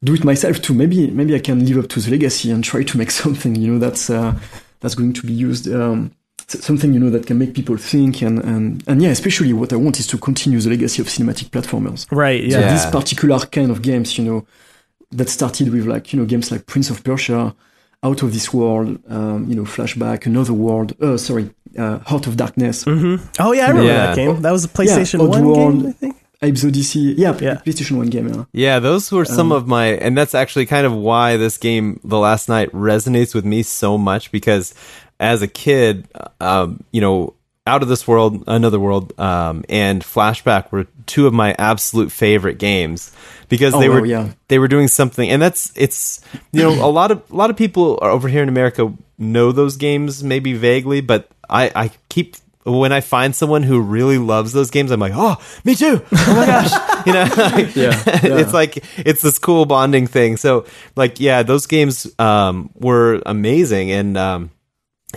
do 0.02 0.14
it 0.14 0.24
myself 0.24 0.62
too? 0.62 0.72
Maybe 0.72 1.10
maybe 1.10 1.34
I 1.34 1.38
can 1.38 1.66
live 1.66 1.84
up 1.84 1.90
to 1.90 2.00
the 2.00 2.10
legacy 2.10 2.50
and 2.50 2.64
try 2.64 2.84
to 2.84 2.98
make 2.98 3.10
something. 3.22 3.54
You 3.54 3.72
know, 3.72 3.78
that's 3.78 4.08
uh, 4.08 4.38
that's 4.80 4.94
going 4.94 5.12
to 5.12 5.26
be 5.26 5.32
used. 5.32 5.68
Um, 5.68 6.12
something 6.52 6.92
you 6.94 7.00
know 7.00 7.10
that 7.10 7.26
can 7.26 7.38
make 7.38 7.54
people 7.54 7.76
think 7.76 8.22
and 8.22 8.38
and 8.44 8.82
and 8.88 9.02
yeah 9.02 9.10
especially 9.10 9.52
what 9.52 9.72
i 9.72 9.76
want 9.76 9.98
is 10.00 10.06
to 10.06 10.18
continue 10.18 10.60
the 10.60 10.70
legacy 10.70 11.00
of 11.02 11.08
cinematic 11.08 11.50
platformers 11.50 12.06
Right. 12.10 12.42
Yeah. 12.44 12.50
so 12.54 12.60
Yeah. 12.60 12.72
these 12.72 12.86
particular 12.86 13.38
kind 13.46 13.70
of 13.70 13.80
games, 13.82 14.18
you 14.18 14.24
know, 14.24 14.46
that 15.12 15.28
started 15.28 15.72
with 15.72 15.86
like, 15.86 16.12
you 16.12 16.18
know, 16.20 16.26
games 16.26 16.50
like 16.52 16.66
Prince 16.66 16.88
of 16.90 17.02
Persia, 17.02 17.54
Out 18.02 18.22
of 18.22 18.32
This 18.32 18.52
World, 18.52 18.98
um, 19.08 19.46
you 19.48 19.54
know, 19.56 19.64
Flashback, 19.64 20.26
Another 20.26 20.52
World, 20.52 20.94
uh, 21.02 21.16
sorry, 21.16 21.50
uh, 21.78 21.98
Heart 22.10 22.26
of 22.28 22.36
Darkness, 22.36 22.84
Mm-hmm. 22.84 23.14
Oh 23.38 23.52
yeah, 23.52 23.66
I 23.66 23.68
remember 23.70 23.90
Yeah. 23.92 24.06
that 24.06 24.16
game. 24.16 24.42
That 24.42 24.52
was 24.52 24.64
a 24.64 24.68
PlayStation 24.68 25.20
Odd 25.20 25.28
One 25.28 25.44
World. 25.44 25.74
game, 25.82 25.86
I 25.88 25.92
think. 25.92 26.16
Abe's 26.42 26.64
Oddysee, 26.64 27.14
yeah, 27.18 27.36
Yeah. 27.40 27.56
PlayStation 27.66 27.96
1 27.98 28.08
game, 28.08 28.28
yeah. 28.28 28.44
Yeah, 28.52 28.78
those 28.78 29.12
were 29.12 29.26
some 29.26 29.52
of 29.52 29.66
my, 29.66 29.88
and 30.04 30.16
that's 30.16 30.34
actually 30.34 30.64
kind 30.66 30.86
of 30.86 30.92
why 30.94 31.36
this 31.36 31.58
game, 31.58 32.00
The 32.02 32.18
Last 32.18 32.48
Night, 32.48 32.72
resonates 32.72 33.34
with 33.34 33.44
me 33.44 33.62
so 33.62 33.98
much 33.98 34.32
because 34.32 34.72
as 35.20 35.42
a 35.42 35.46
kid, 35.46 36.08
um, 36.40 36.82
you 36.90 37.00
know, 37.00 37.34
Out 37.66 37.82
of 37.82 37.88
This 37.88 38.08
World, 38.08 38.42
Another 38.48 38.80
World, 38.80 39.12
um, 39.20 39.64
and 39.68 40.02
Flashback 40.02 40.72
were 40.72 40.86
two 41.06 41.26
of 41.28 41.32
my 41.34 41.54
absolute 41.58 42.10
favorite 42.10 42.58
games 42.58 43.12
because 43.48 43.74
Oh, 43.74 43.80
they 43.80 43.88
were 43.88 44.04
yeah. 44.06 44.32
they 44.48 44.58
were 44.58 44.68
doing 44.68 44.88
something, 44.88 45.28
and 45.28 45.40
that's 45.42 45.72
it's 45.76 46.20
you 46.52 46.62
know 46.62 46.72
a 46.84 46.90
lot 46.90 47.10
of 47.12 47.22
a 47.30 47.36
lot 47.36 47.50
of 47.50 47.56
people 47.56 47.98
over 48.02 48.26
here 48.28 48.42
in 48.42 48.48
America 48.48 48.92
know 49.18 49.52
those 49.52 49.76
games 49.76 50.24
maybe 50.24 50.54
vaguely, 50.54 51.00
but 51.02 51.28
I 51.48 51.70
I 51.74 51.90
keep 52.08 52.36
when 52.64 52.92
I 52.92 53.00
find 53.00 53.34
someone 53.34 53.62
who 53.62 53.80
really 53.80 54.18
loves 54.18 54.52
those 54.52 54.70
games, 54.70 54.90
I'm 54.90 55.00
like, 55.00 55.14
oh, 55.14 55.36
me 55.64 55.74
too. 55.74 56.02
Oh 56.12 56.34
my 56.34 56.46
gosh, 56.46 57.06
you 57.06 57.12
know, 57.12 57.22
like, 57.36 57.74
Yeah, 57.76 57.92
it's 58.06 58.52
like 58.52 58.84
it's 58.98 59.22
this 59.22 59.38
cool 59.38 59.64
bonding 59.66 60.06
thing. 60.06 60.36
So 60.36 60.66
like, 60.96 61.20
yeah, 61.20 61.42
those 61.42 61.66
games 61.66 62.06
um, 62.18 62.70
were 62.74 63.20
amazing, 63.26 63.90
and 63.90 64.16
um, 64.16 64.50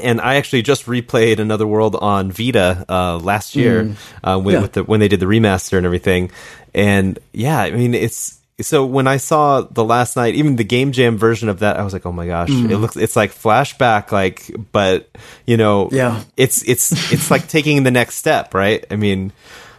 and 0.01 0.19
I 0.21 0.35
actually 0.35 0.61
just 0.63 0.85
replayed 0.85 1.39
Another 1.39 1.67
World 1.67 1.95
on 1.95 2.31
Vita 2.31 2.85
uh, 2.89 3.17
last 3.17 3.55
year 3.55 3.95
uh, 4.23 4.39
with, 4.43 4.53
Yeah. 4.55 4.61
with 4.61 4.73
the, 4.73 4.83
when 4.83 4.99
they 4.99 5.07
did 5.07 5.19
the 5.19 5.25
remaster 5.27 5.77
and 5.77 5.85
everything. 5.85 6.31
And 6.73 7.19
yeah, 7.33 7.59
I 7.59 7.71
mean, 7.71 7.93
it's 7.93 8.39
so 8.61 8.85
when 8.85 9.07
I 9.07 9.17
saw 9.17 9.61
the 9.61 9.83
last 9.83 10.15
night, 10.15 10.35
even 10.35 10.55
the 10.55 10.63
game 10.63 10.91
jam 10.91 11.17
version 11.17 11.49
of 11.49 11.59
that, 11.59 11.77
I 11.77 11.83
was 11.83 11.91
like, 11.93 12.05
oh 12.05 12.11
my 12.11 12.27
gosh, 12.27 12.49
it 12.49 12.77
looks 12.77 12.95
it's 12.95 13.15
like 13.15 13.31
flashback, 13.31 14.11
like, 14.11 14.49
but 14.71 15.09
you 15.45 15.57
know, 15.57 15.89
Yeah. 15.91 16.21
it's 16.37 16.61
it's 16.67 16.91
it's 17.11 17.29
like 17.31 17.47
taking 17.47 17.83
the 17.83 17.91
next 17.91 18.15
step, 18.15 18.53
right? 18.53 18.85
I 18.91 18.95
mean, 18.95 19.31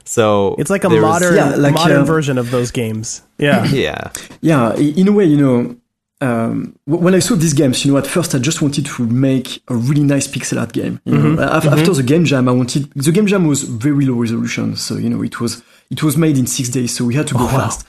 so 0.05 0.55
It's 0.59 0.71
like 0.71 0.85
a 0.85 0.89
there 0.89 1.01
was- 1.03 1.23
modern, 1.23 1.35
Yeah, 1.37 1.55
like, 1.57 1.75
modern 1.75 2.03
uh, 2.03 2.05
version 2.05 2.37
of 2.37 2.51
those 2.51 2.71
games. 2.73 3.23
Yeah. 3.39 3.65
yeah, 3.73 4.11
Yeah, 4.41 4.75
in 4.77 5.09
a 5.09 5.13
way, 5.13 5.25
you 5.25 5.37
know, 5.39 5.77
um, 6.21 6.79
when 6.87 7.15
I 7.15 7.19
saw 7.19 7.35
these 7.35 7.53
games, 7.55 7.85
you 7.85 7.93
know, 7.93 7.99
at 7.99 8.07
first 8.07 8.35
I 8.35 8.39
just 8.39 8.63
wanted 8.63 8.87
to 8.87 9.07
make 9.07 9.63
a 9.69 9.75
really 9.75 10.03
nice 10.05 10.27
pixel 10.27 10.59
art 10.61 10.73
game. 10.73 11.01
You 11.05 11.19
know, 11.19 11.43
Af- 11.43 11.67
after 11.67 11.93
the 11.93 12.03
game 12.03 12.25
jam, 12.25 12.49
I 12.49 12.53
wanted 12.53 12.91
the 12.95 13.13
game 13.13 13.27
jam 13.27 13.47
was 13.47 13.63
very 13.65 14.07
low 14.07 14.15
resolution, 14.15 14.77
so 14.77 14.97
you 14.97 15.11
know, 15.11 15.23
it 15.23 15.41
was 15.41 15.63
it 15.91 16.03
was 16.03 16.17
made 16.17 16.39
in 16.39 16.47
six 16.47 16.69
days, 16.69 16.95
so 16.97 17.05
we 17.05 17.15
had 17.15 17.27
to 17.29 17.35
go 17.35 17.47
fast. 17.49 17.87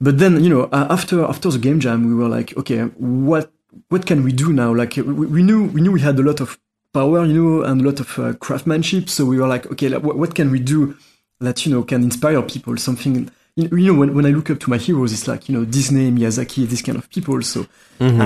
But 0.00 0.18
then, 0.18 0.42
you 0.44 0.50
know, 0.50 0.64
uh, 0.72 0.86
after 0.90 1.24
after 1.24 1.50
the 1.50 1.58
game 1.58 1.80
jam, 1.80 2.06
we 2.06 2.14
were 2.14 2.28
like, 2.28 2.56
okay, 2.56 2.82
what 2.98 3.50
what 3.88 4.06
can 4.06 4.22
we 4.22 4.32
do 4.32 4.52
now? 4.52 4.74
Like, 4.74 4.96
we, 4.96 5.02
we 5.02 5.42
knew 5.42 5.64
we 5.64 5.80
knew 5.80 5.92
we 5.92 6.00
had 6.00 6.18
a 6.18 6.22
lot 6.22 6.40
of 6.40 6.58
power, 6.92 7.24
you 7.24 7.32
know, 7.32 7.62
and 7.62 7.80
a 7.80 7.84
lot 7.84 8.00
of 8.00 8.18
uh, 8.18 8.32
craftsmanship. 8.34 9.08
So 9.08 9.24
we 9.26 9.38
were 9.38 9.48
like, 9.48 9.66
okay, 9.72 9.88
like, 9.88 10.02
what, 10.02 10.16
what 10.16 10.34
can 10.34 10.50
we 10.50 10.60
do 10.60 10.96
that 11.40 11.66
you 11.66 11.72
know 11.72 11.82
can 11.82 12.02
inspire 12.02 12.40
people? 12.42 12.76
Something 12.76 13.30
you 13.56 13.92
know, 13.92 13.98
when, 13.98 14.14
when 14.14 14.26
I 14.26 14.30
look 14.30 14.50
up 14.50 14.60
to 14.60 14.70
my 14.70 14.76
heroes, 14.76 15.12
it's 15.12 15.26
like 15.26 15.48
you 15.48 15.58
know 15.58 15.64
Disney, 15.64 16.10
Miyazaki, 16.10 16.68
these 16.68 16.82
kind 16.82 16.98
of 16.98 17.08
people. 17.10 17.40
So 17.42 17.66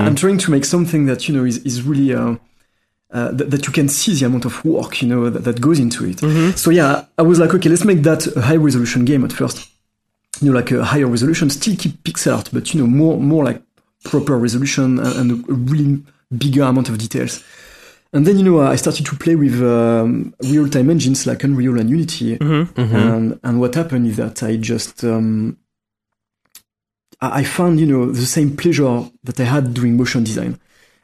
I'm 0.05 0.15
trying 0.15 0.37
to 0.39 0.51
make 0.51 0.65
something 0.65 1.05
that 1.05 1.27
you 1.27 1.35
know 1.35 1.45
is 1.45 1.57
is 1.59 1.83
really. 1.83 2.13
Uh, 2.13 2.35
uh, 3.13 3.29
that, 3.33 3.51
that 3.51 3.67
you 3.67 3.73
can 3.73 3.89
see 3.89 4.15
the 4.15 4.25
amount 4.25 4.45
of 4.45 4.63
work 4.63 5.01
you 5.01 5.07
know 5.09 5.29
that, 5.29 5.43
that 5.43 5.59
goes 5.59 5.79
into 5.79 6.05
it. 6.05 6.21
So 6.55 6.69
yeah, 6.71 7.03
I 7.17 7.23
was 7.23 7.39
like, 7.41 7.53
okay, 7.53 7.67
let's 7.67 7.83
make 7.83 8.03
that 8.03 8.25
a 8.37 8.41
high 8.41 8.55
resolution 8.55 9.03
game 9.03 9.25
at 9.25 9.33
first. 9.33 9.67
You 10.39 10.49
know, 10.49 10.55
like 10.57 10.71
a 10.71 10.85
higher 10.85 11.07
resolution, 11.07 11.49
still 11.49 11.75
keep 11.75 12.01
pixel 12.05 12.37
art, 12.37 12.49
but 12.53 12.73
you 12.73 12.79
know, 12.79 12.87
more 12.87 13.17
more 13.19 13.43
like 13.43 13.61
proper 14.05 14.37
resolution 14.37 14.97
and, 14.99 15.31
and 15.31 15.31
a 15.49 15.53
really 15.53 16.01
bigger 16.37 16.63
amount 16.63 16.87
of 16.87 16.97
details. 16.97 17.43
And 18.13 18.27
then 18.27 18.37
you 18.37 18.43
know, 18.43 18.59
I 18.61 18.75
started 18.75 19.05
to 19.05 19.15
play 19.15 19.35
with 19.35 19.61
um, 19.61 20.33
real 20.43 20.67
time 20.69 20.89
engines 20.89 21.25
like 21.25 21.43
Unreal 21.45 21.79
and 21.79 21.89
Unity, 21.89 22.37
and 22.95 23.39
and 23.43 23.59
what 23.61 23.75
happened 23.75 24.05
is 24.07 24.17
that 24.17 24.43
I 24.43 24.57
just 24.57 25.03
um, 25.05 25.57
I 27.21 27.43
found 27.43 27.79
you 27.79 27.85
know 27.85 28.11
the 28.11 28.25
same 28.25 28.57
pleasure 28.57 29.05
that 29.23 29.39
I 29.39 29.43
had 29.45 29.73
doing 29.73 29.95
motion 29.95 30.23
design. 30.23 30.59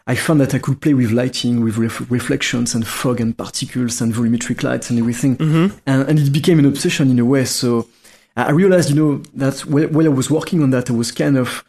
I 0.10 0.16
found 0.16 0.40
that 0.42 0.54
I 0.56 0.60
could 0.60 0.80
play 0.82 0.94
with 0.94 1.12
lighting, 1.12 1.62
with 1.64 1.78
ref- 1.78 2.10
reflections 2.10 2.74
and 2.74 2.88
fog 2.88 3.20
and 3.20 3.38
particles 3.38 4.00
and 4.02 4.14
volumetric 4.14 4.64
lights 4.64 4.90
and 4.90 4.98
everything, 5.00 5.36
and, 5.86 6.08
and 6.10 6.18
it 6.20 6.32
became 6.32 6.60
an 6.60 6.66
obsession 6.66 7.10
in 7.12 7.20
a 7.20 7.26
way. 7.26 7.46
So 7.46 7.88
I 8.36 8.44
I 8.48 8.52
realized, 8.52 8.90
you 8.90 8.96
know, 8.96 9.22
that 9.36 9.60
while 9.62 9.88
while 9.88 10.06
I 10.06 10.10
was 10.10 10.30
working 10.30 10.62
on 10.64 10.72
that, 10.72 10.90
I 10.90 10.94
was 10.94 11.12
kind 11.12 11.38
of 11.38 11.64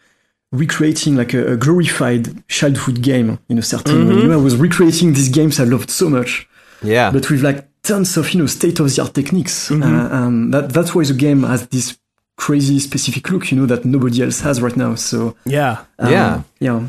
recreating 0.52 1.16
like 1.16 1.34
a, 1.34 1.52
a 1.52 1.56
glorified 1.56 2.46
childhood 2.48 3.02
game 3.02 3.38
in 3.48 3.58
a 3.58 3.62
certain 3.62 4.08
way. 4.08 4.14
You 4.14 4.28
know, 4.28 4.38
I 4.40 4.42
was 4.42 4.56
recreating 4.56 5.12
these 5.12 5.28
games 5.28 5.60
I 5.60 5.64
loved 5.64 5.90
so 5.90 6.08
much 6.08 6.48
yeah, 6.82 7.10
but 7.10 7.28
with 7.30 7.42
like 7.42 7.68
tons 7.82 8.16
of 8.16 8.32
you 8.32 8.40
know 8.40 8.46
state 8.46 8.80
of 8.80 8.94
the 8.94 9.02
art 9.02 9.14
techniques. 9.14 9.68
Mm-hmm. 9.68 9.82
Uh, 9.82 10.26
and 10.26 10.54
that 10.54 10.70
that's 10.72 10.94
why 10.94 11.04
the 11.04 11.14
game 11.14 11.42
has 11.42 11.66
this 11.68 11.98
crazy 12.36 12.78
specific 12.78 13.28
look, 13.30 13.50
you 13.50 13.58
know, 13.58 13.66
that 13.66 13.84
nobody 13.84 14.22
else 14.22 14.40
has 14.40 14.62
right 14.62 14.76
now. 14.76 14.94
So 14.94 15.36
Yeah. 15.44 15.84
um, 15.98 16.12
Yeah. 16.12 16.42
yeah, 16.60 16.88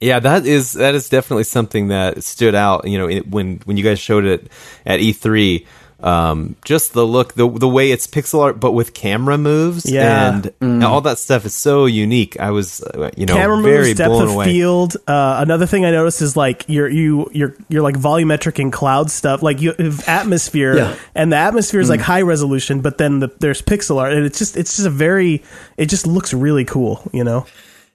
Yeah, 0.00 0.20
that 0.20 0.46
is 0.46 0.72
that 0.74 0.94
is 0.94 1.08
definitely 1.08 1.44
something 1.44 1.88
that 1.88 2.22
stood 2.22 2.54
out. 2.54 2.86
You 2.86 2.98
know, 2.98 3.08
it, 3.08 3.30
when 3.30 3.60
when 3.64 3.76
you 3.76 3.82
guys 3.84 3.98
showed 3.98 4.24
it 4.24 4.48
at 4.84 5.00
E3, 5.00 5.66
um, 6.02 6.56
just 6.64 6.92
the 6.92 7.06
look, 7.06 7.34
the 7.34 7.48
the 7.48 7.68
way 7.68 7.90
it's 7.90 8.06
pixel 8.06 8.40
art, 8.40 8.58
but 8.60 8.72
with 8.72 8.92
camera 8.94 9.38
moves, 9.38 9.84
Yeah. 9.90 10.42
and 10.60 10.82
all 10.84 11.00
that 11.02 11.18
stuff 11.18 11.44
is 11.46 11.54
so 11.54 11.86
unique. 11.86 12.38
I 12.40 12.50
was, 12.50 12.80
uh, 12.82 13.10
you 13.16 13.26
know, 13.26 13.34
Camera 13.34 13.62
very 13.62 13.86
moves, 13.88 13.98
depth 13.98 14.12
of 14.12 14.30
away. 14.30 14.44
field. 14.46 14.96
Uh, 15.06 15.36
another 15.38 15.66
thing 15.66 15.84
I 15.84 15.90
noticed 15.90 16.22
is 16.22 16.36
like 16.36 16.64
you're 16.68 16.88
you 16.88 17.28
you're 17.32 17.54
you're 17.68 17.82
like 17.82 17.96
volumetric 17.96 18.58
and 18.58 18.72
cloud 18.72 19.10
stuff. 19.10 19.42
Like 19.42 19.60
you 19.60 19.74
have 19.78 20.08
atmosphere, 20.08 20.76
Yeah. 20.76 20.94
and 21.14 21.32
the 21.32 21.36
atmosphere 21.36 21.80
is 21.80 21.88
like 21.88 22.00
high 22.00 22.22
resolution, 22.22 22.80
but 22.80 22.98
then 22.98 23.20
the, 23.20 23.30
there's 23.40 23.62
pixel 23.62 23.98
art, 23.98 24.12
and 24.12 24.24
it's 24.26 24.38
just 24.38 24.56
it's 24.56 24.76
just 24.76 24.86
a 24.86 24.90
very 24.90 25.42
it 25.76 25.86
just 25.86 26.06
looks 26.06 26.34
really 26.34 26.64
cool. 26.64 27.00
You 27.12 27.24
know. 27.24 27.46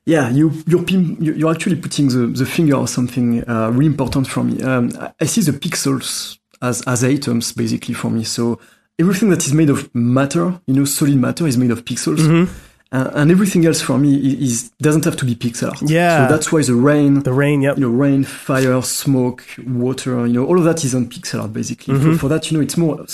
yeah, 0.05 0.29
you 0.29 0.51
you're 0.65 0.83
pin, 0.83 1.17
you- 1.19 1.33
you're 1.33 1.51
actually 1.51 1.75
putting 1.75 2.07
the, 2.07 2.27
the 2.27 2.45
finger 2.45 2.77
on 2.77 2.87
something 2.87 3.43
uh, 3.49 3.69
really 3.71 3.87
important 3.87 4.25
for 4.27 4.41
me. 4.41 4.61
Um, 4.63 4.91
I- 5.01 5.11
I 5.19 5.25
see 5.25 5.41
the 5.41 5.51
pixels 5.51 6.36
as 6.61 6.81
as 6.87 7.03
items 7.03 7.51
basically 7.51 7.93
for 7.93 8.09
me. 8.09 8.23
So 8.23 8.59
everything 8.99 9.29
that 9.29 9.45
is 9.45 9.53
made 9.53 9.69
of 9.69 9.93
matter, 9.93 10.59
you 10.65 10.73
know, 10.73 10.85
solid 10.85 11.15
matter 11.17 11.47
is 11.47 11.57
made 11.57 11.71
of 11.71 11.85
pixels. 11.85 12.19
Mm-hmm. 12.19 12.53
Uh, 12.89 13.11
and 13.15 13.31
everything 13.31 13.65
else 13.65 13.81
for 13.81 13.97
me 13.97 14.15
is, 14.15 14.33
is 14.63 14.69
doesn't 14.81 15.03
have 15.03 15.17
to 15.17 15.25
be 15.25 15.35
pixel 15.35 15.69
art. 15.71 15.81
Yeah. 15.81 16.25
So 16.25 16.33
that's 16.33 16.53
why 16.53 16.61
the 16.61 16.73
rain, 16.73 17.21
The 17.21 17.33
rain, 17.33 17.61
yep. 17.61 17.77
you 17.77 17.81
know, 17.81 17.89
rain, 17.89 18.23
fire, 18.23 18.81
smoke, 18.81 19.43
water, 19.67 20.25
you 20.25 20.33
know, 20.33 20.45
all 20.45 20.57
of 20.57 20.63
that 20.63 20.85
is 20.85 20.95
on 20.95 21.07
pixel 21.09 21.41
art 21.41 21.51
basically. 21.51 21.95
Mm-hmm. 21.95 22.13
For, 22.13 22.19
for 22.19 22.29
that, 22.29 22.49
you 22.49 22.57
know, 22.57 22.63
it's 22.63 22.77
more 22.77 23.05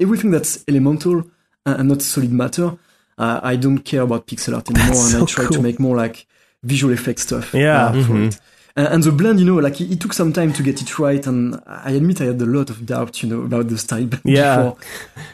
everything 0.00 0.32
that's 0.32 0.64
elemental 0.66 1.22
and, 1.64 1.78
and 1.78 1.88
not 1.88 2.02
solid 2.02 2.32
matter. 2.32 2.76
Uh, 3.16 3.38
I 3.42 3.54
don't 3.54 3.78
care 3.78 4.02
about 4.02 4.26
pixel 4.26 4.56
art 4.56 4.68
anymore, 4.74 4.94
That's 4.94 5.14
and 5.14 5.22
I 5.22 5.26
try 5.26 5.44
cool. 5.44 5.58
to 5.58 5.62
make 5.62 5.78
more 5.78 5.96
like 5.96 6.26
visual 6.64 6.92
effect 6.92 7.20
stuff. 7.20 7.54
Yeah. 7.54 7.86
uh, 7.86 8.04
for 8.04 8.22
it. 8.22 8.40
And, 8.76 8.86
and 8.88 9.02
the 9.02 9.12
blend, 9.12 9.40
you 9.40 9.46
know, 9.46 9.56
like 9.56 9.80
it, 9.80 9.92
it 9.92 10.00
took 10.00 10.12
some 10.12 10.32
time 10.32 10.52
to 10.52 10.62
get 10.62 10.80
it 10.80 10.98
right, 10.98 11.26
and 11.26 11.60
I 11.66 11.92
admit 11.92 12.20
I 12.20 12.24
had 12.26 12.40
a 12.40 12.46
lot 12.46 12.70
of 12.70 12.86
doubt, 12.86 13.22
you 13.22 13.28
know, 13.28 13.42
about 13.42 13.68
the 13.68 13.78
style 13.78 14.08
Yeah. 14.24 14.56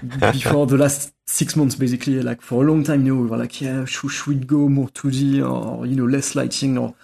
before 0.02 0.30
before 0.32 0.66
the 0.66 0.76
last 0.78 1.12
six 1.26 1.56
months, 1.56 1.74
basically. 1.74 2.22
Like 2.22 2.40
for 2.40 2.62
a 2.62 2.66
long 2.66 2.82
time, 2.84 3.04
you 3.06 3.14
know, 3.14 3.22
we 3.22 3.28
were 3.28 3.36
like, 3.36 3.60
yeah, 3.60 3.84
should, 3.84 4.10
should 4.10 4.26
we 4.26 4.36
go 4.36 4.68
more 4.68 4.88
2D 4.88 5.42
or 5.48 5.84
you 5.86 5.96
know 5.96 6.06
less 6.06 6.34
lighting 6.34 6.78
or 6.78 6.94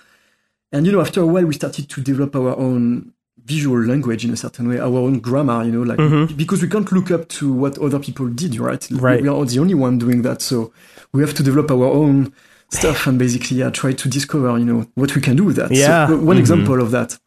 and 0.73 0.87
you 0.87 0.93
know, 0.93 1.01
after 1.01 1.21
a 1.21 1.27
while, 1.27 1.45
we 1.45 1.53
started 1.55 1.89
to 1.91 2.01
develop 2.01 2.35
our 2.35 2.57
own 2.57 3.13
visual 3.45 3.85
language 3.85 4.25
in 4.25 4.33
a 4.33 4.37
certain 4.37 4.69
way, 4.69 4.79
our 4.79 4.87
own 4.99 5.19
grammar, 5.19 5.65
you 5.65 5.73
know, 5.73 5.83
like 5.83 6.37
because 6.37 6.63
we 6.63 6.69
can't 6.69 6.91
look 6.93 7.11
up 7.11 7.29
to 7.29 7.53
what 7.53 7.77
other 7.79 7.99
people 7.99 8.29
did, 8.29 8.57
right? 8.57 8.81
Mm-hmm. 8.81 9.05
Right. 9.05 9.21
We 9.23 9.29
are 9.29 9.45
the 9.45 9.59
only 9.59 9.75
one 9.75 9.99
doing 9.99 10.23
that, 10.23 10.41
so 10.41 10.73
we 11.13 11.21
have 11.23 11.35
to 11.35 11.43
develop 11.43 11.71
our 11.71 11.85
own 11.85 12.33
stuff 12.73 13.07
and 13.07 13.19
basically 13.19 13.59
yeah, 13.59 13.71
try 13.71 13.93
to 13.93 14.09
discover, 14.09 14.59
you 14.59 14.65
know, 14.65 14.87
what 14.95 15.15
we 15.15 15.21
can 15.21 15.37
do 15.37 15.45
with 15.45 15.57
that. 15.57 15.71
Yeah. 15.71 16.07
So, 16.07 16.19
one 16.19 16.39
example 16.39 16.81
of 16.81 16.91
that, 16.93 17.19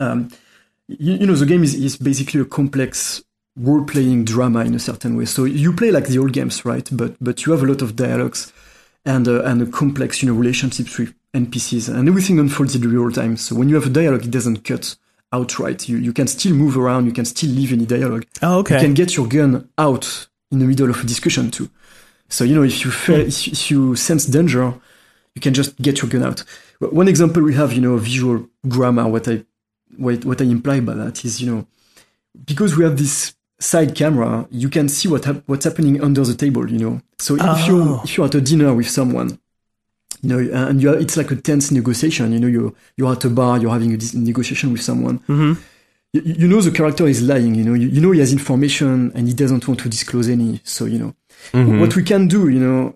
um, 0.00 0.28
you, 0.88 1.14
you 1.14 1.26
know, 1.26 1.34
the 1.34 1.46
game 1.46 1.62
is, 1.62 1.74
is 1.74 1.96
basically 1.96 2.40
a 2.40 2.44
complex 2.44 3.22
role-playing 3.56 4.24
drama 4.24 4.60
in 4.64 4.74
a 4.74 4.78
certain 4.78 5.16
way. 5.16 5.24
So 5.24 5.44
you 5.44 5.72
play 5.72 5.90
like 5.90 6.08
the 6.08 6.18
old 6.18 6.32
games, 6.32 6.64
right? 6.64 6.88
But 6.92 7.16
but 7.20 7.46
you 7.46 7.52
have 7.52 7.62
a 7.62 7.66
lot 7.66 7.82
of 7.82 7.96
dialogues 7.96 8.52
and 9.04 9.26
uh, 9.26 9.42
and 9.44 9.62
a 9.62 9.66
complex, 9.66 10.22
you 10.22 10.28
know, 10.28 10.38
relationships 10.38 10.98
with 10.98 11.14
NPCs, 11.34 11.94
and 11.94 12.08
everything 12.08 12.38
unfolds 12.38 12.74
in 12.74 12.82
real 12.82 13.10
time. 13.10 13.36
So 13.36 13.56
when 13.56 13.68
you 13.68 13.74
have 13.76 13.86
a 13.86 13.90
dialogue, 13.90 14.24
it 14.24 14.30
doesn't 14.30 14.64
cut 14.64 14.96
outright. 15.32 15.88
You 15.88 15.96
you 15.96 16.12
can 16.12 16.26
still 16.26 16.54
move 16.54 16.76
around. 16.76 17.06
You 17.06 17.12
can 17.12 17.24
still 17.24 17.50
leave 17.50 17.72
any 17.72 17.86
dialogue. 17.86 18.26
Oh, 18.42 18.58
okay. 18.58 18.74
You 18.74 18.80
can 18.80 18.94
get 18.94 19.16
your 19.16 19.26
gun 19.26 19.68
out 19.78 20.28
in 20.50 20.58
the 20.58 20.66
middle 20.66 20.90
of 20.90 21.00
a 21.02 21.06
discussion 21.06 21.50
too. 21.50 21.70
So 22.28 22.44
you 22.44 22.54
know 22.54 22.62
if 22.64 22.84
you 22.84 22.90
fe- 22.90 23.26
if, 23.26 23.46
if 23.48 23.70
you 23.70 23.96
sense 23.96 24.26
danger, 24.26 24.74
you 25.34 25.40
can 25.42 25.54
just 25.54 25.76
get 25.80 26.00
your 26.02 26.10
gun 26.10 26.22
out. 26.24 26.42
One 26.80 27.08
example 27.08 27.42
we 27.42 27.54
have, 27.54 27.72
you 27.72 27.80
know, 27.80 27.96
visual 27.96 28.48
grammar. 28.68 29.06
What 29.08 29.28
I 29.28 29.44
what, 29.96 30.24
what 30.24 30.40
I 30.40 30.44
imply 30.44 30.80
by 30.80 30.94
that 30.94 31.24
is, 31.24 31.40
you 31.40 31.50
know, 31.50 31.66
because 32.44 32.76
we 32.76 32.84
have 32.84 32.98
this 32.98 33.34
side 33.58 33.94
camera, 33.94 34.46
you 34.50 34.68
can 34.68 34.88
see 34.88 35.08
what 35.08 35.24
hap- 35.24 35.42
what's 35.46 35.64
happening 35.64 36.02
under 36.02 36.22
the 36.24 36.34
table. 36.34 36.70
You 36.70 36.78
know, 36.78 37.00
so 37.18 37.36
if 37.36 37.66
you 37.66 37.80
Oh. 37.82 38.00
if 38.04 38.16
you're 38.16 38.26
at 38.26 38.34
a 38.34 38.40
dinner 38.40 38.74
with 38.74 38.90
someone, 38.90 39.38
you 40.22 40.28
know, 40.28 40.38
and 40.68 40.82
you 40.82 40.92
it's 40.92 41.16
like 41.16 41.30
a 41.30 41.36
tense 41.36 41.70
negotiation. 41.70 42.32
You 42.32 42.40
know, 42.40 42.48
you're 42.48 42.72
you're 42.96 43.12
at 43.12 43.24
a 43.24 43.30
bar, 43.30 43.58
you're 43.58 43.70
having 43.72 43.92
a 43.94 43.98
negotiation 44.14 44.72
with 44.72 44.82
someone. 44.82 45.20
Mhm. 45.28 45.56
You, 46.12 46.22
you 46.24 46.48
know 46.48 46.60
the 46.60 46.70
character 46.70 47.06
is 47.06 47.22
lying. 47.22 47.54
You 47.54 47.64
know, 47.64 47.74
you, 47.74 47.88
you 47.88 48.00
know 48.00 48.10
he 48.12 48.20
has 48.20 48.32
information 48.32 49.12
and 49.14 49.28
he 49.28 49.34
doesn't 49.34 49.66
want 49.68 49.80
to 49.80 49.88
disclose 49.88 50.28
any. 50.28 50.60
So 50.64 50.84
you 50.84 50.98
know, 50.98 51.14
Mm-hmm. 51.52 51.80
what 51.80 51.94
we 51.96 52.02
can 52.02 52.26
do, 52.28 52.48
you 52.48 52.58
know, 52.60 52.94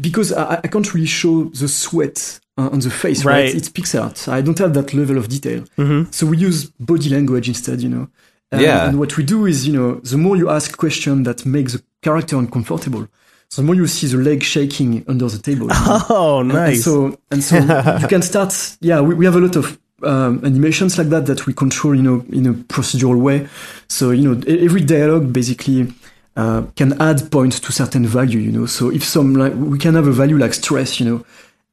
because 0.00 0.32
I, 0.32 0.54
I 0.64 0.68
can't 0.68 0.92
really 0.94 1.06
show 1.06 1.44
the 1.44 1.68
sweat 1.68 2.40
uh, 2.56 2.68
on 2.72 2.80
the 2.80 2.90
face, 2.90 3.24
right? 3.24 3.44
Right. 3.46 3.54
It's 3.54 3.68
pixel 3.68 4.02
art. 4.04 4.28
I 4.28 4.40
don't 4.40 4.58
have 4.58 4.74
that 4.74 4.94
level 4.94 5.18
of 5.18 5.28
detail. 5.28 5.64
Mhm. 5.76 6.12
So 6.12 6.26
we 6.26 6.38
use 6.38 6.64
body 6.80 7.10
language 7.10 7.48
instead, 7.48 7.80
you 7.80 7.88
know. 7.88 8.08
And, 8.50 8.62
Yeah. 8.62 8.88
And 8.88 8.98
what 8.98 9.16
we 9.16 9.24
do 9.24 9.46
is, 9.46 9.66
you 9.66 9.72
know, 9.74 9.96
the 9.96 10.16
more 10.16 10.36
you 10.36 10.48
ask 10.50 10.76
questions 10.76 11.24
that 11.26 11.44
make 11.46 11.68
the 11.70 11.82
character 12.02 12.36
uncomfortable, 12.36 13.06
the 13.54 13.62
more 13.62 13.74
you 13.74 13.86
see 13.86 14.06
the 14.08 14.16
leg 14.16 14.42
shaking 14.42 15.04
under 15.08 15.28
the 15.28 15.38
table. 15.38 15.66
you 15.68 15.68
know. 15.86 16.00
Oh, 16.10 16.42
nice. 16.42 16.76
And 16.76 16.84
so, 16.84 17.18
and 17.30 17.44
so 17.44 17.56
you 18.00 18.08
can 18.08 18.22
start. 18.22 18.52
Yeah, 18.80 19.00
we, 19.00 19.14
we 19.14 19.24
have 19.26 19.36
a 19.36 19.40
lot 19.40 19.56
of 19.56 19.78
um, 20.02 20.40
animations 20.44 20.96
like 20.98 21.08
that 21.10 21.26
that 21.26 21.46
we 21.46 21.52
control, 21.52 21.94
you 21.94 22.02
know, 22.02 22.24
in 22.32 22.46
a 22.46 22.52
procedural 22.54 23.20
way. 23.20 23.46
So 23.88 24.10
you 24.10 24.22
know, 24.34 24.40
every 24.46 24.80
dialogue 24.80 25.32
basically 25.32 25.92
uh, 26.38 26.62
can 26.76 27.00
add 27.02 27.30
points 27.32 27.58
to 27.58 27.72
certain 27.72 28.06
value. 28.06 28.38
You 28.38 28.52
know, 28.52 28.66
so 28.66 28.90
if 28.90 29.02
some 29.02 29.34
like 29.34 29.54
we 29.54 29.76
can 29.76 29.94
have 29.94 30.06
a 30.06 30.12
value 30.12 30.38
like 30.38 30.54
stress, 30.54 31.00
you 31.00 31.06
know. 31.06 31.24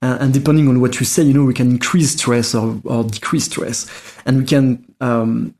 Uh, 0.01 0.18
and 0.20 0.34
depending 0.34 0.68
on 0.68 0.82
what 0.82 0.99
you 0.99 1.05
say, 1.05 1.24
you 1.24 1.34
know, 1.34 1.45
we 1.45 1.53
can 1.53 1.70
increase 1.70 2.11
stress 2.11 2.53
or, 2.53 2.80
or 2.84 3.03
decrease 3.03 3.45
stress, 3.45 3.88
and 4.26 4.38
we 4.39 4.45
can 4.45 4.84
um, 5.01 5.55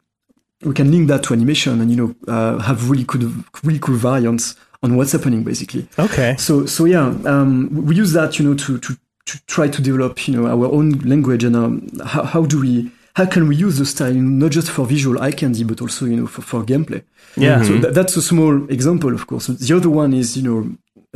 we 0.64 0.74
can 0.74 0.92
link 0.92 1.08
that 1.08 1.24
to 1.24 1.34
animation, 1.34 1.80
and 1.82 1.90
you 1.92 1.98
know, 1.98 2.16
uh, 2.28 2.58
have 2.60 2.90
really 2.90 3.04
good 3.04 3.24
really 3.64 3.80
cool 3.80 3.96
variants 3.96 4.56
on 4.84 4.98
what's 4.98 5.12
happening, 5.12 5.44
basically. 5.44 5.88
okay. 6.00 6.36
So 6.38 6.66
so 6.66 6.86
yeah, 6.86 7.08
um, 7.26 7.70
we 7.86 7.96
use 7.96 8.12
that 8.14 8.40
you 8.40 8.50
know 8.50 8.56
to 8.56 8.80
to 8.80 8.98
to 9.26 9.46
try 9.46 9.68
to 9.68 9.82
develop 9.82 10.28
you 10.28 10.36
know 10.36 10.48
our 10.48 10.72
own 10.72 10.92
language 11.00 11.44
and 11.44 11.56
um, 11.56 11.88
how 12.04 12.24
how 12.24 12.46
do 12.46 12.60
we 12.60 12.92
how 13.16 13.26
can 13.26 13.48
we 13.48 13.56
use 13.56 13.78
the 13.78 13.86
style 13.86 14.14
not 14.14 14.52
just 14.52 14.70
for 14.70 14.86
visual 14.86 15.22
eye 15.22 15.32
candy 15.32 15.64
but 15.64 15.82
also 15.82 16.06
you 16.06 16.16
know 16.18 16.28
for, 16.28 16.42
for 16.42 16.64
gameplay. 16.64 17.02
Yeah. 17.38 17.64
So 17.64 17.78
tha- 17.78 17.92
that's 17.92 18.16
a 18.18 18.22
small 18.22 18.54
example, 18.70 19.14
of 19.14 19.26
course. 19.28 19.48
The 19.48 19.76
other 19.78 19.90
one 19.90 20.14
is 20.14 20.36
you 20.38 20.44
know 20.48 20.60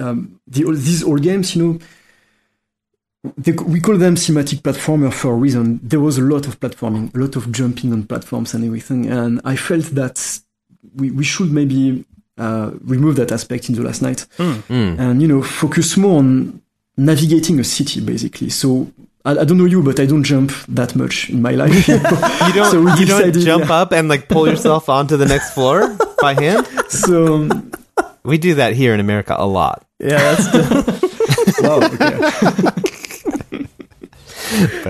um, 0.04 0.40
the 0.48 0.64
these 0.72 1.04
old 1.04 1.22
games 1.24 1.56
you 1.56 1.64
know. 1.64 1.80
They, 3.38 3.52
we 3.52 3.82
call 3.82 3.98
them 3.98 4.16
cinematic 4.16 4.62
platformer 4.62 5.12
for 5.14 5.34
a 5.34 5.36
reason. 5.36 5.80
There 5.84 6.00
was 6.00 6.18
a 6.18 6.22
lot 6.22 6.48
of 6.48 6.58
platforming, 6.62 7.14
a 7.14 7.18
lot 7.20 7.36
of 7.36 7.52
jumping 7.52 7.92
on 7.92 8.04
platforms 8.04 8.54
and 8.54 8.64
everything, 8.64 9.08
and 9.12 9.42
I 9.44 9.58
felt 9.58 9.88
that 9.96 10.40
we, 10.96 11.12
we 11.12 11.26
should 11.26 11.52
maybe 11.52 12.06
uh, 12.38 12.72
remove 12.86 13.18
that 13.18 13.34
aspect 13.34 13.68
in 13.68 13.76
the 13.76 13.82
last 13.82 14.02
night 14.02 14.26
Mm. 14.38 14.98
and 15.00 15.22
you 15.22 15.28
know 15.28 15.42
focus 15.44 15.98
more 15.98 16.20
on 16.20 16.62
navigating 16.96 17.60
a 17.60 17.64
city 17.66 18.00
basically 18.00 18.50
so 18.50 18.90
I, 19.26 19.32
I 19.32 19.44
don't 19.46 19.58
know 19.58 19.66
you 19.66 19.84
but 19.84 20.00
i 20.00 20.06
don't 20.06 20.24
jump 20.24 20.52
that 20.70 20.96
much 20.96 21.30
in 21.30 21.42
my 21.42 21.52
life 21.52 21.88
You 21.88 22.00
don't. 22.54 22.72
So 22.72 22.82
we 22.82 22.92
you 23.00 23.06
don't 23.06 23.34
jump 23.34 23.66
yeah. 23.70 23.82
up 23.82 23.92
and 23.92 24.08
like 24.08 24.28
pull 24.30 24.48
yourself 24.48 24.88
onto 24.98 25.18
the 25.18 25.26
next 25.26 25.54
floor 25.54 25.96
by 26.22 26.34
hand. 26.34 26.66
so 26.90 27.36
um, 27.36 27.72
We 28.24 28.38
do 28.38 28.56
that 28.56 28.74
here 28.74 28.94
in 28.94 29.00
America 29.00 29.36
a 29.38 29.46
lot. 29.48 29.86
Yeah, 30.00 30.18
that's 30.36 30.46
wow 31.62 31.80
okay. 31.84 32.16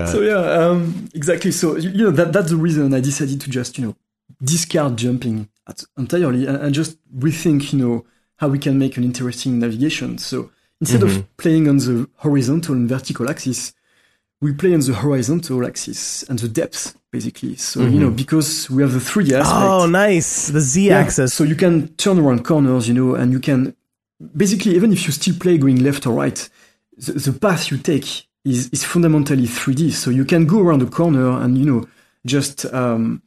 so 0.06 0.20
yeah 0.22 0.40
um, 0.60 1.08
exactly 1.14 1.52
so 1.52 1.76
you, 1.76 1.90
know 2.04 2.10
that 2.10 2.32
that's 2.32 2.50
the 2.50 2.56
reason 2.56 2.94
i 2.94 3.00
decided 3.00 3.40
to 3.40 3.50
just 3.50 3.78
you 3.78 3.84
know 3.86 3.96
discard 4.42 4.96
jumping 4.96 5.48
at, 5.68 5.82
entirely 5.98 6.46
and, 6.46 6.56
and 6.56 6.74
just 6.74 6.96
rethink 7.18 7.72
you 7.72 7.78
know 7.78 8.04
how 8.36 8.48
we 8.48 8.58
can 8.58 8.78
make 8.78 8.96
an 8.96 9.04
interesting 9.04 9.58
navigation 9.58 10.16
so 10.18 10.50
instead 10.80 11.00
Mhm. 11.02 11.06
of 11.18 11.36
playing 11.36 11.68
on 11.68 11.76
the 11.78 12.08
horizontal 12.16 12.74
and 12.74 12.88
vertical 12.88 13.28
axis 13.28 13.72
we 14.40 14.52
play 14.52 14.72
on 14.72 14.80
the 14.80 14.94
horizontal 14.94 15.66
axis 15.66 16.22
and 16.28 16.38
the 16.38 16.48
depth 16.48 16.96
basically 17.10 17.56
so 17.56 17.80
you 17.82 17.98
know 17.98 18.10
because 18.10 18.70
we 18.70 18.82
have 18.82 18.92
the 18.92 18.98
3d 18.98 19.32
aspect 19.32 19.62
oh, 19.62 19.86
nice. 19.86 20.48
The 20.48 20.60
Z 20.60 20.88
yeah, 20.88 20.98
axis. 20.98 21.34
So 21.34 21.44
you 21.44 21.56
can 21.56 21.88
turn 21.96 22.18
around 22.18 22.44
corners, 22.44 22.86
you 22.88 22.94
know, 22.94 23.14
and 23.14 23.32
you 23.32 23.40
can 23.40 23.74
basically 24.36 24.76
even 24.76 24.92
if 24.92 25.06
you 25.06 25.12
still 25.12 25.34
play 25.38 25.58
going 25.58 25.82
left 25.82 26.06
or 26.06 26.14
right, 26.14 26.48
the, 26.96 27.12
the 27.12 27.32
path 27.32 27.70
you 27.70 27.78
take 27.78 28.26
is 28.44 28.68
is 28.70 28.84
fundamentally 28.84 29.46
3D. 29.46 29.92
So 29.92 30.10
you 30.10 30.24
can 30.24 30.46
go 30.46 30.60
around 30.60 30.82
a 30.82 30.86
corner 30.86 31.30
and 31.42 31.58
you 31.58 31.64
know 31.64 31.88
just 32.24 32.64
um 32.72 33.22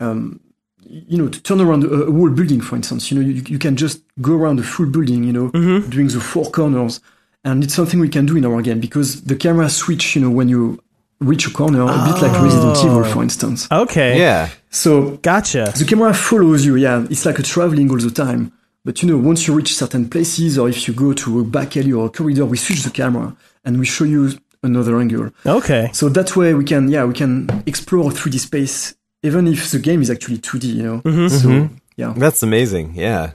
um 0.00 0.40
you 0.86 1.18
know 1.18 1.28
to 1.28 1.42
turn 1.42 1.60
around 1.60 1.84
a, 1.84 1.88
a 1.88 2.12
whole 2.12 2.30
building, 2.30 2.60
for 2.60 2.76
instance. 2.76 3.10
You 3.10 3.18
know, 3.18 3.26
you, 3.26 3.42
you 3.46 3.58
can 3.58 3.76
just 3.76 4.02
go 4.20 4.34
around 4.36 4.60
a 4.60 4.62
full 4.62 4.86
building, 4.86 5.24
you 5.24 5.32
know, 5.32 5.48
Mm-hmm. 5.50 5.90
doing 5.90 6.08
the 6.08 6.20
four 6.20 6.50
corners, 6.50 7.00
and 7.44 7.64
it's 7.64 7.74
something 7.74 7.98
we 8.00 8.08
can 8.08 8.26
do 8.26 8.36
in 8.36 8.44
our 8.44 8.62
game 8.62 8.80
because 8.80 9.22
the 9.22 9.36
camera 9.36 9.68
switch, 9.68 10.14
you 10.14 10.22
know, 10.22 10.30
when 10.30 10.48
you 10.48 10.78
reach 11.20 11.46
a 11.46 11.50
corner, 11.50 11.82
a 11.82 11.86
bit 11.86 12.20
like 12.22 12.32
Resident 12.42 12.76
Oh. 12.78 12.86
Evil, 12.86 13.04
for 13.04 13.22
instance. 13.22 13.68
Okay. 13.70 14.18
Yeah. 14.18 14.48
So 14.70 15.16
Gotcha. 15.22 15.72
the 15.76 15.84
camera 15.84 16.12
follows 16.14 16.64
you, 16.66 16.76
yeah. 16.76 17.04
It's 17.10 17.24
like 17.24 17.38
a 17.38 17.42
traveling 17.42 17.90
all 17.90 17.98
the 17.98 18.10
time. 18.10 18.52
But 18.84 19.02
you 19.02 19.08
know, 19.08 19.18
once 19.18 19.46
you 19.46 19.54
reach 19.54 19.74
certain 19.74 20.08
places, 20.08 20.58
or 20.58 20.68
if 20.68 20.88
you 20.88 20.94
go 20.94 21.12
to 21.12 21.40
a 21.40 21.44
back 21.44 21.76
alley 21.76 21.92
or 21.92 22.06
a 22.06 22.10
corridor, 22.10 22.44
we 22.46 22.56
switch 22.56 22.82
the 22.82 22.90
camera 22.90 23.36
and 23.64 23.78
we 23.78 23.86
show 23.86 24.04
you 24.04 24.32
another 24.64 24.98
angle. 24.98 25.30
Okay. 25.46 25.90
So 25.92 26.08
that 26.08 26.34
way 26.36 26.54
we 26.54 26.64
can, 26.64 26.88
yeah, 26.88 27.04
we 27.04 27.14
can 27.14 27.62
explore 27.66 28.10
3D 28.10 28.40
space, 28.40 28.94
even 29.22 29.46
if 29.46 29.70
the 29.70 29.78
game 29.78 30.02
is 30.02 30.10
actually 30.10 30.38
2D, 30.38 30.64
you 30.74 30.82
know. 30.82 30.98
Mm-hmm. 31.02 31.28
So 31.28 31.68
yeah, 31.96 32.12
That's 32.16 32.42
amazing. 32.42 32.94
Yeah. 32.96 33.32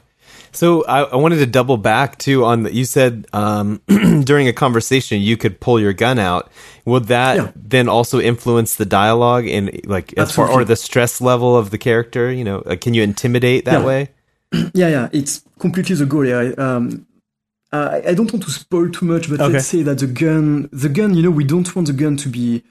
So 0.52 0.84
I, 0.86 1.04
I 1.04 1.16
wanted 1.18 1.38
to 1.38 1.46
double 1.46 1.78
back 1.78 2.18
too 2.18 2.44
on 2.46 2.64
that. 2.64 2.74
You 2.74 2.86
said 2.86 3.28
um, 3.34 3.82
during 4.24 4.48
a 4.48 4.54
conversation 4.54 5.22
you 5.22 5.38
could 5.38 5.60
pull 5.60 5.80
your 5.80 5.94
gun 5.94 6.20
out. 6.20 6.52
Would 6.86 7.06
that 7.08 7.36
Yeah. 7.38 7.52
then 7.56 7.90
also 7.90 8.20
influence 8.20 8.76
the 8.76 8.86
dialogue 8.86 9.48
and 9.48 9.86
like 9.86 10.14
as 10.18 10.32
far 10.32 10.50
or 10.50 10.64
the 10.66 10.76
stress 10.76 11.22
level 11.22 11.56
of 11.58 11.70
the 11.70 11.78
character? 11.78 12.32
You 12.32 12.44
know, 12.44 12.64
like, 12.66 12.82
can 12.82 12.94
you 12.94 13.04
intimidate 13.04 13.66
that 13.66 13.80
Yeah. 13.82 13.86
way? 13.86 14.10
yeah, 14.74 14.88
yeah. 14.90 15.10
It's 15.12 15.44
completely 15.60 15.96
the 15.96 16.06
goal. 16.06 16.26
Yeah. 16.26 16.54
Um, 16.58 17.06
I, 17.72 18.02
I 18.08 18.14
don't 18.14 18.32
want 18.32 18.44
to 18.46 18.52
spoil 18.52 18.90
too 18.90 19.06
much, 19.06 19.30
but 19.30 19.42
Okay. 19.42 19.54
let's 19.54 19.68
say 19.68 19.84
that 19.84 20.00
the 20.00 20.08
gun, 20.08 20.70
the 20.72 20.88
gun, 20.90 21.14
you 21.16 21.22
know, 21.24 21.32
we 21.32 21.44
don't 21.44 21.76
want 21.76 21.88
the 21.88 21.94
gun 21.94 22.16
to 22.18 22.30
be 22.30 22.64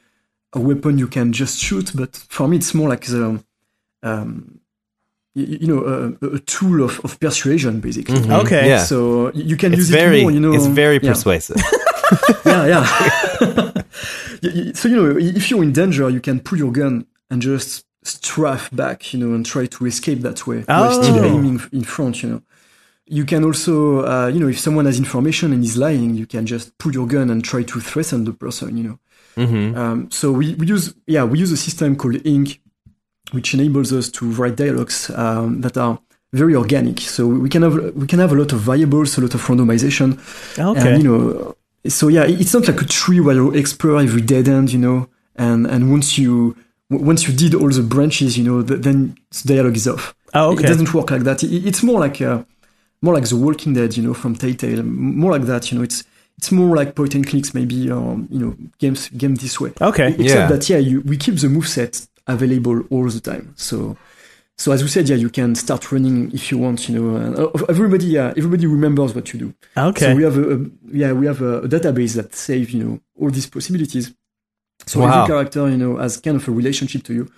a 0.54 0.60
weapon 0.60 0.96
you 0.96 1.06
can 1.06 1.32
just 1.34 1.58
shoot, 1.58 1.92
but 1.94 2.16
for 2.16 2.48
me, 2.48 2.56
it's 2.56 2.72
more 2.72 2.88
like 2.88 3.04
the, 3.04 3.44
um, 4.02 4.60
you, 5.38 5.46
you 5.62 5.66
know, 5.70 5.80
a, 5.94 6.36
a 6.38 6.40
tool 6.54 6.78
of, 6.88 7.00
of 7.04 7.18
persuasion, 7.20 7.80
basically. 7.80 8.16
Okay. 8.16 8.62
Mm-hmm. 8.62 8.72
Yeah. 8.74 8.84
So 8.92 8.98
you 9.38 9.44
you 9.52 9.56
can 9.62 9.72
It's 9.72 9.82
use 9.84 9.90
very, 10.00 10.18
it 10.20 10.22
more, 10.22 10.32
you 10.36 10.40
know. 10.40 10.54
it's 10.56 10.66
very 10.82 10.98
yeah. 11.02 11.10
persuasive. 11.12 11.56
yeah, 12.46 12.66
yeah. 12.72 12.84
Y- 14.42 14.52
y- 14.66 14.72
so 14.74 14.88
you 14.88 14.96
know, 14.96 15.16
if 15.18 15.50
you're 15.50 15.62
in 15.62 15.72
danger, 15.72 16.08
you 16.10 16.20
can 16.20 16.40
pull 16.40 16.58
your 16.58 16.72
gun 16.72 17.06
and 17.30 17.40
just 17.42 17.84
strafe 18.04 18.68
back, 18.72 19.12
you 19.12 19.18
know, 19.20 19.34
and 19.34 19.44
try 19.46 19.66
to 19.66 19.86
escape 19.86 20.20
that 20.22 20.46
way 20.46 20.60
while 20.66 20.92
still 21.02 21.18
Oh. 21.18 21.24
aiming 21.24 21.60
in 21.72 21.84
front. 21.84 22.22
You 22.22 22.28
know, 22.30 22.42
you 23.06 23.24
can 23.24 23.42
also, 23.44 24.04
uh, 24.04 24.28
you 24.28 24.38
know, 24.40 24.48
if 24.48 24.58
someone 24.58 24.84
has 24.86 24.98
information 24.98 25.52
and 25.52 25.64
is 25.64 25.76
lying, 25.76 26.14
you 26.14 26.26
can 26.26 26.44
just 26.46 26.76
pull 26.78 26.92
your 26.92 27.06
gun 27.06 27.30
and 27.30 27.42
try 27.42 27.62
to 27.64 27.80
threaten 27.80 28.24
the 28.24 28.32
person. 28.32 28.76
You 28.76 28.84
know. 28.88 28.98
hmm 29.44 29.74
Um, 29.76 30.10
so 30.10 30.32
we, 30.32 30.54
we 30.60 30.66
use 30.66 30.94
yeah 31.06 31.24
we 31.30 31.38
use 31.44 31.52
a 31.52 31.56
system 31.56 31.96
called 31.96 32.16
Ink, 32.24 32.60
which 33.32 33.54
enables 33.54 33.92
us 33.92 34.08
to 34.10 34.30
write 34.32 34.56
dialogues 34.56 35.10
um, 35.10 35.60
that 35.62 35.76
are 35.76 35.98
very 36.32 36.54
organic. 36.54 37.00
So 37.00 37.26
we 37.26 37.48
can 37.48 37.62
have 37.62 37.74
we 37.94 38.06
can 38.06 38.18
have 38.18 38.32
a 38.32 38.36
lot 38.36 38.52
of 38.52 38.60
variables, 38.60 39.18
a 39.18 39.20
lot 39.20 39.34
of 39.34 39.42
randomization, 39.46 40.18
Okay. 40.58 40.94
and 40.94 41.02
you 41.02 41.08
know. 41.08 41.56
So 41.88 42.08
yeah, 42.08 42.24
it's 42.24 42.52
not 42.52 42.66
like 42.66 42.80
a 42.82 42.84
tree 42.84 43.20
where 43.20 43.36
you 43.36 43.52
explore 43.54 44.00
every 44.00 44.20
dead 44.22 44.48
end, 44.48 44.72
you 44.72 44.78
know, 44.78 45.08
and 45.36 45.66
and 45.66 45.90
once 45.90 46.18
you 46.18 46.56
once 46.90 47.26
you 47.28 47.34
did 47.34 47.54
all 47.54 47.70
the 47.70 47.82
branches, 47.82 48.36
you 48.36 48.44
know, 48.44 48.62
th- 48.62 48.80
then 48.80 49.16
the 49.42 49.54
dialogue 49.54 49.76
is 49.76 49.86
off. 49.88 50.14
oh, 50.34 50.58
It 50.58 50.62
doesn't 50.66 50.92
work 50.94 51.10
like 51.10 51.22
that. 51.24 51.42
It- 51.44 51.64
it's 51.66 51.82
more 51.82 52.00
like 52.00 52.20
uh, 52.20 52.42
more 53.02 53.14
like 53.14 53.28
The 53.28 53.36
Walking 53.36 53.74
Dead, 53.74 53.96
you 53.96 54.02
know, 54.02 54.14
from 54.14 54.34
Telltale. 54.34 54.82
More 54.82 55.32
like 55.32 55.46
that, 55.46 55.70
you 55.70 55.78
know. 55.78 55.84
It's 55.84 56.02
it's 56.38 56.50
more 56.52 56.76
like 56.76 56.94
point 56.94 57.14
and 57.14 57.24
clicks, 57.26 57.54
maybe, 57.54 57.88
or 57.90 58.18
you 58.30 58.38
know, 58.40 58.54
games 58.78 59.08
game 59.16 59.36
this 59.36 59.60
way. 59.60 59.72
Okay. 59.80 60.08
Except 60.08 60.28
Yeah. 60.28 60.46
that, 60.48 60.68
yeah, 60.68 60.78
you, 60.78 61.00
we 61.02 61.16
keep 61.16 61.36
the 61.38 61.46
moveset 61.48 62.06
available 62.26 62.82
all 62.90 63.08
the 63.08 63.20
time. 63.20 63.52
So, 63.56 63.96
so 64.58 64.72
as 64.72 64.82
we 64.82 64.88
said, 64.88 65.08
yeah, 65.08 65.16
you 65.16 65.28
can 65.30 65.54
start 65.54 65.92
running 65.92 66.32
if 66.32 66.50
you 66.50 66.58
want, 66.58 66.88
you 66.88 66.98
know. 66.98 67.50
Uh, 67.54 67.64
everybody, 67.68 68.06
yeah, 68.06 68.32
everybody 68.36 68.66
remembers 68.66 69.14
what 69.14 69.32
you 69.32 69.38
do. 69.38 69.54
Okay. 69.76 70.06
So 70.06 70.14
we 70.16 70.22
have 70.22 70.36
a, 70.38 70.54
a 70.54 70.58
yeah, 70.92 71.12
we 71.12 71.26
have 71.26 71.42
a, 71.42 71.58
a 71.60 71.68
database 71.68 72.14
that 72.16 72.34
saves, 72.34 72.72
you 72.74 72.82
know, 72.82 73.00
all 73.20 73.30
these 73.30 73.46
possibilities. 73.46 74.12
So 74.86 75.00
Wow. 75.00 75.22
every 75.22 75.26
character, 75.34 75.68
you 75.68 75.76
know, 75.76 75.96
has 75.96 76.16
kind 76.18 76.36
of 76.36 76.46
a 76.48 76.52
relationship 76.52 77.02
to 77.04 77.14
you. 77.14 77.30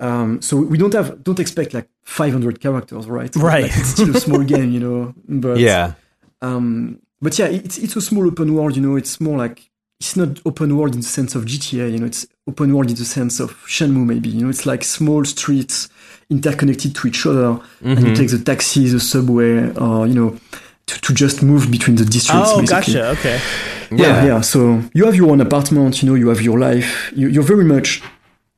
Um, 0.00 0.42
so 0.42 0.56
we 0.56 0.78
don't 0.78 0.92
have 0.94 1.22
don't 1.22 1.38
expect 1.38 1.74
like 1.74 1.88
500 2.04 2.60
characters, 2.60 3.06
right? 3.06 3.34
Right. 3.36 3.62
Like, 3.64 3.78
it's 3.78 3.90
still 3.90 4.16
a 4.16 4.20
small 4.20 4.42
game, 4.42 4.70
you 4.72 4.80
know. 4.80 5.14
But 5.28 5.58
Yeah. 5.58 5.94
um, 6.40 6.98
but 7.20 7.38
yeah, 7.38 7.46
it's 7.46 7.78
it's 7.78 7.94
a 7.96 8.00
small 8.00 8.26
open 8.26 8.52
world. 8.54 8.74
You 8.76 8.82
know, 8.82 8.96
it's 8.96 9.20
more 9.20 9.38
like 9.38 9.70
it's 10.02 10.16
not 10.16 10.40
open 10.44 10.76
world 10.76 10.94
in 10.94 11.00
the 11.00 11.06
sense 11.06 11.34
of 11.36 11.44
GTA. 11.44 11.92
You 11.92 11.98
know, 12.00 12.06
it's 12.06 12.26
open 12.48 12.74
world 12.74 12.90
in 12.90 12.96
the 12.96 13.04
sense 13.04 13.38
of 13.44 13.50
Shenmue. 13.74 14.04
Maybe 14.12 14.28
you 14.30 14.42
know, 14.42 14.50
it's 14.50 14.66
like 14.66 14.82
small 14.84 15.24
streets 15.24 15.88
interconnected 16.28 16.90
to 16.96 17.08
each 17.08 17.24
other, 17.30 17.48
and 17.84 17.98
Mm-hmm. 17.98 18.06
you 18.06 18.14
take 18.16 18.30
the 18.30 18.38
taxi, 18.50 18.88
the 18.88 18.98
subway, 19.00 19.52
or 19.76 20.06
you 20.08 20.14
know, 20.14 20.30
to, 20.88 20.94
to 21.00 21.10
just 21.14 21.42
move 21.42 21.70
between 21.70 21.96
the 21.96 22.04
districts. 22.04 22.50
Oh, 22.52 22.60
basically. 22.60 22.94
gotcha. 22.94 23.08
Okay. 23.20 23.38
Yeah, 23.92 24.24
yeah. 24.30 24.40
So 24.40 24.58
you 24.94 25.04
have 25.04 25.14
your 25.14 25.30
own 25.30 25.40
apartment. 25.40 26.02
You 26.02 26.08
know, 26.08 26.16
you 26.16 26.28
have 26.28 26.42
your 26.42 26.58
life. 26.58 27.12
You, 27.14 27.28
you're 27.28 27.48
very 27.54 27.64
much 27.64 28.02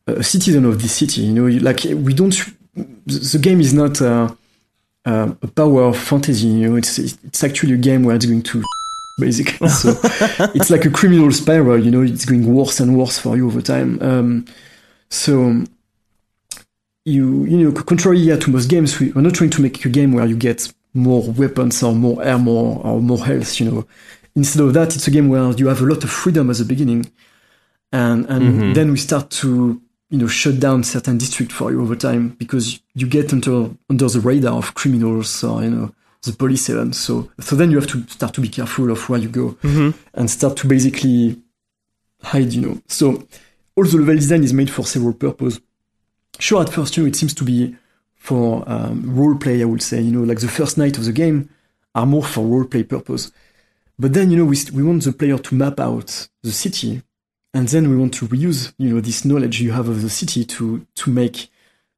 a 0.07 0.23
citizen 0.23 0.65
of 0.65 0.81
this 0.81 0.93
city. 1.01 1.23
You 1.23 1.33
know, 1.35 1.47
you, 1.47 1.61
like 1.61 1.81
we 2.07 2.15
don't. 2.15 2.35
The 3.07 3.19
the 3.35 3.39
game 3.39 3.61
is 3.61 3.73
not 3.75 4.01
uh, 4.01 4.29
uh, 5.05 5.35
a 5.43 5.49
power 5.49 5.83
of 5.91 5.97
fantasy. 5.99 6.47
You 6.47 6.71
know, 6.71 6.77
it's 6.77 6.99
it's 6.99 7.45
actually 7.45 7.75
a 7.75 7.83
game 7.89 8.03
where 8.05 8.17
it's 8.17 8.27
going 8.27 8.43
to 8.53 8.63
basically. 9.19 9.69
So 9.69 9.99
it's 10.55 10.71
like 10.71 10.85
a 10.85 10.91
criminal 10.91 11.31
spiral. 11.33 11.83
You 11.85 11.91
know, 11.91 12.03
it's 12.03 12.25
going 12.25 12.53
worse 12.53 12.81
and 12.81 12.97
worse 12.97 13.19
for 13.19 13.37
you 13.37 13.47
over 13.47 13.63
time. 13.63 14.01
Um, 14.03 14.45
so 15.11 15.65
you 17.05 17.45
you 17.45 17.59
know, 17.59 17.73
contrary 17.73 18.19
yeah, 18.19 18.37
to 18.37 18.51
most 18.51 18.69
games, 18.69 18.99
we, 18.99 19.13
we're 19.13 19.23
not 19.23 19.35
trying 19.35 19.51
to 19.51 19.63
make 19.63 19.85
a 19.85 19.89
game 19.89 20.13
where 20.13 20.27
you 20.27 20.37
get 20.37 20.73
more 20.95 21.23
weapons 21.33 21.83
or 21.83 21.95
more 21.95 22.25
armor 22.27 22.51
or 22.51 23.01
more 23.01 23.25
health. 23.25 23.61
You 23.61 23.71
know, 23.71 23.87
instead 24.35 24.63
of 24.63 24.73
that, 24.75 24.95
it's 24.95 25.07
a 25.07 25.11
game 25.11 25.29
where 25.29 25.53
you 25.53 25.69
have 25.69 25.81
a 25.81 25.87
lot 25.87 26.05
of 26.05 26.11
freedom 26.11 26.51
at 26.51 26.57
the 26.57 26.65
beginning, 26.65 27.11
and 27.93 28.27
and 28.27 28.75
then 28.75 28.91
we 28.91 28.99
start 28.99 29.31
to 29.31 29.81
you 30.11 30.19
know 30.19 30.27
shut 30.27 30.61
down 30.61 30.85
certain 30.85 31.19
districts 31.19 31.55
for 31.55 31.71
you 31.71 31.83
over 31.83 31.97
time 31.97 32.31
because 32.31 32.81
you 32.95 33.07
get 33.07 33.33
under 33.33 33.71
under 33.91 34.09
the 34.09 34.21
radar 34.21 34.57
of 34.57 34.75
criminals 34.75 35.43
or 35.43 35.63
you 35.63 35.71
know 35.71 35.95
the 36.25 36.33
police 36.33 36.69
even. 36.71 36.93
So 36.93 37.31
so 37.41 37.57
then 37.57 37.71
you 37.71 37.79
have 37.79 37.89
to 37.91 38.07
start 38.09 38.35
to 38.35 38.41
be 38.41 38.49
careful 38.49 38.91
of 38.91 39.09
where 39.09 39.21
you 39.21 39.29
go 39.29 39.57
and 40.15 40.31
start 40.31 40.57
to 40.59 40.67
basically 40.67 41.41
hide. 42.23 42.53
You 42.53 42.61
know, 42.63 42.83
so 42.89 43.27
all 43.77 43.85
the 43.85 43.99
level 43.99 44.15
design 44.15 44.45
is 44.45 44.53
made 44.53 44.71
for 44.71 44.85
several 44.85 45.15
purposes. 45.15 45.61
Sure, 46.39 46.63
at 46.63 46.71
first, 46.73 46.97
you 46.97 47.03
know, 47.03 47.09
it 47.09 47.17
seems 47.17 47.35
to 47.35 47.45
be 47.45 47.77
for 48.17 48.65
um, 48.67 49.15
role 49.15 49.37
play. 49.37 49.63
I 49.63 49.67
would 49.67 49.83
say, 49.83 50.01
you 50.01 50.11
know, 50.11 50.25
like 50.25 50.41
the 50.41 50.49
first 50.49 50.79
night 50.79 50.99
of 50.99 51.05
the 51.05 51.13
game 51.13 51.49
are 51.95 52.07
more 52.07 52.25
for 52.25 52.45
role 52.45 52.65
play 52.65 52.83
purpose. 52.83 53.31
But 53.99 54.15
then, 54.15 54.31
you 54.31 54.37
know, 54.37 54.45
we, 54.45 54.57
we 54.73 54.83
want 54.83 55.05
the 55.05 55.13
player 55.13 55.39
to 55.39 55.55
map 55.55 55.79
out 55.79 56.29
the 56.43 56.51
city, 56.51 57.03
and 57.53 57.69
then 57.69 57.89
we 57.89 57.97
want 57.97 58.15
to 58.15 58.27
reuse, 58.27 58.73
you 58.79 58.93
know, 58.93 59.01
this 59.01 59.25
knowledge 59.25 59.61
you 59.61 59.71
have 59.73 59.89
of 59.89 60.03
the 60.03 60.11
city 60.11 60.45
to 60.45 60.87
to 60.95 61.11
make 61.11 61.49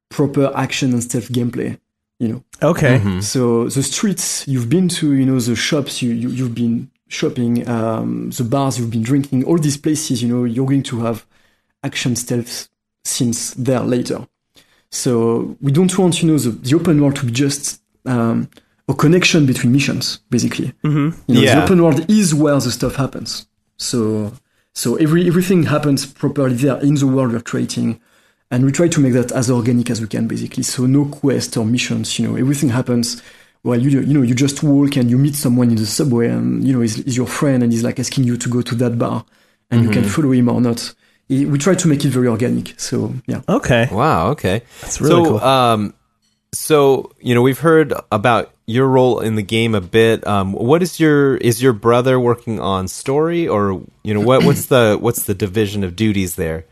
proper 0.09 0.51
action 0.55 0.93
and 0.93 1.03
stealth 1.03 1.29
gameplay. 1.31 1.79
You 2.19 2.27
know, 2.29 2.43
Okay. 2.63 2.97
Mm-hmm. 2.97 3.19
so 3.19 3.67
the 3.69 3.83
streets 3.83 4.47
you've 4.47 4.69
been 4.69 4.87
to, 4.89 5.13
you 5.13 5.25
know, 5.25 5.39
the 5.39 5.55
shops 5.55 6.01
you, 6.01 6.11
you 6.13 6.29
you've 6.29 6.55
been 6.55 6.89
shopping, 7.09 7.67
um, 7.69 8.31
the 8.31 8.43
bars 8.43 8.79
you've 8.79 8.89
been 8.91 9.03
drinking, 9.03 9.43
all 9.45 9.57
these 9.59 9.77
places, 9.77 10.21
you 10.23 10.27
know, 10.27 10.43
you're 10.43 10.65
going 10.65 10.83
to 10.83 10.99
have 11.01 11.25
action 11.83 12.15
stealth 12.15 12.69
scenes 13.05 13.53
there 13.53 13.81
later. 13.81 14.27
So 14.89 15.55
we 15.61 15.71
don't 15.71 15.95
want, 15.97 16.21
you 16.23 16.31
know, 16.31 16.37
the, 16.39 16.49
the 16.49 16.75
open 16.75 16.99
world 17.01 17.17
to 17.17 17.25
be 17.25 17.31
just 17.31 17.81
um, 18.05 18.49
a 18.89 18.93
connection 18.93 19.45
between 19.45 19.71
missions, 19.73 20.19
basically. 20.29 20.73
Mm-hmm. 20.83 21.19
You 21.27 21.35
know, 21.35 21.41
Yeah. 21.41 21.55
the 21.55 21.63
open 21.65 21.83
world 21.83 22.09
is 22.09 22.33
where 22.33 22.55
the 22.59 22.71
stuff 22.71 22.95
happens. 22.95 23.47
So 23.77 24.33
so 24.73 24.95
every 24.95 25.27
everything 25.27 25.63
happens 25.63 26.05
properly 26.05 26.55
there 26.55 26.77
in 26.81 26.95
the 26.95 27.05
world 27.07 27.31
we're 27.31 27.41
creating. 27.41 27.99
And 28.49 28.65
we 28.65 28.71
try 28.71 28.87
to 28.87 28.99
make 28.99 29.13
that 29.13 29.31
as 29.31 29.51
organic 29.51 29.89
as 29.89 29.99
we 29.99 30.07
can, 30.07 30.27
basically. 30.27 30.63
So 30.63 30.85
no 30.85 31.05
quest 31.05 31.57
or 31.57 31.65
missions, 31.65 32.17
you 32.17 32.27
know, 32.27 32.35
everything 32.37 32.69
happens 32.69 33.21
well, 33.67 33.79
you 33.79 33.99
you 33.99 34.13
know, 34.13 34.21
you 34.21 34.33
just 34.33 34.63
walk 34.63 34.95
and 34.95 35.09
you 35.09 35.17
meet 35.17 35.35
someone 35.35 35.69
in 35.69 35.75
the 35.75 35.85
subway, 35.85 36.29
and 36.29 36.65
you 36.65 36.73
know, 36.73 36.79
he's, 36.79 36.95
he's 36.95 37.17
your 37.17 37.27
friend, 37.27 37.63
and 37.63 37.71
he's 37.71 37.83
like 37.83 37.99
asking 37.99 38.23
you 38.23 38.37
to 38.37 38.49
go 38.49 38.61
to 38.61 38.75
that 38.75 38.97
bar, 38.97 39.25
and 39.69 39.83
you 39.83 39.89
can 39.89 40.03
follow 40.05 40.31
him 40.31 40.47
or 40.47 40.61
not. 40.61 40.93
We 41.29 41.57
try 41.57 41.75
to 41.75 41.87
make 41.89 42.05
it 42.05 42.09
very 42.09 42.27
organic. 42.27 42.79
So 42.79 43.13
yeah, 43.25 43.41
Okay. 43.49 43.89
Wow. 43.91 44.29
Okay. 44.29 44.61
That's 44.81 45.01
really 45.01 45.25
so, 45.25 45.29
cool. 45.31 45.39
um, 45.39 45.93
so 46.53 47.11
you 47.19 47.35
know, 47.35 47.41
we've 47.41 47.59
heard 47.59 47.93
about 48.09 48.53
your 48.65 48.87
role 48.87 49.19
in 49.19 49.35
the 49.35 49.43
game 49.43 49.75
a 49.75 49.81
bit. 49.81 50.25
Um, 50.25 50.53
what 50.53 50.81
is 50.81 50.97
your 50.97 51.35
is 51.35 51.61
your 51.61 51.73
brother 51.73 52.17
working 52.19 52.61
on 52.61 52.87
story, 52.87 53.49
or 53.49 53.83
you 54.03 54.13
know, 54.13 54.21
what 54.21 54.45
what's 54.45 54.67
the 54.67 54.97
what's 54.99 55.23
the 55.23 55.33
division 55.33 55.83
of 55.83 55.97
duties 55.97 56.35
there? 56.35 56.65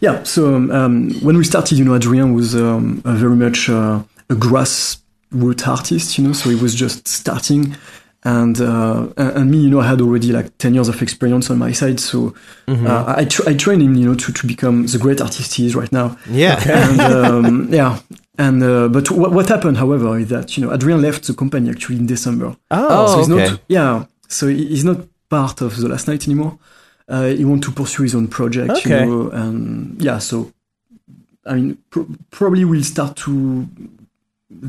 Yeah. 0.00 0.22
So 0.22 0.54
um, 0.54 0.70
um, 0.70 1.10
when 1.20 1.36
we 1.36 1.44
started, 1.44 1.78
you 1.78 1.84
know, 1.84 1.94
Adrien 1.94 2.34
was 2.34 2.54
um, 2.54 3.02
a 3.04 3.12
very 3.14 3.36
much 3.36 3.68
uh, 3.68 4.02
a 4.30 4.34
grassroots 4.34 5.66
artist, 5.66 6.18
you 6.18 6.24
know, 6.24 6.32
so 6.32 6.50
he 6.50 6.56
was 6.56 6.74
just 6.74 7.06
starting. 7.08 7.76
And 8.26 8.58
uh, 8.58 9.08
and 9.18 9.50
me, 9.50 9.58
you 9.58 9.68
know, 9.68 9.80
I 9.80 9.86
had 9.88 10.00
already 10.00 10.32
like 10.32 10.56
ten 10.56 10.72
years 10.72 10.88
of 10.88 11.02
experience 11.02 11.50
on 11.50 11.58
my 11.58 11.72
side, 11.72 12.00
so 12.00 12.34
uh, 12.66 13.14
I 13.18 13.26
tr- 13.26 13.46
I 13.46 13.52
trained 13.52 13.82
him, 13.82 13.96
you 13.96 14.06
know, 14.06 14.14
to, 14.14 14.32
to 14.32 14.46
become 14.46 14.86
the 14.86 14.96
great 14.96 15.20
artist 15.20 15.52
he 15.54 15.66
is 15.66 15.76
right 15.76 15.92
now. 15.92 16.16
Yeah. 16.30 16.58
and 16.66 17.00
um, 17.02 17.68
yeah 17.72 17.98
and 18.38 18.62
uh, 18.62 18.88
but 18.88 19.10
what, 19.10 19.30
what 19.30 19.48
happened 19.48 19.76
however 19.76 20.18
is 20.18 20.28
that 20.28 20.56
you 20.56 20.64
know 20.66 20.72
adrian 20.74 21.00
left 21.00 21.24
the 21.26 21.34
company 21.34 21.70
actually 21.70 21.96
in 21.96 22.06
december 22.06 22.56
Oh. 22.70 23.06
so 23.12 23.18
he's 23.18 23.30
okay. 23.30 23.50
not 23.50 23.60
yeah 23.68 24.04
so 24.26 24.48
he's 24.48 24.84
not 24.84 25.06
part 25.28 25.60
of 25.60 25.76
the 25.76 25.86
last 25.88 26.08
night 26.08 26.26
anymore 26.26 26.58
uh, 27.08 27.26
he 27.28 27.44
want 27.44 27.62
to 27.64 27.70
pursue 27.72 28.02
his 28.02 28.14
own 28.14 28.28
project 28.28 28.70
Okay. 28.70 29.00
you 29.04 29.06
know 29.06 29.30
and 29.30 30.00
yeah 30.02 30.18
so 30.18 30.50
i 31.46 31.54
mean 31.54 31.76
pr- 31.90 32.00
probably 32.30 32.64
we'll 32.64 32.82
start 32.82 33.14
to 33.16 33.66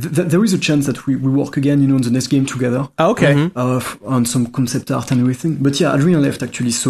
th- 0.01 0.15
th- 0.15 0.27
there 0.29 0.43
is 0.43 0.53
a 0.53 0.57
chance 0.57 0.85
that 0.87 1.05
we, 1.05 1.15
we 1.15 1.29
work 1.29 1.55
again 1.57 1.81
you 1.81 1.87
know 1.87 1.95
on 1.95 2.01
the 2.01 2.11
next 2.11 2.27
game 2.27 2.45
together 2.45 2.87
Oh, 2.99 3.11
okay. 3.11 3.33
Mm-hmm. 3.33 3.57
uh, 3.57 3.77
f- 3.77 3.97
on 4.05 4.25
some 4.25 4.47
concept 4.47 4.89
art 4.91 5.11
and 5.11 5.21
everything. 5.21 5.55
But 5.61 5.79
yeah, 5.79 5.93
Adrian 5.95 6.21
left 6.21 6.41
actually. 6.43 6.71
So 6.71 6.89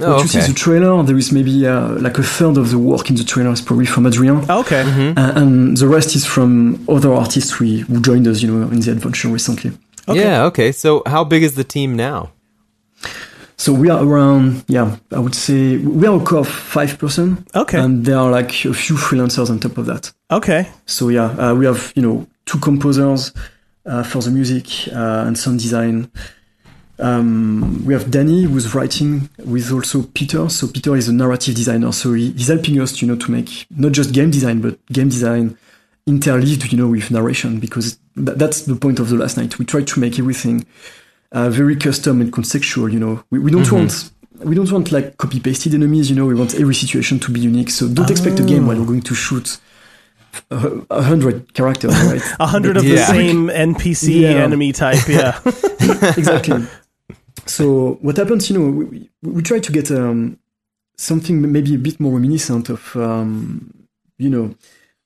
Oh, 0.00 0.12
what 0.14 0.22
you 0.22 0.28
see 0.28 0.38
okay. 0.38 0.46
the 0.48 0.54
trailer, 0.54 1.02
there 1.02 1.18
is 1.18 1.30
maybe 1.32 1.66
uh, 1.66 1.90
like 2.06 2.18
a 2.18 2.22
third 2.22 2.56
of 2.56 2.70
the 2.70 2.78
work 2.78 3.10
in 3.10 3.16
the 3.16 3.24
trailer 3.24 3.50
is 3.52 3.60
probably 3.60 3.86
from 3.86 4.06
Adrian. 4.06 4.38
Okay. 4.50 4.82
Mm-hmm. 4.84 5.18
Uh, 5.18 5.32
and 5.40 5.76
the 5.76 5.86
rest 5.88 6.14
is 6.16 6.24
from 6.24 6.82
other 6.88 7.12
artists 7.12 7.58
we, 7.60 7.80
who 7.80 8.00
joined 8.00 8.26
us, 8.26 8.42
you 8.42 8.48
know, 8.50 8.68
in 8.70 8.80
the 8.80 8.90
adventure 8.92 9.28
recently. 9.28 9.70
Okay. 10.08 10.20
Yeah. 10.20 10.44
Okay. 10.50 10.72
So, 10.72 11.02
how 11.06 11.24
big 11.24 11.42
is 11.42 11.54
the 11.54 11.64
team 11.64 11.94
now? 11.96 12.30
So 13.60 13.74
we 13.74 13.90
are 13.90 14.02
around, 14.02 14.64
yeah, 14.68 14.96
I 15.12 15.18
would 15.18 15.34
say 15.34 15.76
we 15.76 16.06
are 16.06 16.16
a 16.18 16.24
core 16.24 16.38
of 16.38 16.48
five 16.48 16.98
person, 16.98 17.44
Okay. 17.54 17.78
and 17.78 18.06
there 18.06 18.16
are 18.16 18.30
like 18.30 18.64
a 18.64 18.72
few 18.72 18.96
freelancers 18.96 19.50
on 19.50 19.60
top 19.60 19.76
of 19.76 19.84
that. 19.84 20.10
Okay. 20.30 20.66
So 20.86 21.10
yeah, 21.10 21.26
uh, 21.38 21.54
we 21.54 21.66
have 21.66 21.92
you 21.94 22.00
know 22.00 22.26
two 22.46 22.58
composers 22.58 23.34
uh, 23.84 24.02
for 24.02 24.22
the 24.22 24.30
music 24.30 24.64
uh, 24.88 25.26
and 25.26 25.38
some 25.38 25.58
design. 25.58 26.10
Um, 26.98 27.84
we 27.84 27.92
have 27.92 28.10
Danny 28.10 28.44
who's 28.44 28.74
writing 28.74 29.28
with 29.44 29.70
also 29.70 30.04
Peter. 30.14 30.48
So 30.48 30.66
Peter 30.66 30.96
is 30.96 31.08
a 31.08 31.12
narrative 31.12 31.54
designer, 31.54 31.92
so 31.92 32.14
he, 32.14 32.32
he's 32.32 32.48
helping 32.48 32.80
us, 32.80 33.02
you 33.02 33.08
know, 33.08 33.16
to 33.16 33.30
make 33.30 33.66
not 33.68 33.92
just 33.92 34.14
game 34.14 34.30
design 34.30 34.62
but 34.62 34.78
game 34.86 35.10
design 35.10 35.58
interleaved, 36.06 36.72
you 36.72 36.78
know, 36.78 36.88
with 36.88 37.10
narration 37.10 37.60
because 37.60 37.98
th- 38.16 38.38
that's 38.38 38.62
the 38.62 38.74
point 38.74 39.00
of 39.00 39.10
the 39.10 39.16
last 39.16 39.36
night. 39.36 39.58
We 39.58 39.66
try 39.66 39.82
to 39.82 40.00
make 40.00 40.18
everything 40.18 40.64
uh, 41.32 41.50
very 41.50 41.76
custom 41.76 42.20
and 42.20 42.32
contextual. 42.32 42.92
You 42.92 43.00
know, 43.00 43.24
we, 43.30 43.38
we 43.38 43.50
don't 43.50 43.70
want. 43.70 44.10
We 44.42 44.54
don't 44.54 44.70
want 44.72 44.90
like 44.90 45.18
copy 45.18 45.38
pasted 45.38 45.74
enemies, 45.74 46.08
you 46.08 46.16
know. 46.16 46.24
We 46.26 46.34
want 46.34 46.54
every 46.54 46.74
situation 46.74 47.18
to 47.20 47.30
be 47.30 47.40
unique. 47.40 47.68
So 47.70 47.88
don't 47.88 48.10
expect 48.10 48.40
a 48.40 48.42
game 48.42 48.66
where 48.66 48.74
you're 48.76 48.86
going 48.86 49.02
to 49.02 49.14
shoot 49.14 49.58
a 50.50 51.02
hundred 51.02 51.52
characters, 51.54 51.92
right? 52.10 52.22
A 52.38 52.46
hundred 52.46 52.76
of 52.76 52.84
the 52.84 52.96
same 52.98 53.48
NPC 53.48 54.20
Yeah. 54.22 54.28
enemy 54.44 54.72
type. 54.72 55.06
Yeah. 55.08 55.40
exactly. 56.16 56.64
So 57.46 57.98
what 58.00 58.16
happens, 58.16 58.48
you 58.50 58.58
know, 58.58 58.70
we, 58.70 59.10
we, 59.22 59.42
try 59.42 59.58
to 59.58 59.72
get 59.72 59.90
um, 59.90 60.38
something 60.96 61.50
maybe 61.50 61.74
a 61.74 61.78
bit 61.78 61.98
more 61.98 62.12
reminiscent 62.14 62.68
of, 62.68 62.94
um, 62.96 63.86
you 64.18 64.30
know, 64.30 64.54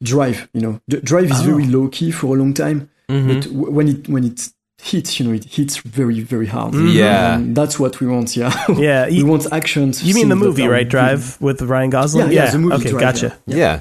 Drive. 0.03 0.49
You 0.53 0.61
know, 0.61 0.81
D- 0.89 1.01
Drive 1.01 1.31
is 1.31 1.41
very 1.41 1.67
low 1.67 1.89
key 1.89 2.11
for 2.11 2.37
a 2.37 2.39
long 2.39 2.53
time, 2.55 2.91
Mm-hmm. 3.09 3.29
but 3.29 3.43
w- 3.45 3.71
when 3.71 3.89
it 3.89 4.09
when 4.09 4.25
it 4.25 4.49
hits, 4.91 5.19
you 5.19 5.23
know, 5.27 5.33
it 5.41 5.45
hits 5.57 5.75
very 5.79 6.21
very 6.33 6.47
hard. 6.55 6.75
Yeah. 6.75 7.37
And 7.37 7.57
that's 7.59 7.77
what 7.83 7.93
we 8.01 8.07
want. 8.15 8.29
Yeah, 8.37 8.53
Yeah. 8.89 9.07
we 9.09 9.15
You, 9.19 9.27
want 9.27 9.45
actions. 9.61 10.03
you 10.09 10.15
mean 10.15 10.29
the 10.29 10.37
movie, 10.47 10.67
right? 10.77 10.89
Drive 10.97 11.23
with 11.41 11.59
Ryan 11.63 11.91
Gosling. 11.91 12.27
Yeah, 12.33 12.45
yeah, 12.45 12.51
the 12.51 12.59
movie 12.59 12.77
Okay, 12.77 12.91
Drive, 12.91 13.01
gotcha. 13.07 13.29
yeah. 13.47 13.57
Yeah. 13.57 13.81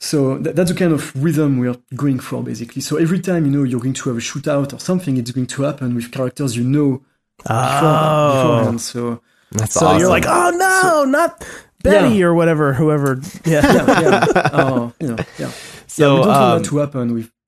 So 0.00 0.38
that, 0.38 0.56
that's 0.56 0.70
the 0.72 0.76
kind 0.76 0.92
of 0.92 1.02
rhythm 1.24 1.58
we 1.58 1.68
are 1.68 1.76
going 1.94 2.18
for, 2.18 2.42
basically. 2.42 2.82
So 2.82 2.96
every 2.96 3.20
time 3.20 3.44
you 3.46 3.52
know 3.52 3.62
you're 3.62 3.80
going 3.80 3.94
to 3.94 4.08
have 4.08 4.16
a 4.18 4.20
shootout 4.20 4.72
or 4.74 4.80
something, 4.80 5.16
it's 5.16 5.30
going 5.30 5.46
to 5.46 5.62
happen 5.62 5.94
with 5.94 6.10
characters 6.10 6.56
you 6.56 6.64
know 6.64 7.02
before, 7.38 7.56
Oh. 7.56 8.32
beforehand. 8.34 8.80
So 8.80 9.20
That's 9.52 9.74
So 9.74 9.86
awesome. 9.86 10.00
you're 10.00 10.08
like, 10.08 10.24
oh 10.26 10.50
no, 10.66 11.04
not 11.04 11.44
Betty 11.84 12.16
Yeah. 12.16 12.26
or 12.26 12.34
whatever, 12.34 12.72
whoever. 12.72 13.20
Yeah. 13.44 13.62
yeah, 13.76 14.00
yeah, 14.00 14.24
uh, 14.60 14.90
you 15.00 15.08
know, 15.08 15.16
yeah. 15.38 15.50
so 15.86 16.02
yeah, 16.14 16.20
we 16.20 16.24
don't 16.26 16.34
um, 16.34 16.40
want 16.50 16.64
that 16.64 16.68
to 16.70 16.76
happen 16.78 17.14
with 17.14 17.26
just 17.26 17.41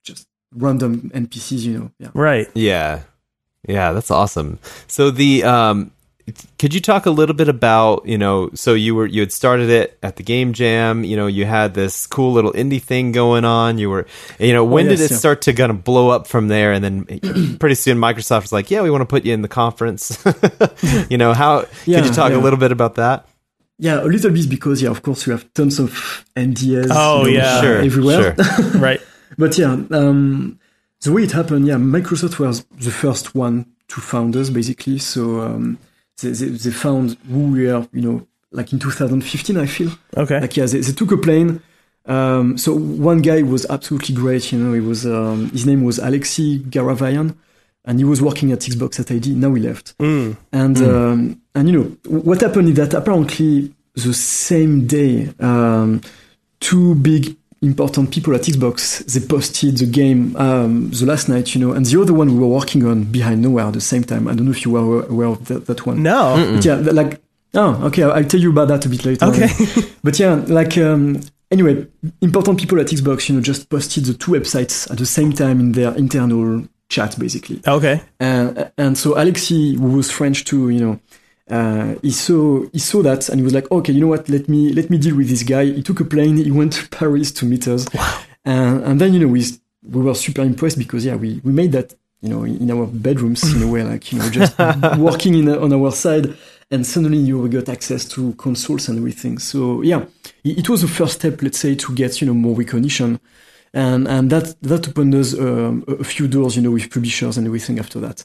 random 0.54 1.10
NPCs, 1.14 1.60
you 1.60 1.78
know. 1.78 1.90
Yeah. 1.98 2.08
Right. 2.14 2.48
Yeah. 2.54 3.02
Yeah, 3.66 3.92
that's 3.92 4.10
awesome. 4.10 4.58
So 4.88 5.10
the 5.10 5.44
um 5.44 5.90
could 6.58 6.72
you 6.72 6.80
talk 6.80 7.04
a 7.04 7.10
little 7.10 7.34
bit 7.34 7.48
about 7.48 8.06
you 8.06 8.16
know 8.16 8.50
so 8.54 8.72
you 8.72 8.94
were 8.94 9.04
you 9.04 9.20
had 9.20 9.30
started 9.30 9.68
it 9.68 9.98
at 10.02 10.16
the 10.16 10.22
game 10.22 10.54
jam 10.54 11.04
you 11.04 11.18
know 11.18 11.26
you 11.26 11.44
had 11.44 11.74
this 11.74 12.06
cool 12.06 12.32
little 12.32 12.52
indie 12.54 12.80
thing 12.80 13.12
going 13.12 13.44
on 13.44 13.76
you 13.76 13.90
were 13.90 14.06
you 14.38 14.54
know 14.54 14.64
when 14.64 14.86
yes, 14.86 14.98
did 14.98 15.04
it 15.04 15.10
yeah. 15.10 15.16
start 15.18 15.42
to 15.42 15.52
kind 15.52 15.70
of 15.70 15.84
blow 15.84 16.08
up 16.08 16.26
from 16.26 16.48
there 16.48 16.72
and 16.72 16.82
then 16.82 17.04
pretty 17.60 17.74
soon 17.74 17.98
microsoft 17.98 18.40
was 18.40 18.52
like 18.52 18.70
yeah 18.70 18.80
we 18.80 18.90
want 18.90 19.02
to 19.02 19.06
put 19.06 19.26
you 19.26 19.34
in 19.34 19.42
the 19.42 19.48
conference 19.48 20.16
you 21.10 21.18
know 21.18 21.34
how 21.34 21.66
Yeah, 21.84 21.98
could 21.98 22.06
you 22.06 22.14
talk 22.14 22.32
a 22.32 22.38
little 22.38 22.58
bit 22.58 22.72
about 22.72 22.94
that 22.94 23.28
Yeah, 23.78 24.02
a 24.02 24.06
little 24.06 24.30
bit 24.30 24.48
because 24.48 24.80
yeah, 24.80 24.90
of 24.90 25.02
course, 25.02 25.26
you 25.26 25.32
have 25.32 25.52
tons 25.52 25.80
of 25.80 26.24
NDAs. 26.36 26.90
Oh, 26.90 27.26
you 27.26 27.38
know, 27.38 27.44
yeah. 27.44 27.60
Sure, 27.60 27.78
everywhere. 27.78 28.36
sure. 28.36 28.70
right. 28.80 29.00
But 29.36 29.58
yeah, 29.58 29.72
um, 29.90 30.58
the 31.02 31.12
way 31.12 31.22
it 31.22 31.32
happened, 31.32 31.66
yeah, 31.66 31.74
Microsoft 31.76 32.38
was 32.38 32.64
the 32.64 32.90
first 32.90 33.34
one 33.34 33.66
to 33.88 34.00
found 34.00 34.36
us 34.36 34.50
basically. 34.50 34.98
So 34.98 35.40
um, 35.40 35.78
they, 36.20 36.30
they, 36.30 36.48
they 36.48 36.70
found 36.70 37.18
who 37.30 37.52
we 37.52 37.70
are, 37.70 37.86
you 37.92 38.02
know, 38.02 38.26
like 38.50 38.72
in 38.72 38.78
2015, 38.78 39.56
I 39.56 39.66
feel. 39.66 39.90
Okay. 40.16 40.40
Like 40.40 40.56
yeah, 40.56 40.66
they, 40.66 40.80
they 40.80 40.92
took 40.92 41.12
a 41.12 41.16
plane. 41.16 41.60
Um, 42.06 42.58
so 42.58 42.74
one 42.74 43.18
guy 43.18 43.42
was 43.42 43.66
absolutely 43.66 44.14
great. 44.14 44.52
You 44.52 44.58
know, 44.58 44.72
he 44.72 44.80
was 44.80 45.06
um, 45.06 45.50
his 45.50 45.66
name 45.66 45.84
was 45.84 45.98
Alexei 45.98 46.58
Garavayan, 46.58 47.34
and 47.84 47.98
he 47.98 48.04
was 48.04 48.20
working 48.22 48.52
at 48.52 48.60
Xbox 48.60 49.00
at 49.00 49.10
ID. 49.10 49.34
Now 49.34 49.54
he 49.54 49.62
left. 49.62 49.96
Mm. 49.98 50.36
And 50.52 50.78
um, 50.78 51.42
and 51.54 51.68
you 51.68 51.78
know 51.78 51.96
what 52.22 52.40
happened 52.40 52.68
is 52.68 52.74
that 52.76 52.94
apparently 52.94 53.74
the 53.94 54.12
same 54.12 54.86
day, 54.86 55.32
um, 55.40 56.00
two 56.60 56.94
big 56.96 57.36
important 57.64 58.12
people 58.12 58.34
at 58.34 58.42
Xbox 58.42 59.04
they 59.12 59.26
posted 59.26 59.78
the 59.78 59.86
game 59.86 60.36
um, 60.36 60.90
the 60.90 61.06
last 61.06 61.28
night, 61.28 61.54
you 61.54 61.60
know, 61.60 61.72
and 61.72 61.84
the 61.86 62.00
other 62.00 62.12
one 62.12 62.32
we 62.32 62.38
were 62.38 62.54
working 62.54 62.84
on 62.86 63.04
behind 63.04 63.42
nowhere 63.42 63.66
at 63.66 63.72
the 63.72 63.80
same 63.80 64.04
time. 64.04 64.28
I 64.28 64.34
don't 64.34 64.46
know 64.46 64.52
if 64.52 64.64
you 64.64 64.72
were 64.72 65.04
aware 65.06 65.28
of 65.28 65.46
that, 65.46 65.66
that 65.66 65.86
one. 65.86 66.02
No. 66.02 66.52
But 66.54 66.64
yeah, 66.64 66.76
like 66.76 67.20
oh, 67.54 67.86
okay, 67.86 68.02
I'll 68.02 68.12
I'll 68.12 68.24
tell 68.24 68.40
you 68.40 68.50
about 68.50 68.68
that 68.68 68.86
a 68.86 68.88
bit 68.88 69.04
later. 69.04 69.26
Okay. 69.26 69.48
But 70.04 70.18
yeah, 70.18 70.34
like 70.48 70.76
um, 70.76 71.20
anyway, 71.50 71.86
important 72.20 72.60
people 72.60 72.78
at 72.78 72.88
Xbox, 72.88 73.28
you 73.28 73.34
know, 73.34 73.40
just 73.40 73.70
posted 73.70 74.04
the 74.04 74.14
two 74.14 74.32
websites 74.32 74.90
at 74.90 74.98
the 74.98 75.06
same 75.06 75.32
time 75.32 75.60
in 75.60 75.72
their 75.72 75.94
internal 75.96 76.68
chat, 76.90 77.18
basically. 77.18 77.60
okay. 77.66 78.02
And 78.20 78.70
and 78.76 78.98
so 78.98 79.14
Alexi, 79.14 79.76
who 79.78 79.96
was 79.96 80.10
French 80.10 80.44
too, 80.44 80.68
you 80.68 80.80
know, 80.80 81.00
uh, 81.50 81.94
he 82.02 82.10
saw 82.10 82.64
he 82.72 82.78
saw 82.78 83.02
that 83.02 83.28
and 83.28 83.38
he 83.38 83.44
was 83.44 83.52
like, 83.52 83.70
okay, 83.70 83.92
you 83.92 84.00
know 84.00 84.08
what? 84.08 84.28
Let 84.28 84.48
me 84.48 84.72
let 84.72 84.90
me 84.90 84.98
deal 84.98 85.16
with 85.16 85.28
this 85.28 85.42
guy. 85.42 85.64
He 85.66 85.82
took 85.82 86.00
a 86.00 86.04
plane. 86.04 86.36
He 86.36 86.50
went 86.50 86.72
to 86.74 86.88
Paris 86.96 87.32
to 87.32 87.44
meet 87.44 87.68
us. 87.68 87.86
And 88.44 88.82
and 88.84 89.00
then 89.00 89.12
you 89.12 89.20
know 89.20 89.28
we 89.28 89.44
we 89.82 90.02
were 90.02 90.14
super 90.14 90.42
impressed 90.42 90.78
because 90.78 91.04
yeah 91.04 91.16
we 91.16 91.40
we 91.44 91.52
made 91.52 91.72
that 91.72 91.94
you 92.22 92.30
know 92.30 92.44
in 92.44 92.70
our 92.70 92.86
bedrooms 92.86 93.42
in 93.54 93.62
a 93.62 93.70
way 93.70 93.82
like 93.92 94.10
you 94.12 94.18
know 94.18 94.30
just 94.30 94.58
working 94.98 95.34
in 95.34 95.48
on 95.48 95.72
our 95.72 95.92
side. 95.92 96.34
And 96.70 96.84
suddenly 96.86 97.18
you 97.18 97.46
got 97.48 97.68
access 97.68 98.08
to 98.08 98.32
consoles 98.32 98.88
and 98.88 98.98
everything. 98.98 99.38
So 99.38 99.82
yeah, 99.82 100.06
it, 100.42 100.68
was 100.68 100.80
the 100.80 100.88
first 100.88 101.20
step, 101.20 101.40
let's 101.42 101.58
say, 101.58 101.74
to 101.74 101.94
get 101.94 102.22
you 102.22 102.26
know 102.26 102.32
more 102.32 102.56
recognition 102.56 103.20
and 103.74 104.06
and 104.06 104.30
that 104.30 104.54
that 104.62 104.88
opened 104.88 105.14
us 105.14 105.38
um, 105.38 105.84
a 105.88 106.04
few 106.04 106.28
doors, 106.28 106.56
you 106.56 106.62
know, 106.62 106.70
with 106.70 106.90
publishers 106.90 107.36
and 107.36 107.46
everything 107.46 107.78
after 107.78 108.00
that. 108.00 108.24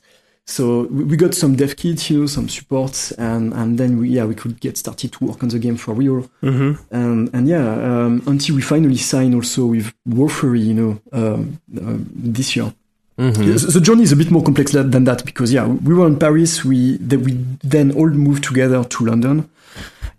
So 0.50 0.88
we 0.88 1.16
got 1.16 1.36
some 1.36 1.56
dev 1.56 1.76
kits, 1.76 2.10
you 2.10 2.22
know, 2.22 2.26
some 2.26 2.50
support, 2.50 3.12
and 3.20 3.54
and 3.54 3.78
then 3.78 4.00
we 4.00 4.10
yeah 4.10 4.26
we 4.26 4.34
could 4.34 4.60
get 4.60 4.78
started 4.78 5.12
to 5.12 5.26
work 5.26 5.44
on 5.44 5.50
the 5.50 5.60
game 5.60 5.78
for 5.78 5.94
real. 5.94 6.28
Mm-hmm. 6.42 6.72
And 6.92 7.30
and 7.34 7.48
yeah, 7.48 7.68
um, 7.72 8.24
until 8.26 8.56
we 8.56 8.64
finally 8.64 8.98
signed 8.98 9.36
also 9.36 9.68
with 9.68 9.94
Raw 10.08 10.28
Fury, 10.28 10.62
you 10.62 10.74
know, 10.74 11.02
um, 11.12 11.60
um, 11.80 12.10
this 12.16 12.56
year. 12.56 12.74
Mm-hmm. 13.20 13.46
The 13.46 13.72
the 13.74 13.80
journey 13.80 14.02
is 14.02 14.12
a 14.12 14.16
bit 14.16 14.32
more 14.32 14.42
complex 14.42 14.72
than 14.72 15.04
that 15.04 15.24
because 15.24 15.54
yeah, 15.54 15.68
we 15.68 15.94
were 15.94 16.08
in 16.08 16.18
Paris. 16.18 16.66
We 16.66 16.98
that 16.98 17.20
we 17.20 17.34
then 17.64 17.92
all 17.92 18.10
moved 18.10 18.44
together 18.44 18.84
to 18.84 19.06
London, 19.06 19.48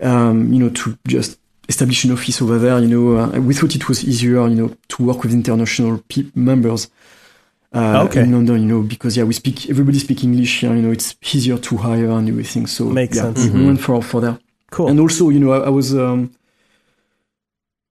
um, 0.01 0.53
you 0.53 0.61
know, 0.61 0.71
to 0.71 0.97
just 1.09 1.41
establish 1.69 2.05
an 2.05 2.13
office 2.13 2.41
over 2.41 2.57
there. 2.57 2.79
You 2.79 2.87
know, 2.89 3.17
uh, 3.19 3.41
we 3.41 3.53
thought 3.55 3.75
it 3.75 3.89
was 3.89 4.05
easier, 4.05 4.47
you 4.47 4.55
know, 4.55 4.77
to 4.91 5.05
work 5.05 5.25
with 5.25 5.33
international 5.33 6.05
pe- 6.09 6.31
members. 6.37 6.89
Uh, 7.73 8.05
Okay. 8.07 8.23
In 8.23 8.33
London, 8.33 8.63
you 8.63 8.67
know, 8.67 8.83
because 8.83 9.17
yeah, 9.17 9.25
we 9.25 9.33
speak 9.33 9.71
everybody 9.71 9.99
speak 9.99 10.25
English. 10.25 10.63
Yeah, 10.63 10.75
you 10.75 10.83
know, 10.83 10.91
it's 10.91 11.15
easier 11.35 11.59
to 11.59 11.77
hire 11.77 12.11
and 12.11 12.29
everything. 12.29 12.67
So 12.67 12.85
Makes 12.87 13.17
yeah, 13.17 13.23
sense. 13.23 13.47
We 13.49 13.65
went 13.65 13.81
for 13.81 14.03
for 14.03 14.21
that. 14.23 14.41
Cool. 14.71 14.89
And 14.89 15.01
also, 15.01 15.31
you 15.31 15.41
know, 15.41 15.53
I, 15.53 15.67
I 15.67 15.69
was, 15.69 15.95
um, 15.95 16.33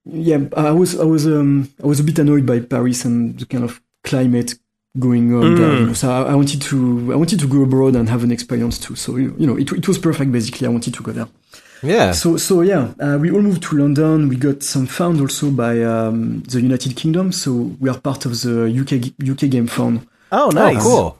yeah, 0.05 0.39
I 0.55 0.71
was, 0.71 0.99
I 0.99 1.03
was, 1.03 1.27
um, 1.27 1.69
I 1.83 1.87
was 1.87 1.99
a 1.99 2.03
bit 2.03 2.19
annoyed 2.19 2.45
by 2.45 2.59
Paris 2.59 3.05
and 3.05 3.37
the 3.37 3.45
kind 3.45 3.63
of 3.63 3.81
climate 4.03 4.55
going 4.97 5.33
on 5.33 5.55
there. 5.55 5.69
Mm. 5.69 5.79
You 5.79 5.85
know, 5.87 5.93
so 5.93 6.09
I, 6.09 6.31
I 6.31 6.35
wanted 6.35 6.61
to, 6.61 7.13
I 7.13 7.15
wanted 7.15 7.39
to 7.39 7.47
go 7.47 7.63
abroad 7.63 7.95
and 7.95 8.09
have 8.09 8.23
an 8.23 8.31
experience 8.31 8.77
too. 8.79 8.95
So 8.95 9.17
you 9.17 9.45
know, 9.45 9.57
it, 9.57 9.71
it 9.71 9.87
was 9.87 9.97
perfect. 9.97 10.31
Basically, 10.31 10.67
I 10.67 10.69
wanted 10.69 10.93
to 10.93 11.03
go 11.03 11.11
there. 11.11 11.27
Yeah 11.81 12.11
So, 12.11 12.37
so 12.37 12.61
yeah, 12.61 12.93
uh, 12.99 13.17
we 13.19 13.31
all 13.31 13.41
moved 13.41 13.63
to 13.63 13.77
London. 13.77 14.29
We 14.29 14.35
got 14.35 14.63
some 14.63 14.87
found 14.87 15.21
also 15.21 15.51
by 15.51 15.81
um, 15.83 16.41
the 16.41 16.61
United 16.61 16.95
Kingdom. 16.95 17.31
So 17.31 17.51
we 17.79 17.89
are 17.89 17.99
part 17.99 18.25
of 18.25 18.41
the 18.41 18.65
UK 18.81 18.91
UK 19.29 19.49
Game 19.49 19.67
Fund 19.67 20.07
oh, 20.31 20.47
oh 20.47 20.49
nice. 20.49 20.83
cool 20.83 21.19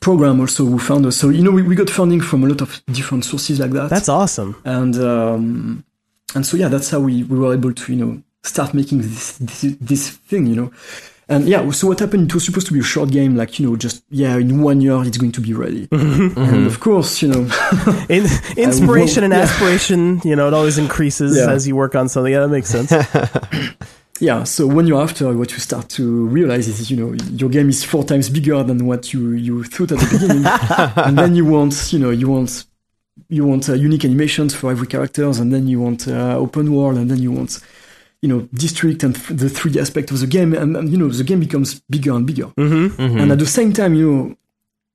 program 0.00 0.40
also 0.40 0.64
who 0.64 0.78
found 0.78 1.04
us. 1.06 1.16
So 1.16 1.30
you 1.30 1.42
know, 1.42 1.50
we, 1.50 1.62
we 1.62 1.74
got 1.74 1.90
funding 1.90 2.20
from 2.20 2.44
a 2.44 2.48
lot 2.48 2.60
of 2.60 2.80
different 2.86 3.24
sources 3.24 3.58
like 3.58 3.72
that 3.72 3.90
That's 3.90 4.08
awesome. 4.08 4.56
and 4.64 4.96
um, 4.96 5.84
and 6.34 6.46
so 6.46 6.56
yeah, 6.56 6.68
that's 6.68 6.90
how 6.90 7.00
we, 7.00 7.24
we 7.24 7.38
were 7.38 7.52
able 7.52 7.72
to 7.72 7.92
you 7.92 8.04
know 8.04 8.22
start 8.42 8.74
making 8.74 9.02
this 9.02 9.38
this, 9.38 9.76
this 9.80 10.10
thing, 10.10 10.46
you 10.46 10.56
know. 10.56 10.72
And 11.30 11.48
yeah, 11.48 11.70
so 11.70 11.86
what 11.86 12.00
happened? 12.00 12.28
It 12.28 12.34
was 12.34 12.44
supposed 12.44 12.66
to 12.66 12.72
be 12.72 12.80
a 12.80 12.82
short 12.82 13.10
game, 13.10 13.36
like 13.36 13.58
you 13.60 13.70
know, 13.70 13.76
just 13.76 14.02
yeah, 14.10 14.36
in 14.36 14.60
one 14.62 14.80
year 14.80 15.00
it's 15.04 15.16
going 15.16 15.30
to 15.32 15.40
be 15.40 15.54
ready. 15.54 15.86
And 15.92 16.66
of 16.66 16.80
course, 16.80 17.22
you 17.22 17.28
know, 17.28 17.48
In, 18.08 18.26
inspiration 18.56 19.22
and 19.22 19.32
yeah. 19.32 19.40
aspiration, 19.40 20.20
you 20.24 20.34
know, 20.34 20.48
it 20.48 20.54
always 20.54 20.76
increases 20.76 21.36
Yeah. 21.36 21.52
as 21.52 21.68
you 21.68 21.76
work 21.76 21.94
on 21.94 22.08
something. 22.08 22.32
Yeah, 22.32 22.40
that 22.40 22.48
makes 22.48 22.68
sense. 22.68 22.90
yeah. 24.20 24.42
So 24.44 24.66
one 24.66 24.86
year 24.88 24.96
after, 24.96 25.32
what 25.36 25.52
you 25.52 25.58
start 25.58 25.88
to 25.90 26.26
realize 26.26 26.66
is 26.68 26.90
you 26.90 26.96
know 26.96 27.12
your 27.30 27.48
game 27.48 27.68
is 27.68 27.84
four 27.84 28.02
times 28.04 28.28
bigger 28.28 28.62
than 28.64 28.86
what 28.86 29.12
you 29.12 29.30
you 29.30 29.62
thought 29.64 29.92
at 29.92 29.98
the 30.00 30.08
beginning, 30.18 30.44
and 31.06 31.16
then 31.16 31.34
you 31.36 31.44
want 31.44 31.92
you 31.92 31.98
know 32.00 32.10
you 32.10 32.28
want 32.28 32.64
you 33.28 33.44
want 33.46 33.68
uh, 33.68 33.74
unique 33.74 34.04
animations 34.04 34.54
for 34.54 34.70
every 34.70 34.86
characters, 34.86 35.38
and 35.38 35.52
then 35.52 35.68
you 35.68 35.80
want 35.80 36.08
uh, 36.08 36.36
open 36.36 36.72
world, 36.74 36.96
and 36.98 37.10
then 37.10 37.22
you 37.22 37.30
want 37.30 37.60
you 38.22 38.28
know 38.28 38.40
district 38.54 39.02
and 39.02 39.14
the 39.16 39.46
3D 39.46 39.80
aspect 39.80 40.10
of 40.10 40.20
the 40.20 40.26
game, 40.26 40.52
and, 40.54 40.76
and 40.76 40.90
you 40.90 40.98
know 40.98 41.08
the 41.08 41.24
game 41.24 41.40
becomes 41.40 41.80
bigger 41.90 42.12
and 42.12 42.26
bigger. 42.26 42.46
mm-hmm. 42.56 43.18
And 43.18 43.32
at 43.32 43.38
the 43.38 43.46
same 43.46 43.72
time, 43.72 43.94
you 43.94 44.10
know, 44.10 44.36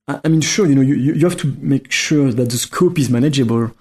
I, 0.08 0.22
I 0.26 0.28
mean, 0.28 0.42
sure, 0.42 0.68
you 0.68 0.76
know, 0.76 0.82
you, 0.82 0.96
you 0.96 1.14
you 1.14 1.26
have 1.26 1.38
to 1.38 1.48
make 1.60 1.92
sure 1.92 2.32
that 2.32 2.50
the 2.50 2.58
scope 2.58 3.00
is 3.00 3.10
manageable, 3.10 3.72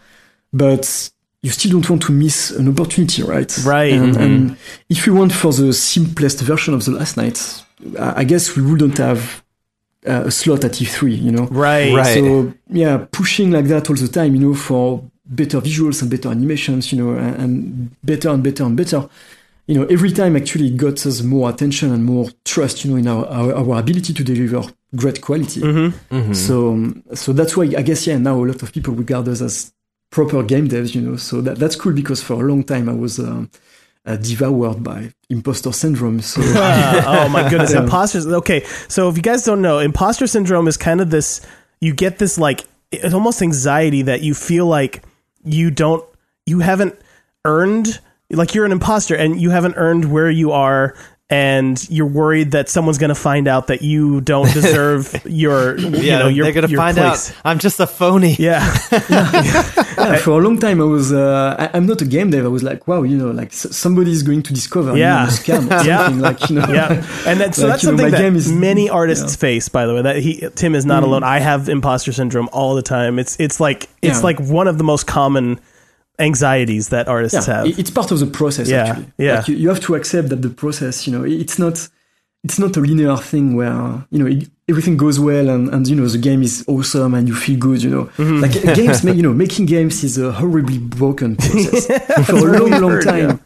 but 0.52 1.10
you 1.42 1.50
still 1.50 1.72
don't 1.72 1.90
want 1.90 2.02
to 2.04 2.12
miss 2.12 2.50
an 2.52 2.68
opportunity, 2.68 3.22
right? 3.22 3.52
Right. 3.66 3.92
And, 3.92 4.14
Mhm. 4.14 4.20
and 4.24 4.56
if 4.88 5.06
we 5.06 5.12
went 5.12 5.32
for 5.32 5.52
the 5.52 5.72
simplest 5.74 6.40
version 6.40 6.72
of 6.72 6.84
the 6.86 6.92
last 6.92 7.16
night, 7.18 7.38
I 7.98 8.20
I 8.20 8.24
guess 8.24 8.56
we 8.56 8.62
wouldn't 8.62 8.96
have 8.98 9.42
uh, 10.06 10.24
a 10.26 10.30
slot 10.30 10.64
at 10.64 10.72
E3, 10.80 11.16
you 11.22 11.32
know? 11.32 11.46
Right. 11.50 11.92
Right. 11.94 12.14
So 12.14 12.52
yeah, 12.70 13.06
pushing 13.10 13.50
like 13.50 13.66
that 13.68 13.88
all 13.90 13.96
the 13.96 14.08
time, 14.08 14.34
you 14.34 14.40
know, 14.40 14.54
for 14.54 15.02
better 15.26 15.60
visuals 15.60 16.02
and 16.02 16.10
better 16.10 16.28
animations, 16.30 16.92
you 16.92 17.02
know, 17.02 17.14
and, 17.18 17.36
and 17.36 17.90
better 18.02 18.28
and 18.30 18.42
better 18.42 18.64
and 18.64 18.76
better. 18.76 19.08
You 19.66 19.76
know, 19.76 19.86
every 19.86 20.10
time 20.12 20.36
actually 20.36 20.66
it 20.68 20.76
got 20.76 21.06
us 21.06 21.22
more 21.22 21.48
attention 21.48 21.90
and 21.92 22.04
more 22.04 22.28
trust, 22.44 22.84
you 22.84 22.90
know, 22.90 22.96
in 22.98 23.06
our, 23.08 23.24
our, 23.26 23.54
our 23.54 23.78
ability 23.80 24.12
to 24.12 24.22
deliver 24.24 24.62
great 24.94 25.22
quality. 25.22 25.60
Mm-hmm. 25.62 26.14
Mhm. 26.14 26.36
So, 26.36 26.92
so 27.14 27.32
that's 27.32 27.56
why 27.56 27.64
I 27.64 27.82
guess 27.82 28.06
yeah, 28.06 28.18
now 28.18 28.36
a 28.42 28.44
lot 28.44 28.62
of 28.62 28.72
people 28.72 28.92
regard 28.94 29.26
us 29.28 29.40
as 29.40 29.72
proper 30.10 30.42
game 30.42 30.68
devs, 30.68 30.94
you 30.94 31.00
know. 31.00 31.16
So 31.16 31.40
that 31.40 31.56
that's 31.58 31.76
cool 31.76 31.92
because 31.94 32.22
for 32.22 32.34
a 32.34 32.46
long 32.46 32.62
time 32.62 32.90
I 32.90 32.92
was 32.92 33.18
um, 33.18 33.50
uh, 34.04 34.16
devoured 34.16 34.84
by 34.84 35.14
imposter 35.30 35.72
syndrome. 35.72 36.20
So 36.20 36.42
oh 36.44 37.28
my 37.30 37.48
goodness, 37.48 37.72
Yeah. 37.72 37.84
imposters. 37.84 38.26
Okay, 38.26 38.64
so 38.88 39.08
if 39.08 39.16
you 39.16 39.22
guys 39.22 39.44
don't 39.44 39.62
know, 39.62 39.78
imposter 39.78 40.26
syndrome 40.26 40.68
is 40.68 40.76
kind 40.76 41.00
of 41.00 41.08
this. 41.08 41.40
You 41.80 41.94
get 41.94 42.18
this 42.18 42.36
like 42.36 42.64
it's 42.92 43.14
almost 43.14 43.40
anxiety 43.40 44.02
that 44.02 44.20
you 44.20 44.34
feel 44.34 44.66
like 44.66 45.02
you 45.44 45.70
don't, 45.70 46.04
you 46.46 46.60
haven't 46.60 46.98
earned, 47.44 48.00
like 48.30 48.54
you're 48.54 48.64
an 48.64 48.72
imposter 48.72 49.14
and 49.14 49.40
you 49.40 49.50
haven't 49.50 49.74
earned 49.76 50.10
where 50.10 50.30
you 50.30 50.52
are. 50.52 50.94
And 51.30 51.82
you're 51.88 52.06
worried 52.06 52.50
that 52.50 52.68
someone's 52.68 52.98
going 52.98 53.08
to 53.08 53.14
find 53.14 53.48
out 53.48 53.68
that 53.68 53.80
you 53.80 54.20
don't 54.20 54.44
deserve 54.52 55.22
your, 55.24 55.76
you 55.78 55.88
yeah 56.02 56.18
know, 56.18 56.28
your, 56.28 56.44
they're 56.44 56.52
gonna 56.52 56.68
find 56.68 56.98
place. 56.98 57.30
out 57.30 57.36
i'm 57.46 57.58
just 57.58 57.80
a 57.80 57.86
phoney 57.86 58.36
Yeah, 58.38 58.60
yeah, 59.08 59.72
for 60.22 60.30
a 60.40 60.42
long 60.42 60.58
time 60.58 60.80
I 60.80 60.84
was 60.84 61.12
uh, 61.12 61.56
I, 61.58 61.70
I'm 61.76 61.86
not 61.86 62.00
a 62.02 62.04
game 62.04 62.30
dev. 62.30 62.44
I 62.44 62.48
was 62.48 62.62
like, 62.62 62.86
wow, 62.88 63.02
you 63.02 63.16
know, 63.16 63.30
like 63.30 63.48
s- 63.52 63.74
somebody 63.76 64.10
is 64.12 64.22
going 64.22 64.42
to 64.42 64.52
discover 64.52 64.96
Yeah. 64.96 65.14
me 65.14 65.20
on 65.22 65.28
a 65.28 65.30
scam 65.30 65.62
or 65.82 65.84
Yeah. 65.90 66.08
like 66.08 66.48
you 66.50 66.56
know. 66.56 66.66
yeah, 66.72 66.92
and 67.26 67.40
that, 67.40 67.54
so 67.56 67.62
Like, 67.62 67.70
that's 67.72 67.82
you 67.84 67.90
know, 67.90 67.96
something 67.96 68.06
my 68.06 68.10
that 68.10 68.18
game 68.18 68.36
is- 68.36 68.52
many 68.52 68.88
artists 68.90 69.32
yeah. 69.34 69.38
face. 69.46 69.68
By 69.68 69.86
the 69.86 69.94
way, 69.94 70.02
that 70.02 70.16
he 70.16 70.48
Tim 70.54 70.74
is 70.74 70.84
not 70.86 71.02
alone. 71.02 71.22
I 71.22 71.38
have 71.38 71.68
imposter 71.68 72.12
syndrome 72.12 72.48
all 72.52 72.74
the 72.74 72.82
time. 72.82 73.18
It's 73.18 73.36
it's 73.40 73.58
like 73.60 73.88
it's 74.02 74.18
Yeah. 74.18 74.22
like 74.28 74.38
one 74.40 74.68
of 74.68 74.78
the 74.78 74.84
most 74.84 75.06
common 75.06 75.58
anxieties 76.18 76.88
that 76.90 77.08
artists 77.08 77.46
yeah, 77.48 77.54
have. 77.64 77.78
it's 77.78 77.90
part 77.90 78.10
of 78.12 78.20
the 78.20 78.26
process. 78.26 78.68
Yeah, 78.68 78.84
actually, 78.84 79.06
yeah. 79.18 79.36
Like 79.38 79.48
you, 79.48 79.56
you 79.56 79.68
have 79.68 79.80
to 79.80 79.94
accept 79.96 80.28
that 80.28 80.42
the 80.42 80.50
process, 80.50 81.06
you 81.06 81.12
know, 81.12 81.24
it's 81.24 81.58
not, 81.58 81.88
it's 82.44 82.58
not 82.58 82.76
a 82.76 82.80
linear 82.80 83.16
thing 83.16 83.56
where 83.56 84.04
you 84.10 84.18
know 84.18 84.26
it, 84.26 84.48
everything 84.68 84.96
goes 84.96 85.18
well 85.18 85.48
and, 85.48 85.68
and 85.74 85.88
you 85.88 85.96
know 85.96 86.06
the 86.06 86.18
game 86.18 86.42
is 86.42 86.64
awesome 86.68 87.14
and 87.14 87.26
you 87.28 87.34
feel 87.34 87.58
good. 87.58 87.82
You 87.82 87.90
know, 87.90 88.04
Mm-hmm. 88.16 88.40
like 88.40 88.76
games, 88.80 89.02
you 89.04 89.22
know, 89.22 89.32
making 89.32 89.66
games 89.66 90.04
is 90.04 90.18
a 90.18 90.30
horribly 90.32 90.78
broken 90.78 91.36
process 91.36 91.86
for 92.26 92.54
a 92.54 92.58
long, 92.58 92.70
long 92.80 93.00
time. 93.02 93.28
yeah. 93.30 93.38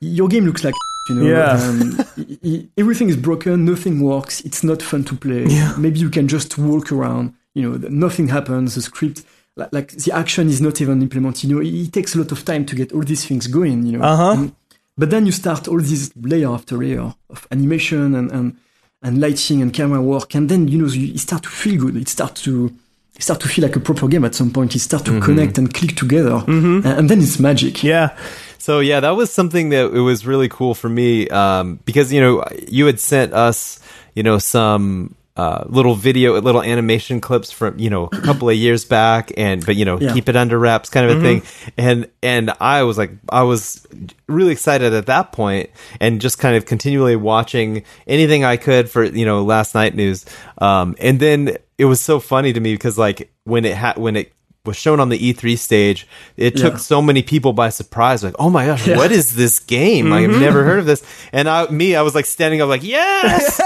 Your 0.00 0.28
game 0.28 0.44
looks 0.46 0.62
like 0.62 0.74
you 1.08 1.14
know, 1.16 1.22
Yeah. 1.26 1.52
um, 1.68 2.68
everything 2.76 3.08
is 3.08 3.16
broken, 3.16 3.64
nothing 3.64 4.00
works. 4.02 4.40
It's 4.42 4.62
not 4.62 4.82
fun 4.82 5.04
to 5.04 5.16
play. 5.16 5.46
Maybe 5.78 5.98
you 6.00 6.10
can 6.10 6.28
just 6.28 6.58
walk 6.58 6.92
around. 6.92 7.32
You 7.54 7.62
know, 7.78 7.88
nothing 7.88 8.28
happens. 8.28 8.74
The 8.74 8.82
script, 8.82 9.22
like, 9.56 9.72
like 9.72 9.88
the 9.92 10.12
action 10.12 10.48
is 10.48 10.60
not 10.60 10.80
even 10.82 11.00
implemented. 11.02 11.44
You 11.44 11.56
know, 11.56 11.62
it, 11.62 11.72
it 11.74 11.92
takes 11.92 12.14
a 12.14 12.18
lot 12.18 12.30
of 12.30 12.44
time 12.44 12.64
to 12.66 12.76
get 12.76 12.92
all 12.92 13.02
these 13.02 13.24
things 13.24 13.46
going. 13.46 13.86
You 13.86 13.98
know, 13.98 14.04
Uh-huh. 14.04 14.32
And- 14.36 14.52
but 14.98 15.10
then 15.10 15.24
you 15.24 15.32
start 15.32 15.68
all 15.68 15.80
these 15.80 16.14
layer 16.16 16.48
after 16.48 16.76
layer 16.76 17.14
of 17.30 17.46
animation 17.50 18.14
and 18.14 18.30
and, 18.32 18.56
and 19.02 19.20
lighting 19.20 19.62
and 19.62 19.72
camera 19.72 20.02
work, 20.02 20.34
and 20.34 20.48
then 20.48 20.68
you 20.68 20.78
know 20.78 20.88
you, 20.88 21.14
it 21.14 21.20
start 21.20 21.44
to 21.44 21.48
feel 21.48 21.80
good. 21.80 21.96
It 21.96 22.08
start 22.08 22.34
to 22.36 22.74
it 23.14 23.22
start 23.22 23.40
to 23.40 23.48
feel 23.48 23.64
like 23.64 23.76
a 23.76 23.80
proper 23.80 24.08
game 24.08 24.24
at 24.24 24.34
some 24.34 24.50
point. 24.50 24.74
It 24.74 24.80
start 24.80 25.04
to 25.06 25.20
connect 25.20 25.56
and 25.58 25.72
click 25.72 25.96
together, 25.96 26.42
and, 26.46 26.84
and 26.84 27.08
then 27.08 27.20
it's 27.20 27.38
magic. 27.38 27.82
Yeah. 27.82 28.16
So 28.58 28.80
yeah, 28.80 29.00
that 29.00 29.10
was 29.10 29.32
something 29.32 29.70
that 29.70 29.94
it 29.94 30.00
was 30.00 30.26
really 30.26 30.48
cool 30.48 30.74
for 30.74 30.88
me 30.88 31.28
um, 31.28 31.80
because 31.84 32.12
you 32.12 32.20
know 32.20 32.44
you 32.68 32.86
had 32.86 33.00
sent 33.00 33.32
us 33.32 33.80
you 34.14 34.22
know 34.22 34.38
some 34.38 35.14
uh, 35.38 35.64
little 35.68 35.94
video, 35.94 36.38
little 36.40 36.62
animation 36.62 37.20
clips 37.20 37.52
from 37.52 37.78
you 37.78 37.88
know 37.88 38.08
a 38.12 38.20
couple 38.22 38.48
of 38.50 38.56
years 38.56 38.84
back, 38.84 39.30
and 39.36 39.64
but 39.64 39.76
you 39.76 39.84
know 39.84 39.98
Yeah. 40.00 40.12
keep 40.12 40.28
it 40.28 40.34
under 40.36 40.58
wraps 40.58 40.90
kind 40.90 41.08
of 41.08 41.18
a 41.18 41.20
thing, 41.22 41.42
and 41.78 42.08
and 42.22 42.52
I 42.60 42.82
was 42.82 42.98
like 42.98 43.12
I 43.30 43.44
was 43.44 43.86
really 44.26 44.50
excited 44.52 44.92
at 44.92 45.06
that 45.06 45.30
point, 45.30 45.70
and 46.00 46.20
just 46.20 46.38
kind 46.38 46.56
of 46.56 46.66
continually 46.66 47.14
watching 47.16 47.84
anything 48.06 48.44
I 48.44 48.56
could 48.56 48.90
for 48.90 49.04
you 49.04 49.24
know 49.24 49.44
last 49.44 49.74
night 49.76 49.94
news, 49.94 50.26
um, 50.58 50.96
and 50.98 51.20
then 51.20 51.56
it 51.78 51.84
was 51.84 52.00
so 52.00 52.18
funny 52.18 52.52
to 52.52 52.58
me 52.60 52.74
because 52.74 52.98
like 52.98 53.32
when 53.44 53.64
it 53.64 53.76
had 53.76 53.96
when 53.96 54.16
it 54.16 54.32
was 54.68 54.76
shown 54.76 55.00
on 55.00 55.08
the 55.08 55.18
E3 55.18 55.58
stage, 55.58 56.06
it 56.36 56.56
took 56.56 56.74
Yeah. 56.74 56.78
so 56.78 57.02
many 57.02 57.22
people 57.22 57.52
by 57.52 57.70
surprise. 57.70 58.22
Like, 58.22 58.36
oh 58.38 58.48
my 58.50 58.66
gosh, 58.66 58.86
what 58.86 59.10
is 59.10 59.34
this 59.34 59.58
game? 59.58 60.10
Like, 60.10 60.28
I've 60.28 60.40
never 60.40 60.62
heard 60.64 60.78
of 60.78 60.86
this. 60.86 61.02
And 61.32 61.48
I, 61.48 61.66
me, 61.70 61.96
I 61.96 62.02
was 62.02 62.14
like 62.14 62.26
standing 62.26 62.60
up, 62.62 62.68
like, 62.68 62.84
yes, 62.84 63.58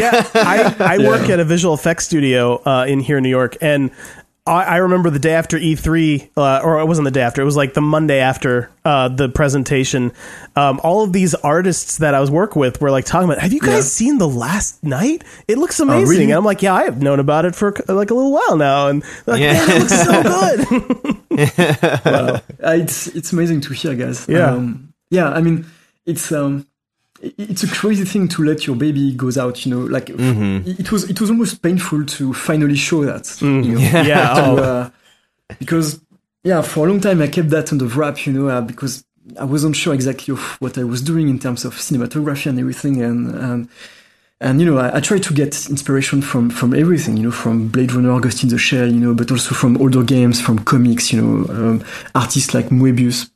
yeah, 0.00 0.24
I, 0.34 0.76
I 0.78 0.98
work 0.98 1.28
at 1.28 1.40
a 1.40 1.44
visual 1.44 1.74
effects 1.74 2.04
studio 2.04 2.62
uh, 2.64 2.84
in 2.86 3.00
here 3.00 3.16
in 3.18 3.22
New 3.24 3.28
York, 3.30 3.56
and 3.60 3.90
I, 4.50 4.64
I 4.64 4.76
remember 4.78 5.10
the 5.10 5.18
day 5.18 5.32
after 5.34 5.56
E3, 5.58 6.30
uh, 6.36 6.60
or 6.64 6.80
it 6.80 6.86
wasn't 6.86 7.04
the 7.04 7.10
day 7.10 7.22
after. 7.22 7.40
It 7.40 7.44
was 7.44 7.56
like 7.56 7.74
the 7.74 7.80
Monday 7.80 8.18
after 8.18 8.70
uh, 8.84 9.08
the 9.08 9.28
presentation. 9.28 10.12
Um, 10.56 10.80
all 10.82 11.02
of 11.04 11.12
these 11.12 11.34
artists 11.36 11.98
that 11.98 12.14
I 12.14 12.20
was 12.20 12.30
working 12.30 12.58
with 12.60 12.80
were 12.80 12.90
like 12.90 13.04
talking 13.04 13.28
about, 13.30 13.40
"Have 13.40 13.52
you 13.52 13.60
guys 13.60 13.74
Yeah. 13.74 13.80
seen 13.82 14.18
the 14.18 14.28
last 14.28 14.82
night? 14.82 15.22
It 15.48 15.56
looks 15.58 15.78
amazing." 15.80 16.08
really? 16.08 16.24
And 16.24 16.32
I'm 16.32 16.44
like, 16.44 16.62
"Yeah, 16.62 16.74
I 16.74 16.84
have 16.84 17.00
known 17.00 17.20
about 17.20 17.44
it 17.44 17.54
for 17.54 17.72
like 17.88 18.10
a 18.10 18.14
little 18.14 18.32
while 18.32 18.56
now." 18.56 18.88
And 18.88 19.04
like, 19.26 19.40
Yeah. 19.40 19.52
"Man, 19.52 19.70
it 19.70 19.80
looks 19.80 20.02
so 20.04 20.22
good." 20.22 21.16
Uh, 21.40 22.40
it's 22.76 23.06
it's 23.08 23.32
amazing 23.32 23.60
to 23.62 23.72
hear, 23.72 23.94
guys. 23.94 24.26
Yeah. 24.28 24.50
um, 24.52 24.92
yeah. 25.10 25.30
I 25.30 25.40
mean, 25.40 25.64
it's 26.06 26.30
um, 26.32 26.66
i- 26.66 26.69
it's 27.22 27.62
a 27.62 27.68
crazy 27.68 28.04
thing 28.04 28.28
to 28.28 28.42
let 28.44 28.66
your 28.66 28.76
baby 28.76 29.12
goes 29.12 29.36
out. 29.38 29.64
You 29.66 29.74
know, 29.74 29.80
like 29.86 30.10
it 30.10 30.90
was 30.92 31.08
it 31.08 31.20
was 31.20 31.30
almost 31.30 31.62
painful 31.62 32.04
to 32.06 32.32
finally 32.32 32.76
show 32.76 33.04
that. 33.04 33.40
You 33.42 33.48
know, 33.62 33.78
yeah. 34.02 34.34
to, 34.34 34.42
Oh. 34.42 34.56
uh, 34.56 34.90
because 35.58 36.00
yeah, 36.44 36.62
for 36.62 36.86
a 36.86 36.90
long 36.90 37.00
time 37.00 37.20
I 37.20 37.26
kept 37.28 37.50
that 37.50 37.72
under 37.72 37.86
wrap. 37.86 38.26
You 38.26 38.32
know, 38.32 38.48
uh, 38.48 38.60
because 38.60 39.04
I 39.38 39.44
wasn't 39.44 39.76
sure 39.76 39.92
exactly 39.94 40.32
of 40.32 40.40
what 40.60 40.78
I 40.78 40.84
was 40.84 41.02
doing 41.02 41.28
in 41.28 41.38
terms 41.38 41.64
of 41.64 41.74
cinematography 41.74 42.46
and 42.46 42.58
everything, 42.58 43.02
and 43.02 43.34
and. 43.34 43.68
And 44.42 44.58
you 44.58 44.64
know, 44.64 44.78
I, 44.78 44.96
I 44.96 45.00
try 45.00 45.18
to 45.18 45.34
get 45.34 45.68
inspiration 45.68 46.22
from 46.22 46.48
from 46.48 46.72
everything. 46.72 47.18
You 47.18 47.24
know, 47.24 47.30
from 47.30 47.68
Blade 47.68 47.92
Runner, 47.92 48.18
Ghost 48.20 48.42
in 48.42 48.48
the 48.48 48.56
Shell. 48.56 48.86
You 48.86 48.98
know, 48.98 49.12
but 49.14 49.30
also 49.30 49.54
from 49.54 49.76
older 49.76 50.02
games, 50.02 50.40
from 50.40 50.60
comics. 50.60 51.12
You 51.12 51.20
know, 51.20 51.52
um, 51.52 51.84
artists 52.14 52.54
like 52.54 52.70
Moebius. 52.70 53.28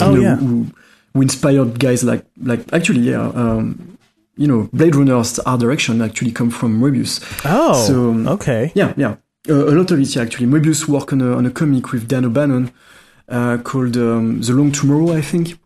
Oh, 0.00 0.16
you 0.16 0.16
know, 0.16 0.20
yeah. 0.20 0.34
who, 0.34 0.66
who 1.12 1.22
inspired 1.22 1.78
guys 1.78 2.04
like 2.04 2.24
like 2.42 2.72
actually 2.72 3.00
yeah. 3.00 3.28
Um, 3.28 3.98
you 4.36 4.46
know, 4.46 4.68
Blade 4.72 4.94
Runner's 4.96 5.38
art 5.40 5.60
direction 5.60 6.00
actually 6.00 6.32
come 6.32 6.50
from 6.50 6.80
Moebius. 6.80 7.20
oh, 7.44 7.74
So, 7.86 8.10
um, 8.10 8.26
okay. 8.26 8.72
Yeah, 8.74 8.94
yeah. 8.96 9.16
Uh, 9.46 9.66
a 9.68 9.72
lot 9.76 9.90
of 9.90 10.00
it, 10.00 10.16
yeah, 10.16 10.22
actually. 10.22 10.46
Moebius 10.46 10.88
worked 10.88 11.12
on 11.12 11.20
a, 11.20 11.36
on 11.36 11.44
a 11.44 11.50
comic 11.50 11.92
with 11.92 12.08
Dan 12.08 12.24
O'Bannon 12.24 12.72
uh, 13.28 13.58
called 13.58 13.94
um, 13.98 14.40
The 14.40 14.54
Long 14.54 14.72
Tomorrow, 14.72 15.12
I 15.12 15.20
think. 15.20 15.58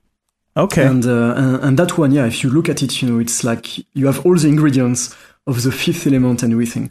Okay. 0.56 0.84
And, 0.84 1.06
uh, 1.06 1.34
and 1.36 1.62
and 1.62 1.78
that 1.78 1.96
one, 1.96 2.10
yeah, 2.10 2.26
if 2.26 2.42
you 2.42 2.50
look 2.50 2.68
at 2.68 2.82
it, 2.82 3.00
you 3.00 3.08
know, 3.08 3.20
it's 3.20 3.44
like 3.44 3.78
you 3.94 4.06
have 4.06 4.26
all 4.26 4.36
the 4.36 4.48
ingredients 4.48 5.14
of 5.46 5.62
the 5.62 5.70
fifth 5.70 6.06
element 6.06 6.42
and 6.42 6.52
everything. 6.52 6.90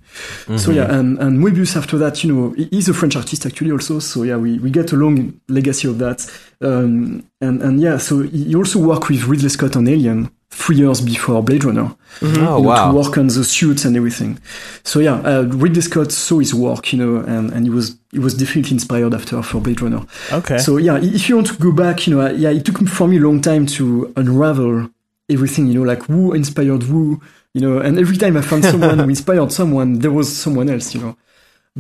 So 0.58 0.72
yeah, 0.72 0.94
and, 0.94 1.20
and 1.20 1.40
Moebius 1.40 1.76
after 1.76 1.98
that, 1.98 2.24
you 2.24 2.34
know, 2.34 2.52
he's 2.52 2.88
a 2.88 2.94
French 2.94 3.18
artist 3.18 3.46
actually 3.46 3.72
also. 3.72 4.00
So 4.00 4.24
yeah, 4.24 4.38
we, 4.38 4.60
we 4.60 4.70
get 4.72 4.94
a 4.94 4.96
long 4.96 5.40
legacy 5.50 5.90
of 5.90 5.98
that. 6.00 6.26
Um, 6.62 7.30
and, 7.42 7.62
and 7.62 7.82
yeah, 7.82 7.98
so 7.98 8.24
he 8.24 8.56
also 8.56 8.80
worked 8.80 9.10
with 9.10 9.26
Ridley 9.26 9.50
Scott 9.50 9.76
on 9.76 9.88
Alien 9.90 10.32
three 10.52 10.78
years 10.78 11.02
before 11.02 11.44
Blade 11.44 11.66
Runner 11.66 11.94
oh 12.22 12.28
you 12.28 12.32
know, 12.32 12.60
wow, 12.62 12.92
to 12.92 12.98
work 12.98 13.18
on 13.18 13.28
the 13.28 13.44
suits 13.44 13.84
and 13.84 13.98
everything. 13.98 14.40
So 14.84 15.00
yeah, 15.00 15.16
uh, 15.16 15.42
Ridley 15.42 15.82
Scott 15.82 16.14
saw 16.14 16.40
his 16.40 16.54
work, 16.54 16.94
you 16.94 17.00
know, 17.00 17.26
and, 17.26 17.52
and 17.52 17.66
he 17.66 17.70
was 17.70 17.98
he 18.12 18.20
was 18.20 18.36
definitely 18.36 18.72
inspired 18.72 19.14
after 19.14 19.44
for 19.44 19.60
Blade 19.60 19.82
Runner. 19.82 20.06
Okay. 20.32 20.60
So 20.60 20.78
yeah, 20.78 20.98
if 20.98 21.28
you 21.28 21.36
want 21.36 21.48
to 21.48 21.58
go 21.58 21.74
back, 21.74 22.08
you 22.08 22.16
know, 22.16 22.30
yeah, 22.30 22.52
it 22.52 22.64
took 22.64 22.78
for 22.88 23.06
me 23.10 23.18
a 23.18 23.22
long 23.22 23.42
time 23.42 23.66
to 23.66 24.14
unravel 24.16 24.90
everything, 25.30 25.68
you 25.68 25.74
know, 25.74 25.82
like 25.82 26.04
who 26.04 26.34
inspired 26.34 26.84
who, 26.84 27.22
you 27.56 27.62
know, 27.64 27.76
and 27.86 27.94
every 28.04 28.18
time 28.24 28.36
I 28.38 28.42
found 28.52 28.64
someone 28.74 29.00
who 29.00 29.10
inspired 29.10 29.52
someone, 29.60 29.90
there 30.04 30.12
was 30.20 30.28
someone 30.44 30.68
else, 30.70 30.88
you 30.96 31.02
know. 31.04 31.14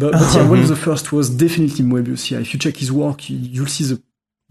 But, 0.02 0.12
but 0.20 0.30
yeah, 0.36 0.48
one 0.54 0.60
of 0.66 0.70
the 0.74 0.76
first 0.88 1.12
was 1.12 1.30
definitely 1.30 1.84
Moebius. 1.92 2.24
Yeah, 2.32 2.40
if 2.40 2.50
you 2.54 2.60
check 2.66 2.78
his 2.84 2.92
work, 2.92 3.20
you- 3.30 3.38
you'll 3.56 3.68
see 3.78 3.86
the 3.94 4.02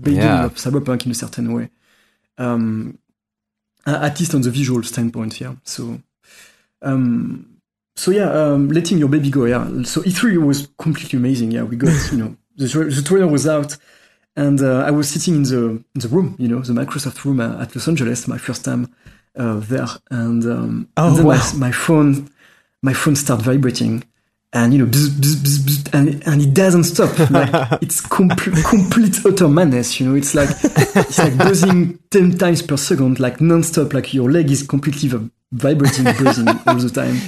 beginning 0.07 0.29
Yeah. 0.41 0.45
of 0.49 0.55
cyberpunk 0.65 1.01
in 1.07 1.13
a 1.13 1.15
certain 1.25 1.49
way. 1.57 1.67
Um, 2.45 2.99
at 3.87 4.19
least 4.21 4.35
on 4.35 4.43
the 4.43 4.51
visual 4.51 4.83
standpoint, 4.83 5.33
yeah. 5.41 5.55
So, 5.75 5.83
um, 6.83 7.47
so 7.97 8.11
yeah, 8.11 8.31
um, 8.41 8.69
letting 8.69 8.99
your 8.99 9.09
baby 9.09 9.31
go, 9.31 9.45
yeah. 9.45 9.65
So 9.85 10.03
E3 10.03 10.39
was 10.51 10.69
completely 10.79 11.19
amazing. 11.19 11.53
Yeah, 11.53 11.63
we 11.63 11.77
got, 11.77 11.95
you 12.13 12.19
know, 12.19 12.37
the, 12.57 12.69
tra- 12.69 12.91
the 12.91 13.03
trailer 13.03 13.29
was 13.29 13.47
out, 13.47 13.77
and 14.37 14.61
uh, 14.61 14.81
I 14.89 14.91
was 14.91 15.09
sitting 15.09 15.35
in 15.37 15.43
the 15.45 15.63
in 15.95 16.01
the 16.05 16.09
room, 16.09 16.35
you 16.39 16.49
know, 16.49 16.61
the 16.61 16.73
Microsoft 16.73 17.25
room 17.25 17.41
uh, 17.41 17.63
at 17.63 17.75
Los 17.75 17.87
Angeles, 17.89 18.27
my 18.27 18.39
first 18.39 18.65
time 18.65 18.83
uh, 19.37 19.61
there, 19.61 19.87
and, 20.11 20.45
um, 20.45 20.89
Oh, 20.97 21.09
and 21.09 21.17
then 21.19 21.25
wow. 21.27 21.37
my, 21.55 21.59
my 21.69 21.73
phone, 21.73 22.29
my 22.83 22.93
phone 22.93 23.17
start 23.17 23.43
vibrating. 23.43 24.05
And 24.53 24.73
you 24.73 24.79
know, 24.79 24.87
bzz, 24.87 25.09
bzz, 25.09 25.59
bzz, 25.67 25.95
and 25.95 26.23
and 26.29 26.41
it 26.41 26.55
doesn't 26.55 26.85
stop. 26.85 27.11
Like 27.31 27.83
it's 27.83 28.01
complete, 28.01 28.65
complete 28.65 29.19
utter 29.27 29.49
madness. 29.49 29.99
You 29.99 30.09
know, 30.11 30.15
it's 30.15 30.33
like 30.33 30.49
it's 30.63 31.19
like 31.19 31.37
buzzing 31.37 31.99
ten 32.11 32.39
times 32.39 32.63
per 32.63 32.77
second, 32.77 33.19
like 33.19 33.41
non-stop. 33.41 33.93
Like 33.93 34.15
your 34.15 34.31
leg 34.31 34.49
is 34.53 34.63
completely 34.63 35.11
vibrating, 35.51 36.05
buzzing 36.05 36.47
all 36.69 36.77
the 36.77 36.89
time. 36.89 37.19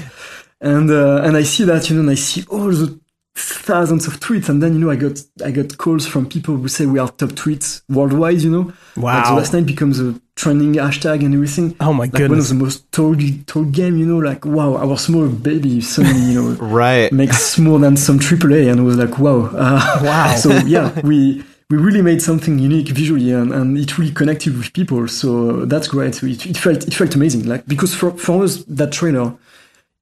And 0.61 0.89
uh, 0.89 1.23
and 1.25 1.37
I 1.37 1.43
see 1.43 1.65
that, 1.65 1.91
you 1.91 1.97
know, 1.97 2.03
and 2.03 2.11
I 2.11 2.15
see 2.15 2.45
all 2.49 2.71
the 2.71 2.97
thousands 3.37 4.07
of 4.07 4.19
tweets, 4.21 4.49
and 4.49 4.63
then 4.63 4.73
you 4.75 4.79
know, 4.81 4.91
I 4.91 4.97
got 4.97 5.21
I 5.45 5.51
got 5.51 5.77
calls 5.79 6.07
from 6.07 6.27
people 6.29 6.57
who 6.57 6.69
say 6.69 6.87
we 6.87 6.99
are 6.99 7.09
top 7.09 7.31
tweets 7.31 7.83
worldwide. 7.89 8.41
You 8.41 8.51
know, 8.51 8.63
like 8.63 8.75
the 8.95 9.01
Wow. 9.03 9.37
last 9.37 9.53
night 9.53 9.67
becomes 9.67 10.01
a 10.01 10.15
trending 10.37 10.75
hashtag 10.75 11.25
and 11.25 11.35
everything. 11.35 11.77
Oh 11.81 11.93
my 11.93 12.05
Like 12.13 12.29
one 12.29 12.39
of 12.39 12.49
the 12.49 12.55
most 12.55 12.91
told 12.93 13.21
told 13.47 13.73
game. 13.73 13.97
You 13.99 14.07
know, 14.07 14.19
like 14.19 14.45
wow, 14.45 14.77
our 14.77 14.97
small 14.99 15.29
baby 15.29 15.81
suddenly, 15.81 16.33
you 16.33 16.41
know 16.41 16.51
right? 16.61 17.13
makes 17.13 17.59
more 17.59 17.79
than 17.79 17.97
some 17.97 18.19
AAA, 18.19 18.71
and 18.71 18.85
was 18.85 18.97
like, 18.97 19.19
wow, 19.19 19.51
uh, 19.55 20.01
Wow. 20.03 20.35
So 20.37 20.51
yeah, 20.67 20.99
we 21.03 21.45
we 21.69 21.77
really 21.77 22.01
made 22.03 22.23
something 22.23 22.59
unique 22.59 22.89
visually, 22.89 23.33
and, 23.33 23.53
and 23.53 23.77
it 23.77 23.99
really 23.99 24.13
connected 24.13 24.57
with 24.57 24.73
people. 24.73 25.09
So 25.09 25.67
that's 25.67 25.89
great. 25.89 26.15
So 26.15 26.27
it, 26.27 26.47
it 26.47 26.57
felt 26.57 26.87
it 26.87 26.95
felt 26.95 27.15
amazing, 27.15 27.45
like 27.47 27.67
because 27.67 27.95
for 27.95 28.13
for 28.13 28.45
us 28.45 28.65
that 28.69 28.93
trailer 28.93 29.35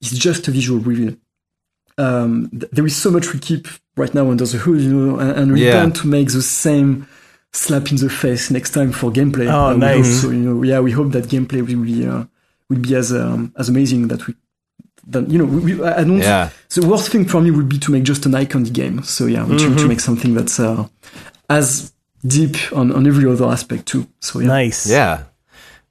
is 0.02 0.12
just 0.12 0.46
a 0.48 0.50
visual 0.50 0.78
reveal. 0.80 1.16
Um, 1.98 2.50
th- 2.50 2.70
there 2.72 2.86
is 2.86 2.96
so 2.96 3.10
much 3.10 3.32
we 3.32 3.38
keep 3.38 3.68
right 3.96 4.12
now 4.14 4.28
under 4.30 4.44
the 4.46 4.58
hood, 4.58 4.80
you 4.80 4.92
know, 4.92 5.18
and, 5.18 5.30
and 5.38 5.52
we 5.52 5.64
Yeah. 5.64 5.72
plan 5.72 5.92
to 5.92 6.06
make 6.08 6.32
the 6.32 6.42
same 6.42 7.06
slap 7.52 7.90
in 7.92 7.96
the 7.98 8.08
face 8.10 8.50
next 8.50 8.70
time 8.70 8.90
for 8.92 9.12
gameplay. 9.12 9.46
Oh, 9.46 9.50
Uh, 9.50 9.68
we 9.68 9.72
hope 9.74 9.78
nice. 9.80 10.20
So 10.22 10.30
you 10.30 10.38
know, 10.40 10.62
yeah, 10.64 10.80
we 10.80 10.90
hope 10.90 11.12
that 11.12 11.28
gameplay 11.28 11.60
will 11.66 11.84
be 11.84 12.06
uh, 12.06 12.24
will 12.68 12.78
be 12.80 12.94
as 12.96 13.12
um, 13.12 13.52
as 13.56 13.68
amazing 13.68 14.08
that 14.08 14.26
we. 14.26 14.34
That, 15.06 15.28
you 15.30 15.36
know, 15.38 15.44
we, 15.44 15.74
we, 15.76 15.84
I 15.84 16.02
don't 16.02 16.18
Yeah. 16.18 16.48
the 16.74 16.86
worst 16.86 17.10
thing 17.12 17.26
for 17.26 17.40
me 17.42 17.50
would 17.50 17.68
be 17.68 17.78
to 17.78 17.92
make 17.92 18.04
just 18.04 18.24
an 18.26 18.34
icon 18.34 18.64
game. 18.64 19.02
So 19.02 19.26
yeah, 19.26 19.42
I'm 19.42 19.58
trying 19.58 19.76
to 19.76 19.86
make 19.86 20.00
something 20.00 20.32
that's 20.34 20.58
uh, 20.58 20.86
as 21.50 21.92
deep 22.26 22.56
on, 22.72 22.90
on 22.90 23.06
every 23.06 23.30
other 23.30 23.44
aspect 23.44 23.84
too. 23.86 24.06
So 24.20 24.40
yeah, 24.40 24.46
Nice. 24.48 24.86
Yeah, 24.90 25.24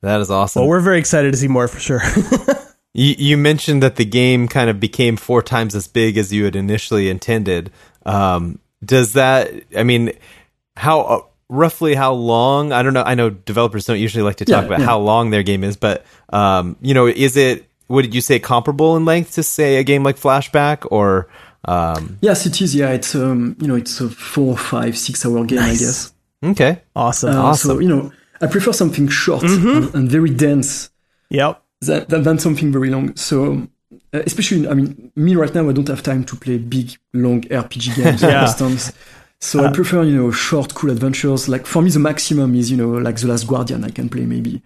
that 0.02 0.20
is 0.20 0.32
awesome. 0.32 0.62
Well, 0.62 0.70
we're 0.70 0.80
very 0.82 0.98
excited 0.98 1.32
to 1.32 1.38
see 1.38 1.48
more 1.48 1.68
for 1.68 1.80
sure. 1.80 2.02
You, 2.94 3.16
you 3.18 3.38
mentioned 3.38 3.82
that 3.84 3.96
the 3.96 4.06
game 4.06 4.48
kind 4.48 4.70
of 4.70 4.80
became 4.80 5.18
four 5.18 5.42
times 5.42 5.74
as 5.76 5.88
big 5.88 6.18
as 6.18 6.32
you 6.32 6.46
had 6.46 6.56
initially 6.56 7.10
intended. 7.10 7.72
Um, 8.06 8.60
does 8.86 9.14
that? 9.14 9.52
I 9.76 9.84
mean, 9.84 10.12
how 10.78 11.30
roughly 11.50 11.96
how 11.96 12.14
long? 12.14 12.72
I 12.72 12.84
don't 12.84 12.94
know. 12.94 13.04
I 13.04 13.16
know 13.16 13.30
developers 13.32 13.86
don't 13.86 14.00
usually 14.00 14.24
like 14.24 14.38
to 14.38 14.46
talk 14.46 14.62
Yeah, 14.62 14.68
about 14.68 14.80
yeah. 14.82 14.86
how 14.86 15.00
long 15.00 15.30
their 15.32 15.44
game 15.44 15.64
is, 15.64 15.76
but 15.78 16.06
um, 16.32 16.76
you 16.82 16.94
know, 16.94 17.08
is 17.08 17.36
it? 17.38 17.68
Would 17.90 18.14
you 18.14 18.22
say 18.22 18.40
comparable 18.40 18.96
in 18.98 19.06
length 19.06 19.34
to 19.34 19.44
say 19.44 19.78
a 19.78 19.84
game 19.84 20.04
like 20.04 20.18
Flashback 20.18 20.88
or? 20.92 21.28
Um, 21.66 22.18
Yes, 22.22 22.46
it 22.46 22.62
is. 22.62 22.76
Yeah, 22.76 22.90
it's 22.92 23.16
um, 23.16 23.56
you 23.60 23.68
know, 23.68 23.76
it's 23.76 24.02
a 24.02 24.10
four, 24.10 24.58
five, 24.58 24.98
six 24.98 25.26
hour 25.26 25.46
game, 25.46 25.60
Nice. 25.60 25.82
I 25.82 25.86
guess. 25.86 26.14
okay. 26.52 26.82
Awesome. 26.96 27.36
Uh, 27.36 27.42
Awesome. 27.42 27.70
So 27.72 27.80
you 27.80 27.88
know, 27.88 28.12
I 28.42 28.48
prefer 28.48 28.72
something 28.74 29.08
short 29.08 29.44
and, 29.44 29.94
and 29.96 30.10
very 30.12 30.30
dense 30.30 30.90
yep. 31.30 31.63
Than, 31.88 32.06
than, 32.08 32.24
than 32.24 32.40
something 32.40 32.72
very 32.72 32.90
long. 32.90 33.16
So, 33.16 33.68
uh, 34.14 34.22
especially, 34.26 34.68
I 34.68 34.74
mean, 34.74 35.12
me 35.16 35.36
right 35.36 35.54
now, 35.54 35.70
I 35.70 35.74
don't 35.74 35.88
have 35.88 36.04
time 36.04 36.24
to 36.26 36.36
play 36.36 36.58
big, 36.58 36.92
long 37.14 37.42
RPG 37.42 37.96
games, 38.04 38.22
for 38.22 38.28
Yeah. 38.28 38.44
instance. 38.44 38.92
So 39.40 39.66
I 39.66 39.72
prefer, 39.74 40.04
you 40.04 40.16
know, 40.16 40.32
short, 40.32 40.74
cool 40.74 40.90
adventures. 40.92 41.50
Like 41.50 41.66
for 41.66 41.82
me, 41.82 41.90
the 41.90 42.00
maximum 42.00 42.56
is, 42.56 42.72
you 42.72 42.78
know, 42.78 42.92
like 42.92 43.18
The 43.18 43.28
Last 43.28 43.46
Guardian. 43.46 43.84
I 43.84 43.90
can 43.90 44.08
play 44.08 44.26
maybe. 44.26 44.62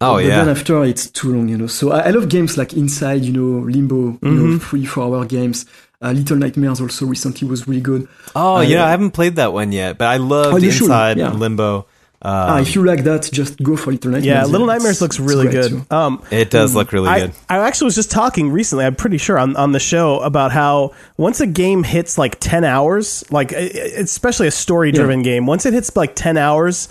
Oh 0.00 0.14
but 0.16 0.24
yeah. 0.24 0.38
then 0.44 0.48
after 0.48 0.82
it's 0.84 1.08
too 1.08 1.32
long, 1.32 1.48
you 1.48 1.56
know. 1.56 1.68
So 1.68 1.92
I, 1.92 2.00
I 2.08 2.10
love 2.10 2.28
games 2.28 2.58
like 2.58 2.72
Inside, 2.74 3.22
you 3.24 3.32
know, 3.32 3.60
Limbo, 3.64 4.18
you 4.20 4.30
know, 4.30 4.58
three, 4.58 4.84
four 4.84 5.04
hour 5.04 5.24
games. 5.26 5.64
Uh, 6.02 6.10
Little 6.10 6.36
Nightmares 6.36 6.80
also 6.80 7.06
recently 7.06 7.46
was 7.48 7.66
really 7.68 7.80
good. 7.80 8.08
Oh 8.34 8.56
Uh, 8.56 8.60
yeah, 8.62 8.84
I 8.84 8.90
haven't 8.90 9.12
played 9.12 9.36
that 9.36 9.52
one 9.52 9.70
yet, 9.72 9.96
but 9.96 10.08
I 10.08 10.16
loved 10.16 10.54
Oh, 10.54 10.56
you 10.58 10.70
should, 10.72 10.82
Inside 10.86 11.18
yeah. 11.18 11.30
and 11.30 11.38
Limbo. 11.40 11.86
Ah, 12.22 12.54
Um, 12.56 12.62
if 12.62 12.74
you 12.74 12.84
like 12.84 13.04
that, 13.04 13.28
just 13.32 13.62
go 13.62 13.76
for 13.76 13.92
Little 13.92 14.10
Nightmares. 14.12 14.26
Yeah, 14.26 14.44
Little 14.44 14.68
it's- 14.68 14.78
Nightmares 14.80 15.00
looks 15.00 15.18
really 15.20 15.48
good. 15.48 15.90
Um, 15.92 16.22
it 16.30 16.50
does 16.50 16.74
look 16.74 16.92
really 16.92 17.08
I, 17.08 17.20
good. 17.20 17.32
I 17.48 17.58
actually 17.58 17.86
was 17.86 17.94
just 17.94 18.10
talking 18.10 18.50
recently, 18.50 18.84
I'm 18.84 18.94
pretty 18.96 19.18
sure, 19.18 19.38
on, 19.38 19.56
on 19.56 19.72
the 19.72 19.78
show 19.80 20.20
about 20.20 20.52
how 20.52 20.92
once 21.16 21.40
a 21.40 21.46
game 21.46 21.82
hits 21.84 22.18
like 22.18 22.38
10 22.40 22.64
hours, 22.64 23.24
like 23.30 23.52
especially 23.52 24.46
a 24.46 24.50
story 24.50 24.92
driven 24.92 25.22
game, 25.22 25.46
once 25.46 25.66
it 25.66 25.72
hits 25.74 25.94
like 25.96 26.14
10 26.14 26.36
hours, 26.36 26.88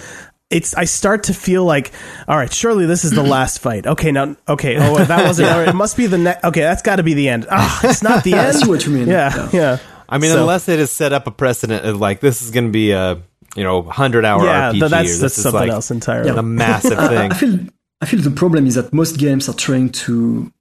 it's 0.51 0.75
I 0.75 0.85
start 0.85 1.23
to 1.23 1.33
feel 1.33 1.65
like, 1.65 1.91
all 2.27 2.37
right, 2.37 2.51
surely 2.53 2.85
this 2.85 3.03
is 3.03 3.11
the 3.11 3.23
last 3.35 3.59
fight. 3.59 3.87
Okay, 3.87 4.11
now, 4.11 4.35
okay, 4.47 4.77
oh, 4.77 5.03
that 5.03 5.25
wasn't, 5.25 5.49
all 5.49 5.59
right, 5.59 5.67
it 5.69 5.75
must 5.75 5.97
be 5.97 6.05
the 6.07 6.17
next, 6.19 6.43
okay, 6.45 6.61
that's 6.61 6.81
got 6.83 6.97
to 6.97 7.03
be 7.03 7.13
the 7.15 7.29
end. 7.29 7.47
Ah, 7.49 7.81
it's 7.83 8.03
not 8.03 8.23
the 8.23 8.33
I 8.35 8.45
end. 8.47 8.55
see 8.57 8.69
what 8.69 8.85
you 8.85 8.91
mean. 8.93 9.07
Yeah, 9.07 9.49
yeah. 9.51 9.77
I 10.07 10.19
mean, 10.19 10.31
So- 10.31 10.41
unless 10.41 10.69
it 10.69 10.77
has 10.77 10.91
set 10.91 11.13
up 11.13 11.25
a 11.25 11.31
precedent 11.31 11.83
of 11.83 11.99
like 11.99 12.19
this 12.19 12.43
is 12.43 12.51
going 12.51 12.65
to 12.67 12.71
be 12.71 12.91
a 12.91 13.21
you 13.55 13.63
know 13.63 13.81
hundred 13.83 14.25
hour 14.25 14.43
Yeah, 14.45 14.71
RPG. 14.71 14.79
but 14.79 14.85
or 14.85 14.89
that's, 14.89 15.09
this 15.09 15.19
that's 15.21 15.37
is 15.37 15.43
something 15.43 15.59
like 15.61 15.69
else 15.71 15.91
entirely. 15.91 16.29
a 16.29 16.41
massive 16.43 16.97
thing. 17.09 17.31
I 17.31 17.35
feel 17.35 17.59
I 18.01 18.05
feel 18.05 18.21
the 18.21 18.31
problem 18.31 18.67
is 18.67 18.75
that 18.75 18.93
most 18.93 19.17
games 19.17 19.47
are 19.49 19.53
trying 19.55 19.89
to 20.05 20.51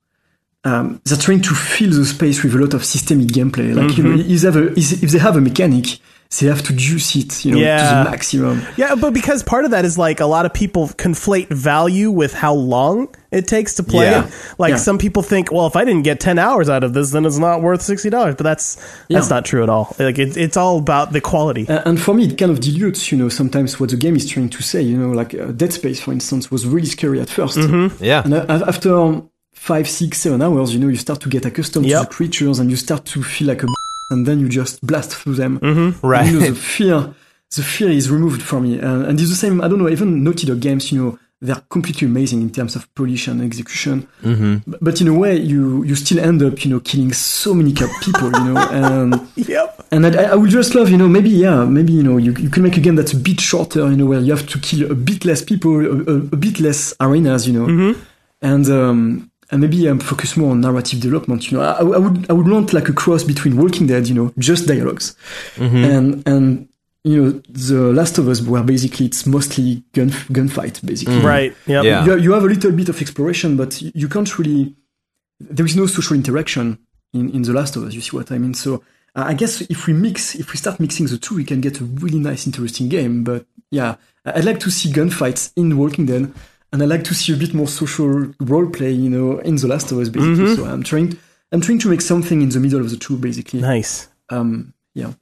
um, 0.65 1.01
they're 1.05 1.19
trying 1.19 1.43
to 1.43 1.55
fill 1.55 1.91
the 1.91 2.05
space 2.07 2.43
with 2.43 2.55
a 2.55 2.59
lot 2.59 2.73
of 2.73 2.85
systemic 2.85 3.29
gameplay. 3.29 3.75
Like 3.75 3.97
you 3.99 4.03
know, 4.05 4.17
Mm-hmm. 4.17 4.31
if 4.33 4.41
they 4.41 4.47
have 4.47 4.57
a, 4.57 4.73
if 5.05 5.11
they 5.13 5.19
have 5.19 5.37
a 5.37 5.41
mechanic, 5.41 5.99
they 6.41 6.47
have 6.49 6.63
to 6.63 6.73
juice 6.75 7.15
it, 7.17 7.45
you 7.45 7.53
know, 7.53 7.59
to 7.59 7.63
the 8.05 8.11
maximum. 8.11 8.63
Yeah, 8.77 8.95
but 8.95 9.13
because 9.13 9.43
part 9.43 9.65
of 9.65 9.71
that 9.73 9.85
is 9.85 9.97
like 9.99 10.21
a 10.21 10.27
lot 10.27 10.47
of 10.47 10.53
people 10.55 10.89
conflate 10.89 11.49
value 11.49 12.11
with 12.11 12.33
how 12.35 12.55
long 12.55 13.15
it 13.31 13.47
takes 13.47 13.75
to 13.75 13.83
play 13.83 14.07
Yeah. 14.11 14.27
it. 14.27 14.33
Like 14.59 14.71
Yeah. 14.71 14.77
some 14.77 14.99
people 14.99 15.23
think, 15.23 15.51
well, 15.53 15.67
if 15.67 15.77
I 15.77 15.85
didn't 15.85 16.03
get 16.03 16.21
ten 16.21 16.39
hours 16.39 16.69
out 16.69 16.85
of 16.85 16.93
this, 16.95 17.11
then 17.11 17.25
it's 17.27 17.39
not 17.39 17.63
worth 17.63 17.83
sixty 17.83 18.11
dollars. 18.11 18.35
But 18.37 18.45
that's 18.45 18.77
that's 19.09 19.29
Yeah. 19.29 19.37
not 19.37 19.45
true 19.45 19.63
at 19.63 19.69
all. 19.69 19.95
Like 19.99 20.19
it, 20.19 20.37
it's 20.37 20.57
all 20.57 20.79
about 20.79 21.13
the 21.13 21.21
quality. 21.21 21.69
Uh, 21.69 21.83
and 21.85 22.01
for 22.01 22.15
me, 22.15 22.25
it 22.27 22.39
kind 22.39 22.51
of 22.53 22.61
dilutes, 22.61 23.11
you 23.13 23.19
know, 23.19 23.29
sometimes 23.29 23.79
what 23.81 23.91
the 23.91 23.97
game 23.97 24.17
is 24.17 24.29
trying 24.29 24.51
to 24.51 24.63
say. 24.63 24.83
You 24.83 24.97
know, 24.97 25.11
like 25.11 25.35
uh, 25.35 25.47
Dead 25.53 25.73
Space, 25.73 26.01
for 26.01 26.13
instance, 26.13 26.51
was 26.51 26.67
really 26.67 26.87
scary 26.87 27.21
at 27.21 27.29
1st 27.29 27.55
Mm-hmm. 27.59 28.05
Yeah, 28.05 28.23
And 28.25 28.35
uh, 28.35 28.65
after 28.67 29.23
five, 29.53 29.89
six, 29.89 30.19
seven 30.21 30.43
hours, 30.43 30.75
you 30.75 30.81
know, 30.81 30.89
you 30.89 30.97
start 30.97 31.21
to 31.21 31.29
get 31.29 31.45
accustomed 31.47 31.87
to 31.89 31.99
the 32.01 32.07
creatures 32.07 32.59
and 32.59 32.71
you 32.71 32.77
start 32.77 33.05
to 33.07 33.23
feel 33.23 33.49
like 33.49 33.63
a 33.63 33.67
and 34.11 34.27
then 34.27 34.41
you 34.41 34.49
just 34.49 34.85
blast 34.87 35.15
through 35.15 35.35
them. 35.35 35.59
Mm-hmm. 35.61 36.07
right. 36.07 36.27
you 36.31 36.41
know, 36.41 36.47
the 36.51 36.55
fear, 36.55 37.15
the 37.57 37.63
fear 37.63 37.91
is 37.91 38.11
removed 38.11 38.43
from 38.43 38.65
me. 38.65 38.81
Uh, 38.81 39.01
and 39.09 39.19
it's 39.21 39.31
the 39.31 39.37
same, 39.37 39.61
I 39.61 39.69
don't 39.69 39.79
know, 39.79 39.89
even 39.89 40.23
Naughty 40.25 40.47
Dog 40.47 40.61
games, 40.61 40.91
you 40.93 41.03
know, 41.03 41.19
they're 41.41 41.63
completely 41.69 42.07
amazing 42.07 42.41
in 42.41 42.51
terms 42.51 42.75
of 42.75 42.93
polish 42.95 43.29
and 43.29 43.43
execution. 43.43 44.07
hmm 44.23 44.57
But, 44.67 44.83
but 44.83 45.01
in 45.01 45.09
a 45.09 45.13
way, 45.15 45.37
you, 45.37 45.83
you 45.85 45.95
still 45.95 46.19
end 46.21 46.43
up, 46.43 46.65
you 46.65 46.71
know, 46.71 46.81
killing 46.81 47.13
so 47.13 47.53
many 47.53 47.73
people, 47.75 48.31
you 48.33 48.45
know, 48.45 48.57
and, 48.71 49.21
Yep. 49.37 49.87
and 49.91 50.07
I, 50.07 50.23
I 50.33 50.35
would 50.37 50.49
just 50.51 50.75
love, 50.75 50.89
you 50.91 50.97
know, 50.97 51.09
maybe, 51.09 51.29
yeah, 51.29 51.65
maybe, 51.67 51.93
you 51.93 52.03
know, 52.03 52.17
you, 52.17 52.33
you 52.39 52.49
can 52.49 52.63
make 52.63 52.77
a 52.79 52.81
game 52.81 52.97
that's 52.97 53.13
a 53.13 53.17
bit 53.17 53.41
shorter, 53.41 53.81
you 53.91 53.97
know, 53.97 54.07
where 54.07 54.21
you 54.21 54.35
have 54.35 54.47
to 54.49 54.59
kill 54.59 54.91
a 54.91 54.95
bit 54.95 55.25
less 55.27 55.43
people, 55.43 55.75
a, 55.85 55.91
a, 56.15 56.17
a 56.17 56.37
bit 56.37 56.61
less 56.61 56.95
arenas, 57.01 57.47
you 57.47 57.53
know, 57.53 57.67
Mm-hmm. 57.67 58.01
and, 58.41 58.69
um, 58.71 59.31
and 59.51 59.61
maybe 59.61 59.89
um, 59.89 60.01
focus 60.01 60.37
more 60.37 60.51
on 60.53 60.61
narrative 60.61 61.01
development. 61.01 61.51
You 61.51 61.59
know, 61.59 61.65
I, 61.65 61.79
I 61.81 61.99
would 61.99 62.31
I 62.31 62.33
would 62.33 62.49
want 62.49 62.73
like 62.73 62.89
a 62.89 62.93
cross 62.93 63.23
between 63.25 63.57
Walking 63.57 63.87
Dead, 63.87 64.09
you 64.09 64.15
know, 64.15 64.33
just 64.39 64.67
dialogues, 64.67 65.17
Mm-hmm. 65.57 65.77
and 65.85 66.29
and 66.29 66.69
you 67.07 67.23
know, 67.23 67.31
The 67.51 67.93
Last 67.93 68.17
of 68.17 68.29
Us, 68.29 68.41
where 68.41 68.63
basically 68.63 69.07
it's 69.07 69.27
mostly 69.27 69.83
gun 69.93 70.09
gunfight, 70.33 70.85
basically. 70.87 71.19
Right. 71.19 71.55
Yep. 71.67 71.85
Yeah. 71.85 72.05
You, 72.07 72.17
you 72.19 72.33
have 72.33 72.45
a 72.45 72.47
little 72.47 72.73
bit 72.73 72.89
of 72.89 72.99
exploration, 73.01 73.57
but 73.59 73.81
you- 73.83 73.93
you 73.95 74.09
can't 74.09 74.39
really. 74.39 74.75
There 75.41 75.67
is 75.67 75.77
no 75.77 75.87
social 75.87 76.17
interaction 76.17 76.79
in, 77.13 77.29
in 77.31 77.43
The 77.43 77.53
Last 77.53 77.77
of 77.77 77.83
Us. 77.85 77.93
You 77.93 78.01
see 78.01 78.17
what 78.17 78.33
I 78.33 78.39
mean? 78.39 78.55
So 78.55 78.83
uh, 79.17 79.25
I 79.27 79.35
guess 79.35 79.61
if 79.63 79.87
we 79.87 79.93
mix, 79.93 80.35
if 80.35 80.53
we 80.53 80.57
start 80.57 80.81
mixing 80.81 81.07
the 81.07 81.19
two, 81.19 81.35
we 81.37 81.45
can 81.45 81.61
get 81.61 81.81
a 81.81 81.85
really 81.85 82.19
nice, 82.19 82.47
interesting 82.47 82.89
game. 82.89 83.23
But 83.23 83.45
yeah, 83.71 83.97
I- 84.25 84.39
I'd 84.39 84.45
like 84.47 84.61
to 84.61 84.71
see 84.71 84.91
gunfights 84.91 85.53
in 85.57 85.77
Walking 85.77 86.07
Dead, 86.07 86.33
and 86.75 86.83
I 86.83 86.87
like 86.87 87.05
to 87.05 87.15
see 87.15 87.33
a 87.33 87.37
bit 87.37 87.55
more 87.55 87.69
social 87.69 88.33
role 88.41 88.67
play, 88.69 88.91
you 88.91 89.09
know, 89.09 89.39
in 89.39 89.57
The 89.57 89.69
Last 89.69 89.91
of 89.93 89.99
Us. 89.99 90.09
Basically, 90.11 90.45
Mhm. 90.45 90.57
so 90.57 90.65
I'm 90.67 90.83
trying, 90.83 91.17
I'm 91.53 91.61
trying 91.63 91.79
to 91.79 91.89
make 91.89 92.03
something 92.03 92.43
in 92.43 92.49
the 92.51 92.61
middle 92.61 92.81
of 92.81 92.91
the 92.91 92.97
two, 92.99 93.17
basically. 93.17 93.61
Nice. 93.61 94.09
Um, 94.29 94.75
yeah. 94.95 95.13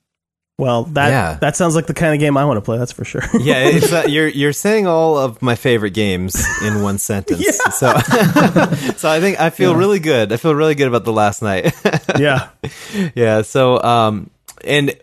Well, 0.59 0.85
that 0.95 1.09
Yeah. 1.09 1.39
that 1.41 1.57
sounds 1.57 1.75
like 1.75 1.87
the 1.87 1.95
kind 1.95 2.15
of 2.15 2.21
game 2.21 2.37
I 2.37 2.45
want 2.45 2.57
to 2.59 2.61
play. 2.63 2.79
That's 2.79 2.93
for 2.93 3.05
sure. 3.05 3.23
yeah, 3.41 3.67
it's 3.77 3.93
uh, 3.93 4.05
you're 4.07 4.29
you're 4.29 4.53
saying 4.53 4.87
all 4.87 5.19
of 5.19 5.41
my 5.43 5.55
favorite 5.57 5.93
games 5.95 6.37
in 6.65 6.83
one 6.83 6.99
sentence. 7.11 7.47
So, 7.79 7.93
so 8.97 9.09
I 9.11 9.19
think 9.21 9.41
I 9.41 9.51
feel 9.51 9.75
really 9.75 9.99
good. 9.99 10.33
I 10.33 10.37
feel 10.37 10.55
really 10.55 10.75
good 10.75 10.89
about 10.89 11.05
the 11.05 11.13
last 11.13 11.43
night. 11.43 11.73
yeah. 12.19 12.49
yeah. 13.15 13.43
So, 13.43 13.83
um, 13.83 14.31
and 14.65 14.95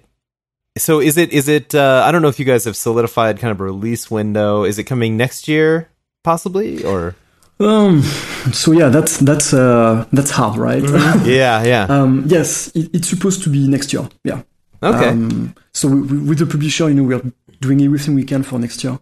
so 0.78 1.02
is 1.02 1.18
it? 1.18 1.34
Is 1.34 1.50
it? 1.50 1.76
Uh, 1.76 2.04
I 2.06 2.12
don't 2.12 2.22
know 2.22 2.30
if 2.30 2.40
you 2.40 2.46
guys 2.46 2.64
have 2.66 2.78
solidified 2.78 3.40
kind 3.40 3.52
of 3.52 3.60
a 3.60 3.64
release 3.64 4.10
window. 4.10 4.64
Is 4.64 4.78
it 4.80 4.86
coming 4.86 5.18
next 5.18 5.48
year, 5.50 5.90
possibly, 6.24 6.84
or? 6.84 7.16
Um, 7.62 8.02
so 8.54 8.72
yeah, 8.72 8.88
that's 8.90 9.18
that's 9.20 9.54
uh, 9.54 10.06
that's 10.14 10.32
hard, 10.32 10.58
right? 10.58 10.82
Yeah, 11.26 11.64
yeah. 11.64 11.84
um, 11.90 12.24
yes, 12.28 12.68
it, 12.76 12.90
it's 12.94 13.10
supposed 13.10 13.44
to 13.44 13.50
be 13.50 13.68
next 13.68 13.92
year. 13.94 14.08
Yeah. 14.24 14.44
Okay. 14.82 15.10
Um, 15.10 15.54
so 15.74 15.90
we, 15.90 16.02
we, 16.02 16.18
with 16.30 16.40
the 16.40 16.46
publisher, 16.46 16.88
you 16.88 16.96
know, 16.96 17.04
we 17.04 17.16
are 17.16 17.22
doing 17.60 17.82
everything 17.82 18.16
we 18.16 18.24
can 18.24 18.44
for 18.44 18.58
next 18.60 18.82
year. 18.84 18.98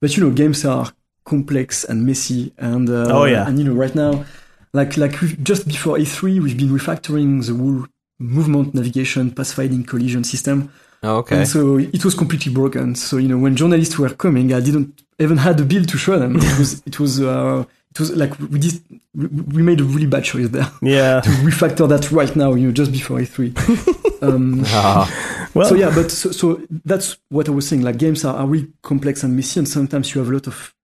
But 0.00 0.16
you 0.16 0.22
know, 0.24 0.30
games 0.30 0.64
are 0.64 0.92
complex 1.24 1.82
and 1.84 2.06
messy, 2.06 2.52
and 2.58 2.88
uh, 2.88 3.08
Oh, 3.10 3.24
yeah. 3.24 3.46
and 3.48 3.58
you 3.58 3.64
know, 3.64 3.74
right 3.74 3.94
now, 3.94 4.24
like 4.72 4.96
like 4.96 5.20
we've, 5.20 5.42
just 5.42 5.66
before 5.66 5.96
E3, 5.98 6.40
we've 6.40 6.56
been 6.56 6.70
refactoring 6.70 7.44
the 7.44 7.54
whole 7.54 7.86
movement, 8.20 8.72
navigation, 8.74 9.32
pathfinding, 9.32 9.84
collision 9.86 10.22
system, 10.22 10.70
Oh, 11.02 11.16
okay. 11.18 11.38
and 11.38 11.48
so 11.48 11.78
it 11.78 12.04
was 12.04 12.14
completely 12.14 12.52
broken. 12.52 12.94
So 12.94 13.16
you 13.16 13.26
know, 13.28 13.38
when 13.38 13.56
journalists 13.56 13.98
were 13.98 14.10
coming, 14.10 14.52
I 14.54 14.60
didn't 14.60 15.02
even 15.20 15.36
had 15.36 15.60
a 15.60 15.64
bill 15.64 15.84
to 15.84 15.98
show 15.98 16.18
them. 16.18 16.36
It 16.36 16.58
was 16.58 16.82
it 16.86 16.98
was 16.98 17.20
uh, 17.20 17.64
it 17.92 18.00
was 18.00 18.16
like 18.16 18.38
we 18.38 18.58
did 18.58 18.82
we, 19.14 19.26
we 19.26 19.62
made 19.62 19.80
a 19.80 19.84
really 19.84 20.06
bad 20.06 20.24
choice 20.24 20.48
there 20.48 20.70
Yeah. 20.82 21.20
to 21.24 21.30
refactor 21.30 21.88
that 21.88 22.10
right 22.10 22.34
now. 22.34 22.54
You 22.54 22.68
know, 22.68 22.72
just 22.72 22.92
before 22.92 23.18
E3. 23.18 24.22
um, 24.22 24.62
Ah, 24.68 25.48
Well, 25.54 25.68
so 25.68 25.74
yeah, 25.74 25.92
but 25.94 26.10
so, 26.10 26.30
so 26.32 26.60
that's 26.84 27.16
what 27.28 27.48
I 27.48 27.52
was 27.52 27.68
saying. 27.68 27.82
Like 27.82 27.98
games 27.98 28.24
are, 28.24 28.36
are 28.36 28.46
really 28.46 28.68
complex 28.82 29.22
and 29.24 29.36
messy, 29.36 29.60
and 29.60 29.68
sometimes 29.68 30.14
you 30.14 30.20
have 30.20 30.30
a 30.30 30.32
lot 30.34 30.46
of 30.46 30.74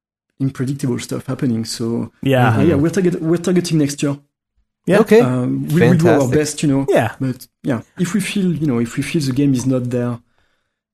unpredictable 0.40 0.98
stuff 0.98 1.26
happening. 1.26 1.64
So 1.64 2.12
yeah. 2.22 2.58
uh, 2.58 2.62
yeah, 2.62 2.74
we're 2.74 2.90
target 2.90 3.20
we're 3.22 3.38
targeting 3.38 3.78
next 3.78 4.02
year. 4.02 4.18
Yeah. 4.86 5.00
okay. 5.00 5.20
Um, 5.20 5.66
we 5.68 5.80
will 5.80 5.96
do 5.96 6.08
our 6.08 6.28
best, 6.28 6.62
you 6.62 6.68
know. 6.68 6.86
Yeah. 6.88 7.16
But 7.20 7.46
yeah, 7.62 7.82
if 7.98 8.14
we 8.14 8.20
feel 8.20 8.52
you 8.54 8.66
know 8.66 8.78
if 8.80 8.96
we 8.96 9.02
feel 9.02 9.22
the 9.22 9.32
game 9.32 9.54
is 9.54 9.66
not 9.66 9.90
there 9.90 10.18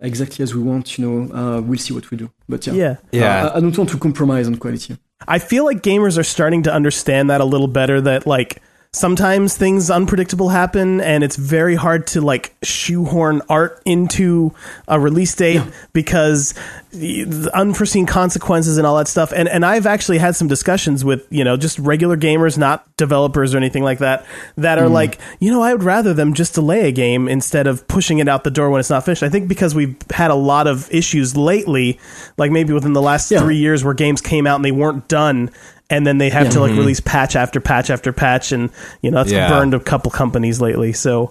exactly 0.03 0.43
as 0.43 0.55
we 0.55 0.63
want, 0.63 0.99
you 0.99 1.07
know, 1.07 1.35
uh, 1.35 1.61
we'll 1.61 1.79
see 1.79 1.95
what 1.95 2.11
we 2.11 2.17
do. 2.17 2.31
But 2.49 2.67
yeah, 2.67 2.73
Yeah. 2.75 2.97
yeah. 3.13 3.45
uh, 3.47 3.49
I, 3.51 3.57
I 3.57 3.61
don't 3.61 3.77
want 3.77 3.91
to 3.91 3.99
compromise 3.99 4.47
on 4.47 4.57
quality. 4.57 4.97
I 5.27 5.39
feel 5.39 5.65
like 5.65 5.83
gamers 5.83 6.19
are 6.19 6.25
starting 6.25 6.65
to 6.65 6.73
understand 6.73 7.31
that 7.31 7.41
a 7.41 7.45
little 7.45 7.69
better 7.69 8.01
that 8.01 8.27
like 8.27 8.61
sometimes 8.95 9.57
things 9.57 9.91
unpredictable 9.91 10.51
happen 10.51 11.01
and 11.01 11.25
it's 11.25 11.37
very 11.37 11.75
hard 11.75 12.07
to 12.07 12.21
like 12.21 12.55
shoehorn 12.63 13.41
art 13.49 13.81
into 13.87 14.55
a 14.87 15.01
release 15.01 15.35
date 15.35 15.63
because 15.95 16.53
the 16.91 17.25
the 17.25 17.57
unforeseen 17.57 18.05
consequences 18.05 18.77
and 18.77 18.87
all 18.87 18.99
that 18.99 19.09
stuff. 19.09 19.33
And 19.35 19.49
and 19.49 19.65
I've 19.65 19.87
actually 19.87 20.19
had 20.19 20.37
some 20.37 20.47
discussions 20.47 21.07
with 21.07 21.27
you 21.31 21.43
know 21.43 21.57
just 21.57 21.79
regular 21.79 22.19
gamers 22.19 22.59
not 22.59 22.85
developers 22.99 23.55
or 23.55 23.57
anything 23.57 23.83
like 23.83 24.01
that 24.01 24.27
that 24.57 24.79
are 24.79 24.89
hmm. 24.89 24.93
like 24.93 25.19
you 25.41 25.51
know 25.51 25.63
I 25.63 25.73
would 25.73 25.83
rather 25.83 26.13
them 26.13 26.35
just 26.35 26.55
delay 26.55 26.87
a 26.87 26.93
game 26.93 27.29
instead 27.29 27.67
of 27.67 27.89
pushing 27.89 28.19
it 28.19 28.29
out 28.29 28.45
the 28.45 28.51
door 28.51 28.69
when 28.69 28.81
it's 28.81 28.91
not 28.91 29.07
finished. 29.07 29.23
I 29.23 29.31
think 29.31 29.49
because 29.49 29.75
we've 29.75 29.97
had 30.11 30.31
a 30.31 30.35
lot 30.35 30.67
of 30.67 30.93
issues 30.93 31.35
lately 31.35 31.99
like 32.37 32.51
maybe 32.51 32.75
within 32.75 32.93
the 32.93 33.03
last 33.03 33.31
Yeah. 33.31 33.41
3 33.41 33.57
years 33.57 33.85
where 33.85 33.95
games 33.95 34.21
came 34.21 34.47
out 34.47 34.57
and 34.57 34.65
they 34.65 34.73
weren't 34.73 35.09
done 35.09 35.51
and 35.93 36.07
then 36.07 36.19
they 36.19 36.31
have 36.31 36.49
to 36.51 36.61
like 36.61 36.73
release 36.73 37.01
patch 37.01 37.37
after 37.37 37.61
patch 37.61 37.89
after 37.91 38.13
patch 38.13 38.51
and 38.53 38.71
you 39.03 39.11
know 39.11 39.19
that's 39.19 39.31
Yeah. 39.33 39.49
burned 39.49 39.75
a 39.75 39.81
couple 39.81 40.11
companies 40.11 40.61
lately 40.61 40.93
so 40.93 41.31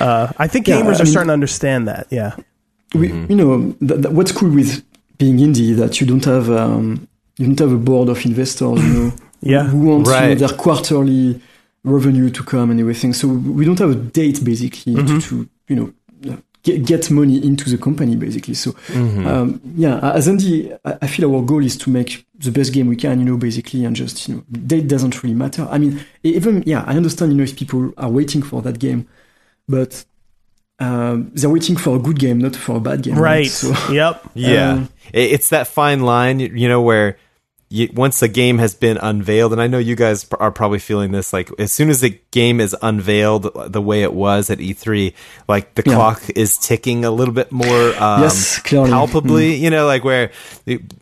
uh, 0.00 0.26
i 0.38 0.46
think 0.48 0.66
Yeah, 0.68 0.80
gamers 0.80 0.98
I 0.98 1.02
are 1.02 1.06
starting 1.06 1.28
to 1.28 1.32
understand 1.40 1.88
that 1.88 2.06
yeah 2.10 2.32
we, 2.94 3.08
Mm-hmm. 3.08 3.30
you 3.30 3.36
know, 3.36 3.72
th- 3.88 4.02
th- 4.02 4.14
what's 4.14 4.32
cool 4.32 4.50
with 4.54 4.82
being 5.18 5.38
indie 5.38 5.74
that 5.76 6.00
you 6.00 6.06
don't 6.06 6.24
have 6.24 6.46
um, 6.50 7.08
you 7.36 7.44
don't 7.46 7.58
have 7.58 7.72
a 7.72 7.82
board 7.90 8.08
of 8.08 8.24
investors, 8.24 8.78
you 8.86 8.92
know, 8.94 9.12
Yeah. 9.52 9.64
who 9.64 9.78
want 9.90 10.06
you 10.06 10.12
know, 10.12 10.34
their 10.42 10.56
quarterly 10.56 11.40
revenue 11.84 12.30
to 12.30 12.42
come 12.44 12.70
and 12.70 12.78
everything. 12.80 13.12
So 13.12 13.28
we 13.28 13.64
don't 13.64 13.78
have 13.80 13.90
a 13.90 13.94
date 14.20 14.38
basically 14.44 14.94
to, 14.94 15.20
to 15.20 15.48
you 15.68 15.76
know 15.76 15.92
get, 16.66 16.84
get 16.84 17.10
money 17.10 17.36
into 17.42 17.70
the 17.70 17.78
company 17.78 18.16
basically. 18.16 18.54
So 18.54 18.74
um, 18.94 19.60
yeah, 19.76 19.98
as 20.12 20.28
Andy, 20.28 20.72
I 20.84 20.98
I 21.02 21.06
feel 21.06 21.34
our 21.34 21.42
goal 21.42 21.64
is 21.64 21.76
to 21.78 21.90
make 21.90 22.26
the 22.46 22.50
best 22.50 22.72
game 22.74 22.88
we 22.88 22.96
can, 22.96 23.18
you 23.20 23.24
know, 23.24 23.38
basically, 23.38 23.84
and 23.86 23.94
just 23.96 24.28
you 24.28 24.34
know, 24.34 24.42
date 24.66 24.88
doesn't 24.88 25.22
really 25.22 25.34
matter. 25.34 25.66
I 25.70 25.78
mean, 25.78 26.04
even 26.22 26.62
yeah, 26.66 26.82
I 26.86 26.96
understand, 26.96 27.32
you 27.32 27.38
know, 27.38 27.44
if 27.44 27.56
people 27.56 27.92
are 27.96 28.10
waiting 28.10 28.42
for 28.42 28.60
that 28.62 28.78
game, 28.78 29.06
but 29.68 30.04
um, 30.78 31.30
they're 31.34 31.48
waiting 31.50 31.76
for 31.76 31.96
a 31.96 31.98
good 31.98 32.18
game, 32.18 32.38
not 32.38 32.54
for 32.54 32.76
a 32.76 32.80
bad 32.80 33.02
game. 33.02 33.18
Right. 33.18 33.50
So 33.50 33.72
Yep. 33.92 34.14
Yeah, 34.34 34.72
Um, 34.72 34.88
it's 35.14 35.48
that 35.48 35.66
fine 35.68 36.00
line, 36.00 36.40
you 36.40 36.68
know, 36.68 36.82
where 36.82 37.16
you, 37.76 37.90
once 37.94 38.20
the 38.20 38.28
game 38.28 38.58
has 38.58 38.74
been 38.74 38.96
unveiled, 38.96 39.52
and 39.52 39.60
I 39.60 39.66
know 39.66 39.78
you 39.78 39.94
guys 39.96 40.26
are 40.40 40.50
probably 40.50 40.78
feeling 40.78 41.12
this. 41.12 41.32
Like 41.32 41.50
as 41.58 41.72
soon 41.72 41.90
as 41.90 42.00
the 42.00 42.18
game 42.30 42.60
is 42.60 42.74
unveiled, 42.82 43.72
the 43.72 43.82
way 43.82 44.02
it 44.02 44.12
was 44.14 44.48
at 44.50 44.58
E3, 44.58 45.12
like 45.48 45.74
the 45.74 45.82
Yeah. 45.86 45.94
clock 45.94 46.22
is 46.34 46.56
ticking 46.58 47.04
a 47.04 47.10
little 47.10 47.34
bit 47.34 47.52
more 47.52 47.94
um, 48.02 48.22
Yes, 48.22 48.58
clearly. 48.60 48.90
palpably. 48.90 49.54
You 49.56 49.70
know, 49.70 49.86
like 49.86 50.04
where 50.04 50.30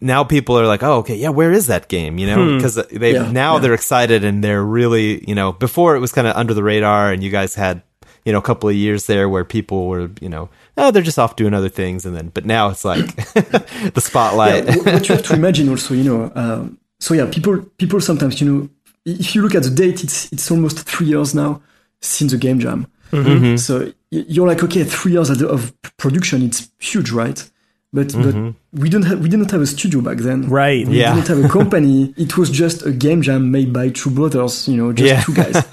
now 0.01 0.25
people 0.25 0.59
are 0.59 0.67
like, 0.67 0.83
"Oh, 0.83 0.99
okay, 0.99 1.15
yeah, 1.17 1.31
where 1.31 1.53
is 1.53 1.67
that 1.69 1.89
game?" 1.89 2.19
You 2.19 2.27
know, 2.27 2.55
because 2.57 2.75
they 2.91 3.13
Yeah, 3.15 3.31
now 3.31 3.55
yeah. 3.55 3.59
they're 3.61 3.75
excited 3.75 4.25
and 4.25 4.43
they're 4.43 4.65
really, 4.65 5.25
you 5.29 5.35
know, 5.35 5.53
before 5.53 5.97
it 5.97 6.01
was 6.01 6.13
kind 6.13 6.27
of 6.27 6.35
under 6.37 6.55
the 6.55 6.63
radar, 6.63 7.13
and 7.13 7.23
you 7.23 7.31
guys 7.31 7.55
had 7.55 7.83
you 8.27 8.33
know, 8.33 8.39
a 8.39 8.43
couple 8.43 8.71
of 8.71 8.75
years 8.75 9.05
there 9.05 9.29
where 9.29 9.45
people 9.45 9.87
were, 9.87 10.09
you 10.19 10.31
know, 10.31 10.49
oh, 10.77 10.91
they're 10.91 11.03
just 11.03 11.19
off 11.19 11.37
doing 11.37 11.55
other 11.55 11.69
things, 11.69 12.05
and 12.07 12.17
then, 12.17 12.29
but 12.35 12.45
now 12.45 12.69
it's 12.71 12.85
like 12.85 13.15
the 13.95 14.01
spotlight. 14.01 14.65
yeah, 14.67 14.77
what 14.95 15.09
you 15.09 15.15
have 15.15 15.25
to 15.27 15.35
imagine 15.35 15.69
also, 15.69 15.95
you 15.95 16.05
know, 16.05 16.33
um, 16.35 16.79
so 17.01 17.15
yeah, 17.15 17.27
people 17.31 17.59
people 17.79 18.01
sometimes, 18.01 18.41
you 18.41 18.51
know, 18.53 18.69
if 19.05 19.35
you 19.35 19.43
look 19.43 19.55
at 19.55 19.63
the 19.63 19.71
date, 19.71 20.03
it's 20.05 20.33
it's 20.33 20.51
almost 20.51 20.81
three 20.89 21.07
years 21.07 21.35
now 21.35 21.61
since 22.01 22.33
the 22.33 22.39
game 22.39 22.59
jam. 22.59 22.87
Mm-hmm. 23.13 23.57
So 23.57 23.93
you're 24.11 24.47
like, 24.49 24.63
okay, 24.65 24.85
three 24.85 25.13
years 25.13 25.31
of 25.31 25.41
of 25.43 25.73
production, 25.97 26.43
it's 26.43 26.69
huge, 26.79 27.11
right? 27.11 27.51
But 27.93 28.13
but 28.13 28.35
we 28.73 28.89
don't 28.91 29.05
have 29.05 29.21
we 29.21 29.29
didn't 29.29 29.51
have 29.53 29.61
a 29.61 29.67
studio 29.67 30.01
back 30.01 30.19
then. 30.19 30.49
Right. 30.49 30.85
We 30.89 30.99
Yeah. 30.99 31.15
didn't 31.15 31.29
have 31.29 31.45
a 31.45 31.49
company. 31.59 32.13
it 32.17 32.37
was 32.37 32.51
just 32.51 32.85
a 32.85 32.91
game 32.91 33.23
jam 33.23 33.53
made 33.53 33.73
by 33.73 33.91
two 33.91 34.11
brothers, 34.11 34.67
you 34.67 34.77
know, 34.77 34.93
just 34.93 35.09
Yeah. 35.09 35.23
two 35.23 35.35
guys. 35.35 35.55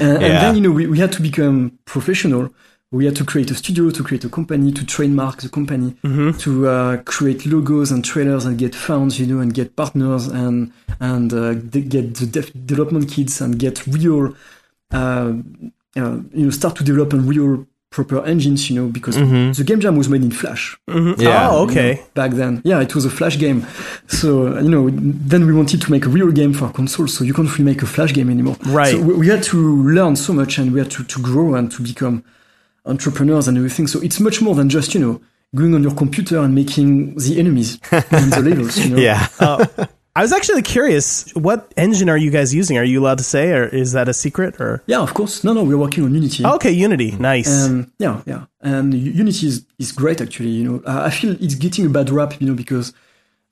and, 0.00 0.22
and 0.24 0.34
then, 0.42 0.54
you 0.56 0.60
know, 0.62 0.72
we, 0.72 0.88
we 0.88 0.98
had 0.98 1.12
to 1.12 1.22
become 1.22 1.78
professional. 1.84 2.50
We 2.98 3.04
had 3.08 3.16
to 3.16 3.24
create 3.24 3.50
a 3.50 3.54
studio, 3.62 3.90
to 3.90 4.02
create 4.08 4.24
a 4.24 4.28
company, 4.38 4.72
to 4.72 4.84
trademark 4.94 5.36
the 5.42 5.48
company, 5.58 5.88
to 6.44 6.50
uh, 6.68 6.96
create 7.14 7.40
logos 7.54 7.90
and 7.92 8.04
trailers 8.04 8.44
and 8.46 8.54
get 8.64 8.74
funds, 8.74 9.18
you 9.20 9.26
know, 9.30 9.40
and 9.40 9.50
get 9.60 9.68
partners 9.82 10.24
and 10.42 10.56
and 11.00 11.28
uh, 11.32 11.54
de- 11.72 11.88
get 11.94 12.14
the 12.20 12.26
def- 12.26 12.52
development 12.72 13.06
kits 13.14 13.40
and 13.40 13.58
get 13.58 13.76
real, 13.86 14.22
uh, 14.92 15.32
uh, 16.00 16.16
you 16.38 16.44
know, 16.44 16.50
start 16.50 16.74
to 16.76 16.84
develop 16.84 17.12
on 17.14 17.26
real 17.34 17.66
proper 17.90 18.18
engines, 18.26 18.68
you 18.68 18.74
know, 18.78 18.88
because 18.98 19.16
the 19.58 19.64
game 19.64 19.80
jam 19.80 19.96
was 19.96 20.08
made 20.08 20.22
in 20.22 20.32
Flash 20.32 20.64
Yeah. 20.88 20.94
Oh, 20.96 21.16
you 21.16 21.24
know, 21.24 21.58
okay. 21.70 21.92
back 22.14 22.32
then. 22.32 22.60
Yeah, 22.64 22.80
it 22.86 22.92
was 22.94 23.04
a 23.04 23.10
Flash 23.18 23.36
game. 23.38 23.60
So, 24.08 24.58
you 24.58 24.68
know, 24.74 24.90
then 25.30 25.46
we 25.46 25.52
wanted 25.52 25.80
to 25.84 25.88
make 25.94 26.04
a 26.04 26.08
real 26.18 26.32
game 26.32 26.52
for 26.54 26.68
console, 26.72 27.06
so 27.06 27.22
you 27.24 27.32
can't 27.32 27.50
really 27.52 27.64
make 27.72 27.82
a 27.82 27.86
Flash 27.86 28.12
game 28.12 28.30
anymore. 28.30 28.56
Right. 28.66 28.92
So 28.92 29.00
we, 29.00 29.12
we 29.14 29.26
had 29.28 29.42
to 29.52 29.58
learn 29.96 30.16
so 30.16 30.32
much 30.32 30.58
and 30.58 30.72
we 30.72 30.80
had 30.80 30.90
to, 30.96 31.04
to 31.04 31.18
grow 31.22 31.54
and 31.54 31.70
to 31.70 31.82
become 31.82 32.24
entrepreneurs 32.86 33.48
and 33.48 33.56
everything. 33.56 33.86
So 33.86 34.00
it's 34.00 34.20
much 34.20 34.40
more 34.42 34.54
than 34.54 34.68
just, 34.68 34.94
you 34.94 35.00
know, 35.00 35.20
going 35.54 35.74
on 35.74 35.82
your 35.82 35.94
computer 35.94 36.38
and 36.38 36.54
making 36.54 37.14
the 37.16 37.38
enemies 37.38 37.78
and 37.90 38.32
the 38.32 38.42
levels, 38.42 38.76
you 38.78 38.90
know. 38.90 38.96
yeah. 38.96 39.26
I 40.16 40.22
was 40.22 40.32
actually 40.32 40.62
curious, 40.62 41.28
what 41.34 41.72
engine 41.76 42.08
are 42.08 42.16
you 42.16 42.30
guys 42.30 42.54
using? 42.54 42.78
Are 42.78 42.84
you 42.84 43.00
allowed 43.00 43.18
to 43.18 43.24
say, 43.24 43.50
or 43.50 43.64
is 43.64 43.92
that 43.92 44.08
a 44.08 44.14
secret? 44.14 44.60
Or 44.60 44.80
Yeah, 44.86 45.00
of 45.00 45.12
course. 45.12 45.42
No, 45.42 45.52
no, 45.52 45.64
we're 45.64 45.76
working 45.76 46.04
on 46.04 46.14
Unity. 46.14 46.44
okay, 46.46 46.70
Unity, 46.70 47.12
nice. 47.12 47.48
And 47.66 47.90
yeah, 47.98 48.22
yeah. 48.24 48.44
And 48.60 48.94
Unity 48.94 49.48
is, 49.48 49.66
is 49.80 49.90
great 49.90 50.20
actually. 50.20 50.50
You 50.50 50.64
know, 50.64 50.82
Uh, 50.86 51.02
I 51.06 51.10
feel 51.10 51.32
it's 51.42 51.56
getting 51.56 51.86
a 51.86 51.88
bad 51.88 52.10
rap, 52.10 52.40
you 52.40 52.46
know, 52.46 52.54
because 52.54 52.92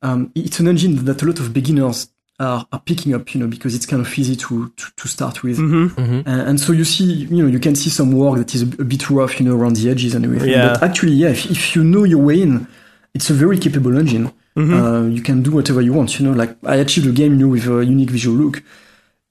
um, 0.03 0.31
it's 0.37 0.61
an 0.61 0.69
engine 0.69 1.05
that 1.05 1.23
a 1.23 1.27
lot 1.27 1.41
of 1.41 1.53
beginners 1.53 2.09
are, 2.43 2.67
are 2.73 2.81
picking 2.81 3.15
up, 3.15 3.35
you 3.35 3.41
know, 3.41 3.47
because 3.47 3.75
it's 3.75 3.87
kind 3.87 4.05
of 4.05 4.19
easy 4.19 4.37
to 4.37 4.69
to, 4.69 4.87
to 4.97 5.09
start 5.09 5.43
with. 5.43 5.59
Mm-hmm. 5.59 6.29
And, 6.29 6.41
and 6.49 6.61
so 6.61 6.73
you 6.73 6.85
see, 6.85 7.05
you 7.05 7.43
know, 7.43 7.49
you 7.49 7.59
can 7.59 7.75
see 7.75 7.91
some 7.91 8.13
work 8.13 8.39
that 8.39 8.55
is 8.55 8.63
a, 8.63 8.67
a 8.67 8.85
bit 8.85 9.09
rough, 9.11 9.41
you 9.41 9.47
know, 9.47 9.57
around 9.57 9.77
the 9.77 9.91
edges 9.91 10.15
and 10.15 10.25
everything. 10.25 10.51
Yeah. 10.51 10.75
But 10.75 10.83
actually, 10.83 11.13
yeah, 11.13 11.31
if, 11.31 11.51
if 11.51 11.77
you 11.77 11.85
know 11.85 12.05
your 12.05 12.23
way 12.23 12.43
in, 12.43 12.67
it's 13.15 13.31
a 13.31 13.35
very 13.35 13.59
capable 13.59 13.97
engine. 13.97 14.33
Mm-hmm. 14.57 14.75
Uh, 14.75 15.07
you 15.07 15.23
can 15.23 15.43
do 15.43 15.53
whatever 15.53 15.81
you 15.81 15.93
want, 15.95 16.19
you 16.19 16.27
know. 16.27 16.33
Like 16.33 16.57
I 16.65 16.77
achieved 16.77 17.07
a 17.07 17.13
game, 17.13 17.33
you 17.33 17.47
know, 17.47 17.49
with 17.49 17.67
a 17.67 17.85
unique 17.85 18.11
visual 18.11 18.37
look 18.37 18.63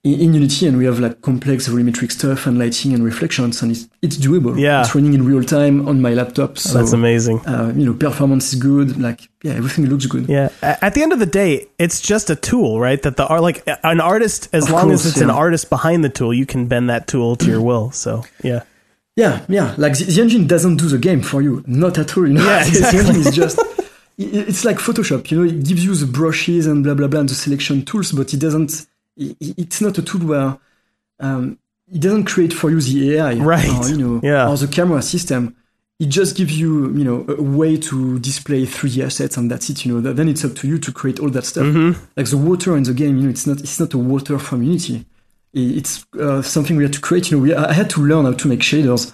in, 0.03 0.33
Unity, 0.33 0.65
and 0.67 0.77
we 0.77 0.85
have 0.85 0.99
like 0.99 1.21
complex 1.21 1.67
volumetric 1.67 2.11
stuff 2.11 2.47
and 2.47 2.57
lighting 2.57 2.91
and 2.93 3.03
reflections, 3.03 3.61
and 3.61 3.71
it's 3.71 3.87
it's 4.01 4.17
doable. 4.17 4.59
Yeah. 4.59 4.81
it's 4.81 4.95
running 4.95 5.13
in 5.13 5.23
real 5.23 5.43
time 5.43 5.87
on 5.87 6.01
my 6.01 6.13
laptop. 6.13 6.57
So 6.57 6.79
That's 6.79 6.91
amazing. 6.91 7.45
uh, 7.45 7.71
you 7.75 7.85
know, 7.85 7.93
performance 7.93 8.51
is 8.51 8.59
good. 8.59 8.99
Like 8.99 9.29
yeah, 9.43 9.53
everything 9.53 9.85
looks 9.85 10.07
good. 10.07 10.27
Yeah. 10.27 10.49
At 10.63 10.95
the 10.95 11.03
end 11.03 11.13
of 11.13 11.19
the 11.19 11.27
day, 11.27 11.67
it's 11.77 12.01
just 12.01 12.29
a 12.31 12.35
tool, 12.35 12.79
right? 12.79 12.99
That 13.03 13.15
the 13.15 13.27
art, 13.27 13.41
like 13.43 13.63
an 13.83 13.99
artist, 14.01 14.49
as 14.53 14.65
Of 14.65 14.71
long 14.71 14.91
as 14.91 15.03
course, 15.03 15.13
it's 15.13 15.21
an 15.21 15.29
artist 15.29 15.69
behind 15.69 16.03
the 16.03 16.09
tool, 16.09 16.33
you 16.33 16.47
can 16.47 16.67
bend 16.67 16.89
that 16.89 17.07
tool 17.07 17.35
to 17.35 17.45
your 17.45 17.61
will. 17.61 17.91
So 17.91 18.23
yeah. 18.43 18.63
Yeah, 19.15 19.45
yeah. 19.49 19.75
Like 19.77 19.97
the, 19.97 20.05
the 20.05 20.21
engine 20.21 20.47
doesn't 20.47 20.77
do 20.77 20.87
the 20.87 20.97
game 20.97 21.21
for 21.21 21.41
you, 21.43 21.63
not 21.67 21.97
at 21.99 22.17
all. 22.17 22.25
You 22.25 22.33
know, 22.33 22.43
Yeah, 22.45 22.63
the 22.91 22.97
engine 22.97 23.17
is 23.17 23.35
just, 23.35 23.59
it's 24.17 24.63
like 24.65 24.77
Photoshop, 24.77 25.29
you 25.29 25.37
know. 25.37 25.43
It 25.49 25.63
gives 25.65 25.83
you 25.83 25.93
the 25.95 26.05
brushes 26.07 26.65
and 26.65 26.83
blah 26.83 26.93
blah 26.95 27.07
blah 27.07 27.19
and 27.19 27.29
the 27.29 27.35
selection 27.35 27.83
tools, 27.85 28.11
but 28.13 28.33
it 28.33 28.37
doesn't. 28.39 28.87
It's 29.17 29.81
not 29.81 29.97
a 29.97 30.01
tool 30.01 30.21
where 30.27 30.57
um, 31.19 31.57
it 31.91 32.01
doesn't 32.01 32.25
create 32.25 32.53
for 32.53 32.69
you 32.69 32.79
the 32.81 33.15
AI, 33.17 33.33
Right. 33.35 33.69
Or, 33.69 33.89
you 33.89 33.97
know, 33.97 34.19
Yeah. 34.23 34.49
or 34.49 34.57
the 34.57 34.67
camera 34.67 35.01
system. 35.01 35.55
It 35.99 36.09
just 36.09 36.35
gives 36.35 36.57
you, 36.57 36.91
you 36.97 37.03
know, 37.03 37.25
a 37.27 37.43
way 37.43 37.77
to 37.77 38.17
display 38.19 38.65
3D 38.65 39.03
assets, 39.05 39.37
and 39.37 39.51
that's 39.51 39.69
it. 39.69 39.85
You 39.85 39.99
know, 40.01 40.13
then 40.13 40.27
it's 40.27 40.43
up 40.43 40.55
to 40.55 40.67
you 40.67 40.79
to 40.79 40.91
create 40.91 41.19
all 41.19 41.29
that 41.29 41.45
stuff. 41.45 41.65
Mm-hmm. 41.65 42.03
Like 42.17 42.27
the 42.27 42.37
water 42.37 42.75
in 42.75 42.83
the 42.83 42.93
game, 42.95 43.17
you 43.17 43.23
know, 43.23 43.29
it's 43.29 43.45
not 43.45 43.59
it's 43.59 43.79
not 43.79 43.93
a 43.93 43.99
water 43.99 44.39
from 44.39 44.63
Unity. 44.63 45.05
It's 45.53 46.05
uh, 46.19 46.41
something 46.41 46.75
we 46.77 46.83
had 46.85 46.93
to 46.93 47.01
create. 47.01 47.29
You 47.29 47.37
know, 47.37 47.43
we, 47.43 47.53
I 47.53 47.73
had 47.73 47.89
to 47.91 48.01
learn 48.01 48.25
how 48.25 48.31
to 48.33 48.47
make 48.47 48.61
shaders 48.61 49.13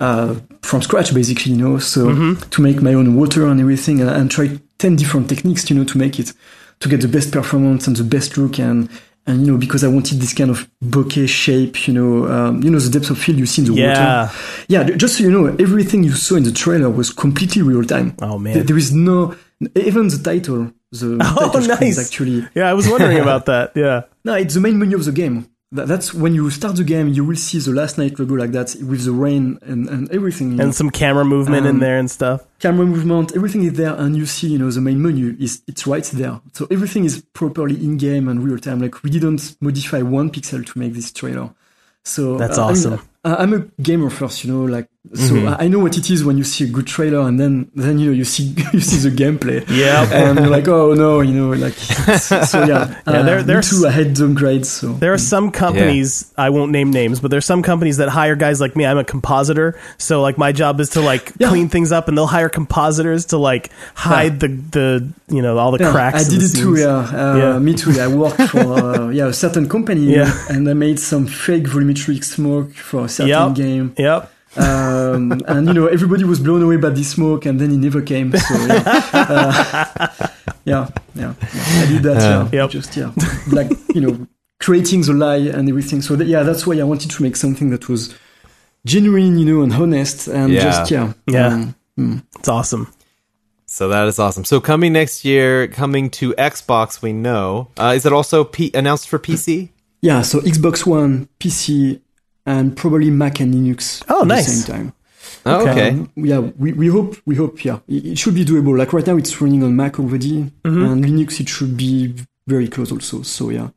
uh, 0.00 0.36
from 0.62 0.80
scratch, 0.80 1.12
basically. 1.12 1.52
You 1.52 1.58
know, 1.58 1.78
so 1.78 2.06
Mm-hmm. 2.06 2.48
to 2.48 2.62
make 2.62 2.80
my 2.80 2.94
own 2.94 3.14
water 3.14 3.46
and 3.46 3.60
everything, 3.60 4.00
and, 4.00 4.08
and 4.08 4.30
try 4.30 4.58
ten 4.78 4.96
different 4.96 5.28
techniques, 5.28 5.68
you 5.68 5.76
know, 5.76 5.84
to 5.84 5.98
make 5.98 6.18
it 6.18 6.32
to 6.80 6.88
get 6.88 7.02
the 7.02 7.08
best 7.08 7.30
performance 7.30 7.86
and 7.86 7.96
the 7.96 8.04
best 8.04 8.38
look 8.38 8.58
and. 8.58 8.88
And 9.26 9.46
you 9.46 9.52
know, 9.52 9.58
because 9.58 9.84
I 9.84 9.88
wanted 9.88 10.20
this 10.20 10.34
kind 10.34 10.50
of 10.50 10.68
bokeh 10.84 11.28
shape, 11.28 11.86
you 11.86 11.94
know, 11.94 12.26
um, 12.26 12.62
you 12.62 12.70
know 12.70 12.78
the 12.80 12.90
depth 12.90 13.10
of 13.10 13.18
field 13.18 13.38
you 13.38 13.46
see 13.46 13.62
in 13.62 13.68
the 13.68 13.74
Yeah. 13.74 14.22
water. 14.22 14.32
Yeah, 14.68 14.82
just 14.96 15.16
so 15.18 15.22
you 15.24 15.30
know, 15.30 15.46
everything 15.60 16.02
you 16.02 16.10
saw 16.12 16.34
in 16.36 16.42
the 16.42 16.50
trailer 16.52 16.90
was 16.90 17.10
completely 17.10 17.62
real 17.62 17.84
time. 17.84 18.14
Oh, 18.20 18.36
man. 18.38 18.54
There- 18.54 18.64
there 18.64 18.76
is 18.78 18.92
no 18.92 19.34
even 19.76 20.08
the 20.08 20.18
title. 20.18 20.72
The 20.90 21.18
Oh, 21.22 21.50
title 21.52 21.68
nice. 21.80 21.98
actually 22.04 22.44
Yeah. 22.54 22.68
I 22.68 22.74
was 22.74 22.88
wondering 22.88 23.18
about 23.20 23.46
that. 23.46 23.72
Yeah. 23.76 24.02
no, 24.24 24.34
it's 24.34 24.54
the 24.54 24.60
main 24.60 24.76
menu 24.78 24.96
of 24.96 25.04
the 25.04 25.12
game. 25.12 25.46
That, 25.74 25.88
that's 25.88 26.12
when 26.12 26.34
you 26.34 26.50
start 26.50 26.76
the 26.76 26.84
game, 26.84 27.08
you 27.08 27.24
will 27.24 27.36
see 27.36 27.58
the 27.58 27.70
last 27.72 27.96
night 27.96 28.18
logo 28.18 28.34
like 28.34 28.52
that 28.52 28.76
with 28.90 29.04
the 29.04 29.12
rain 29.12 29.58
and, 29.62 29.88
and 29.88 30.10
everything. 30.12 30.60
And 30.60 30.74
some 30.74 30.90
camera 30.90 31.24
movement 31.24 31.64
in 31.66 31.76
Um, 31.76 31.80
there 31.80 31.98
and 31.98 32.10
stuff. 32.10 32.42
camera 32.60 32.84
movement, 32.86 33.32
everything 33.34 33.62
is 33.64 33.72
there, 33.72 33.94
and 33.94 34.14
you 34.14 34.26
see, 34.26 34.48
you 34.48 34.58
know, 34.58 34.70
the 34.70 34.82
main 34.82 35.00
menu 35.00 35.34
is 35.40 35.62
it's 35.66 35.86
right 35.86 36.04
there. 36.12 36.40
So 36.52 36.66
everything 36.70 37.04
is 37.06 37.22
properly 37.32 37.76
in 37.86 37.96
game 37.96 38.28
and 38.28 38.44
real 38.44 38.58
time. 38.58 38.80
Like 38.80 39.02
we 39.02 39.08
didn't 39.10 39.56
modify 39.60 40.02
one 40.02 40.30
pixel 40.30 40.60
to 40.66 40.78
make 40.78 40.92
this 40.92 41.10
trailer. 41.10 41.48
So 42.04 42.36
That's 42.36 42.58
uh, 42.58 42.66
awesome. 42.66 43.00
I- 43.24 43.36
I'm 43.36 43.52
a 43.54 43.60
gamer 43.80 44.10
first, 44.10 44.44
you 44.44 44.52
know, 44.52 44.64
like 44.64 44.88
so 45.14 45.34
Mm-hmm. 45.34 45.48
I 45.48 45.64
I 45.64 45.68
know 45.68 45.80
what 45.80 45.98
it 45.98 46.08
is 46.10 46.24
when 46.24 46.38
you 46.38 46.44
see 46.44 46.62
a 46.64 46.68
good 46.68 46.86
trailer 46.86 47.26
and 47.28 47.38
then 47.38 47.68
then 47.74 47.98
you 47.98 48.06
know 48.10 48.12
you 48.16 48.24
see 48.24 48.44
you 48.72 48.80
see 48.80 49.08
the 49.08 49.14
gameplay. 49.14 49.64
Yeah. 49.68 50.04
And 50.10 50.38
you're 50.38 50.48
like, 50.48 50.68
oh 50.68 50.94
no, 50.94 51.20
you 51.20 51.34
know, 51.34 51.50
like 51.50 51.74
so 52.18 52.64
yeah. 52.64 52.86
Yeah, 52.88 53.02
uh, 53.06 53.22
there- 53.24 53.38
me 53.38 53.42
there's- 53.42 53.70
too. 53.70 53.86
I 53.86 53.90
had 53.90 54.14
downgrades. 54.14 54.66
So 54.66 54.92
There 54.92 55.12
are 55.12 55.18
some 55.18 55.50
companies 55.50 56.32
I 56.38 56.50
won't 56.50 56.70
name 56.70 56.90
names, 56.92 57.18
but 57.20 57.30
there's 57.32 57.44
some 57.44 57.62
companies 57.62 57.96
that 57.96 58.08
hire 58.10 58.36
guys 58.36 58.60
like 58.60 58.76
me. 58.76 58.86
I'm 58.86 58.96
a 58.98 59.04
compositor, 59.04 59.74
so 59.98 60.22
like 60.22 60.38
my 60.38 60.52
job 60.52 60.78
is 60.80 60.90
to 60.90 61.00
like 61.00 61.32
Yeah. 61.38 61.48
clean 61.48 61.68
things 61.68 61.90
up, 61.92 62.06
and 62.08 62.16
they'll 62.16 62.26
hire 62.38 62.48
compositors 62.48 63.26
to 63.26 63.38
like 63.38 63.70
hide 63.94 64.38
the 64.40 64.48
the 64.48 65.08
you 65.28 65.42
know 65.42 65.58
all 65.58 65.72
the 65.72 65.82
Yeah, 65.82 65.90
cracks. 65.92 66.26
I 66.26 66.30
did 66.30 66.40
the 66.40 66.46
it 66.46 66.62
too. 66.62 66.76
Yeah, 66.78 66.98
uh, 67.32 67.36
Yeah. 67.36 67.58
me 67.58 67.74
too. 67.74 67.90
I 68.00 68.06
worked 68.06 68.40
for 68.50 68.60
uh, 68.82 69.08
yeah 69.10 69.26
a 69.26 69.32
certain 69.32 69.68
company, 69.68 70.14
Yeah. 70.14 70.30
and 70.48 70.68
I 70.70 70.74
made 70.74 70.98
some 71.00 71.26
fake 71.26 71.64
volumetric 71.64 72.22
smoke 72.24 72.72
for 72.74 73.04
a 73.06 73.08
certain 73.08 73.28
Yep. 73.48 73.54
game. 73.56 73.92
Yep. 73.98 74.30
Um, 74.56 75.40
and 75.46 75.66
you 75.66 75.72
know 75.74 75.86
everybody 75.86 76.24
was 76.24 76.38
blown 76.40 76.62
away 76.62 76.76
by 76.76 76.90
this 76.90 77.10
smoke, 77.10 77.46
and 77.46 77.58
then 77.60 77.70
he 77.70 77.76
never 77.78 78.02
came. 78.02 78.32
So 78.36 78.54
yeah, 78.66 78.82
uh, 79.12 80.16
yeah, 80.64 80.88
yeah, 81.14 81.34
yeah. 81.54 81.82
I 81.82 81.86
did 81.86 82.02
that. 82.02 82.16
Uh, 82.18 82.48
yeah, 82.52 82.62
Yep. 82.62 82.70
just 82.70 82.96
yeah, 82.96 83.12
like 83.50 83.70
you 83.94 84.00
know, 84.02 84.26
creating 84.60 85.02
the 85.02 85.14
lie 85.14 85.36
and 85.36 85.68
everything. 85.68 86.02
So 86.02 86.16
that, 86.16 86.26
yeah, 86.26 86.42
that's 86.42 86.66
why 86.66 86.78
I 86.78 86.82
wanted 86.84 87.10
to 87.12 87.22
make 87.22 87.36
something 87.36 87.70
that 87.70 87.88
was 87.88 88.14
genuine, 88.84 89.38
you 89.38 89.46
know, 89.46 89.62
and 89.62 89.72
honest, 89.72 90.28
and 90.28 90.52
Yeah. 90.52 90.62
just 90.64 90.90
yeah, 90.90 91.12
Yeah. 91.26 91.46
um, 91.46 91.74
mm. 91.98 92.22
It's 92.38 92.48
awesome. 92.48 92.92
So 93.66 93.88
that 93.88 94.06
is 94.06 94.18
awesome. 94.18 94.44
So 94.44 94.60
coming 94.60 94.92
next 94.92 95.24
year, 95.24 95.66
coming 95.66 96.10
to 96.10 96.34
Xbox, 96.34 97.00
we 97.00 97.14
know. 97.14 97.68
Uh, 97.78 97.94
is 97.96 98.04
it 98.04 98.12
also 98.12 98.44
P- 98.44 98.70
announced 98.74 99.08
for 99.08 99.18
PC? 99.18 99.70
Yeah, 100.02 100.20
so 100.20 100.40
Xbox 100.40 100.84
One, 100.84 101.28
PC, 101.40 102.00
and 102.46 102.76
probably 102.76 103.10
Mac 103.10 103.40
and 103.40 103.54
Linux 103.54 104.02
Oh, 104.08 104.22
at 104.22 104.26
nice. 104.28 104.46
the 104.46 104.52
same 104.52 104.74
time. 104.76 104.92
Oh, 105.44 105.68
okay. 105.68 105.90
Um, 105.90 106.10
yeah, 106.16 106.38
we, 106.38 106.72
we 106.72 106.88
hope 106.88 107.16
we 107.26 107.34
hope 107.36 107.64
yeah 107.64 107.78
it, 107.88 108.06
it 108.06 108.18
should 108.18 108.34
be 108.34 108.44
doable. 108.44 108.76
Like 108.78 108.92
right 108.92 109.06
now, 109.06 109.16
it's 109.16 109.40
running 109.40 109.62
on 109.64 109.74
Mac 109.76 109.98
already, 109.98 110.50
Mm-hmm. 110.64 110.84
and 110.84 111.04
Linux 111.04 111.40
it 111.40 111.48
should 111.48 111.76
be 111.76 112.14
very 112.46 112.68
close 112.68 112.92
also. 112.92 113.22
So 113.22 113.50
yeah, 113.50 113.68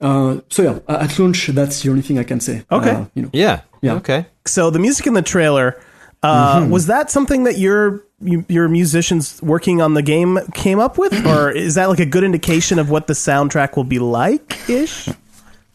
uh, 0.00 0.40
so 0.50 0.62
yeah, 0.62 0.78
at 0.88 1.18
launch 1.18 1.46
that's 1.48 1.82
the 1.82 1.90
only 1.90 2.02
thing 2.02 2.18
I 2.18 2.24
can 2.24 2.40
say. 2.40 2.64
Okay. 2.70 2.90
Uh, 2.90 3.04
you 3.14 3.22
know, 3.22 3.30
Yeah. 3.32 3.60
Yeah. 3.82 3.94
Okay. 3.94 4.26
So 4.46 4.70
the 4.70 4.78
music 4.78 5.06
in 5.06 5.14
the 5.14 5.22
trailer 5.22 5.80
uh, 6.22 6.66
was 6.70 6.86
that 6.86 7.10
something 7.10 7.44
that 7.44 7.58
your 7.58 8.02
your 8.48 8.68
musicians 8.68 9.42
working 9.42 9.82
on 9.82 9.92
the 9.94 10.02
game 10.02 10.38
came 10.54 10.78
up 10.80 10.96
with, 10.96 11.12
or 11.26 11.50
is 11.50 11.74
that 11.74 11.88
like 11.90 12.00
a 12.00 12.06
good 12.06 12.24
indication 12.24 12.78
of 12.78 12.88
what 12.88 13.06
the 13.06 13.12
soundtrack 13.14 13.76
will 13.76 13.84
be 13.84 13.98
like 13.98 14.56
ish, 14.68 15.08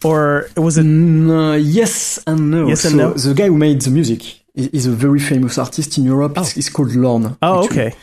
or 0.03 0.49
was 0.55 0.77
it? 0.77 0.85
Mm, 0.85 1.53
uh, 1.53 1.55
yes 1.55 2.19
and 2.25 2.51
no. 2.51 2.67
Yes 2.67 2.85
and 2.85 2.91
so 2.93 2.97
no? 2.97 3.13
The 3.13 3.33
guy 3.33 3.47
who 3.47 3.57
made 3.57 3.81
the 3.81 3.91
music 3.91 4.39
is, 4.55 4.85
a 4.85 4.91
very 4.91 5.19
famous 5.19 5.57
artist 5.57 5.97
in 5.97 6.03
Europe. 6.03 6.37
It's, 6.37 6.57
it's 6.57 6.69
called 6.69 6.95
Lorn. 6.95 7.37
Oh, 7.41 7.63
actually. 7.63 7.81
okay. 7.81 7.95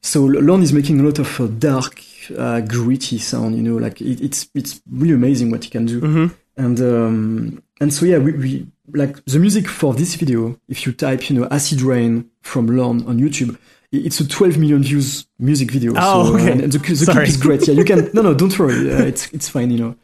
So 0.00 0.24
Lorn 0.24 0.62
is 0.62 0.72
making 0.72 1.00
a 1.00 1.02
lot 1.04 1.18
of 1.18 1.40
uh, 1.40 1.46
dark, 1.46 2.00
uh, 2.36 2.60
gritty 2.60 3.18
sound. 3.18 3.56
You 3.56 3.62
know, 3.62 3.76
like 3.76 4.00
it, 4.00 4.20
it's 4.20 4.48
it's 4.54 4.80
really 4.90 5.14
amazing 5.14 5.50
what 5.50 5.64
he 5.64 5.70
can 5.70 5.86
do. 5.86 6.00
Mm-hmm. 6.00 6.34
And 6.56 6.80
um, 6.80 7.62
and 7.80 7.94
so 7.94 8.04
yeah, 8.06 8.18
we, 8.18 8.32
we 8.32 8.66
like 8.92 9.24
the 9.24 9.38
music 9.38 9.68
for 9.68 9.94
this 9.94 10.14
video. 10.16 10.58
If 10.68 10.86
you 10.86 10.92
type, 10.92 11.30
you 11.30 11.38
know, 11.38 11.48
"Acid 11.50 11.82
Rain" 11.82 12.30
from 12.42 12.66
Lorn 12.66 13.06
on 13.06 13.18
YouTube, 13.18 13.56
it's 13.92 14.20
a 14.20 14.28
12 14.28 14.58
million 14.58 14.82
views 14.82 15.26
music 15.38 15.70
video. 15.70 15.92
Oh, 15.96 16.26
so, 16.26 16.34
okay. 16.34 16.52
and 16.52 16.60
the, 16.72 16.78
the 16.78 17.06
clip 17.06 17.28
is 17.28 17.36
great. 17.36 17.66
Yeah, 17.68 17.74
you 17.74 17.84
can. 17.84 18.10
No, 18.12 18.22
no, 18.22 18.34
don't 18.34 18.58
worry. 18.58 18.92
Uh, 18.92 19.04
it's 19.04 19.32
it's 19.32 19.48
fine. 19.48 19.70
You 19.70 19.78
know. 19.78 19.96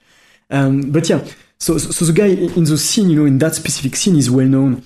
Um, 0.51 0.91
but 0.91 1.09
yeah, 1.09 1.25
so, 1.59 1.77
so 1.79 2.05
the 2.05 2.13
guy 2.13 2.27
in 2.29 2.65
the 2.65 2.79
scene, 2.79 3.11
you 3.11 3.17
know, 3.21 3.27
in 3.27 3.39
that 3.39 3.55
specific 3.55 3.97
scene 3.97 4.17
is 4.17 4.31
well 4.31 4.47
known, 4.47 4.83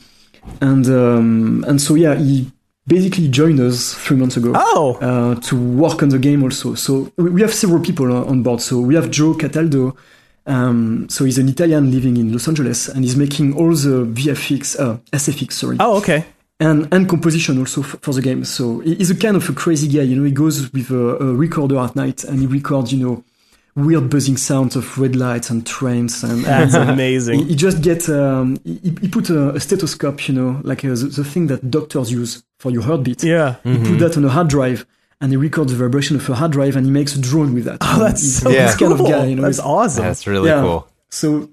and 0.61 0.87
um, 0.87 1.65
and 1.69 1.81
so 1.81 1.95
yeah, 1.95 2.15
he 2.17 2.51
basically 2.87 3.29
joined 3.29 3.61
us 3.61 3.95
three 3.95 4.17
months 4.17 4.37
ago 4.37 4.53
Oh, 4.57 4.99
uh, 5.01 5.41
to 5.43 5.57
work 5.57 6.03
on 6.03 6.09
the 6.09 6.19
game 6.19 6.43
also. 6.43 6.75
So 6.75 7.13
we 7.17 7.31
we 7.31 7.41
have 7.43 7.55
several 7.55 7.81
people 7.83 8.07
on 8.13 8.27
on 8.29 8.43
board. 8.43 8.61
So 8.61 8.81
we 8.81 8.95
have 8.97 9.11
Joe 9.11 9.35
Cataldo. 9.35 9.97
Um, 10.45 11.09
so 11.09 11.25
he's 11.25 11.39
an 11.39 11.49
Italian 11.49 11.93
living 11.93 12.17
in 12.17 12.33
Los 12.33 12.49
Angeles, 12.49 12.89
and 12.89 13.05
he's 13.05 13.15
making 13.15 13.55
all 13.57 13.71
the 13.77 14.05
VFX, 14.05 14.77
uh, 14.81 14.97
SFX, 15.13 15.53
sorry, 15.53 15.77
oh, 15.79 15.99
okay. 15.99 16.25
and 16.59 16.89
and 16.93 17.09
composition 17.09 17.59
also 17.59 17.83
f- 17.83 17.97
for 18.03 18.13
the 18.13 18.23
game. 18.23 18.45
So 18.45 18.81
he's 18.81 19.09
a 19.11 19.15
kind 19.15 19.37
of 19.37 19.49
a 19.49 19.53
crazy 19.53 19.87
guy. 19.87 20.03
You 20.03 20.17
know, 20.17 20.25
he 20.25 20.33
goes 20.33 20.73
with 20.73 20.91
a, 20.91 21.17
a 21.19 21.33
recorder 21.35 21.79
at 21.79 21.95
night 21.95 22.25
and 22.25 22.41
he 22.41 22.47
records, 22.47 22.93
you 22.93 23.07
know, 23.07 23.23
weird 23.75 24.11
buzzing 24.11 24.37
sounds 24.37 24.77
of 24.77 24.99
red 24.99 25.17
lights 25.17 25.51
and 25.51 25.67
trains 25.67 26.23
and. 26.23 26.45
That's 26.45 26.75
and, 26.75 26.91
amazing. 26.91 27.41
he, 27.41 27.45
he 27.47 27.57
just 27.57 27.83
get 27.83 28.09
um, 28.09 28.59
he, 28.65 28.79
he 29.01 29.09
put 29.09 29.31
a, 29.31 29.51
a 29.55 29.61
stethoscope, 29.61 30.29
you 30.29 30.35
know, 30.35 30.61
like 30.65 30.85
uh, 30.85 30.89
the, 30.89 31.07
the 31.07 31.25
thing 31.25 31.47
that 31.49 31.71
doctors 31.71 32.11
use 32.13 32.43
for 32.59 32.71
your 32.71 32.83
heartbeat. 32.83 33.23
Yeah. 33.25 33.57
He 33.65 33.79
put 33.79 33.99
that 34.01 34.17
on 34.17 34.25
a 34.25 34.29
hard 34.29 34.49
drive 34.49 34.87
and 35.21 35.31
he 35.33 35.37
records 35.37 35.73
the 35.73 35.79
vibration 35.79 36.17
of 36.17 36.29
a 36.29 36.35
hard 36.35 36.53
drive 36.53 36.77
and 36.77 36.85
he 36.87 36.93
makes 36.93 37.15
a 37.17 37.21
drone 37.21 37.55
with 37.55 37.65
that. 37.65 37.79
Oh, 37.83 37.99
that's 37.99 38.21
He's 38.23 38.41
so 38.43 38.51
Yeah. 38.51 38.67
this 38.67 38.77
kind 38.77 38.97
cool. 38.97 39.07
of 39.07 39.13
guy, 39.13 39.27
you 39.27 39.37
know. 39.37 39.43
that's 39.43 39.59
awesome. 39.61 40.05
That's 40.05 40.27
really 40.27 40.49
Yeah. 40.51 40.61
cool. 40.63 40.89
So 41.11 41.49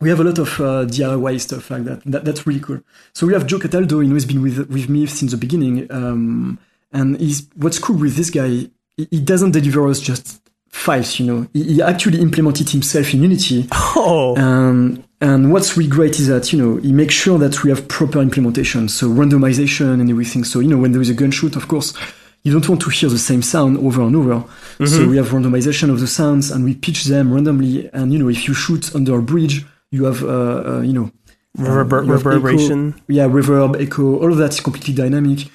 we 0.00 0.08
have 0.08 0.20
a 0.20 0.24
lot 0.24 0.38
of 0.38 0.48
uh, 0.60 0.84
DIY 0.86 1.40
stuff 1.40 1.70
like 1.70 1.84
that. 1.84 2.02
that. 2.06 2.24
That's 2.24 2.46
really 2.46 2.60
cool. 2.60 2.80
So 3.12 3.26
we 3.26 3.34
have 3.34 3.46
Joe 3.46 3.58
Cataldo, 3.60 4.00
you 4.00 4.08
know, 4.08 4.14
he's 4.14 4.24
been 4.26 4.42
with 4.42 4.58
with 4.70 4.88
me 4.88 5.06
since 5.06 5.30
the 5.32 5.36
beginning. 5.36 5.86
Um, 5.92 6.58
and 6.92 7.18
he's 7.20 7.46
what's 7.54 7.78
cool 7.78 7.96
with 7.96 8.16
this 8.16 8.30
guy, 8.30 8.48
he, 8.48 8.70
he 9.10 9.20
doesn't 9.20 9.52
deliver 9.52 9.86
us 9.88 10.00
just 10.00 10.41
files, 10.72 11.20
you 11.20 11.26
know. 11.26 11.46
He, 11.52 11.74
he 11.74 11.82
actually 11.82 12.20
implemented 12.20 12.68
himself 12.70 13.14
in 13.14 13.22
Unity. 13.22 13.68
oh, 13.72 14.34
Um, 14.36 15.04
and 15.20 15.52
what's 15.52 15.76
really 15.76 15.88
great 15.88 16.18
is 16.18 16.26
that, 16.28 16.52
you 16.52 16.60
know, 16.60 16.76
he 16.78 16.92
makes 16.92 17.14
sure 17.14 17.38
that 17.38 17.62
we 17.62 17.70
have 17.70 17.86
proper 17.86 18.20
implementation, 18.20 18.88
so 18.88 19.08
randomization 19.08 20.00
and 20.00 20.10
everything. 20.10 20.42
So, 20.44 20.58
you 20.60 20.68
know, 20.68 20.78
when 20.78 20.90
there 20.92 21.00
is 21.00 21.10
a 21.10 21.14
gunshot, 21.14 21.54
of 21.54 21.68
course, 21.68 21.94
you 22.42 22.50
don't 22.52 22.68
want 22.68 22.80
to 22.82 22.90
hear 22.90 23.08
the 23.08 23.18
same 23.20 23.40
sound 23.40 23.78
over 23.78 24.02
and 24.02 24.16
over. 24.16 24.42
So 24.84 25.06
we 25.08 25.16
have 25.18 25.28
randomization 25.28 25.90
of 25.90 26.00
the 26.00 26.08
sounds 26.08 26.50
and 26.50 26.64
we 26.64 26.74
pitch 26.74 27.04
them 27.04 27.32
randomly. 27.32 27.88
And, 27.92 28.12
you 28.12 28.18
know, 28.18 28.28
if 28.28 28.48
you 28.48 28.54
shoot 28.54 28.92
under 28.96 29.16
a 29.16 29.22
bridge, 29.22 29.64
you 29.92 30.04
have, 30.06 30.24
uh, 30.24 30.62
uh, 30.66 30.80
you 30.80 30.92
know, 30.92 31.12
Rever- 31.56 32.02
you 32.02 32.10
have 32.12 32.20
echo. 32.22 32.30
reverberation. 32.30 32.94
yeah, 33.06 33.28
reverb, 33.28 33.80
echo, 33.80 34.18
all 34.18 34.32
of 34.32 34.38
that 34.38 34.54
is 34.54 34.60
completely 34.60 34.94
dynamic. 34.94 35.48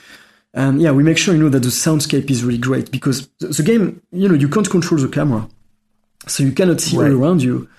And 0.57 0.81
yeah, 0.81 0.91
we 0.91 1.03
make 1.03 1.19
sure, 1.19 1.35
you 1.35 1.43
know, 1.43 1.49
that 1.49 1.61
the 1.61 1.69
soundscape 1.69 2.31
is 2.31 2.43
really 2.43 2.57
great 2.57 2.89
because 2.89 3.27
the, 3.39 3.49
the 3.49 3.61
game, 3.61 4.01
you 4.11 4.27
know, 4.27 4.33
you 4.33 4.49
can't 4.49 4.67
control 4.67 4.99
the 4.99 5.07
camera. 5.07 5.47
So 6.25 6.41
you 6.43 6.51
cannot 6.51 6.81
see 6.81 6.97
Right. 6.97 7.11
all 7.11 7.17
around 7.23 7.43
you. 7.43 7.69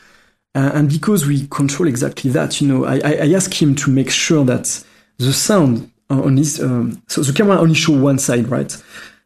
Uh, 0.54 0.70
and 0.74 0.88
because 0.88 1.26
we 1.26 1.48
control 1.48 1.88
exactly 1.88 2.30
that, 2.30 2.60
you 2.60 2.68
know, 2.68 2.84
I, 2.84 3.00
I, 3.04 3.32
ask 3.34 3.52
him 3.60 3.74
to 3.82 3.90
make 3.90 4.10
sure 4.10 4.44
that 4.44 4.84
the 5.18 5.32
sound 5.32 5.90
on 6.08 6.36
his, 6.36 6.62
um, 6.62 7.02
so 7.08 7.22
the 7.22 7.32
camera 7.32 7.58
only 7.58 7.74
show 7.74 8.00
one 8.00 8.18
side, 8.18 8.48
right? 8.48 8.74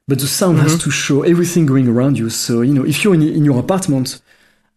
But 0.09 0.19
the 0.19 0.27
sound 0.27 0.59
has 0.59 0.83
to 0.83 0.91
show 0.91 1.23
everything 1.23 1.67
going 1.67 1.89
around 1.89 2.19
you. 2.19 2.31
So, 2.31 2.63
you 2.63 2.73
know, 2.73 2.87
if 2.87 3.05
you're 3.05 3.15
in, 3.15 3.23
in 3.23 3.45
your 3.45 3.61
apartment, 3.61 4.21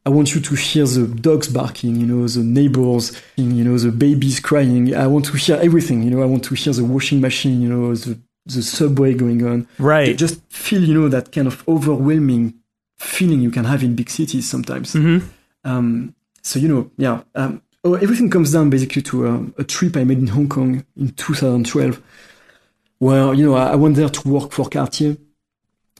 I 0.06 0.10
want 0.10 0.36
you 0.36 0.42
to 0.42 0.56
hear 0.56 0.86
the 0.86 1.08
dogs 1.08 1.48
barking, 1.48 1.96
you 1.96 2.06
know, 2.06 2.28
the 2.28 2.44
neighbors, 2.44 3.20
you 3.38 3.64
know, 3.64 3.78
the 3.78 3.92
babies 3.92 4.42
crying. 4.42 4.94
I 4.94 5.08
want 5.08 5.26
to 5.26 5.38
hear 5.38 5.56
everything, 5.62 6.04
you 6.04 6.12
know, 6.12 6.22
I 6.22 6.26
want 6.26 6.44
to 6.44 6.56
hear 6.56 6.74
the 6.74 6.84
washing 6.84 7.22
machine, 7.22 7.62
you 7.62 7.70
know, 7.70 7.96
the, 7.96 8.20
the 8.46 8.62
subway 8.62 9.14
going 9.14 9.46
on. 9.46 9.68
Right. 9.80 10.18
Just 10.18 10.42
feel, 10.50 10.84
you 10.84 10.94
know, 10.94 11.10
that 11.10 11.32
kind 11.32 11.48
of 11.48 11.68
overwhelming 11.68 12.54
feeling 12.98 13.42
you 13.42 13.52
can 13.52 13.66
have 13.66 13.84
in 13.84 13.96
big 13.96 14.10
cities 14.10 14.50
sometimes. 14.50 14.94
Mhm. 14.94 15.24
Um, 15.64 16.16
so, 16.42 16.60
you 16.60 16.68
know, 16.68 16.92
yeah, 16.98 17.22
um, 17.34 17.62
oh, 17.84 17.96
everything 17.96 18.30
comes 18.30 18.52
down 18.54 18.70
basically 18.70 19.02
to 19.04 19.28
um, 19.28 19.54
a 19.58 19.64
trip 19.64 19.98
I 19.98 20.04
made 20.04 20.20
in 20.20 20.28
Hong 20.28 20.48
Kong 20.48 20.86
in 20.96 21.10
2012, 21.10 22.02
where, 23.00 23.34
you 23.34 23.46
know, 23.46 23.56
I, 23.56 23.72
I 23.72 23.76
went 23.76 23.96
there 23.96 24.10
to 24.10 24.30
work 24.30 24.52
for 24.52 24.70
Cartier, 24.70 25.18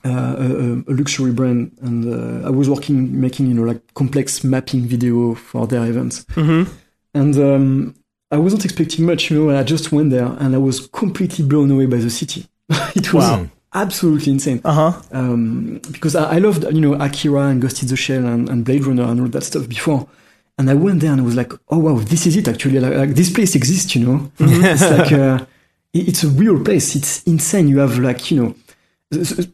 uh, 0.06 0.36
a, 0.38 0.84
a 0.88 0.94
luxury 0.94 1.32
brand, 1.32 1.72
and 1.82 2.06
uh, 2.44 2.48
I 2.48 2.52
was 2.52 2.70
working, 2.70 3.20
making, 3.20 3.48
you 3.48 3.56
know, 3.56 3.64
like 3.64 3.82
complex 3.96 4.44
mapping 4.44 4.82
video 4.82 5.34
for 5.34 5.66
their 5.68 5.86
events. 5.86 6.26
Mhm. 6.36 6.68
And 7.16 7.36
um, 7.38 7.96
I 8.32 8.38
wasn't 8.38 8.66
expecting 8.66 9.06
much, 9.06 9.30
you 9.30 9.38
know, 9.40 9.50
and 9.50 9.58
I 9.58 9.64
just 9.64 9.92
went 9.92 10.10
there 10.10 10.26
and 10.40 10.56
I 10.56 10.58
was 10.58 10.88
completely 10.88 11.46
blown 11.46 11.72
away 11.72 11.86
by 11.86 11.98
the 11.98 12.10
city. 12.10 12.48
it 12.96 13.14
was 13.14 13.24
Wow. 13.24 13.48
absolutely 13.74 14.32
insane 14.34 14.62
Uh 14.66 14.74
huh. 14.74 15.02
um, 15.12 15.80
because 15.92 16.16
I, 16.16 16.36
I 16.36 16.38
loved 16.40 16.64
you 16.74 16.82
know 16.82 16.94
Akira 16.96 17.42
and 17.50 17.62
Ghost 17.62 17.82
in 17.84 17.88
the 17.90 17.96
Shell 17.96 18.26
and, 18.26 18.50
and 18.50 18.66
Blade 18.66 18.86
Runner 18.86 19.04
and 19.04 19.22
all 19.22 19.28
that 19.28 19.44
stuff 19.44 19.68
before. 19.70 20.08
And 20.58 20.70
I 20.70 20.74
went 20.74 21.02
there 21.02 21.12
and 21.12 21.22
I 21.22 21.24
was 21.24 21.36
like, 21.36 21.52
oh 21.70 21.78
wow, 21.80 22.00
this 22.00 22.26
is 22.26 22.36
it 22.38 22.48
actually. 22.48 22.80
Like, 22.80 22.94
like 22.96 23.10
this 23.16 23.30
place 23.32 23.56
exists, 23.56 23.96
you 23.96 24.06
know. 24.08 24.32
it's 24.40 24.82
like 24.82 25.12
uh, 25.12 25.46
it- 25.94 26.08
it's 26.10 26.24
a 26.24 26.30
real 26.30 26.64
place. 26.64 26.96
It's 26.96 27.24
insane. 27.24 27.68
You 27.68 27.80
have 27.80 28.00
like 28.00 28.32
you 28.32 28.38
know, 28.42 28.56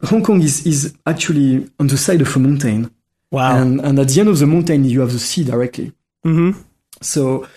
Hong 0.10 0.24
Kong 0.24 0.42
is 0.42 0.66
is 0.66 0.94
actually 1.06 1.70
on 1.80 1.88
the 1.88 1.98
side 1.98 2.22
of 2.22 2.36
a 2.36 2.40
mountain, 2.40 2.92
Wow. 3.32 3.58
and 3.58 3.82
and 3.82 4.00
at 4.00 4.08
the 4.10 4.20
end 4.22 4.30
of 4.30 4.40
the 4.40 4.48
mountain 4.48 4.86
you 4.86 5.02
have 5.02 5.12
the 5.12 5.20
sea 5.20 5.44
directly. 5.44 5.92
hmm 6.24 6.52
So 7.02 7.48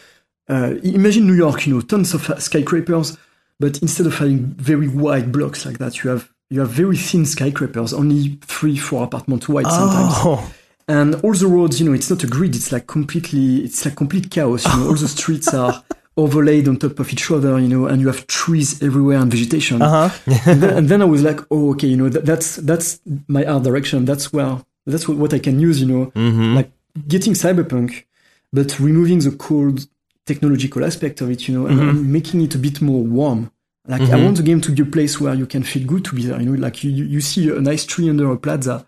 uh, 0.48 0.74
imagine 0.82 1.26
New 1.26 1.34
York, 1.34 1.66
you 1.66 1.74
know, 1.74 1.80
tons 1.80 2.14
of 2.14 2.22
skyscrapers, 2.42 3.16
but 3.60 3.78
instead 3.82 4.06
of 4.06 4.18
having 4.18 4.46
very 4.56 4.88
wide 4.88 5.32
blocks 5.32 5.64
like 5.66 5.78
that, 5.78 6.02
you 6.02 6.10
have 6.10 6.30
you 6.50 6.60
have 6.60 6.70
very 6.70 6.96
thin 6.96 7.24
skyscrapers, 7.26 7.92
only 7.94 8.38
three, 8.42 8.76
four 8.76 9.04
apartments 9.04 9.48
wide 9.48 9.66
sometimes. 9.66 10.12
Oh, 10.16 10.52
And 10.86 11.14
all 11.22 11.32
the 11.32 11.46
roads, 11.46 11.80
you 11.80 11.86
know, 11.88 11.94
it's 11.94 12.10
not 12.10 12.22
a 12.22 12.26
grid; 12.26 12.54
it's 12.54 12.70
like 12.72 12.86
completely, 12.86 13.64
it's 13.64 13.84
like 13.84 13.96
complete 13.96 14.30
chaos. 14.30 14.64
You 14.66 14.80
know, 14.80 14.88
all 14.88 14.94
the 14.94 15.08
streets 15.08 15.52
are 15.62 15.82
overlaid 16.16 16.68
on 16.68 16.76
top 16.76 17.00
of 17.00 17.10
each 17.12 17.30
other, 17.30 17.58
you 17.58 17.66
know, 17.68 17.86
and 17.86 18.00
you 18.00 18.06
have 18.08 18.26
trees 18.26 18.82
everywhere 18.82 19.18
and 19.18 19.30
vegetation. 19.30 19.80
uh 19.82 20.08
huh. 20.10 20.32
and, 20.46 20.60
then, 20.62 20.76
and 20.78 20.88
then 20.88 21.02
I 21.02 21.06
was 21.06 21.22
like, 21.22 21.40
oh, 21.50 21.70
okay, 21.72 21.88
you 21.88 21.96
know, 21.96 22.08
that, 22.10 22.24
that's 22.26 22.56
that's 22.56 23.00
my 23.26 23.44
art 23.46 23.62
direction. 23.64 24.04
That's 24.04 24.32
where 24.32 24.60
that's 24.86 25.08
what, 25.08 25.16
what 25.16 25.32
I 25.32 25.38
can 25.38 25.58
use, 25.58 25.80
you 25.80 25.86
know, 25.86 26.12
Mm-hmm. 26.14 26.54
like 26.56 26.70
getting 27.08 27.32
cyberpunk, 27.32 28.04
but 28.52 28.78
removing 28.78 29.20
the 29.20 29.30
cold 29.32 29.86
technological 30.26 30.84
aspect 30.84 31.20
of 31.20 31.30
it, 31.30 31.48
you 31.48 31.58
know, 31.58 31.66
and, 31.66 31.80
and 31.80 32.12
making 32.12 32.40
it 32.42 32.54
a 32.54 32.58
bit 32.58 32.80
more 32.80 33.02
warm. 33.02 33.50
Like 33.86 34.02
I 34.02 34.16
want 34.22 34.38
the 34.38 34.42
game 34.42 34.60
to 34.62 34.72
be 34.72 34.82
a 34.82 34.86
place 34.86 35.20
where 35.20 35.34
you 35.34 35.46
can 35.46 35.62
feel 35.62 35.86
good 35.86 36.04
to 36.06 36.14
be 36.14 36.24
there. 36.24 36.40
You 36.40 36.50
know, 36.50 36.58
like 36.58 36.82
you 36.82 36.90
you, 36.90 37.04
you 37.04 37.20
see 37.20 37.50
a 37.50 37.60
nice 37.60 37.84
tree 37.84 38.08
under 38.08 38.30
a 38.30 38.36
plaza, 38.36 38.86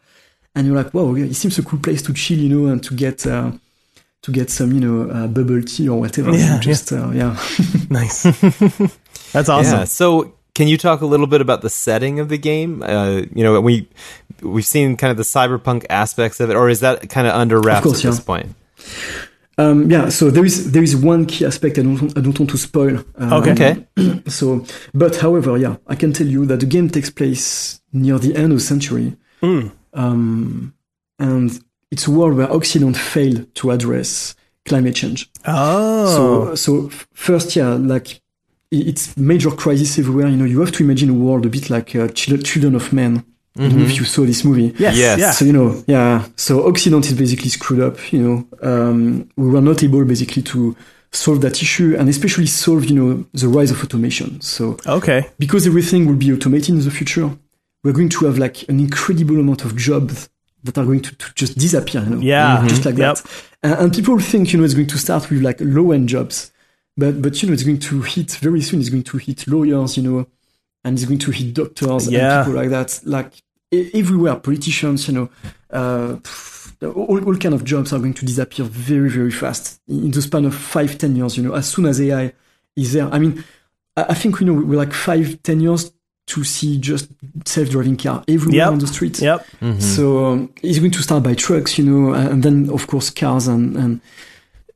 and 0.54 0.66
you're 0.66 0.76
like, 0.76 0.94
wow, 0.94 1.14
it 1.14 1.34
seems 1.34 1.58
a 1.58 1.62
cool 1.62 1.80
place 1.80 2.00
to 2.02 2.14
chill, 2.14 2.38
you 2.38 2.48
know, 2.48 2.72
and 2.72 2.82
to 2.84 2.94
get. 2.94 3.26
Uh, 3.26 3.52
to 4.22 4.32
get 4.32 4.50
some, 4.50 4.72
you 4.72 4.80
know, 4.80 5.08
uh, 5.08 5.28
bubble 5.28 5.62
tea 5.62 5.88
or 5.88 6.00
whatever. 6.00 6.32
Yeah, 6.32 6.36
you 6.36 6.50
know, 6.54 6.58
just, 6.58 6.90
Uh, 6.92 7.10
yeah. 7.10 7.36
Nice. 7.90 8.24
That's 9.32 9.48
awesome. 9.48 9.78
Yeah. 9.78 9.84
So, 9.84 10.34
can 10.56 10.66
you 10.66 10.76
talk 10.76 11.00
a 11.00 11.06
little 11.06 11.28
bit 11.28 11.40
about 11.40 11.62
the 11.62 11.70
setting 11.70 12.18
of 12.18 12.28
the 12.28 12.38
game? 12.38 12.82
Uh, 12.82 13.22
you 13.32 13.44
know, 13.44 13.60
we 13.60 13.88
we've 14.42 14.66
seen 14.66 14.96
kind 14.96 15.12
of 15.12 15.16
the 15.16 15.22
cyberpunk 15.22 15.86
aspects 15.90 16.40
of 16.40 16.50
it, 16.50 16.56
or 16.56 16.68
is 16.68 16.80
that 16.80 17.08
kind 17.08 17.28
of 17.28 17.34
under 17.34 17.60
wraps 17.60 17.84
course, 17.84 18.04
at 18.04 18.10
this 18.10 18.20
point? 18.20 18.54
Um, 19.58 19.90
yeah, 19.90 20.10
so 20.10 20.30
there 20.30 20.44
is 20.44 20.72
there 20.72 20.82
is 20.82 20.94
one 20.94 21.24
key 21.24 21.46
aspect 21.46 21.78
I 21.78 21.82
don't 21.82 22.16
I 22.18 22.20
don't 22.20 22.38
want 22.38 22.50
to 22.50 22.58
spoil. 22.58 23.02
Um, 23.16 23.32
Okay. 23.32 23.52
Okay. 23.52 24.22
So, 24.28 24.64
but 24.92 25.16
however, 25.16 25.56
yeah, 25.56 25.76
I 25.86 25.94
can 25.94 26.12
tell 26.12 26.26
you 26.26 26.44
that 26.46 26.60
the 26.60 26.66
game 26.66 26.90
takes 26.90 27.10
place 27.10 27.80
near 27.92 28.18
the 28.18 28.34
end 28.36 28.52
of 28.52 28.58
the 28.58 28.64
century, 28.64 29.16
Mm. 29.42 29.70
um, 29.94 30.74
and 31.18 31.60
it's 31.90 32.06
a 32.06 32.10
world 32.10 32.36
where 32.36 32.52
Occident 32.52 32.96
failed 32.96 33.54
to 33.54 33.70
address 33.70 34.34
climate 34.64 34.94
change. 34.96 35.30
Oh. 35.46 36.06
So, 36.14 36.54
so 36.56 36.88
first, 37.14 37.54
yeah, 37.56 37.74
like 37.74 38.20
it's 38.72 39.16
major 39.16 39.50
crisis 39.52 39.98
everywhere. 39.98 40.28
You 40.28 40.36
know, 40.36 40.44
you 40.44 40.60
have 40.60 40.72
to 40.72 40.82
imagine 40.82 41.08
a 41.10 41.14
world 41.14 41.46
a 41.46 41.48
bit 41.48 41.70
like 41.70 41.94
uh, 41.94 42.08
Children 42.08 42.74
of 42.74 42.92
Men. 42.92 43.24
I 43.58 43.68
don't 43.68 43.78
know 43.78 43.84
if 43.84 43.96
you 43.96 44.04
saw 44.04 44.24
this 44.24 44.44
movie. 44.44 44.74
yes. 44.78 44.96
Yes. 44.96 45.18
Yeah. 45.18 45.30
So 45.32 45.44
you 45.44 45.52
know, 45.52 45.82
yeah. 45.86 46.26
So 46.36 46.66
Occident 46.68 47.06
is 47.06 47.14
basically 47.14 47.48
screwed 47.50 47.80
up. 47.80 48.12
You 48.12 48.20
know, 48.22 48.36
um, 48.62 49.28
we 49.36 49.48
were 49.48 49.60
not 49.62 49.82
able 49.82 50.04
basically 50.04 50.42
to 50.42 50.76
solve 51.12 51.40
that 51.40 51.62
issue, 51.62 51.96
and 51.98 52.08
especially 52.08 52.46
solve 52.46 52.84
you 52.86 52.94
know 52.96 53.24
the 53.32 53.48
rise 53.48 53.70
of 53.70 53.82
automation. 53.82 54.40
So 54.40 54.76
Okay. 54.86 55.26
because 55.38 55.66
everything 55.66 56.06
will 56.06 56.16
be 56.16 56.32
automated 56.32 56.70
in 56.70 56.80
the 56.80 56.90
future, 56.90 57.30
we're 57.82 57.92
going 57.92 58.10
to 58.10 58.26
have 58.26 58.38
like 58.38 58.68
an 58.68 58.78
incredible 58.80 59.38
amount 59.40 59.64
of 59.64 59.74
jobs 59.76 60.28
that 60.64 60.76
are 60.78 60.84
going 60.84 61.00
to, 61.00 61.14
to 61.14 61.26
just 61.34 61.56
disappear. 61.56 62.02
You 62.02 62.10
know, 62.16 62.20
Yeah. 62.20 62.66
just 62.68 62.84
like 62.84 62.98
Yep. 62.98 63.16
that. 63.16 63.30
And, 63.62 63.74
and 63.80 63.94
people 63.94 64.18
think 64.18 64.52
you 64.52 64.58
know 64.58 64.64
it's 64.64 64.74
going 64.74 64.88
to 64.88 64.98
start 64.98 65.30
with 65.30 65.40
like 65.42 65.58
low 65.60 65.92
end 65.92 66.08
jobs, 66.08 66.52
but 66.96 67.22
but 67.22 67.40
you 67.40 67.48
know 67.48 67.54
it's 67.54 67.62
going 67.64 67.78
to 67.78 68.02
hit 68.02 68.32
very 68.42 68.60
soon. 68.60 68.80
It's 68.80 68.90
going 68.90 69.04
to 69.04 69.16
hit 69.18 69.46
lawyers, 69.46 69.96
you 69.96 70.02
know, 70.02 70.26
and 70.84 70.98
it's 70.98 71.06
going 71.06 71.20
to 71.20 71.30
hit 71.30 71.54
doctors 71.54 72.08
Yeah. 72.10 72.38
and 72.38 72.46
people 72.46 72.60
like 72.60 72.70
that. 72.70 73.00
Like 73.04 73.32
everywhere, 73.94 74.36
politicians, 74.36 75.08
you 75.08 75.14
know, 75.14 75.28
uh, 75.70 76.16
pff, 76.16 76.72
all, 76.82 77.24
all 77.26 77.36
kind 77.36 77.54
of 77.54 77.64
jobs 77.64 77.92
are 77.92 77.98
going 77.98 78.14
to 78.14 78.26
disappear 78.26 78.66
very 78.66 79.08
very 79.10 79.30
fast 79.30 79.80
in 79.88 80.10
the 80.10 80.20
span 80.22 80.44
of 80.44 80.54
five 80.54 80.98
ten 80.98 81.16
years. 81.16 81.36
You 81.36 81.42
know, 81.44 81.54
as 81.54 81.68
soon 81.68 81.86
as 81.86 82.00
AI 82.00 82.32
is 82.76 82.92
there. 82.92 83.08
I 83.08 83.18
mean, 83.18 83.42
I, 83.96 84.06
I 84.10 84.14
think 84.14 84.40
you 84.40 84.46
know 84.46 84.54
we're 84.54 84.76
like 84.78 84.92
five 84.92 85.42
ten 85.42 85.60
years 85.60 85.90
to 86.28 86.42
see 86.44 86.76
just 86.78 87.08
self 87.44 87.70
driving 87.70 87.96
car 87.96 88.24
everywhere 88.26 88.56
Yep. 88.56 88.68
on 88.72 88.78
the 88.80 88.86
streets. 88.88 89.22
Yep. 89.22 89.46
So 89.78 90.24
um, 90.26 90.52
it's 90.62 90.78
going 90.80 90.90
to 90.90 91.02
start 91.02 91.22
by 91.22 91.34
trucks, 91.34 91.78
you 91.78 91.84
know, 91.84 92.12
and 92.14 92.42
then 92.42 92.68
of 92.70 92.86
course 92.88 93.10
cars 93.10 93.46
and 93.48 93.76
and 93.76 94.00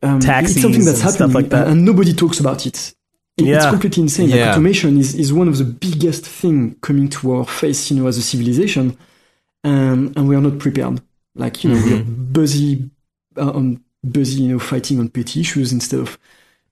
um, 0.03 0.21
Taxis 0.21 0.57
It's 0.57 0.63
something 0.63 0.85
that's 0.85 1.03
and 1.03 1.11
stuff 1.13 1.31
happening, 1.31 1.35
like 1.35 1.51
that. 1.51 1.67
and, 1.67 1.79
and 1.79 1.85
nobody 1.85 2.13
talks 2.15 2.41
about 2.41 2.65
it. 2.67 2.95
It- 3.41 3.49
It's 3.55 3.65
Yeah. 3.65 3.71
completely 3.71 4.03
insane. 4.03 4.31
Like 4.31 4.41
automation 4.51 4.99
is, 4.99 5.15
is 5.15 5.33
one 5.33 5.49
of 5.49 5.57
the 5.59 5.65
biggest 5.65 6.25
thing 6.27 6.77
coming 6.81 7.09
to 7.11 7.33
our 7.37 7.45
face, 7.47 7.91
you 7.91 7.97
know, 8.01 8.07
as 8.09 8.17
a 8.19 8.23
civilization, 8.23 8.97
and 9.65 10.17
and 10.17 10.29
we 10.29 10.35
are 10.37 10.41
not 10.43 10.59
prepared. 10.59 11.01
Like 11.35 11.65
you 11.65 11.71
know, 11.71 11.81
we're 11.85 12.03
busy 12.03 12.91
uh, 13.37 13.51
on 13.51 13.81
busy, 14.11 14.43
you 14.43 14.49
know, 14.53 14.59
fighting 14.59 14.99
on 15.01 15.09
petty 15.09 15.41
issues 15.41 15.73
instead 15.73 16.01
of 16.01 16.19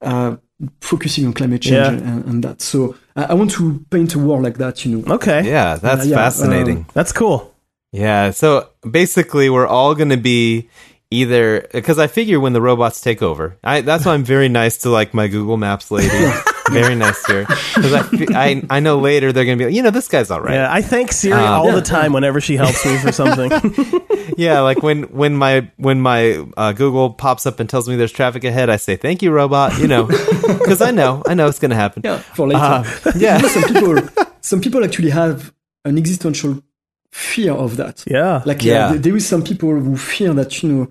uh, 0.02 0.36
focusing 0.80 1.26
on 1.26 1.32
climate 1.32 1.62
change 1.62 1.74
Yeah. 2.02 2.08
and, 2.10 2.24
and 2.24 2.44
that. 2.44 2.60
So 2.62 2.96
I, 3.16 3.24
I 3.24 3.34
want 3.34 3.50
to 3.52 3.84
paint 3.90 4.14
a 4.14 4.18
world 4.18 4.42
like 4.42 4.58
that, 4.58 4.84
you 4.84 4.96
know. 4.98 5.14
Okay. 5.14 5.42
Yeah, 5.46 5.76
that's 5.76 6.02
Uh, 6.06 6.08
yeah, 6.08 6.16
fascinating. 6.16 6.86
That's 6.94 7.12
cool. 7.12 7.54
Yeah. 7.92 8.30
So 8.32 8.68
basically, 8.90 9.48
we're 9.50 9.66
all 9.66 9.94
going 9.94 10.10
to 10.10 10.16
be 10.16 10.68
either 11.10 11.66
because 11.72 11.98
I 11.98 12.06
figure 12.06 12.40
when 12.40 12.52
the 12.52 12.60
robots 12.60 13.00
take 13.00 13.22
over, 13.22 13.56
I, 13.64 13.80
that's 13.82 14.04
why 14.04 14.14
I'm 14.14 14.24
very 14.24 14.48
nice 14.48 14.78
to 14.78 14.90
like 14.90 15.14
my 15.14 15.28
Google 15.28 15.56
Maps 15.56 15.90
lady. 15.90 16.08
very 16.70 16.94
nice 16.94 17.22
to 17.24 17.44
her 17.44 17.56
because 17.74 17.92
I, 17.94 18.26
I 18.34 18.62
I 18.70 18.80
know 18.80 18.98
later 18.98 19.32
they're 19.32 19.44
going 19.44 19.58
to 19.58 19.62
be 19.62 19.66
like, 19.66 19.74
you 19.76 19.82
know, 19.82 19.90
this 19.90 20.08
guy's 20.08 20.30
all 20.30 20.40
right. 20.40 20.54
Yeah, 20.54 20.72
I 20.72 20.82
thank 20.82 21.12
Siri 21.12 21.34
Uh, 21.34 21.58
all 21.58 21.66
Yeah. 21.66 21.74
the 21.76 21.82
time 21.82 22.12
whenever 22.12 22.40
she 22.40 22.56
helps 22.56 22.84
me 22.84 22.96
for 22.98 23.12
something. 23.12 23.50
Yeah, 24.36 24.60
like 24.60 24.82
when 24.84 25.04
when 25.04 25.34
my 25.34 25.68
when 25.78 26.00
my 26.00 26.46
uh, 26.56 26.72
Google 26.72 27.10
pops 27.10 27.44
up 27.46 27.58
and 27.58 27.68
tells 27.68 27.88
me 27.88 27.96
there's 27.96 28.12
traffic 28.12 28.44
ahead, 28.44 28.70
I 28.70 28.76
say 28.76 28.94
thank 28.94 29.20
you, 29.22 29.32
robot. 29.32 29.76
You 29.78 29.88
know, 29.88 30.04
because 30.06 30.80
I 30.80 30.92
know 30.92 31.22
I 31.26 31.34
know 31.34 31.48
it's 31.48 31.58
going 31.58 31.70
to 31.72 31.76
happen. 31.76 32.02
Yeah, 32.04 32.18
for 32.18 32.46
later. 32.46 32.60
Uh, 32.62 33.12
yeah. 33.16 33.36
You 33.38 33.42
know, 33.42 33.48
some 33.48 33.62
people, 33.74 34.26
some 34.40 34.60
people 34.60 34.84
actually 34.84 35.10
have 35.10 35.52
an 35.84 35.98
existential 35.98 36.62
fear 37.10 37.52
of 37.52 37.78
that. 37.78 38.04
yeah. 38.06 38.42
Like, 38.44 38.62
Yeah. 38.62 38.74
yeah, 38.74 38.88
there- 38.92 38.98
there 39.00 39.16
is 39.16 39.26
some 39.26 39.42
people 39.42 39.70
who 39.70 39.96
fear 39.96 40.32
that 40.34 40.62
you 40.62 40.68
know 40.72 40.88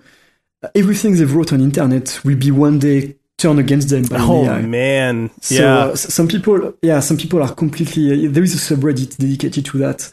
everything 0.76 1.16
they've 1.16 1.34
wrote 1.34 1.54
on 1.54 1.62
internet 1.62 2.20
will 2.26 2.36
be 2.38 2.52
one 2.52 2.80
day 2.80 3.16
turned 3.38 3.60
against 3.60 3.90
them 3.90 4.04
oh 4.12 4.46
AI. 4.46 4.62
man. 4.62 5.30
So 5.42 5.56
yeah. 5.56 5.78
uh, 5.78 5.96
some 5.96 6.28
people, 6.28 6.74
yeah, 6.82 7.00
some 7.00 7.18
people 7.18 7.42
are 7.42 7.54
completely. 7.54 8.28
There 8.28 8.44
is 8.44 8.56
a 8.56 8.76
subreddit 8.76 9.18
dedicated 9.18 9.66
to 9.66 9.78
that, 9.80 10.12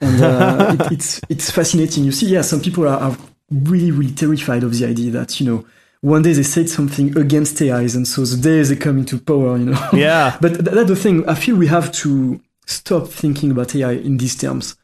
and 0.00 0.22
uh, 0.22 0.76
it, 0.80 0.92
it's 0.92 1.20
it's 1.28 1.50
fascinating. 1.50 2.04
You 2.04 2.12
see, 2.12 2.26
yeah, 2.26 2.42
some 2.42 2.60
people 2.60 2.88
are, 2.88 2.98
are 2.98 3.16
really 3.50 3.90
really 3.90 4.12
terrified 4.12 4.62
of 4.62 4.78
the 4.78 4.86
idea 4.86 5.10
that 5.10 5.40
you 5.40 5.46
know 5.46 5.66
one 6.00 6.22
day 6.22 6.32
they 6.32 6.42
said 6.42 6.68
something 6.68 7.16
against 7.16 7.60
AIs, 7.60 7.94
and 7.94 8.06
so 8.06 8.24
the 8.24 8.40
day 8.40 8.62
they 8.62 8.76
come 8.76 8.98
into 8.98 9.18
power, 9.18 9.56
you 9.56 9.66
know. 9.66 9.88
yeah. 9.92 10.36
But 10.40 10.54
th- 10.54 10.74
that's 10.74 10.88
the 10.88 10.96
thing. 10.96 11.28
I 11.28 11.34
feel 11.34 11.56
we 11.56 11.66
have 11.68 11.92
to 11.92 12.40
stop 12.66 13.08
thinking 13.08 13.50
about 13.50 13.74
AI 13.74 13.92
in 13.92 14.16
these 14.18 14.36
terms 14.36 14.76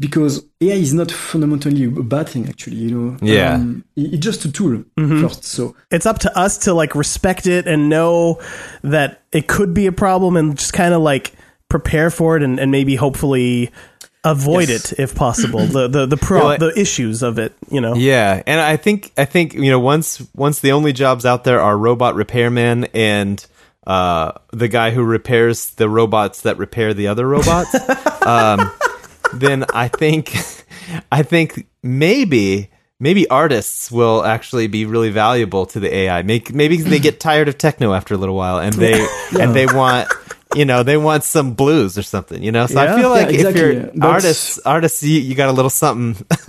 because 0.00 0.44
AI 0.60 0.74
is 0.74 0.94
not 0.94 1.10
fundamentally 1.10 1.84
a 1.84 1.90
bad 1.90 2.28
thing. 2.28 2.48
Actually, 2.48 2.76
you 2.76 2.90
know. 2.90 3.16
Yeah. 3.20 3.54
Um, 3.54 3.84
it's 3.96 4.24
just 4.24 4.44
a 4.44 4.52
tool 4.52 4.84
first. 4.96 5.44
So 5.44 5.74
It's 5.90 6.06
up 6.06 6.18
to 6.20 6.38
us 6.38 6.58
to 6.58 6.74
like 6.74 6.94
respect 6.94 7.46
it 7.46 7.66
and 7.66 7.88
know 7.88 8.40
that 8.82 9.22
it 9.32 9.48
could 9.48 9.74
be 9.74 9.86
a 9.86 9.92
problem 9.92 10.36
and 10.36 10.56
just 10.58 10.72
kind 10.72 10.94
of 10.94 11.02
like 11.02 11.32
prepare 11.68 12.10
for 12.10 12.36
it 12.36 12.42
and, 12.42 12.58
and 12.60 12.70
maybe 12.70 12.96
hopefully 12.96 13.70
avoid 14.24 14.68
Yes. 14.68 14.92
it 14.92 14.98
if 15.00 15.14
possible. 15.14 15.60
the 15.66 15.88
the 15.88 16.06
the 16.06 16.16
pro 16.16 16.44
Well, 16.46 16.58
the 16.58 16.78
issues 16.78 17.22
of 17.22 17.38
it, 17.38 17.52
you 17.70 17.80
know. 17.80 17.94
Yeah, 17.94 18.42
and 18.46 18.60
I 18.60 18.76
think 18.76 19.12
I 19.16 19.24
think 19.24 19.54
you 19.54 19.70
know 19.70 19.80
once 19.80 20.22
once 20.34 20.60
the 20.60 20.72
only 20.72 20.92
jobs 20.92 21.24
out 21.26 21.44
there 21.44 21.60
are 21.60 21.76
robot 21.76 22.14
repairman 22.14 22.84
and 22.94 23.44
uh, 23.86 24.32
the 24.52 24.68
guy 24.68 24.90
who 24.90 25.02
repairs 25.02 25.70
the 25.70 25.88
robots 25.88 26.42
that 26.42 26.58
repair 26.58 26.92
the 26.94 27.06
other 27.08 27.26
robots, 27.26 27.74
um, 28.26 28.70
then 29.34 29.64
I 29.74 29.88
think 29.88 30.34
I 31.12 31.22
think 31.22 31.66
maybe 31.82 32.70
maybe 33.00 33.28
artists 33.28 33.90
will 33.92 34.24
actually 34.24 34.66
be 34.66 34.84
really 34.84 35.10
valuable 35.10 35.66
to 35.66 35.80
the 35.80 35.94
AI. 35.94 36.22
Make, 36.22 36.52
maybe 36.52 36.76
they 36.78 36.98
get 36.98 37.20
tired 37.28 37.48
of 37.48 37.56
techno 37.58 37.92
after 37.94 38.14
a 38.14 38.16
little 38.16 38.34
while 38.34 38.58
and 38.58 38.74
they 38.74 39.06
and 39.40 39.54
they 39.54 39.66
want 39.66 40.08
you 40.56 40.64
know 40.64 40.82
they 40.82 40.96
want 40.96 41.22
some 41.24 41.52
blues 41.54 41.96
or 41.98 42.02
something. 42.02 42.42
You 42.42 42.50
know, 42.52 42.66
so 42.66 42.82
Yeah. 42.82 42.94
I 42.94 42.96
feel 42.96 43.14
Yeah, 43.14 43.24
like 43.24 43.28
exactly. 43.34 43.60
if 43.60 43.66
you're 43.74 43.82
That's- 43.82 44.00
artists 44.02 44.58
artists 44.64 45.02
you, 45.02 45.20
you 45.20 45.34
got 45.34 45.48
a 45.48 45.52
little 45.52 45.70
something. 45.70 46.26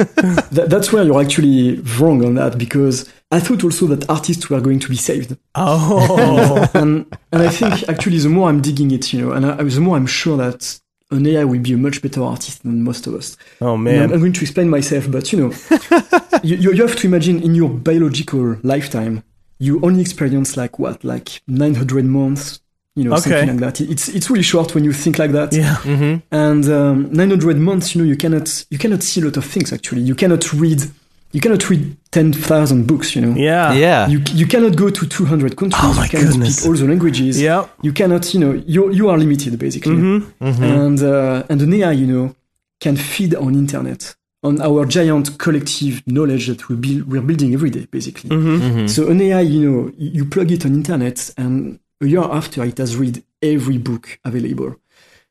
That, 0.52 0.68
that's 0.70 0.92
where 0.92 1.04
you're 1.04 1.22
actually 1.22 1.80
wrong 2.00 2.26
on 2.26 2.34
that 2.36 2.58
because 2.58 3.08
I 3.32 3.40
thought 3.40 3.64
also 3.64 3.86
that 3.88 4.10
artists 4.10 4.50
were 4.50 4.60
going 4.60 4.80
to 4.80 4.90
be 4.90 4.96
saved. 4.96 5.38
Oh. 5.54 6.68
and, 6.74 7.06
and 7.32 7.42
I 7.44 7.50
think 7.50 7.88
actually 7.88 8.18
the 8.18 8.30
more 8.30 8.50
I'm 8.50 8.62
digging 8.62 8.90
it, 8.92 9.14
you 9.14 9.22
know, 9.22 9.32
and 9.34 9.46
I, 9.46 9.62
the 9.64 9.80
more 9.80 9.96
I'm 9.96 10.08
sure 10.08 10.38
that 10.38 10.80
an 11.12 11.26
AI 11.26 11.44
will 11.44 11.60
be 11.62 11.74
a 11.74 11.78
much 11.78 12.02
better 12.02 12.22
artist 12.24 12.64
than 12.64 12.84
most 12.84 13.08
of 13.08 13.14
us. 13.16 13.36
oh 13.62 13.76
man. 13.78 14.12
I'm 14.14 14.20
going 14.20 14.34
to 14.34 14.42
explain 14.42 14.70
myself, 14.70 15.10
but 15.12 15.32
you 15.32 15.40
know, 15.40 15.54
you, 16.44 16.56
you 16.58 16.74
you 16.74 16.82
have 16.88 16.96
to 16.98 17.08
imagine 17.08 17.42
in 17.42 17.56
your 17.56 17.70
biological 17.70 18.58
lifetime, 18.64 19.24
you 19.58 19.80
only 19.84 20.02
experience 20.02 20.56
like 20.56 20.80
what, 20.80 21.04
like 21.04 21.42
900 21.48 22.06
months, 22.06 22.60
you 22.96 23.04
know, 23.06 23.12
Okay. 23.16 23.30
something 23.32 23.60
like 23.60 23.60
that. 23.78 23.82
It's 23.82 24.08
it's 24.10 24.30
really 24.30 24.44
short 24.44 24.74
when 24.76 24.84
you 24.84 24.94
think 24.94 25.18
like 25.20 25.32
that. 25.32 25.54
Yeah. 25.54 26.20
And 26.32 26.70
um, 26.70 27.12
900 27.12 27.58
months, 27.58 27.96
you 27.96 28.02
know, 28.02 28.08
you 28.08 28.16
cannot 28.16 28.66
you 28.70 28.78
cannot 28.78 29.04
see 29.04 29.22
a 29.22 29.26
lot 29.26 29.38
of 29.38 29.46
things 29.46 29.74
actually. 29.74 30.02
You 30.02 30.16
cannot 30.16 30.54
read 30.54 30.84
you 31.32 31.42
cannot 31.42 31.70
read 31.70 31.96
10,000 32.12 32.88
books, 32.88 33.16
you 33.16 33.22
know. 33.22 33.36
Yeah. 33.36 33.74
yeah. 33.74 34.08
You, 34.08 34.22
you 34.34 34.48
cannot 34.48 34.76
go 34.76 34.90
to 34.90 35.08
200 35.08 35.56
countries. 35.56 35.82
Oh 35.84 35.94
my 35.94 36.04
you 36.04 36.10
cannot 36.10 36.32
goodness. 36.32 36.58
speak 36.58 36.68
all 36.68 36.76
the 36.76 36.86
languages. 36.86 37.40
Yep. 37.40 37.70
You 37.84 37.94
cannot, 37.94 38.34
you 38.34 38.40
know, 38.40 38.54
you 38.66 38.92
you 38.92 39.10
are 39.10 39.18
limited 39.18 39.60
basically. 39.60 39.96
Mm-hmm. 39.96 40.64
And 40.64 41.02
uh, 41.04 41.44
and 41.50 41.62
an 41.62 41.74
AI, 41.74 41.92
you 41.92 42.08
know, 42.08 42.36
can 42.80 42.96
feed 42.96 43.36
on 43.36 43.54
internet, 43.54 44.16
on 44.44 44.62
our 44.62 44.86
giant 44.86 45.38
collective 45.38 46.02
knowledge 46.08 46.48
that 46.48 46.68
we 46.68 46.76
build, 46.76 47.12
we're 47.12 47.22
building 47.22 47.54
every 47.54 47.70
day, 47.70 47.86
basically. 47.86 48.30
Mm-hmm. 48.30 48.88
So 48.88 49.10
an 49.10 49.22
AI, 49.22 49.42
you 49.42 49.70
know, 49.70 49.92
you 49.98 50.26
plug 50.26 50.52
it 50.52 50.66
on 50.66 50.74
internet, 50.74 51.32
and 51.38 51.80
a 52.02 52.08
year 52.08 52.24
after 52.24 52.64
it 52.64 52.78
has 52.80 52.96
read 52.96 53.24
every 53.42 53.78
book 53.78 54.20
available. 54.24 54.76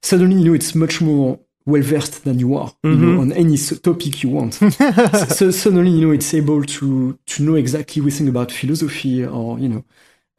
Suddenly, 0.03 0.37
you 0.37 0.45
know, 0.45 0.55
it's 0.55 0.77
much 0.77 1.01
more 1.01 1.41
well 1.69 1.83
versed 1.83 2.25
than 2.25 2.39
you 2.39 2.57
are, 2.57 2.73
you 2.83 2.97
know, 2.97 3.21
on 3.21 3.33
any 3.33 3.57
topic 3.59 4.23
you 4.23 4.31
want. 4.31 4.55
so, 4.55 4.69
so 5.39 5.51
suddenly, 5.51 5.91
you 5.91 6.07
know, 6.07 6.13
it's 6.13 6.33
able 6.33 6.63
to 6.65 7.19
to 7.27 7.43
know 7.43 7.57
exactly 7.57 8.01
everything 8.01 8.29
about 8.29 8.51
philosophy, 8.51 9.25
or 9.25 9.59
you 9.59 9.69
know, 9.69 9.85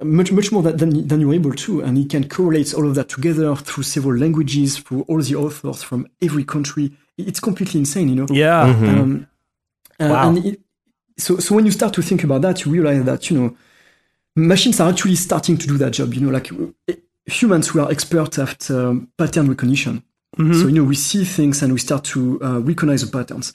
much 0.02 0.32
much 0.32 0.52
more 0.52 0.64
than 0.64 0.78
than, 0.78 1.08
than 1.08 1.22
you're 1.22 1.36
able 1.36 1.54
to, 1.54 1.82
and 1.82 1.98
it 1.98 2.10
can 2.10 2.28
correlate 2.28 2.74
all 2.74 2.88
of 2.88 2.96
that 2.96 3.10
together 3.10 3.56
through 3.56 3.84
several 3.84 4.18
languages, 4.18 4.80
through 4.80 5.04
all 5.08 5.22
the 5.22 5.36
authors 5.36 5.84
from 5.84 6.08
every 6.22 6.44
country. 6.44 6.92
It's 7.18 7.40
completely 7.40 7.80
insane, 7.80 8.10
you 8.10 8.16
know. 8.16 8.28
Yeah. 8.32 8.62
Um, 8.62 9.28
uh, 10.00 10.08
Wow. 10.10 10.30
and 10.30 10.46
it, 10.46 10.62
so, 11.18 11.38
so 11.38 11.54
when 11.54 11.66
you 11.66 11.72
start 11.72 11.94
to 11.94 12.02
think 12.02 12.24
about 12.24 12.42
that, 12.42 12.66
you 12.66 12.72
realize 12.72 13.04
that 13.04 13.30
you 13.30 13.38
know 13.40 13.58
machines 14.36 14.80
are 14.80 14.90
actually 14.90 15.16
starting 15.16 15.58
to 15.58 15.68
do 15.68 15.78
that 15.78 15.92
job. 15.92 16.14
You 16.14 16.22
know, 16.22 16.32
like 16.32 16.52
uh, 16.52 16.94
humans, 17.26 17.74
we 17.74 17.82
are 17.82 17.92
experts 17.92 18.40
at 18.40 18.72
um, 18.72 19.10
pattern 19.18 19.48
recognition. 19.50 20.04
So 20.38 20.68
you 20.68 20.72
know, 20.72 20.84
we 20.84 20.96
see 20.96 21.26
things 21.26 21.62
and 21.64 21.74
we 21.74 21.80
start 21.80 22.04
to 22.06 22.40
uh, 22.42 22.60
recognize 22.60 23.02
the 23.06 23.12
patterns. 23.12 23.54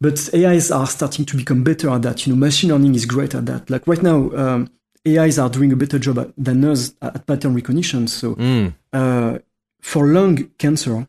but 0.00 0.18
AIs 0.34 0.70
are 0.70 0.86
starting 0.86 1.24
to 1.26 1.36
become 1.36 1.62
better 1.62 1.88
at 1.90 2.02
that. 2.02 2.26
You 2.26 2.32
know, 2.32 2.38
machine 2.38 2.70
learning 2.70 2.94
is 2.94 3.06
great 3.06 3.34
at 3.34 3.44
that. 3.46 3.68
Like 3.70 3.86
right 3.86 4.02
now, 4.02 4.30
um, 4.42 4.70
AIs 5.06 5.38
are 5.38 5.50
doing 5.50 5.72
a 5.72 5.76
better 5.76 5.98
job 5.98 6.18
at, 6.18 6.28
than 6.36 6.64
us 6.64 6.94
at 7.02 7.26
pattern 7.26 7.54
recognition. 7.54 8.08
So 8.08 8.34
Mm. 8.36 8.72
uh, 8.92 9.38
for 9.80 10.06
lung 10.06 10.50
cancer, 10.58 11.06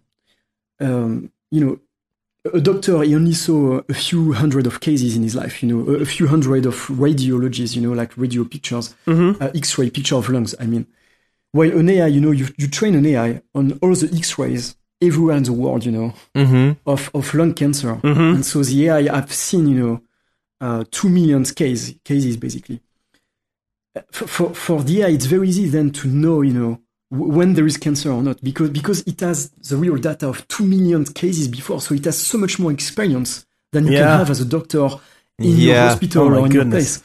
um, 0.79 1.31
you 1.51 1.61
know, 1.65 1.79
a 2.53 2.59
doctor 2.59 3.01
he 3.03 3.15
only 3.15 3.33
saw 3.33 3.81
a 3.87 3.93
few 3.93 4.33
hundred 4.33 4.67
of 4.67 4.79
cases 4.81 5.15
in 5.15 5.23
his 5.23 5.35
life. 5.35 5.63
You 5.63 5.69
know, 5.69 5.93
a, 5.93 6.01
a 6.01 6.05
few 6.05 6.27
hundred 6.27 6.65
of 6.65 6.75
radiologies. 6.87 7.75
You 7.75 7.81
know, 7.81 7.93
like 7.93 8.17
radio 8.17 8.43
pictures, 8.43 8.93
uh, 9.07 9.49
X-ray 9.55 9.89
picture 9.89 10.15
of 10.17 10.27
lungs. 10.29 10.53
I 10.59 10.65
mean, 10.65 10.85
while 11.53 11.71
an 11.79 11.89
AI, 11.89 12.07
you 12.07 12.19
know, 12.21 12.31
you 12.31 12.47
you 12.57 12.67
train 12.67 12.95
an 12.95 13.05
AI 13.05 13.41
on 13.55 13.79
all 13.81 13.95
the 13.95 14.09
X-rays 14.15 14.75
everywhere 15.01 15.37
in 15.37 15.43
the 15.43 15.53
world. 15.53 15.85
You 15.85 15.91
know, 15.91 16.13
Mm-hmm. 16.35 16.71
of, 16.89 17.09
of 17.13 17.33
lung 17.33 17.53
cancer. 17.53 17.99
And 18.03 18.45
so 18.45 18.63
the 18.63 18.87
AI 18.89 19.15
I've 19.17 19.31
seen, 19.33 19.67
you 19.67 19.79
know, 19.79 20.01
uh, 20.61 20.83
two 20.91 21.09
million 21.09 21.43
case, 21.45 21.93
cases 22.03 22.37
basically. 22.37 22.79
Uh, 23.97 24.01
For, 24.11 24.27
for, 24.27 24.53
for 24.55 24.83
the 24.83 25.01
AI, 25.03 25.09
it's 25.09 25.25
very 25.25 25.49
easy 25.49 25.67
then 25.69 25.91
to 25.91 26.07
know, 26.07 26.41
you 26.41 26.53
know, 26.53 26.79
when 27.11 27.53
there 27.53 27.67
is 27.67 27.77
cancer 27.77 28.11
or 28.11 28.23
not, 28.23 28.41
because, 28.43 28.71
because 28.71 29.01
it 29.05 29.19
has 29.19 29.49
the 29.69 29.77
real 29.77 29.97
data 29.97 30.27
of 30.27 30.47
two 30.47 30.65
million 30.65 31.05
cases 31.05 31.47
before. 31.47 31.79
So 31.81 31.93
it 31.93 32.05
has 32.05 32.17
so 32.17 32.37
much 32.39 32.57
more 32.59 32.71
experience 32.71 33.45
than 33.71 33.85
you 33.85 33.91
Yeah. 33.93 33.99
can 34.07 34.17
have 34.19 34.29
as 34.31 34.41
a 34.41 34.45
doctor 34.45 34.87
in 35.39 35.57
your 35.57 35.75
hospital 35.89 36.23
Oh 36.23 36.39
or 36.39 36.45
in 36.47 36.51
your 36.51 36.65
place. 36.71 37.01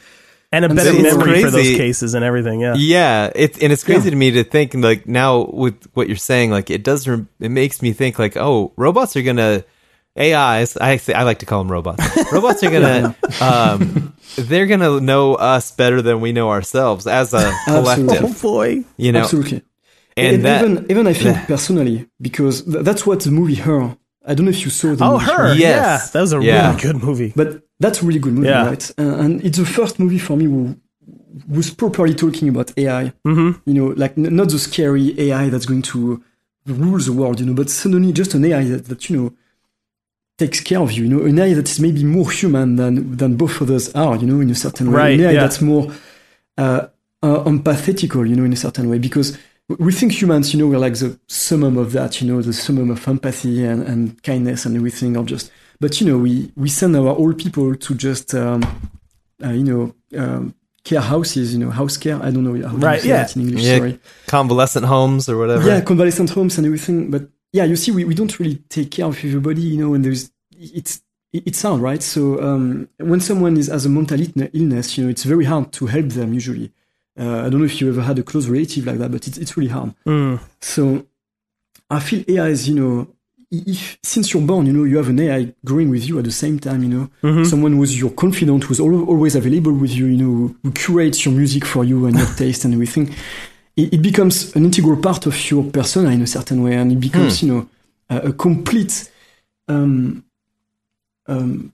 And 0.51 0.65
a 0.65 0.69
And 0.69 0.75
better 0.77 0.91
so- 0.91 0.97
It's 0.97 1.15
memory 1.17 1.43
for 1.43 1.51
those 1.51 1.75
cases 1.77 2.13
and 2.15 2.25
everything. 2.25 2.61
Yeah. 2.61 2.73
Yeah, 2.75 3.29
it 3.35 3.61
and 3.61 3.71
it's 3.71 3.83
crazy 3.83 4.05
Yeah. 4.05 4.09
to 4.11 4.15
me 4.15 4.31
to 4.31 4.43
think 4.43 4.73
like 4.73 5.07
now 5.07 5.45
with 5.45 5.75
what 5.93 6.07
you're 6.07 6.17
saying, 6.17 6.49
like 6.51 6.69
it 6.71 6.83
does. 6.83 7.07
Rem- 7.07 7.29
it 7.39 7.51
makes 7.51 7.81
me 7.83 7.93
think 7.93 8.17
like, 8.17 8.35
oh, 8.35 8.71
robots 8.75 9.15
are 9.15 9.21
gonna 9.21 9.63
AIs. 10.19 10.75
I 10.77 10.97
say, 10.97 11.13
I 11.13 11.21
like 11.23 11.39
to 11.39 11.45
call 11.45 11.59
them 11.63 11.71
robots. 11.71 12.03
robots 12.31 12.63
are 12.63 12.71
gonna 12.71 13.15
um, 13.41 14.13
they're 14.37 14.65
gonna 14.65 14.99
know 14.99 15.35
us 15.35 15.71
better 15.71 16.01
than 16.01 16.19
we 16.19 16.31
know 16.31 16.49
ourselves 16.49 17.05
as 17.05 17.33
a 17.33 17.53
Absolutely. 17.67 18.15
Oh 18.17 18.19
collective. 18.21 18.41
boy. 18.41 18.83
You 18.97 19.11
know, 19.11 19.19
Absolutely. 19.21 19.61
and 20.17 20.43
that 20.45 20.63
even, 20.65 20.85
even 20.89 21.07
I 21.07 21.13
think 21.13 21.37
personally, 21.47 22.09
because 22.19 22.63
th- 22.63 22.83
that's 22.83 23.05
what 23.05 23.19
the 23.21 23.29
movie 23.31 23.55
Her, 23.55 23.95
I 24.25 24.33
don't 24.33 24.45
know 24.45 24.49
if 24.51 24.65
you 24.65 24.71
saw 24.71 24.95
the 24.95 25.05
Oh, 25.05 25.13
movie 25.13 25.25
her. 25.25 25.53
Yes. 25.53 25.59
Yeah. 25.59 26.09
That 26.13 26.21
was 26.21 26.33
a 26.33 26.41
Yeah. 26.41 26.69
really 26.69 26.81
good 26.81 27.03
movie. 27.03 27.33
But 27.35 27.61
that's 27.79 28.01
a 28.01 28.05
really 28.05 28.19
good 28.19 28.33
movie, 28.33 28.47
Yeah. 28.49 28.65
right? 28.65 28.91
And 28.97 29.43
it's 29.43 29.57
the 29.57 29.65
first 29.65 29.99
movie 29.99 30.19
for 30.19 30.35
me 30.37 30.45
who 30.45 30.75
was 31.47 31.71
properly 31.71 32.13
talking 32.13 32.49
about 32.49 32.73
AI. 32.77 33.13
Mm-hmm. 33.25 33.69
You 33.69 33.73
know, 33.73 33.87
like 33.95 34.17
n- 34.17 34.35
not 34.35 34.49
the 34.49 34.59
scary 34.59 35.19
AI 35.19 35.49
that's 35.49 35.65
going 35.65 35.83
to 35.83 36.21
rule 36.65 36.99
the 36.99 37.13
world, 37.13 37.39
you 37.39 37.45
know, 37.45 37.53
but 37.53 37.69
suddenly 37.69 38.11
just 38.11 38.33
an 38.33 38.43
AI 38.45 38.63
that, 38.65 38.85
that 38.85 39.09
you 39.09 39.17
know 39.17 39.33
takes 40.37 40.59
care 40.61 40.79
of 40.79 40.91
you. 40.91 41.03
You 41.03 41.09
know, 41.09 41.25
an 41.25 41.39
AI 41.39 41.53
that 41.53 41.69
is 41.69 41.79
maybe 41.79 42.03
more 42.03 42.29
human 42.31 42.75
than 42.75 43.15
than 43.17 43.35
both 43.37 43.61
of 43.61 43.69
us 43.69 43.93
are. 43.95 44.15
You 44.17 44.27
know, 44.27 44.39
in 44.41 44.49
a 44.49 44.55
certain 44.55 44.91
way, 44.91 44.97
Right, 44.97 45.19
an 45.19 45.25
AI 45.25 45.31
yeah. 45.31 45.41
that's 45.41 45.61
more 45.61 45.91
uh, 46.57 46.87
uh, 47.23 47.43
empathetical. 47.45 48.27
You 48.27 48.35
know, 48.35 48.43
in 48.43 48.53
a 48.53 48.57
certain 48.57 48.89
way, 48.89 48.97
because 48.99 49.37
we 49.77 49.91
think 49.93 50.11
humans, 50.21 50.51
you 50.53 50.59
know, 50.59 50.67
we're 50.67 50.79
like 50.79 50.95
the 50.95 51.17
summum 51.27 51.77
of 51.77 51.91
that. 51.93 52.21
You 52.21 52.27
know, 52.27 52.41
the 52.41 52.53
summum 52.53 52.89
of 52.91 53.07
empathy 53.07 53.63
and, 53.65 53.83
and 53.83 54.21
kindness 54.23 54.65
and 54.65 54.75
everything, 54.75 55.15
or 55.15 55.23
just. 55.23 55.51
But 55.79 55.99
you 56.01 56.07
know, 56.07 56.17
we 56.17 56.51
we 56.55 56.69
send 56.69 56.95
our 56.95 57.15
old 57.15 57.37
people 57.37 57.75
to 57.75 57.95
just 57.95 58.33
um, 58.35 58.63
uh, 59.43 59.49
you 59.51 59.63
know 59.63 59.95
um, 60.17 60.53
care 60.83 61.01
houses. 61.01 61.53
You 61.53 61.59
know, 61.59 61.69
house 61.71 61.97
care. 61.97 62.21
I 62.21 62.31
don't 62.31 62.43
know 62.43 62.53
how 62.67 62.73
do 62.75 62.79
you 62.79 62.85
Right, 62.85 63.01
say 63.01 63.09
yeah. 63.09 63.23
that 63.23 63.35
in 63.35 63.41
English. 63.43 63.63
Yeah. 63.63 63.77
Sorry. 63.77 63.99
convalescent 64.27 64.85
homes 64.85 65.29
or 65.29 65.37
whatever. 65.37 65.67
Yeah, 65.67 65.81
convalescent 65.81 66.29
homes 66.31 66.57
and 66.57 66.65
everything. 66.65 67.09
But 67.11 67.29
yeah, 67.53 67.63
you 67.63 67.75
see, 67.75 67.91
we, 67.91 68.03
we 68.03 68.13
don't 68.13 68.39
really 68.39 68.55
take 68.69 68.91
care 68.91 69.05
of 69.05 69.17
everybody, 69.17 69.61
you 69.61 69.77
know, 69.83 69.93
and 69.95 70.05
there's, 70.05 70.31
it's, 70.55 71.01
it's 71.33 71.61
hard, 71.63 71.81
right? 71.81 72.03
So, 72.03 72.39
um, 72.43 72.87
when 72.97 73.19
someone 73.21 73.57
is, 73.57 73.67
has 73.67 73.85
a 73.87 73.89
mental 73.89 74.19
illness, 74.53 74.97
you 74.97 75.03
know, 75.03 75.09
it's 75.09 75.23
very 75.23 75.45
hard 75.45 75.71
to 75.73 75.87
help 75.87 76.09
them 76.09 76.31
usually. 76.33 76.71
Uh, 77.19 77.45
I 77.45 77.49
don't 77.49 77.59
know 77.59 77.65
if 77.65 77.81
you 77.81 77.89
ever 77.89 78.03
had 78.03 78.19
a 78.19 78.23
close 78.23 78.47
relative 78.47 78.85
like 78.85 78.99
that, 78.99 79.11
but 79.11 79.25
it's, 79.27 79.37
it's 79.39 79.57
really 79.57 79.69
hard. 79.71 79.95
Mm. 80.05 80.39
So 80.61 81.07
I 81.89 81.99
feel 82.01 82.23
AI 82.27 82.49
is, 82.49 82.69
you 82.69 82.75
know, 82.75 83.07
if 83.51 83.97
since 84.03 84.33
you're 84.33 84.43
born, 84.43 84.65
you 84.67 84.73
know, 84.73 84.83
you 84.83 84.97
have 84.97 85.09
an 85.09 85.19
AI 85.19 85.53
growing 85.65 85.89
with 85.89 86.07
you 86.07 86.17
at 86.19 86.25
the 86.25 86.31
same 86.31 86.59
time, 86.59 86.83
you 86.83 86.89
know, 86.89 87.09
Mm-hmm. 87.23 87.43
someone 87.45 87.73
who's 87.73 87.99
your 87.99 88.11
confidant, 88.11 88.63
who's 88.65 88.79
al- 88.79 89.05
always 89.09 89.35
available 89.35 89.73
with 89.73 89.91
you, 89.91 90.05
you 90.05 90.17
know, 90.17 90.55
who, 90.63 90.71
curates 90.71 91.25
your 91.25 91.33
music 91.33 91.65
for 91.65 91.83
you 91.83 92.05
and 92.05 92.15
your 92.17 92.27
taste 92.37 92.65
and 92.65 92.73
everything. 92.73 93.13
It, 93.75 93.93
it 93.95 94.01
becomes 94.01 94.55
an 94.55 94.65
integral 94.65 94.97
part 95.01 95.25
of 95.25 95.51
your 95.51 95.63
persona 95.63 96.09
in 96.11 96.21
a 96.21 96.27
certain 96.27 96.61
way, 96.63 96.75
and 96.75 96.91
it 96.91 96.99
becomes, 96.99 97.41
you 97.41 97.51
know, 97.53 97.69
a, 98.09 98.29
a 98.29 98.33
complete, 98.33 99.09
um, 99.67 100.23
um, 101.27 101.73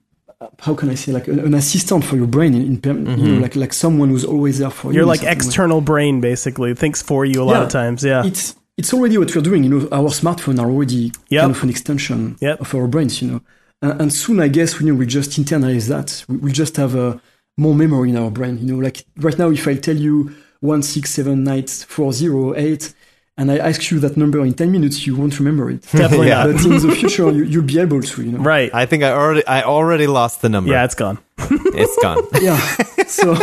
how 0.60 0.74
can 0.74 0.90
I 0.90 0.94
say, 0.94 1.12
like 1.12 1.28
an, 1.28 1.40
an 1.40 1.54
assistant 1.54 2.04
for 2.04 2.16
your 2.16 2.26
brain, 2.26 2.54
in, 2.54 2.62
in 2.62 2.80
per- 2.80 2.92
you 2.92 3.16
know, 3.34 3.40
like 3.40 3.56
like 3.56 3.72
someone 3.72 4.08
who's 4.10 4.24
always 4.24 4.58
there 4.58 4.70
for 4.70 4.92
you. 4.92 4.98
You're 4.98 5.06
like 5.06 5.20
certain 5.20 5.28
way 5.38 5.46
external 5.46 5.80
brain, 5.80 6.20
basically. 6.20 6.74
Thinks 6.74 7.02
for 7.02 7.24
you 7.24 7.42
a 7.42 7.44
lot 7.44 7.62
of 7.62 7.68
times. 7.70 8.04
Yeah. 8.04 8.24
it's 8.26 8.54
it's 8.76 8.92
already 8.92 9.16
what 9.18 9.34
we're 9.34 9.42
doing. 9.42 9.64
You 9.64 9.70
know, 9.70 9.88
our 9.92 10.10
smartphone 10.10 10.58
are 10.60 10.68
already 10.70 11.12
Yep. 11.28 11.40
kind 11.42 11.56
of 11.56 11.62
an 11.62 11.70
extension 11.70 12.36
Yep. 12.40 12.60
of 12.60 12.74
our 12.74 12.86
brains. 12.86 13.20
You 13.22 13.28
know, 13.30 13.40
and, 13.82 14.00
and 14.02 14.12
soon 14.12 14.40
I 14.40 14.48
guess 14.48 14.80
you 14.80 14.86
know 14.86 14.94
we 14.94 15.06
just 15.06 15.30
internalize 15.32 15.88
that. 15.88 16.24
We, 16.28 16.36
we'll 16.36 16.52
just 16.52 16.76
have 16.76 16.94
a 16.94 17.20
more 17.58 17.74
memory 17.74 18.10
in 18.10 18.16
our 18.16 18.30
brain. 18.30 18.58
You 18.58 18.66
know, 18.74 18.78
like 18.82 19.04
right 19.16 19.38
now, 19.38 19.50
if 19.50 19.66
I 19.66 19.74
tell 19.76 19.96
you 19.96 20.34
one 20.60 20.82
six 20.82 21.10
seven 21.10 21.44
nine 21.44 21.66
four 21.66 22.12
zero 22.12 22.54
eight. 22.56 22.94
And 23.38 23.50
I 23.52 23.58
ask 23.58 23.90
you 23.90 23.98
that 24.00 24.16
number 24.16 24.42
in 24.46 24.54
ten 24.54 24.72
minutes, 24.72 25.06
you 25.06 25.14
won't 25.14 25.38
remember 25.38 25.68
it. 25.70 25.82
Definitely 25.92 26.28
Yeah. 26.32 26.46
But 26.46 26.64
in 26.64 26.78
the 26.88 26.96
future, 26.96 27.30
you, 27.30 27.44
you'll 27.44 27.64
be 27.64 27.78
able 27.78 28.00
to. 28.00 28.22
You 28.22 28.32
know. 28.32 28.38
Right. 28.38 28.70
I 28.72 28.86
think 28.86 29.02
I 29.02 29.10
already 29.10 29.46
I 29.46 29.62
already 29.62 30.06
lost 30.06 30.40
the 30.40 30.48
number. 30.48 30.70
yeah, 30.70 30.84
it's 30.86 30.94
gone. 30.94 31.18
it's 31.38 31.96
gone. 32.02 32.22
yeah. 32.40 32.58
So, 33.08 33.34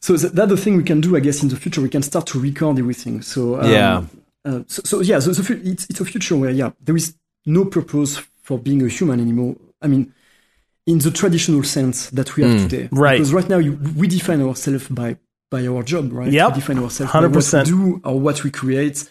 so 0.00 0.16
th- 0.16 0.32
that's 0.32 0.48
the 0.50 0.56
thing 0.56 0.76
we 0.76 0.84
can 0.84 1.00
do, 1.00 1.16
I 1.16 1.20
guess, 1.20 1.42
in 1.42 1.48
the 1.48 1.56
future. 1.56 1.80
We 1.82 1.88
can 1.88 2.02
start 2.02 2.26
to 2.28 2.40
record 2.40 2.78
everything. 2.78 3.20
So, 3.22 3.60
um, 3.60 3.70
Yeah. 3.70 4.04
Uh, 4.44 4.62
so, 4.66 4.82
so 4.84 5.00
yeah, 5.00 5.18
so, 5.20 5.32
fu- 5.34 5.60
it's 5.64 5.86
it's 5.88 6.00
a 6.00 6.04
future 6.04 6.36
where 6.36 6.50
yeah, 6.50 6.70
there 6.80 6.96
is 6.96 7.14
no 7.46 7.64
purpose 7.64 8.18
for 8.42 8.58
being 8.58 8.82
a 8.82 8.88
human 8.88 9.20
anymore. 9.20 9.56
I 9.80 9.86
mean, 9.86 10.12
in 10.86 10.98
the 10.98 11.10
traditional 11.10 11.62
sense 11.62 12.10
that 12.10 12.36
we 12.36 12.42
have 12.42 12.68
today, 12.68 12.88
Right. 12.92 13.12
Because 13.18 13.32
right 13.32 13.48
now 13.48 13.58
you, 13.58 13.72
we 13.96 14.06
define 14.06 14.42
ourselves 14.42 14.88
by 14.88 15.16
by 15.50 15.66
our 15.66 15.82
job, 15.82 16.12
right? 16.12 16.30
Yep. 16.32 16.48
We 16.50 16.54
define 16.60 16.78
ourselves 16.78 17.12
by 17.12 17.20
what 17.20 17.30
we 17.30 17.36
100%. 17.40 17.64
do 17.66 18.00
or 18.04 18.20
what 18.20 18.44
we 18.44 18.50
create. 18.50 19.08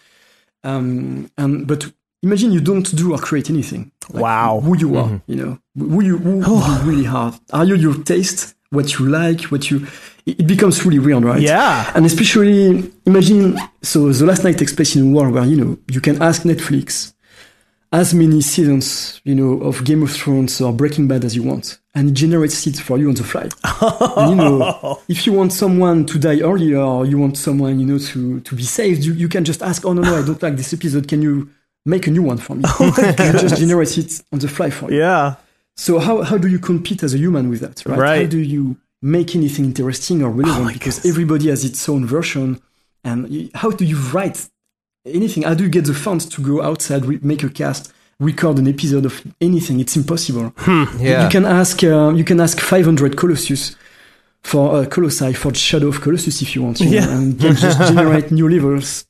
Um, 0.62 1.30
and 1.36 1.66
but 1.66 1.90
imagine 2.22 2.52
you 2.52 2.60
don't 2.60 2.94
do 2.96 3.12
or 3.12 3.18
create 3.18 3.50
anything. 3.50 3.92
Like 4.10 4.22
Wow. 4.22 4.60
Who 4.60 4.76
you 4.78 4.96
are, 4.96 5.20
you 5.26 5.36
know, 5.36 5.58
who 5.76 6.02
you 6.02 6.18
who 6.18 6.36
you 6.40 6.78
really 6.82 7.06
are. 7.06 7.34
Are 7.52 7.64
you 7.64 7.74
your 7.74 8.02
taste? 8.02 8.54
What 8.74 8.98
you 8.98 9.06
like? 9.06 9.42
What 9.44 9.70
you? 9.70 9.86
It 10.26 10.46
becomes 10.46 10.84
really 10.84 10.98
weird, 10.98 11.22
right? 11.24 11.40
Yeah. 11.40 11.90
And 11.94 12.06
especially 12.06 12.90
imagine 13.06 13.58
so 13.82 14.10
the 14.10 14.24
last 14.26 14.42
night 14.44 14.58
takes 14.58 14.72
place 14.74 14.96
in 14.96 15.10
a 15.10 15.14
world 15.14 15.34
where 15.34 15.44
you 15.44 15.56
know 15.56 15.78
you 15.88 16.00
can 16.00 16.20
ask 16.22 16.42
Netflix 16.42 17.12
as 17.92 18.12
many 18.12 18.40
seasons 18.40 19.20
you 19.24 19.34
know 19.34 19.60
of 19.62 19.84
Game 19.84 20.02
of 20.02 20.10
Thrones 20.10 20.60
or 20.60 20.72
Breaking 20.72 21.06
Bad 21.06 21.24
as 21.24 21.36
you 21.36 21.42
want, 21.42 21.78
and 21.94 22.10
it 22.10 22.14
generates 22.14 22.66
it 22.66 22.76
for 22.76 22.98
you 22.98 23.08
on 23.08 23.14
the 23.14 23.22
fly. 23.22 23.48
and 24.16 24.30
you 24.30 24.36
know 24.36 24.98
if 25.08 25.26
you 25.26 25.32
want 25.32 25.52
someone 25.52 26.04
to 26.06 26.18
die 26.18 26.40
earlier 26.40 26.80
or 26.80 27.06
you 27.06 27.18
want 27.18 27.36
someone 27.38 27.78
you 27.78 27.86
know 27.86 27.98
to 27.98 28.40
to 28.40 28.56
be 28.56 28.62
saved, 28.64 29.04
you, 29.04 29.12
you 29.12 29.28
can 29.28 29.44
just 29.44 29.62
ask, 29.62 29.84
oh 29.84 29.92
no 29.92 30.02
no 30.02 30.18
I 30.18 30.26
don't 30.26 30.42
like 30.42 30.56
this 30.56 30.72
episode, 30.72 31.06
can 31.06 31.22
you 31.22 31.50
make 31.86 32.06
a 32.06 32.10
new 32.10 32.22
one 32.22 32.38
for 32.38 32.54
me? 32.56 32.64
Oh 32.80 32.94
it 32.96 33.40
just 33.40 33.58
generates 33.58 33.98
it 33.98 34.22
on 34.32 34.38
the 34.38 34.48
fly 34.48 34.70
for 34.70 34.90
you. 34.90 34.98
Yeah. 34.98 35.36
So 35.76 35.98
how 35.98 36.22
how 36.22 36.38
do 36.38 36.48
you 36.48 36.58
compete 36.58 37.02
as 37.02 37.14
a 37.14 37.18
human 37.18 37.48
with 37.50 37.60
that, 37.60 37.84
right? 37.86 38.22
How 38.24 38.28
do 38.30 38.38
you 38.38 38.76
make 39.02 39.34
anything 39.36 39.64
interesting 39.66 40.22
or 40.22 40.30
relevant? 40.30 40.64
my 40.64 40.72
because 40.72 40.96
goodness. 40.96 41.12
everybody 41.12 41.48
has 41.48 41.64
its 41.64 41.88
own 41.88 42.06
version. 42.06 42.60
And 43.02 43.28
you- 43.28 43.50
how 43.54 43.70
do 43.70 43.84
you 43.84 43.98
write 44.12 44.48
anything? 45.04 45.42
How 45.42 45.54
do 45.54 45.64
you 45.64 45.70
get 45.70 45.84
the 45.84 45.94
funds 45.94 46.26
to 46.26 46.40
go 46.42 46.62
outside, 46.62 47.04
re- 47.04 47.18
make 47.22 47.42
a 47.42 47.48
cast, 47.50 47.92
record 48.20 48.58
an 48.58 48.68
episode 48.68 49.04
of 49.04 49.22
anything? 49.40 49.80
It's 49.80 49.96
impossible. 49.96 50.54
Yeah. 50.66 51.24
You 51.24 51.28
can 51.30 51.44
ask 51.44 51.82
uh, 51.84 52.12
you 52.14 52.24
can 52.24 52.40
ask 52.40 52.58
500 52.60 53.16
Colossus 53.16 53.76
for 54.42 54.76
uh, 54.76 54.84
Colossi 54.86 55.32
for 55.34 55.52
Shadow 55.54 55.88
of 55.88 56.00
Colossus 56.00 56.40
if 56.42 56.54
you 56.54 56.62
want, 56.62 56.80
you 56.80 56.86
know, 56.86 56.92
Yeah. 56.96 57.16
and 57.16 57.38
just 57.40 57.78
generate 57.92 58.30
new 58.30 58.48
levels 58.48 59.04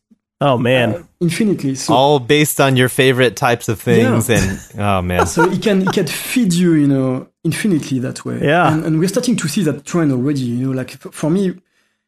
Oh 0.46 0.58
man. 0.58 0.88
infinitely. 1.20 1.74
So 1.74 1.94
All 1.94 2.18
based 2.36 2.58
on 2.60 2.76
your 2.76 2.88
favorite 2.90 3.34
types 3.36 3.68
of 3.68 3.76
things 3.80 4.28
Yeah. 4.28 4.36
and 4.38 4.80
oh 4.88 5.02
man. 5.02 5.26
so 5.34 5.40
it 5.54 5.60
can 5.62 5.76
it 5.86 5.92
can 5.92 6.06
feed 6.06 6.52
you 6.62 6.70
you 6.82 6.86
know 6.94 7.26
infinitely 7.44 7.98
that 8.06 8.18
way 8.26 8.38
Yeah. 8.42 8.72
and, 8.72 8.84
and 8.86 8.92
we're 9.00 9.08
starting 9.16 9.36
to 9.42 9.48
see 9.48 9.62
that 9.64 9.84
trend 9.90 10.10
already 10.12 10.40
you 10.52 10.66
know 10.66 10.72
like 10.80 10.90
for 11.20 11.30
me 11.30 11.42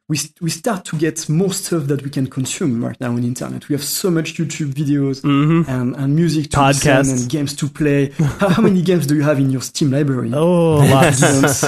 we, 0.08 0.16
we 0.40 0.50
start 0.50 0.84
to 0.84 0.96
get 0.96 1.28
more 1.28 1.52
stuff 1.52 1.82
that 1.90 2.00
we 2.04 2.10
can 2.10 2.26
consume 2.28 2.84
right 2.84 3.00
now 3.00 3.08
on 3.08 3.20
the 3.20 3.26
internet 3.26 3.68
we 3.68 3.74
have 3.74 3.82
so 3.84 4.08
much 4.10 4.28
youtube 4.38 4.72
videos 4.82 5.16
and, 5.24 5.96
and 5.96 6.14
music 6.14 6.44
to 6.50 6.60
listen 6.62 6.90
Mm-hmm. 6.92 7.00
Podcasts. 7.10 7.20
and 7.22 7.30
games 7.30 7.52
to 7.56 7.68
play 7.68 8.00
how, 8.40 8.48
how 8.56 8.62
many 8.62 8.82
games 8.82 9.04
do 9.06 9.14
you 9.18 9.22
have 9.30 9.38
in 9.40 9.50
your 9.50 9.62
steam 9.62 9.90
library 9.90 10.30
Oh, 10.32 10.76
lots. 10.94 11.20
Games. 11.20 11.60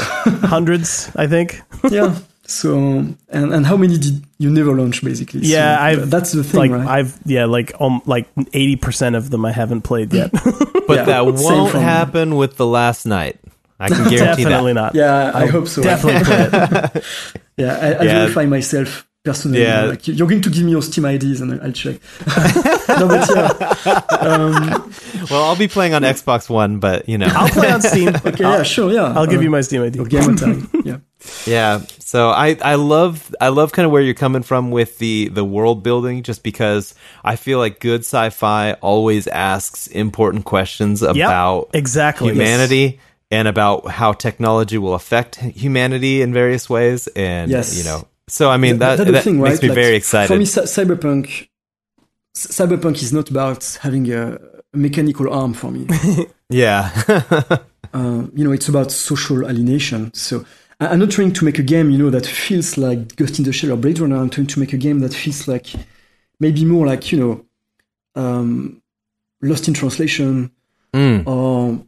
Hundreds, 0.54 1.10
I 1.16 1.26
think. 1.26 1.60
yeah 1.90 2.14
so 2.50 2.78
and, 2.78 3.52
and 3.52 3.66
how 3.66 3.76
many 3.76 3.98
did 3.98 4.24
you 4.38 4.48
never 4.50 4.74
launch 4.74 5.04
basically 5.04 5.44
So 5.44 5.52
Yeah, 5.54 5.76
I've 5.78 6.08
that's 6.08 6.32
the 6.32 6.42
thing 6.42 6.60
like 6.60 6.70
right 6.72 6.88
I've 7.00 7.18
yeah, 7.26 7.44
like 7.44 7.72
um, 7.78 8.00
like 8.06 8.26
eighty 8.54 8.76
percent 8.76 9.16
of 9.16 9.28
them 9.30 9.44
I 9.44 9.52
haven't 9.52 9.82
played 9.82 10.12
yet. 10.12 10.32
But 10.88 10.96
Yeah, 10.96 11.04
that 11.04 11.26
won't 11.26 11.70
from- 11.70 11.82
happen 11.82 12.36
with 12.36 12.56
the 12.56 12.66
last 12.66 13.04
night. 13.04 13.38
I 13.78 13.88
can 13.88 14.08
guarantee 14.08 14.44
Definitely 14.44 14.72
that. 14.72 14.80
not. 14.80 14.94
Yeah, 14.94 15.30
I 15.34 15.42
I'll 15.42 15.50
hope 15.50 15.68
so. 15.68 15.82
Definitely. 15.82 17.02
Yeah, 17.58 17.74
I, 17.76 17.86
I 17.86 17.90
Yeah. 18.04 18.18
verify 18.22 18.46
myself 18.46 19.04
personally. 19.24 19.60
Yeah. 19.62 19.80
you 19.80 19.82
know, 19.84 19.90
like, 19.90 20.08
you're 20.08 20.28
going 20.28 20.40
to 20.42 20.50
give 20.50 20.64
me 20.64 20.70
your 20.72 20.82
Steam 20.82 21.04
IDs 21.04 21.40
and 21.40 21.60
I'll 21.60 21.72
check. 21.72 22.00
no, 22.88 23.08
but 23.08 23.28
yeah. 23.34 24.02
Um, 24.20 24.92
Well, 25.30 25.44
I'll 25.44 25.56
be 25.56 25.68
playing 25.68 25.94
on 25.94 26.02
Xbox 26.02 26.48
One, 26.48 26.78
but 26.78 27.08
you 27.08 27.18
know, 27.18 27.26
I'll 27.30 27.48
play 27.48 27.70
on 27.70 27.82
Steam. 27.82 28.08
okay, 28.26 28.42
yeah, 28.42 28.62
sure, 28.62 28.90
yeah. 28.92 29.12
I'll 29.16 29.26
give 29.26 29.40
Uh, 29.40 29.42
you 29.44 29.50
my 29.50 29.60
Steam 29.60 29.82
ID. 29.82 29.96
your 29.96 30.06
gamer 30.06 30.34
tag. 30.34 30.66
Yeah. 30.84 30.98
yeah. 31.46 31.80
So 31.98 32.30
I 32.30 32.56
I 32.62 32.76
love 32.76 33.34
I 33.40 33.48
love 33.48 33.72
kind 33.72 33.84
of 33.84 33.92
where 33.92 34.00
you're 34.00 34.14
coming 34.14 34.42
from 34.42 34.70
with 34.70 34.98
the 34.98 35.28
the 35.28 35.44
world 35.44 35.82
building, 35.82 36.22
just 36.22 36.42
because 36.42 36.94
I 37.24 37.36
feel 37.36 37.58
like 37.58 37.80
good 37.80 38.00
sci-fi 38.00 38.72
always 38.80 39.26
asks 39.26 39.88
important 39.88 40.44
questions 40.46 41.02
about 41.02 41.70
exactly. 41.74 42.30
humanity 42.32 43.00
and 43.30 43.46
about 43.46 43.88
how 43.88 44.12
technology 44.14 44.78
will 44.78 44.94
affect 44.94 45.36
humanity 45.36 46.22
in 46.22 46.32
various 46.32 46.70
ways, 46.70 47.08
and 47.08 47.50
Yes. 47.50 47.76
you 47.76 47.84
know. 47.84 48.06
So 48.28 48.50
I 48.50 48.56
mean 48.56 48.78
That- 48.78 48.98
that, 48.98 49.10
that 49.12 49.24
thing, 49.24 49.40
makes 49.40 49.54
right? 49.56 49.62
me 49.62 49.68
Like, 49.70 49.74
very 49.74 49.96
excited. 49.96 50.28
For 50.28 50.38
me, 50.38 50.44
cyberpunk, 50.44 51.48
cyberpunk 52.34 53.02
is 53.02 53.12
not 53.12 53.30
about 53.30 53.78
having 53.80 54.12
a 54.12 54.38
mechanical 54.74 55.32
arm 55.32 55.54
for 55.54 55.70
me. 55.70 55.86
Yeah. 56.50 56.90
uh, 57.92 58.22
you 58.34 58.42
know, 58.42 58.52
it's 58.52 58.68
about 58.68 58.90
social 58.90 59.46
alienation. 59.46 60.14
So 60.14 60.46
I- 60.80 60.86
I'm 60.88 60.98
not 60.98 61.10
trying 61.10 61.32
to 61.34 61.44
make 61.44 61.58
a 61.58 61.62
game, 61.62 61.90
you 61.90 61.98
know, 61.98 62.08
that 62.08 62.24
feels 62.24 62.78
like 62.78 63.16
Ghost 63.16 63.38
in 63.38 63.44
the 63.44 63.52
Shell 63.52 63.72
or 63.72 63.76
Blade 63.76 63.98
Runner. 63.98 64.16
I'm 64.16 64.30
trying 64.30 64.46
to 64.46 64.58
make 64.60 64.72
a 64.72 64.78
game 64.78 65.00
that 65.00 65.12
feels 65.12 65.46
like 65.46 65.66
maybe 66.40 66.64
more 66.64 66.86
like, 66.86 67.12
you 67.12 67.18
know, 67.18 67.44
um, 68.22 68.80
Lost 69.42 69.68
in 69.68 69.74
Translation 69.74 70.50
Mm. 70.94 71.26
or, 71.26 71.84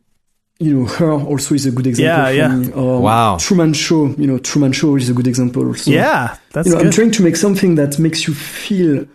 you 0.60 0.74
know, 0.74 0.84
Her 0.86 1.12
also 1.12 1.54
is 1.54 1.64
a 1.66 1.70
good 1.70 1.86
example 1.86 2.06
Yeah, 2.24 2.26
for 2.28 2.34
yeah. 2.36 2.54
me. 2.68 2.72
Or 2.72 3.00
Wow. 3.00 3.38
Truman 3.38 3.72
Show, 3.72 4.08
you 4.18 4.26
know, 4.26 4.38
Truman 4.38 4.72
Show 4.72 4.94
is 4.96 5.08
a 5.08 5.14
good 5.14 5.26
example 5.26 5.66
also. 5.66 5.90
Yeah, 5.90 6.36
that's 6.52 6.68
you 6.68 6.74
know, 6.74 6.80
I'm 6.80 6.90
trying 6.90 7.10
to 7.12 7.22
make 7.22 7.36
something 7.36 7.76
that 7.76 7.98
makes 7.98 8.28
you 8.28 8.34
feel 8.34 9.06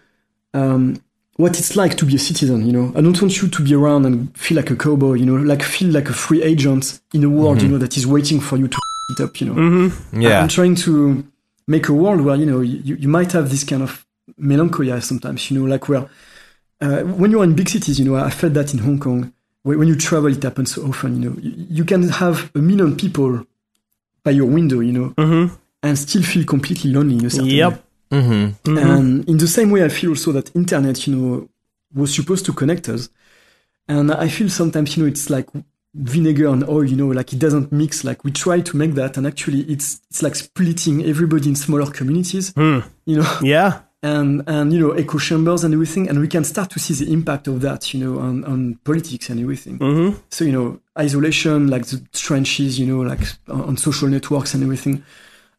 um, 0.55 1.01
what 1.37 1.59
it's 1.59 1.75
like 1.75 1.95
to 1.97 2.05
be 2.05 2.15
a 2.15 2.19
citizen. 2.19 2.65
You 2.65 2.73
know, 2.73 2.91
I 2.95 3.01
don't 3.01 3.19
want 3.21 3.41
you 3.41 3.47
to 3.47 3.63
be 3.63 3.73
around 3.75 4.05
and 4.05 4.35
feel 4.37 4.57
like 4.57 4.71
a 4.71 4.75
cowboy. 4.75 5.13
You 5.13 5.25
know, 5.25 5.35
like 5.35 5.61
feel 5.63 5.91
like 5.91 6.09
a 6.09 6.13
free 6.13 6.41
agent 6.41 6.99
in 7.13 7.23
a 7.23 7.29
world 7.29 7.61
you 7.61 7.67
know 7.69 7.77
that 7.77 7.95
is 7.95 8.07
waiting 8.07 8.39
for 8.39 8.57
you 8.57 8.67
to 8.67 8.77
it 9.17 9.23
up. 9.23 9.39
You 9.39 9.47
know, 9.47 9.53
hmm 9.53 10.21
Yeah. 10.21 10.41
I'm 10.41 10.47
trying 10.47 10.75
to 10.77 11.23
make 11.67 11.89
a 11.89 11.93
world 11.93 12.21
where 12.21 12.35
you 12.35 12.45
know 12.47 12.61
you, 12.61 12.95
you 12.95 13.07
might 13.07 13.31
have 13.33 13.49
this 13.51 13.63
kind 13.63 13.83
of 13.83 14.03
melancholia 14.37 14.99
sometimes. 15.01 15.51
You 15.51 15.59
know, 15.59 15.65
like 15.69 15.87
where 15.89 16.09
uh, 16.81 17.01
when 17.03 17.29
you're 17.31 17.43
in 17.43 17.53
big 17.55 17.69
cities, 17.69 17.99
you 17.99 18.05
know, 18.05 18.15
I 18.15 18.31
felt 18.31 18.53
that 18.55 18.73
in 18.73 18.79
Hong 18.79 18.99
Kong. 18.99 19.31
When 19.65 19.79
when 19.79 19.87
you 19.87 19.95
travel, 20.07 20.31
it 20.31 20.43
happens 20.43 20.69
so 20.75 20.79
often. 20.89 21.09
You 21.15 21.21
know, 21.29 21.35
you, 21.45 21.51
you 21.77 21.85
can 21.91 22.01
have 22.23 22.51
a 22.55 22.59
million 22.69 22.95
people 22.95 23.31
by 24.23 24.31
your 24.39 24.45
window. 24.57 24.79
You 24.87 24.93
know, 24.97 25.07
hmm 25.17 25.45
and 25.83 25.97
still 25.99 26.23
feel 26.23 26.45
completely 26.45 26.89
lonely. 26.91 27.15
In 27.17 27.25
a 27.25 27.29
certain 27.29 27.49
Yep. 27.61 27.73
way. 27.73 28.17
Mm-hmm. 28.19 28.77
And 28.77 29.29
in 29.29 29.37
the 29.37 29.47
same 29.47 29.69
way, 29.73 29.83
I 29.85 29.89
feel 29.89 30.09
also 30.11 30.31
that 30.31 30.55
internet, 30.55 31.05
you 31.05 31.15
know, 31.15 31.49
was 31.93 32.09
supposed 32.15 32.45
to 32.45 32.53
connect 32.53 32.89
us. 32.89 33.09
And 33.87 34.11
I 34.11 34.27
feel 34.29 34.49
sometimes, 34.49 34.95
you 34.97 35.03
know, 35.03 35.09
it's 35.09 35.29
like 35.29 35.47
vinegar 35.93 36.47
and 36.47 36.63
oil, 36.67 36.83
you 36.85 36.95
know, 36.95 37.07
like 37.07 37.33
it 37.33 37.39
doesn't 37.39 37.71
mix. 37.71 38.03
Like 38.03 38.23
we 38.23 38.31
try 38.31 38.61
to 38.61 38.77
make 38.77 38.93
that, 38.95 39.17
and 39.17 39.25
actually, 39.27 39.61
it's 39.73 40.01
it's 40.09 40.21
like 40.23 40.35
splitting 40.35 41.03
everybody 41.05 41.49
in 41.49 41.55
smaller 41.55 41.89
communities, 41.91 42.51
Hmm. 42.55 42.79
you 43.05 43.17
know, 43.17 43.29
Yeah. 43.41 43.71
And 44.05 44.43
and 44.47 44.71
you 44.71 44.79
know, 44.79 44.91
echo 44.91 45.17
chambers 45.17 45.63
and 45.63 45.73
everything. 45.73 46.07
And 46.09 46.19
we 46.19 46.27
can 46.27 46.43
start 46.43 46.69
to 46.71 46.79
see 46.79 46.93
the 46.93 47.11
impact 47.11 47.47
of 47.47 47.61
that, 47.61 47.93
you 47.93 47.99
know, 48.03 48.19
on 48.19 48.43
on 48.45 48.75
politics 48.83 49.29
and 49.29 49.39
everything. 49.39 49.77
hmm 49.77 50.11
So 50.29 50.45
you 50.45 50.51
know, 50.51 50.79
isolation, 50.97 51.67
like 51.67 51.85
the 51.87 52.01
trenches, 52.13 52.77
you 52.79 52.85
know, 52.85 53.01
like 53.01 53.23
on 53.49 53.77
social 53.77 54.07
networks 54.07 54.53
and 54.53 54.63
everything. 54.63 55.03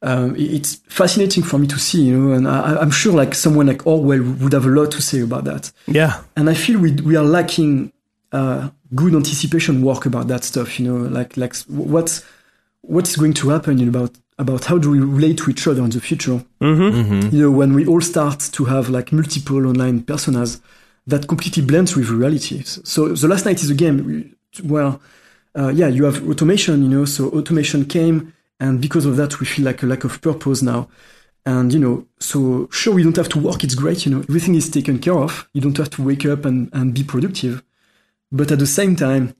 Um, 0.02 0.36
it's 0.36 0.76
fascinating 0.88 1.42
for 1.42 1.58
me 1.58 1.66
to 1.66 1.78
see, 1.78 2.02
you 2.02 2.16
know, 2.16 2.34
and 2.36 2.46
I, 2.46 2.76
I'm 2.82 2.90
sure 2.90 3.12
like 3.12 3.34
someone 3.34 3.66
like 3.66 3.86
Orwell 3.86 4.22
would 4.40 4.52
have 4.52 4.66
a 4.66 4.68
lot 4.68 4.90
to 4.92 5.02
say 5.02 5.20
about 5.20 5.44
that. 5.44 5.72
Yeah. 5.86 6.22
And 6.36 6.48
I 6.48 6.54
feel 6.54 6.78
we 6.78 6.92
we 6.92 7.16
are 7.16 7.24
lacking 7.24 7.92
uh, 8.30 8.68
good 8.94 9.14
anticipation 9.14 9.82
work 9.82 10.06
about 10.06 10.28
that 10.28 10.44
stuff, 10.44 10.78
you 10.78 10.86
know, 10.86 11.08
like 11.08 11.36
like 11.36 11.56
what's 11.66 12.22
what's 12.82 13.16
going 13.16 13.34
to 13.34 13.48
happen 13.48 13.80
in 13.80 13.88
about 13.88 14.12
about 14.38 14.64
how 14.66 14.78
do 14.78 14.90
we 14.90 15.00
relate 15.00 15.38
to 15.38 15.50
each 15.50 15.66
other 15.66 15.82
in 15.82 15.90
the 15.90 16.00
future 16.00 16.44
hmm 16.60 16.90
Mm-hmm. 16.90 17.34
you 17.34 17.42
know, 17.42 17.50
when 17.50 17.74
we 17.74 17.86
all 17.86 18.00
start 18.00 18.40
to 18.52 18.64
have 18.64 18.88
like 18.88 19.12
multiple 19.12 19.66
online 19.66 20.00
personas 20.00 20.60
that 21.06 21.26
completely 21.28 21.62
blends 21.62 21.94
with 21.96 22.08
reality. 22.10 22.62
So 22.64 23.08
the 23.08 23.28
last 23.28 23.44
night 23.44 23.62
is 23.62 23.70
a 23.70 23.74
game 23.74 24.34
where, 24.64 24.98
uh, 25.56 25.68
yeah, 25.68 25.86
you 25.86 26.04
have 26.04 26.28
automation, 26.28 26.82
you 26.82 26.88
know, 26.88 27.04
so 27.04 27.28
automation 27.30 27.84
came 27.84 28.32
and 28.58 28.80
because 28.80 29.06
of 29.06 29.16
that, 29.16 29.38
we 29.40 29.46
feel 29.46 29.64
like 29.64 29.82
a 29.82 29.86
lack 29.86 30.04
of 30.04 30.20
purpose 30.20 30.62
now. 30.62 30.88
And, 31.44 31.72
you 31.72 31.78
know, 31.78 32.06
so 32.18 32.68
sure, 32.72 32.94
we 32.94 33.02
don't 33.02 33.16
have 33.16 33.28
to 33.30 33.38
work. 33.38 33.62
It's 33.62 33.74
great. 33.74 34.04
You 34.04 34.12
know, 34.12 34.20
everything 34.20 34.54
is 34.54 34.68
taken 34.68 34.98
care 34.98 35.16
of. 35.16 35.48
You 35.52 35.60
don't 35.60 35.76
have 35.76 35.90
to 35.90 36.02
wake 36.02 36.26
up 36.26 36.44
and, 36.44 36.70
and 36.72 36.92
be 36.94 37.04
productive. 37.04 37.62
But 38.32 38.50
at 38.50 38.58
the 38.58 38.66
same 38.66 38.96
time, 38.96 39.34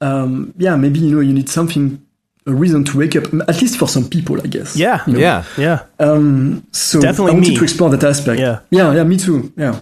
um, 0.00 0.54
yeah, 0.58 0.76
maybe, 0.76 1.00
you 1.00 1.14
know, 1.14 1.20
you 1.20 1.32
need 1.32 1.48
something, 1.48 2.06
a 2.46 2.52
reason 2.52 2.84
to 2.84 2.98
wake 2.98 3.14
up, 3.16 3.24
at 3.48 3.60
least 3.60 3.78
for 3.78 3.86
some 3.88 4.08
people, 4.08 4.40
I 4.40 4.46
guess. 4.46 4.76
Yeah. 4.76 5.02
You 5.06 5.12
know? 5.14 5.18
Yeah. 5.20 5.44
Yeah. 5.56 5.84
Um, 5.98 6.66
so 6.72 7.00
Definitely 7.00 7.30
I 7.32 7.34
wanted 7.34 7.48
me. 7.50 7.56
to 7.56 7.62
explore 7.64 7.90
that 7.90 8.04
aspect. 8.04 8.40
Yeah. 8.40 8.60
yeah, 8.70 8.92
yeah, 8.94 9.04
me 9.04 9.16
too. 9.16 9.52
Yeah, 9.56 9.80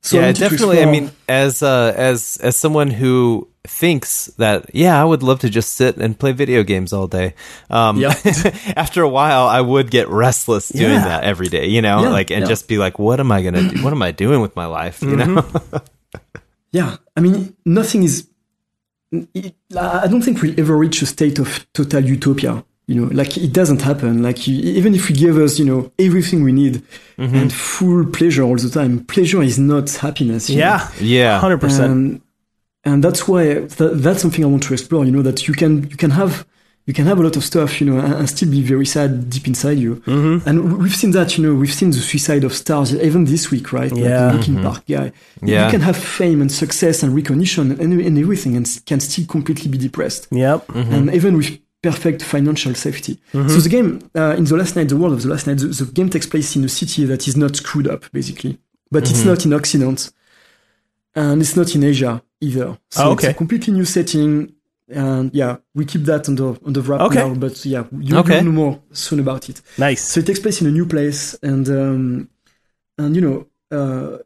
so 0.00 0.16
yeah, 0.16 0.22
wanted 0.22 0.34
to 0.36 0.40
definitely. 0.40 0.82
I 0.82 0.86
mean, 0.86 1.10
as 1.28 1.62
uh, 1.62 1.92
as 1.96 2.38
as 2.42 2.56
someone 2.56 2.90
who 2.90 3.46
thinks 3.64 4.26
that, 4.38 4.74
yeah, 4.74 5.00
I 5.00 5.04
would 5.04 5.22
love 5.22 5.38
to 5.40 5.48
just 5.48 5.74
sit 5.74 5.96
and 5.96 6.18
play 6.18 6.32
video 6.32 6.64
games 6.64 6.92
all 6.92 7.06
day. 7.06 7.34
Um, 7.70 7.98
Yeah. 8.00 8.12
after 8.76 9.02
a 9.02 9.08
while, 9.08 9.46
I 9.46 9.60
would 9.60 9.88
get 9.92 10.08
restless 10.08 10.68
doing 10.70 10.90
Yeah. 10.90 11.04
that 11.04 11.22
every 11.22 11.46
day. 11.48 11.68
You 11.68 11.82
know, 11.82 12.02
Yeah, 12.02 12.08
like 12.08 12.32
and 12.32 12.40
yeah. 12.42 12.48
just 12.48 12.66
be 12.66 12.78
like, 12.78 12.98
what 12.98 13.20
am 13.20 13.30
I 13.30 13.42
gonna 13.42 13.62
do? 13.70 13.84
What 13.84 13.92
am 13.92 14.02
I 14.02 14.10
doing 14.10 14.40
with 14.40 14.56
my 14.56 14.66
life? 14.66 15.00
You 15.02 15.14
know? 15.14 15.46
yeah, 16.72 16.96
I 17.16 17.20
mean, 17.20 17.54
nothing 17.64 18.02
is. 18.02 18.26
It, 19.34 19.54
I 19.76 20.06
don't 20.08 20.22
think 20.22 20.40
we'll 20.42 20.58
ever 20.58 20.76
reach 20.76 21.02
a 21.02 21.06
state 21.06 21.38
of 21.38 21.66
total 21.72 22.04
utopia. 22.04 22.64
You 22.88 22.96
know, 23.00 23.08
like 23.14 23.36
it 23.36 23.52
doesn't 23.52 23.82
happen. 23.82 24.22
Like 24.22 24.46
you, 24.48 24.56
even 24.56 24.94
if 24.94 25.08
we 25.08 25.14
give 25.14 25.36
us, 25.38 25.58
you 25.58 25.64
know, 25.64 25.92
everything 25.98 26.42
we 26.42 26.52
need 26.52 26.82
Mm-hmm. 27.18 27.36
and 27.36 27.52
full 27.52 28.06
pleasure 28.06 28.42
all 28.42 28.56
the 28.56 28.68
time, 28.70 29.04
pleasure 29.04 29.42
is 29.42 29.56
not 29.58 29.88
happiness. 29.90 30.48
you 30.50 30.56
know? 30.58 30.62
Yeah. 30.64 30.90
yeah. 30.98 31.38
Hundred 31.38 31.60
percent. 31.60 31.92
and 31.92 32.20
and 32.84 33.04
that's 33.04 33.28
why 33.28 33.44
that, 33.78 33.92
that's 34.02 34.20
something 34.22 34.42
I 34.44 34.48
want 34.48 34.64
to 34.64 34.72
explore. 34.72 35.04
You 35.04 35.12
know 35.12 35.22
that 35.22 35.46
you 35.46 35.54
can 35.54 35.88
you 35.88 35.96
can 35.96 36.10
have 36.10 36.44
you 36.86 36.92
can 36.92 37.06
have 37.06 37.18
a 37.18 37.22
lot 37.22 37.36
of 37.36 37.44
stuff, 37.44 37.80
you 37.80 37.86
know, 37.88 37.98
and, 37.98 38.14
and 38.14 38.28
still 38.28 38.50
be 38.50 38.62
very 38.62 38.86
sad 38.86 39.30
deep 39.30 39.46
inside 39.46 39.78
you. 39.78 39.96
Mm-hmm. 39.96 40.48
And 40.48 40.78
we've 40.78 40.94
seen 40.94 41.12
that, 41.12 41.38
you 41.38 41.46
know, 41.46 41.54
we've 41.54 41.72
seen 41.72 41.90
the 41.90 41.98
suicide 41.98 42.42
of 42.42 42.52
stars 42.54 42.94
even 42.94 43.24
this 43.24 43.50
week, 43.50 43.72
right? 43.72 43.92
Yeah. 43.94 44.02
Like 44.02 44.10
the 44.10 44.36
Linkin 44.36 44.62
Park 44.62 44.86
guy. 44.86 45.12
Yeah. 45.42 45.66
You 45.66 45.70
can 45.70 45.80
have 45.82 45.96
fame 45.96 46.40
and 46.40 46.50
success 46.50 47.02
and 47.02 47.14
recognition 47.14 47.70
and, 47.70 47.94
and 48.00 48.18
everything, 48.18 48.56
and 48.56 48.66
can 48.86 48.98
still 49.00 49.26
completely 49.26 49.70
be 49.70 49.78
depressed. 49.78 50.26
Yep. 50.30 50.68
And 50.74 51.14
even 51.14 51.36
with 51.36 51.58
perfect 51.82 52.22
financial 52.22 52.74
safety. 52.74 53.18
So 53.32 53.58
the 53.58 53.68
game 53.68 54.10
uh, 54.14 54.36
in 54.38 54.44
the 54.44 54.56
last 54.56 54.76
night, 54.76 54.88
the 54.88 54.96
world 54.96 55.14
of 55.14 55.22
the 55.22 55.28
last 55.28 55.46
night, 55.46 55.58
the, 55.58 55.66
the 55.66 55.92
game 55.92 56.08
takes 56.10 56.26
place 56.26 56.54
in 56.56 56.64
a 56.64 56.68
city 56.68 57.04
that 57.06 57.26
is 57.26 57.36
not 57.36 57.56
screwed 57.56 57.88
up, 57.88 58.10
basically, 58.12 58.58
but 58.90 59.10
it's 59.10 59.24
not 59.24 59.44
in 59.44 59.52
Occident, 59.52 60.10
and 61.14 61.42
it's 61.42 61.56
not 61.56 61.74
in 61.74 61.82
Asia 61.84 62.22
either. 62.40 62.78
So 62.90 63.08
Oh, 63.08 63.12
it's 63.14 63.24
a 63.24 63.34
completely 63.34 63.72
new 63.72 63.84
setting, 63.84 64.52
and 64.92 65.34
yeah, 65.34 65.56
we 65.74 65.84
keep 65.84 66.02
that 66.02 66.28
under 66.28 66.56
under 66.64 66.80
wrap 66.82 67.00
Okay. 67.02 67.20
now. 67.20 67.34
But 67.34 67.64
yeah, 67.64 67.84
you 67.98 68.16
Okay. 68.18 68.36
will 68.38 68.44
know 68.44 68.52
more 68.52 68.82
soon 68.92 69.20
about 69.20 69.48
it. 69.48 69.60
Nice. 69.78 70.02
So 70.04 70.20
it 70.20 70.26
takes 70.26 70.40
place 70.40 70.60
in 70.60 70.66
a 70.66 70.70
new 70.70 70.86
place, 70.86 71.34
and 71.42 71.68
um, 71.68 72.28
and 72.98 73.16
you 73.16 73.22
know, 73.22 73.46
uh, 73.76 74.18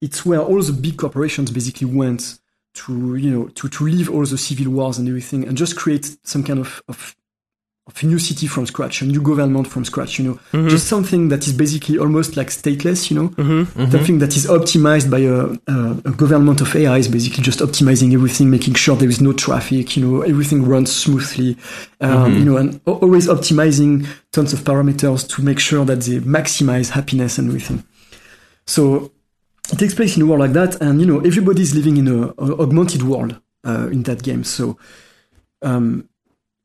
it's 0.00 0.24
where 0.26 0.40
all 0.40 0.62
the 0.62 0.72
big 0.72 0.96
corporations 0.96 1.50
basically 1.50 1.86
went 1.86 2.38
to 2.74 3.16
you 3.16 3.30
know 3.30 3.48
to 3.48 3.68
to 3.68 3.84
leave 3.84 4.10
all 4.10 4.24
the 4.24 4.38
civil 4.38 4.72
wars 4.72 4.98
and 4.98 5.08
everything, 5.08 5.46
and 5.46 5.56
just 5.56 5.76
create 5.76 6.16
some 6.24 6.44
kind 6.44 6.58
of 6.58 6.82
of, 6.88 7.16
of 7.94 8.02
a 8.02 8.06
new 8.06 8.18
city 8.18 8.46
from 8.46 8.66
scratch, 8.66 9.02
a 9.02 9.04
new 9.04 9.20
government 9.20 9.66
from 9.66 9.84
scratch. 9.84 10.18
You 10.18 10.40
know, 10.52 10.68
just 10.68 10.86
something 10.86 11.28
that 11.30 11.46
is 11.46 11.52
basically 11.52 11.98
almost 11.98 12.36
like 12.36 12.48
stateless. 12.48 13.10
You 13.10 13.16
know, 13.18 13.28
Mm-hmm. 13.30 13.90
something 13.90 14.18
that 14.20 14.36
is 14.36 14.46
optimized 14.46 15.10
by 15.10 15.18
a, 15.20 15.36
a, 15.66 16.10
a 16.10 16.12
government 16.16 16.60
of 16.60 16.74
AI 16.76 16.98
is 16.98 17.08
basically 17.08 17.42
just 17.42 17.60
optimizing 17.60 18.12
everything, 18.14 18.50
making 18.50 18.74
sure 18.74 18.96
there 18.96 19.08
is 19.08 19.20
no 19.20 19.32
traffic, 19.32 19.96
you 19.96 20.02
know, 20.06 20.22
everything 20.22 20.64
runs 20.66 20.94
smoothly, 20.94 21.56
um, 22.00 22.36
you 22.38 22.44
know, 22.44 22.56
and 22.56 22.80
al- 22.86 22.94
always 23.04 23.26
optimizing 23.28 24.06
tons 24.32 24.52
of 24.52 24.60
parameters 24.60 25.26
to 25.28 25.42
make 25.42 25.58
sure 25.58 25.84
that 25.84 26.00
they 26.02 26.18
maximize 26.20 26.90
happiness 26.90 27.38
and 27.38 27.48
everything. 27.48 27.82
So 28.66 29.10
it 29.72 29.78
takes 29.78 29.94
place 29.94 30.16
in 30.16 30.22
a 30.22 30.26
world 30.26 30.40
like 30.40 30.52
that, 30.52 30.80
and 30.80 31.00
you 31.00 31.06
know, 31.06 31.20
everybody's 31.20 31.74
living 31.74 31.96
in 31.96 32.08
a, 32.08 32.28
a 32.38 32.60
augmented 32.60 33.02
world 33.02 33.36
uh, 33.64 33.88
in 33.90 34.02
that 34.04 34.22
game. 34.22 34.44
So, 34.44 34.76
um, 35.62 36.08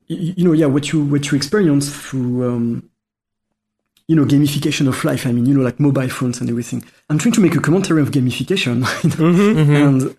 you 0.08 0.44
know, 0.44 0.54
yeah, 0.54 0.68
what 0.68 0.92
you 0.92 1.04
what 1.04 1.32
you 1.32 1.38
experience 1.38 1.90
through 1.90 2.48
um, 2.48 2.90
you 4.08 4.16
know, 4.16 4.26
gamification 4.26 4.88
of 4.88 5.04
life. 5.04 5.26
I 5.26 5.32
mean, 5.32 5.46
you 5.46 5.56
know, 5.56 5.64
like 5.64 5.80
mobile 5.80 6.10
phones 6.10 6.40
and 6.40 6.50
everything. 6.50 6.84
I'm 7.10 7.18
trying 7.18 7.34
to 7.34 7.42
make 7.42 7.56
a 7.56 7.60
commentary 7.60 8.02
of 8.02 8.12
gamification. 8.12 8.76
you 9.04 9.10
know? 9.10 9.56
Mm-hmm. 9.56 9.76
And 9.76 10.18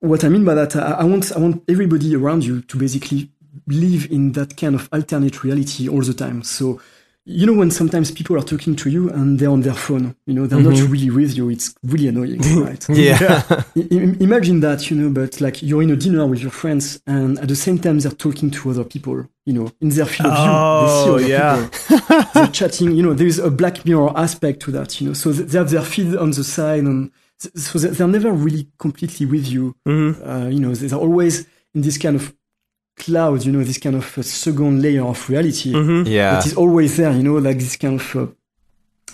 what 0.00 0.24
I 0.24 0.28
mean 0.28 0.44
by 0.44 0.54
that, 0.54 0.76
I, 0.76 0.92
I 0.92 1.04
want 1.04 1.32
I 1.32 1.38
want 1.38 1.62
everybody 1.68 2.14
around 2.14 2.44
you 2.44 2.62
to 2.62 2.78
basically 2.78 3.30
live 3.66 4.10
in 4.10 4.32
that 4.32 4.56
kind 4.56 4.74
of 4.74 4.88
alternate 4.92 5.44
reality 5.44 5.88
all 5.88 6.02
the 6.02 6.14
time. 6.14 6.42
So, 6.42 6.80
you 7.26 7.46
know, 7.46 7.54
when 7.54 7.70
sometimes 7.70 8.10
people 8.10 8.36
are 8.36 8.42
talking 8.42 8.76
to 8.76 8.90
you 8.90 9.08
and 9.10 9.38
they're 9.38 9.48
on 9.50 9.62
their 9.62 9.72
phone, 9.74 10.14
you 10.26 10.34
know, 10.34 10.46
they're 10.46 10.60
not 10.60 10.78
really 10.90 11.08
with 11.08 11.34
you. 11.36 11.48
It's 11.48 11.74
really 11.82 12.08
annoying, 12.08 12.40
right? 12.62 12.86
Yeah. 12.90 13.42
I- 13.50 13.64
imagine 14.20 14.60
that, 14.60 14.90
you 14.90 14.96
know, 14.96 15.08
but 15.10 15.40
like 15.40 15.62
you're 15.62 15.82
in 15.82 15.90
a 15.90 15.96
dinner 15.96 16.26
with 16.26 16.40
your 16.40 16.50
friends 16.50 17.00
and 17.06 17.38
at 17.38 17.48
the 17.48 17.56
same 17.56 17.78
time 17.78 17.98
they're 18.00 18.12
talking 18.12 18.50
to 18.50 18.70
other 18.70 18.84
people, 18.84 19.26
you 19.46 19.52
know, 19.54 19.72
in 19.80 19.88
their 19.88 20.04
field 20.06 20.32
of 20.32 20.38
Oh, 20.38 21.16
view. 21.16 21.18
They 21.18 21.24
see 21.28 21.34
other 21.34 21.60
yeah. 21.62 21.68
people. 21.70 22.24
they're 22.34 22.46
chatting, 22.52 22.92
you 22.92 23.02
know, 23.02 23.14
there 23.14 23.26
is 23.26 23.38
a 23.38 23.50
Black 23.50 23.84
Mirror 23.86 24.12
aspect 24.16 24.60
to 24.60 24.70
that, 24.72 25.00
you 25.00 25.08
know, 25.08 25.14
so 25.14 25.32
they 25.32 25.56
have 25.58 25.70
their 25.70 25.82
feed 25.82 26.14
on 26.16 26.30
the 26.32 26.44
side 26.44 26.82
and 26.84 27.10
so 27.38 27.78
they- 27.78 27.88
they're 27.88 28.06
never 28.06 28.32
really 28.32 28.68
completely 28.78 29.24
with 29.26 29.46
you. 29.48 29.74
Mm-hmm. 29.88 30.28
Uh, 30.28 30.48
you 30.48 30.60
know, 30.60 30.74
they're 30.74 30.98
always 30.98 31.46
in 31.74 31.80
this 31.80 31.96
kind 31.98 32.16
of 32.16 32.34
cloud, 32.96 33.44
you 33.44 33.52
know, 33.52 33.62
this 33.64 33.78
kind 33.78 33.96
of 33.96 34.18
uh, 34.18 34.22
second 34.22 34.80
layer 34.82 35.04
of 35.04 35.28
reality 35.28 35.72
Mm-hmm. 35.72 36.06
Yeah. 36.10 36.34
that 36.34 36.46
is 36.46 36.54
always 36.54 36.96
there, 36.96 37.12
you 37.12 37.22
know, 37.22 37.34
like 37.34 37.58
this 37.58 37.76
kind 37.76 38.00
of 38.00 38.16
uh, 38.16 38.26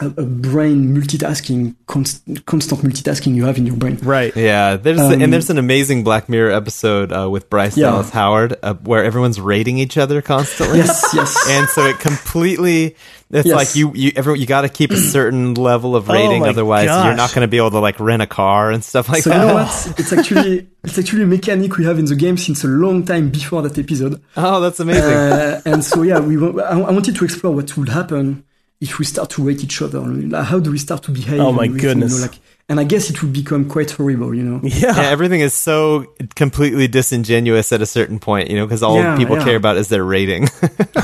a, 0.01 0.06
a 0.06 0.24
brain 0.24 0.94
multitasking, 0.97 1.74
const- 1.86 2.22
constant 2.47 2.81
multitasking 2.82 3.35
you 3.35 3.44
have 3.44 3.59
in 3.59 3.66
your 3.66 3.77
brain. 3.77 3.98
Right. 4.02 4.35
Yeah, 4.36 4.77
there's 4.77 5.01
Um, 5.01 5.20
and 5.20 5.32
there's 5.32 5.51
an 5.51 5.59
amazing 5.59 6.05
Black 6.05 6.28
Mirror 6.28 6.52
episode 6.52 7.12
uh, 7.12 7.28
with 7.31 7.51
Bryce 7.51 7.77
Yeah. 7.77 7.90
Dallas 7.90 8.10
Howard 8.10 8.56
uh, 8.62 8.74
where 8.74 9.05
everyone's 9.05 9.40
rating 9.40 9.78
each 9.78 9.97
other 9.98 10.22
constantly. 10.22 10.78
Yes, 10.78 11.12
yes. 11.14 11.36
and 11.48 11.68
so 11.68 11.85
it 11.86 11.98
completely 12.01 12.97
it's 13.32 13.47
Yes. 13.47 13.55
like 13.55 13.77
you 13.77 13.93
you 13.94 14.10
everyone 14.16 14.40
you 14.40 14.47
got 14.47 14.62
to 14.62 14.68
keep 14.68 14.90
a 14.90 14.97
certain 14.97 15.55
level 15.55 15.94
of 15.94 16.10
Oh 16.10 16.14
rating 16.14 16.40
my 16.40 16.48
otherwise 16.48 16.86
you're 16.86 17.14
not 17.14 17.32
going 17.32 17.43
to 17.47 17.48
be 17.48 17.59
able 17.59 17.70
to 17.70 17.78
like 17.78 18.01
rent 18.01 18.22
a 18.22 18.27
car 18.27 18.72
and 18.72 18.82
stuff 18.82 19.09
like 19.09 19.22
so 19.22 19.31
that 19.31 19.40
you 19.43 19.47
know 19.47 19.55
what? 19.55 19.94
It's 20.01 20.12
actually 20.12 20.66
it's 20.82 20.98
actually 20.98 21.22
a 21.22 21.27
mechanic 21.27 21.77
we 21.77 21.85
have 21.85 21.98
in 22.01 22.06
the 22.06 22.16
game 22.16 22.36
since 22.36 22.64
a 22.64 22.66
long 22.66 23.05
time 23.05 23.31
before 23.31 23.62
that 23.62 23.78
episode. 23.78 24.20
oh 24.36 24.60
that's 24.60 24.81
amazing 24.81 25.05
Uh, 25.14 25.60
and 25.64 25.85
so 25.85 26.02
yeah, 26.02 26.18
we 26.18 26.36
wa- 26.39 26.60
I, 26.62 26.81
I 26.81 26.90
wanted 26.90 27.14
to 27.16 27.24
explore 27.24 27.55
what 27.55 27.77
would 27.77 27.89
happen 27.90 28.43
if 28.81 28.98
we 28.98 29.05
start 29.05 29.31
to 29.31 29.43
rate 29.43 29.62
each 29.62 29.82
other. 29.82 30.01
Like, 30.01 30.44
how 30.47 30.59
do 30.59 30.70
we 30.70 30.78
start 30.78 31.02
to 31.05 31.11
behave? 31.11 31.40
Oh 31.40 31.48
and 31.48 31.57
my 31.57 31.65
everything, 31.66 31.89
you 31.89 31.94
know, 31.97 32.07
goodness. 32.07 32.23
like, 32.23 32.39
and 32.69 32.81
I 32.81 32.85
guess 32.85 33.11
it 33.11 33.20
would 33.23 33.32
become 33.32 33.69
quite 33.69 33.90
horrible, 33.90 34.35
you 34.35 34.43
know. 34.43 34.61
Yeah. 34.65 34.97
yeah, 34.97 35.09
everything 35.11 35.40
is 35.40 35.52
so 35.55 36.07
completely 36.35 36.89
disingenuous 36.89 37.73
at 37.73 37.82
a 37.82 37.86
certain 37.86 38.19
point, 38.19 38.48
you 38.48 38.57
know, 38.57 38.66
because 38.66 38.82
all 38.82 38.97
Yeah, 38.97 39.16
people 39.16 39.36
yeah. 39.36 39.44
care 39.44 39.57
about 39.57 39.77
is 39.77 39.89
their 39.89 40.05
rating. 40.05 40.48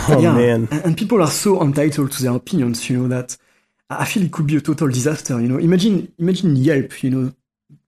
Oh 0.08 0.20
yeah. 0.20 0.32
man. 0.34 0.68
And, 0.70 0.84
and 0.84 0.96
people 0.96 1.20
are 1.20 1.30
so 1.30 1.60
entitled 1.62 2.12
to 2.12 2.22
their 2.22 2.34
opinions, 2.34 2.88
you 2.88 2.98
know, 2.98 3.08
that 3.08 3.36
I 3.90 4.04
feel 4.04 4.22
it 4.24 4.32
could 4.32 4.46
be 4.46 4.56
a 4.56 4.60
total 4.60 4.88
disaster. 4.88 5.40
You 5.40 5.48
know, 5.48 5.58
imagine 5.58 6.12
imagine 6.18 6.56
Yelp, 6.56 7.02
you 7.02 7.10
know, 7.10 7.32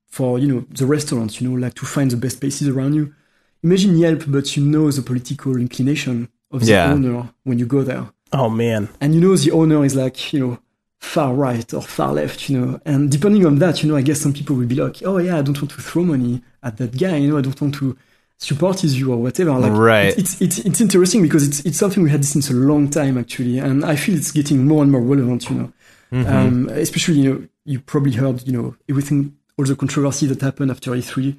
for 0.06 0.39
you 0.39 0.48
know 0.48 0.65
the 0.70 0.85
restaurants, 0.86 1.40
you 1.40 1.48
know, 1.48 1.56
like 1.56 1.74
to 1.74 1.86
find 1.86 2.10
the 2.10 2.16
best 2.16 2.40
places 2.40 2.69
around 2.69 2.94
you. 2.94 3.15
Imagine 3.62 3.97
Yelp, 3.98 4.24
but 4.28 4.56
you 4.56 4.65
know 4.65 4.90
the 4.90 5.02
political 5.02 5.56
inclination 5.56 6.28
of 6.51 6.60
the 6.60 6.73
Yeah. 6.73 6.93
owner 6.93 7.28
when 7.44 7.59
you 7.59 7.66
go 7.66 7.82
there, 7.82 8.10
Oh 8.33 8.51
man. 8.51 8.89
and 9.01 9.15
you 9.15 9.21
know 9.21 9.37
the 9.37 9.51
owner 9.53 9.85
is 9.85 9.95
like 9.97 10.33
you 10.33 10.41
know 10.41 10.59
far 11.01 11.33
right 11.33 11.73
or 11.73 11.81
far 11.83 12.13
left, 12.13 12.49
you 12.51 12.59
know, 12.61 12.81
and 12.85 13.11
depending 13.11 13.47
on 13.47 13.59
that, 13.61 13.83
you 13.83 13.89
know, 13.89 13.97
I 13.97 14.03
guess 14.03 14.21
some 14.21 14.33
people 14.33 14.57
will 14.57 14.67
be 14.67 14.75
like, 14.75 15.01
oh 15.05 15.19
yeah, 15.19 15.39
I 15.39 15.43
don't 15.43 15.57
want 15.57 15.71
to 15.71 15.81
throw 15.81 16.03
money 16.03 16.43
at 16.63 16.77
that 16.79 16.99
guy, 16.99 17.17
you 17.19 17.31
know, 17.31 17.39
I 17.39 17.41
don't 17.41 17.59
want 17.61 17.77
to 17.77 17.97
support 18.37 18.81
his 18.81 18.95
view 18.95 19.13
or 19.13 19.17
whatever. 19.19 19.53
Like, 19.53 19.73
Right. 19.73 20.19
It's, 20.19 20.41
it's 20.43 20.59
it's 20.59 20.81
interesting 20.81 21.23
because 21.23 21.47
it's 21.47 21.61
it's 21.61 21.79
something 21.79 22.03
we 22.03 22.11
had 22.11 22.25
since 22.25 22.51
a 22.51 22.55
long 22.55 22.89
time 22.91 23.17
actually, 23.17 23.59
and 23.59 23.85
I 23.85 23.95
feel 23.97 24.17
it's 24.17 24.33
getting 24.33 24.67
more 24.67 24.83
and 24.83 24.91
more 24.93 25.01
relevant. 25.01 25.49
You 25.51 25.57
know, 25.57 25.73
Mm-hmm. 26.11 26.37
um, 26.37 26.69
especially 26.71 27.21
you 27.21 27.31
know 27.35 27.49
you 27.67 27.81
probably 27.81 28.13
heard 28.13 28.47
you 28.47 28.53
know 28.53 28.75
everything 28.89 29.37
all 29.59 29.65
the 29.67 29.77
controversy 29.77 30.27
that 30.27 30.41
happened 30.41 30.71
after 30.71 30.93
E3. 30.93 31.37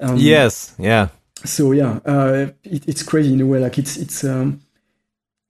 Um, 0.00 0.16
yes, 0.16 0.74
yeah. 0.78 1.08
So 1.44 1.72
yeah, 1.72 2.00
uh, 2.06 2.48
it, 2.64 2.88
it's 2.88 3.02
crazy 3.02 3.34
in 3.34 3.40
a 3.42 3.46
way. 3.46 3.58
Like 3.60 3.76
it's 3.78 3.96
it's 3.98 4.24
um, 4.24 4.60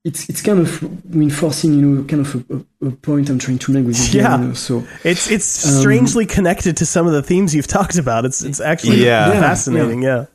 it's 0.07 0.29
it's 0.31 0.41
kind 0.43 0.61
of 0.61 0.69
reinforcing 1.15 1.75
you 1.75 1.83
know 1.83 2.05
kind 2.05 2.23
of 2.25 2.35
a, 2.37 2.55
a, 2.87 2.89
a 2.89 2.91
point 2.93 3.29
I'm 3.29 3.39
trying 3.39 3.59
to 3.59 3.73
make 3.73 3.85
with 3.87 3.97
this 3.97 4.13
game, 4.13 4.23
Yeah. 4.23 4.39
you 4.41 4.47
know, 4.49 4.55
so 4.55 4.85
It's 5.05 5.31
it's 5.31 5.67
Um, 5.67 5.81
strangely 5.83 6.27
connected 6.27 6.77
to 6.79 6.87
some 6.87 7.07
of 7.09 7.13
the 7.13 7.23
themes 7.23 7.55
you've 7.55 7.67
talked 7.67 7.99
about. 7.99 8.25
It's 8.25 8.43
it's 8.43 8.61
actually 8.61 9.05
Yeah. 9.05 9.33
Yeah, 9.33 9.41
fascinating. 9.41 10.03
Yeah. 10.03 10.27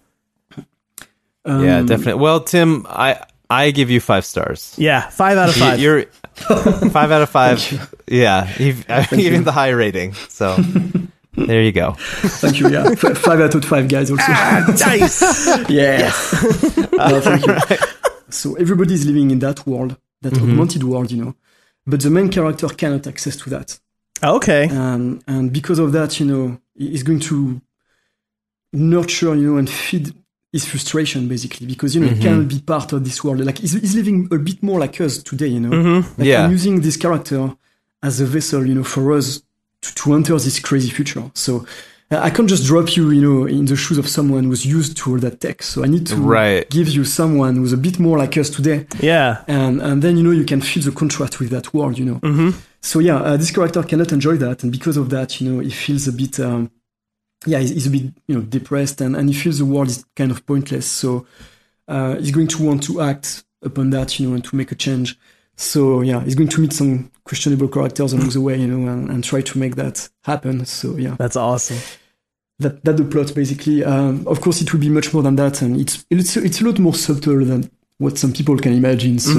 um, 1.46 1.64
yeah, 1.64 1.82
definitely. 1.82 2.22
Well, 2.22 2.42
Tim, 2.42 2.86
I 2.90 3.20
I 3.50 3.72
give 3.72 3.90
you 3.90 4.00
5 4.00 4.24
stars. 4.26 4.74
Yeah. 4.78 5.10
Five 5.10 5.38
out 5.38 5.50
of 5.50 5.56
five. 5.56 5.80
You're 5.80 6.06
five 6.92 7.12
out 7.12 7.22
of 7.22 7.30
five. 7.30 7.60
Yeah, 8.08 8.48
you've, 8.58 8.86
I'm 8.90 9.06
giving 9.20 9.44
the 9.44 9.52
high 9.52 9.70
rating. 9.72 10.14
So 10.30 10.56
there 11.36 11.62
you 11.64 11.72
go. 11.72 11.96
Thank 12.42 12.60
you. 12.60 12.70
Yeah, 12.70 12.92
F- 12.92 13.18
five 13.18 13.40
out 13.42 13.56
of 13.56 13.64
five 13.66 13.88
guys 13.88 14.12
also. 14.12 14.32
nice. 14.86 15.22
Yeah. 15.70 16.12
No, 16.94 17.20
thank 17.22 17.46
you. 17.46 17.56
So 18.34 18.56
everybody's 18.56 19.06
living 19.06 19.32
in 19.32 19.40
that 19.40 19.66
world, 19.68 19.98
that 20.22 20.34
mm-hmm. 20.34 20.52
augmented 20.52 20.84
world, 20.84 21.12
you 21.12 21.24
know. 21.24 21.36
But 21.86 22.02
the 22.02 22.10
main 22.10 22.30
character 22.30 22.68
cannot 22.68 23.08
access 23.08 23.36
to 23.38 23.50
that. 23.50 23.80
Ah, 24.22 24.32
okay. 24.34 24.68
And 24.70 25.24
and 25.28 25.52
because 25.52 25.80
of 25.80 25.92
that, 25.94 26.20
you 26.20 26.26
know, 26.26 26.60
he- 26.76 26.90
he's 26.90 27.04
going 27.04 27.20
to 27.22 27.62
nurture, 28.74 29.36
you 29.36 29.52
know, 29.52 29.58
and 29.58 29.70
feed 29.70 30.14
his 30.52 30.66
frustration 30.66 31.30
basically 31.30 31.66
because 31.66 31.96
you 31.96 32.02
know 32.02 32.08
he 32.08 32.14
mm-hmm. 32.16 32.24
cannot 32.24 32.48
be 32.48 32.60
part 32.60 32.92
of 32.94 33.04
this 33.04 33.24
world. 33.24 33.40
Like 33.40 33.60
he's, 33.60 33.72
he's 33.74 33.96
living 33.96 34.28
a 34.32 34.38
bit 34.38 34.62
more 34.62 34.80
like 34.80 35.00
us 35.02 35.24
today, 35.24 35.48
you 35.48 35.60
know. 35.60 35.70
Mm-hmm. 35.70 36.22
Like, 36.22 36.28
Yeah. 36.28 36.44
I'm 36.44 36.52
using 36.52 36.82
this 36.82 36.98
character 36.98 37.56
as 38.04 38.20
a 38.20 38.26
vessel, 38.26 38.66
you 38.66 38.76
know, 38.76 38.84
for 38.84 39.14
us 39.14 39.42
to, 39.82 39.96
to 39.96 40.14
enter 40.14 40.34
this 40.34 40.60
crazy 40.60 40.90
future. 40.90 41.32
So 41.34 41.66
I 42.12 42.30
can't 42.30 42.50
just 42.50 42.66
drop 42.66 42.96
you, 42.98 43.10
you 43.12 43.22
know, 43.22 43.46
in 43.46 43.66
the 43.66 43.76
shoes 43.76 43.98
of 43.98 44.08
someone 44.08 44.44
who's 44.44 44.66
used 44.66 44.98
to 44.98 45.12
all 45.12 45.18
that 45.20 45.40
tech. 45.40 45.64
So 45.64 45.84
I 45.84 45.88
need 45.88 46.06
to 46.08 46.16
Right. 46.18 46.70
give 46.70 46.90
you 46.90 47.06
someone 47.06 47.56
who's 47.56 47.72
a 47.74 47.78
bit 47.78 48.00
more 48.00 48.18
like 48.18 48.36
us 48.38 48.50
today, 48.50 48.86
Yeah. 49.00 49.44
and 49.48 49.82
and 49.82 50.02
then 50.02 50.18
you 50.18 50.24
know 50.24 50.32
you 50.32 50.44
can 50.44 50.60
feel 50.62 50.84
the 50.84 50.92
contrast 50.92 51.40
with 51.40 51.50
that 51.52 51.74
world, 51.74 51.98
you 51.98 52.06
know. 52.06 52.16
Mm-hmm. 52.16 52.50
So 52.82 53.00
yeah, 53.00 53.18
uh, 53.18 53.38
this 53.38 53.52
character 53.52 53.82
cannot 53.84 54.12
enjoy 54.12 54.36
that, 54.38 54.64
and 54.64 54.72
because 54.72 54.98
of 54.98 55.10
that, 55.12 55.40
you 55.40 55.50
know, 55.52 55.60
he 55.62 55.70
feels 55.70 56.08
a 56.08 56.12
bit, 56.12 56.40
um, 56.40 56.70
yeah, 57.46 57.60
he's, 57.60 57.70
he's 57.70 57.88
a 57.88 57.92
bit, 57.92 58.04
you 58.28 58.36
know, 58.36 58.42
depressed, 58.42 59.00
and, 59.02 59.16
and 59.16 59.30
he 59.30 59.36
feels 59.36 59.60
the 59.60 59.66
world 59.66 59.88
is 59.88 60.04
kind 60.16 60.32
of 60.32 60.46
pointless. 60.46 60.86
So 60.88 61.26
uh, 61.88 62.16
he's 62.18 62.32
going 62.32 62.48
to 62.48 62.64
want 62.64 62.84
to 62.84 63.02
act 63.02 63.44
upon 63.64 63.92
that, 63.92 64.20
you 64.20 64.28
know, 64.28 64.36
and 64.36 64.44
to 64.46 64.56
make 64.56 64.72
a 64.72 64.76
change. 64.76 65.18
So 65.56 66.02
yeah, 66.02 66.22
he's 66.24 66.36
going 66.36 66.50
to 66.50 66.62
meet 66.62 66.74
some 66.74 67.12
questionable 67.24 67.68
characters 67.68 68.14
along 68.14 68.30
the 68.30 68.42
way, 68.42 68.58
you 68.58 68.68
know, 68.68 68.92
and, 68.92 69.10
and 69.12 69.24
try 69.24 69.42
to 69.42 69.58
make 69.60 69.76
that 69.76 70.10
happen. 70.24 70.66
So 70.66 70.98
yeah, 70.98 71.16
That's 71.20 71.36
awesome. 71.36 71.78
That 72.60 72.84
that's 72.84 73.00
the 73.02 73.06
plot 73.08 73.34
basically. 73.34 73.84
Um, 73.84 74.28
of 74.28 74.42
course, 74.42 74.62
it 74.62 74.72
will 74.72 74.80
be 74.80 74.90
much 74.90 75.14
more 75.14 75.24
than 75.24 75.36
that, 75.38 75.62
and 75.62 75.80
it's 75.80 76.06
it's 76.10 76.38
it's 76.38 76.62
a 76.62 76.66
lot 76.66 76.80
more 76.80 76.94
subtle 76.94 77.44
than 77.46 77.70
what 77.98 78.18
some 78.18 78.34
people 78.34 78.58
can 78.58 78.74
imagine. 78.74 79.20
So 79.20 79.32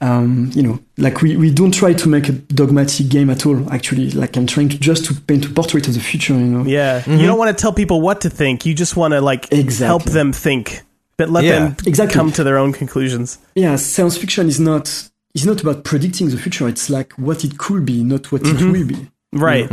um, 0.00 0.50
you 0.54 0.62
know, 0.62 0.78
like 0.98 1.20
we, 1.22 1.36
we 1.36 1.50
don't 1.50 1.72
try 1.74 1.92
to 1.94 2.08
make 2.08 2.28
a 2.28 2.32
dogmatic 2.32 3.08
game 3.08 3.30
at 3.30 3.44
all. 3.46 3.70
Actually, 3.72 4.10
like 4.12 4.36
I'm 4.36 4.46
trying 4.46 4.68
to 4.70 4.78
just 4.78 5.04
to 5.06 5.14
paint 5.14 5.46
a 5.46 5.50
portrait 5.50 5.88
of 5.88 5.94
the 5.94 6.00
future. 6.00 6.34
You 6.34 6.40
know, 6.46 6.64
Yeah. 6.64 7.02
You 7.08 7.26
don't 7.26 7.38
want 7.38 7.56
to 7.56 7.60
tell 7.60 7.72
people 7.72 8.00
what 8.00 8.20
to 8.22 8.30
think. 8.30 8.64
You 8.66 8.74
just 8.74 8.96
want 8.96 9.12
to 9.14 9.20
like 9.20 9.52
Exactly. 9.52 9.86
help 9.86 10.04
them 10.04 10.32
think, 10.32 10.82
but 11.16 11.28
let 11.30 11.44
Yeah. 11.44 11.58
them 11.58 11.76
Exactly. 11.86 12.14
come 12.14 12.30
to 12.32 12.44
their 12.44 12.58
own 12.58 12.72
conclusions. 12.72 13.38
yeah. 13.54 13.76
Science 13.76 14.16
fiction 14.16 14.46
is 14.48 14.60
not 14.60 15.08
is 15.34 15.44
not 15.46 15.60
about 15.62 15.84
predicting 15.84 16.30
the 16.30 16.36
future. 16.38 16.66
It's 16.68 16.88
like 16.88 17.12
what 17.14 17.44
it 17.44 17.58
could 17.58 17.84
be, 17.84 18.02
not 18.02 18.32
what 18.32 18.42
it 18.46 18.60
will 18.60 18.86
be. 18.86 19.08
Right. 19.32 19.68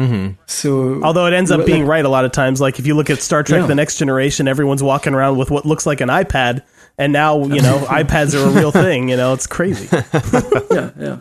So 0.48 1.02
Although 1.04 1.28
it 1.28 1.34
ends 1.34 1.50
up 1.52 1.66
being 1.66 1.86
right 1.86 2.04
a 2.04 2.10
lot 2.10 2.26
of 2.26 2.32
times. 2.34 2.60
Like 2.60 2.78
if 2.80 2.86
you 2.88 2.94
look 2.96 3.10
at 3.10 3.20
Star 3.22 3.42
Trek 3.44 3.62
Yeah. 3.62 3.68
The 3.68 3.76
Next 3.76 3.98
Generation, 3.98 4.48
everyone's 4.48 4.84
walking 4.84 5.14
around 5.14 5.38
with 5.38 5.50
what 5.52 5.66
looks 5.66 5.86
like 5.86 6.02
an 6.02 6.10
iPad. 6.10 6.64
And 6.98 7.14
now, 7.14 7.40
you 7.46 7.62
know, 7.62 7.78
iPads 7.88 8.34
are 8.36 8.48
a 8.48 8.52
real 8.52 8.72
thing. 8.72 9.10
You 9.10 9.18
know, 9.18 9.34
it's 9.34 9.48
crazy. 9.48 9.88
yeah, 10.72 10.92
yeah. 11.00 11.18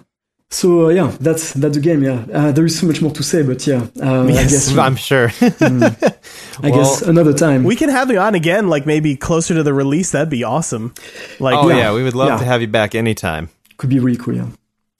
So 0.50 0.86
uh, 0.86 0.88
yeah, 0.90 1.16
that's 1.20 1.52
that's 1.54 1.74
the 1.76 1.80
game. 1.82 2.02
Yeah, 2.04 2.24
uh, 2.32 2.52
there 2.52 2.64
is 2.64 2.78
so 2.78 2.86
much 2.86 3.02
more 3.02 3.10
to 3.12 3.22
say, 3.24 3.42
but 3.42 3.66
yeah, 3.66 3.86
uh, 4.00 4.22
I 4.22 4.28
Yes. 4.28 4.68
guess 4.68 4.78
I'm 4.86 4.94
sure. 4.94 5.32
I 6.62 6.70
guess 6.70 7.02
another 7.02 7.32
time. 7.32 7.64
We 7.64 7.74
can 7.76 7.88
have 7.88 8.10
you 8.10 8.18
on 8.18 8.34
again, 8.36 8.68
like 8.68 8.86
maybe 8.86 9.16
closer 9.16 9.54
to 9.54 9.62
the 9.64 9.74
release. 9.74 10.12
That'd 10.12 10.30
be 10.30 10.44
awesome. 10.44 10.94
Like, 11.40 11.56
oh 11.56 11.68
Yeah. 11.70 11.76
yeah, 11.76 11.92
we 11.94 12.02
would 12.04 12.14
love 12.14 12.28
Yeah. 12.28 12.38
to 12.38 12.44
have 12.44 12.60
you 12.60 12.68
back 12.68 12.94
anytime. 12.94 13.48
could 13.78 13.90
be 13.90 13.98
really 13.98 14.16
cool. 14.18 14.34
Yeah. 14.34 14.46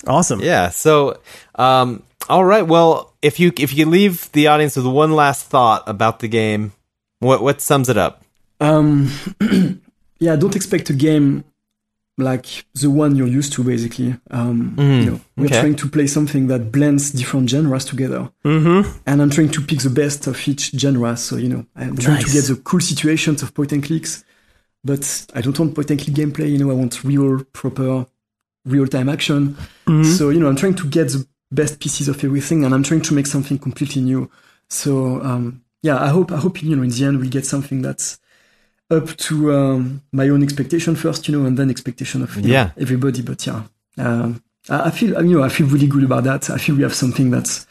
awesome. 0.08 0.40
Yeah. 0.40 0.70
So, 0.70 1.20
um, 1.54 2.02
all 2.28 2.44
right. 2.44 2.66
Well, 2.66 3.12
if 3.22 3.38
you 3.40 3.52
if 3.58 3.74
you 3.74 3.86
leave 3.86 4.30
the 4.32 4.46
audience 4.48 4.76
with 4.76 4.86
one 4.86 5.12
last 5.12 5.46
thought 5.46 5.82
about 5.86 6.20
the 6.20 6.28
game, 6.28 6.72
what 7.20 7.42
what 7.42 7.60
sums 7.60 7.88
it 7.88 7.96
up? 7.96 8.22
Um, 8.60 9.10
yeah, 10.18 10.36
don't 10.36 10.56
expect 10.56 10.90
a 10.90 10.94
game 10.94 11.44
like 12.16 12.64
the 12.74 12.88
one 12.88 13.16
you're 13.16 13.26
used 13.26 13.52
to. 13.54 13.64
Basically, 13.64 14.16
um, 14.30 14.74
you 14.78 15.10
know, 15.10 15.20
we're 15.36 15.46
okay. 15.46 15.60
trying 15.60 15.76
to 15.76 15.88
play 15.88 16.06
something 16.06 16.46
that 16.46 16.70
blends 16.70 17.10
different 17.10 17.50
genres 17.50 17.84
together, 17.84 18.30
Mm-hmm. 18.44 18.98
and 19.06 19.22
I'm 19.22 19.30
trying 19.30 19.50
to 19.50 19.60
pick 19.60 19.80
the 19.80 19.90
best 19.90 20.26
of 20.26 20.48
each 20.48 20.70
genre. 20.78 21.16
So 21.16 21.36
you 21.36 21.48
know, 21.48 21.66
I'm 21.76 21.96
trying 21.96 22.22
to 22.24 22.30
get 22.30 22.44
the 22.44 22.56
cool 22.56 22.80
situations 22.80 23.42
of 23.42 23.52
point 23.54 23.72
and 23.72 23.82
clicks, 23.82 24.24
but 24.84 25.26
I 25.34 25.40
don't 25.40 25.58
want 25.58 25.74
point 25.74 25.90
and 25.90 26.00
click 26.00 26.14
gameplay. 26.16 26.50
You 26.50 26.58
know, 26.58 26.70
I 26.70 26.74
want 26.74 27.02
real, 27.04 27.44
proper, 27.52 28.06
real 28.64 28.86
time 28.86 29.08
action. 29.08 29.56
Mm-hmm. 29.86 30.04
So 30.04 30.30
you 30.30 30.40
know, 30.40 30.48
I'm 30.48 30.56
trying 30.56 30.76
to 30.76 30.88
get 30.88 31.08
the 31.08 31.26
best 31.50 31.78
pieces 31.80 32.08
of 32.08 32.22
everything, 32.24 32.64
and 32.64 32.74
I'm 32.74 32.82
trying 32.82 33.02
to 33.02 33.14
make 33.14 33.26
something 33.26 33.58
completely 33.58 34.02
new. 34.02 34.30
So 34.68 35.20
um, 35.22 35.62
yeah, 35.82 36.02
I 36.02 36.08
hope 36.08 36.32
I 36.32 36.36
hope 36.38 36.62
you 36.62 36.74
know 36.76 36.82
in 36.82 36.90
the 36.90 37.04
end 37.04 37.20
we 37.20 37.28
get 37.28 37.46
something 37.46 37.82
that's 37.82 38.18
up 38.90 39.16
to 39.16 39.52
um, 39.54 40.02
my 40.12 40.28
own 40.28 40.42
expectation 40.42 40.94
first, 40.94 41.26
you 41.28 41.36
know, 41.38 41.46
and 41.46 41.56
then 41.58 41.70
expectation 41.70 42.22
of 42.22 42.34
you 42.36 42.42
know, 42.42 42.48
Yeah. 42.48 42.70
everybody. 42.78 43.22
But 43.22 43.46
yeah, 43.46 43.62
um, 43.98 44.42
I, 44.68 44.86
I 44.86 44.90
feel 44.90 45.22
you 45.24 45.38
know 45.38 45.44
I 45.44 45.48
feel 45.48 45.66
really 45.66 45.86
good 45.86 46.04
about 46.04 46.24
that. 46.24 46.50
I 46.50 46.58
feel 46.58 46.76
we 46.76 46.82
have 46.82 46.94
something 46.94 47.30
that's 47.30 47.66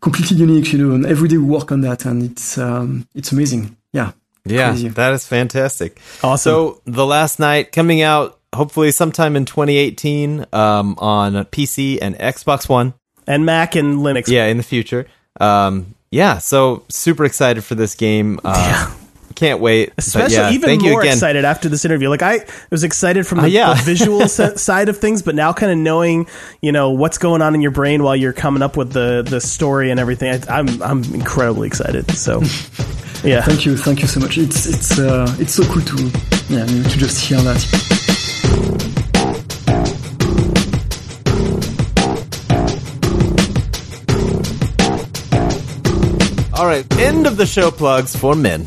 completely 0.00 0.36
unique, 0.36 0.72
you 0.72 0.78
know, 0.86 0.94
and 0.94 1.06
every 1.06 1.28
day 1.28 1.36
we 1.38 1.44
work 1.44 1.72
on 1.72 1.80
that, 1.82 2.04
and 2.04 2.22
it's 2.22 2.58
um, 2.58 3.06
it's 3.14 3.32
amazing. 3.32 3.76
Yeah, 3.92 4.12
Yeah, 4.44 4.70
Crazy. 4.72 4.88
that 4.88 5.12
is 5.14 5.26
fantastic. 5.26 5.98
Awesome. 6.22 6.50
So, 6.50 6.82
The 6.84 7.06
Last 7.06 7.38
Night 7.38 7.70
coming 7.72 8.02
out 8.02 8.40
hopefully 8.54 8.90
sometime 8.92 9.36
in 9.36 9.44
2018 9.44 10.46
um, 10.52 10.94
on 10.98 11.32
PC 11.46 11.98
and 12.00 12.16
Xbox 12.18 12.68
One. 12.68 12.94
and 13.26 13.44
Mac 13.46 13.74
and 13.76 13.98
Linux. 13.98 14.28
Yeah, 14.28 14.46
in 14.46 14.56
the 14.56 14.62
future. 14.62 15.06
Um, 15.40 15.94
yeah, 16.10 16.38
so 16.38 16.84
super 16.88 17.24
excited 17.24 17.64
for 17.64 17.74
this 17.74 17.94
game. 17.94 18.38
Uh, 18.44 18.94
Can't 19.34 19.58
wait. 19.60 19.92
Especially 19.98 20.36
yeah, 20.36 20.52
even 20.52 20.68
thank 20.68 20.82
you 20.84 20.90
more 20.92 21.00
again. 21.00 21.14
excited 21.14 21.44
after 21.44 21.68
this 21.68 21.84
interview. 21.84 22.08
Like 22.08 22.22
I 22.22 22.46
was 22.70 22.84
excited 22.84 23.26
from 23.26 23.38
the, 23.38 23.44
Uh, 23.44 23.48
yeah. 23.48 23.74
the 23.74 23.82
visual 23.82 24.28
side 24.28 24.88
of 24.88 24.98
things, 24.98 25.22
but 25.22 25.34
now 25.34 25.52
kind 25.52 25.72
of 25.72 25.78
knowing, 25.78 26.28
you 26.62 26.70
know, 26.70 26.90
what's 26.90 27.18
going 27.18 27.42
on 27.42 27.52
in 27.56 27.60
your 27.60 27.72
brain 27.72 28.04
while 28.04 28.14
you're 28.14 28.32
coming 28.32 28.62
up 28.62 28.76
with 28.76 28.92
the 28.92 29.26
the 29.28 29.40
story 29.40 29.90
and 29.90 29.98
everything. 29.98 30.30
I, 30.48 30.58
I'm 30.60 30.80
I'm 30.80 31.02
incredibly 31.12 31.66
excited. 31.66 32.08
So, 32.12 32.42
yeah. 33.24 33.42
thank 33.42 33.66
you, 33.66 33.76
thank 33.76 34.02
you 34.02 34.06
so 34.06 34.20
much. 34.20 34.38
It's 34.38 34.66
it's 34.66 35.00
uh, 35.00 35.26
it's 35.40 35.54
so 35.54 35.64
cool 35.64 35.82
to 35.82 35.96
yeah 36.48 36.64
to 36.66 36.96
just 36.96 37.18
hear 37.26 37.38
that. 37.40 38.03
All 46.56 46.66
right, 46.66 46.86
end 47.00 47.26
of 47.26 47.36
the 47.36 47.46
show 47.46 47.72
plugs 47.72 48.14
for 48.14 48.36
men 48.36 48.64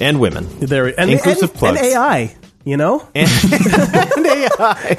and 0.00 0.18
women. 0.18 0.46
There 0.60 0.86
and, 0.98 1.10
Inclusive 1.10 1.50
and, 1.50 1.58
plugs. 1.58 1.78
and 1.78 1.86
AI. 1.88 2.36
You 2.64 2.76
know, 2.76 3.06
and, 3.14 3.28
and 4.16 4.26
AI. 4.26 4.96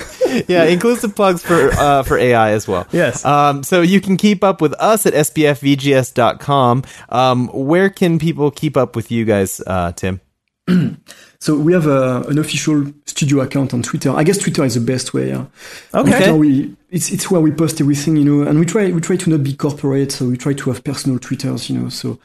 Yeah, 0.47 0.65
inclusive 0.65 1.15
plugs 1.15 1.41
for 1.41 1.71
uh, 1.71 2.03
for 2.03 2.17
AI 2.17 2.51
as 2.51 2.67
well. 2.67 2.85
Yes. 2.91 3.25
Um, 3.25 3.63
so 3.63 3.81
you 3.81 3.99
can 3.99 4.17
keep 4.17 4.43
up 4.43 4.61
with 4.61 4.73
us 4.73 5.05
at 5.05 5.13
sbfvgs.com. 5.13 6.83
Um, 7.09 7.47
where 7.47 7.89
can 7.89 8.19
people 8.19 8.51
keep 8.51 8.77
up 8.77 8.95
with 8.95 9.11
you 9.11 9.25
guys, 9.25 9.59
uh, 9.65 9.93
Tim? 9.93 10.21
So 11.43 11.57
we 11.57 11.73
have 11.73 11.87
a, 11.87 12.21
an 12.29 12.39
official 12.39 12.85
studio 13.05 13.41
account 13.41 13.73
on 13.73 13.83
Twitter. 13.83 14.11
I 14.11 14.23
guess 14.23 14.37
Twitter 14.37 14.63
is 14.63 14.75
the 14.75 14.79
best 14.79 15.13
way. 15.13 15.27
Yeah. 15.27 15.45
Okay. 15.93 16.11
Twitter, 16.11 16.35
we 16.35 16.73
it's 16.89 17.11
it's 17.11 17.29
where 17.29 17.41
we 17.41 17.51
post 17.51 17.81
everything, 17.81 18.15
you 18.15 18.23
know, 18.23 18.47
and 18.47 18.57
we 18.61 18.65
try 18.65 18.89
we 18.93 19.01
try 19.01 19.17
to 19.17 19.29
not 19.29 19.43
be 19.43 19.53
corporate, 19.53 20.13
so 20.13 20.25
we 20.25 20.37
try 20.37 20.53
to 20.53 20.71
have 20.71 20.81
personal 20.85 21.19
Twitters, 21.19 21.69
you 21.69 21.77
know. 21.77 21.89
So 21.89 22.17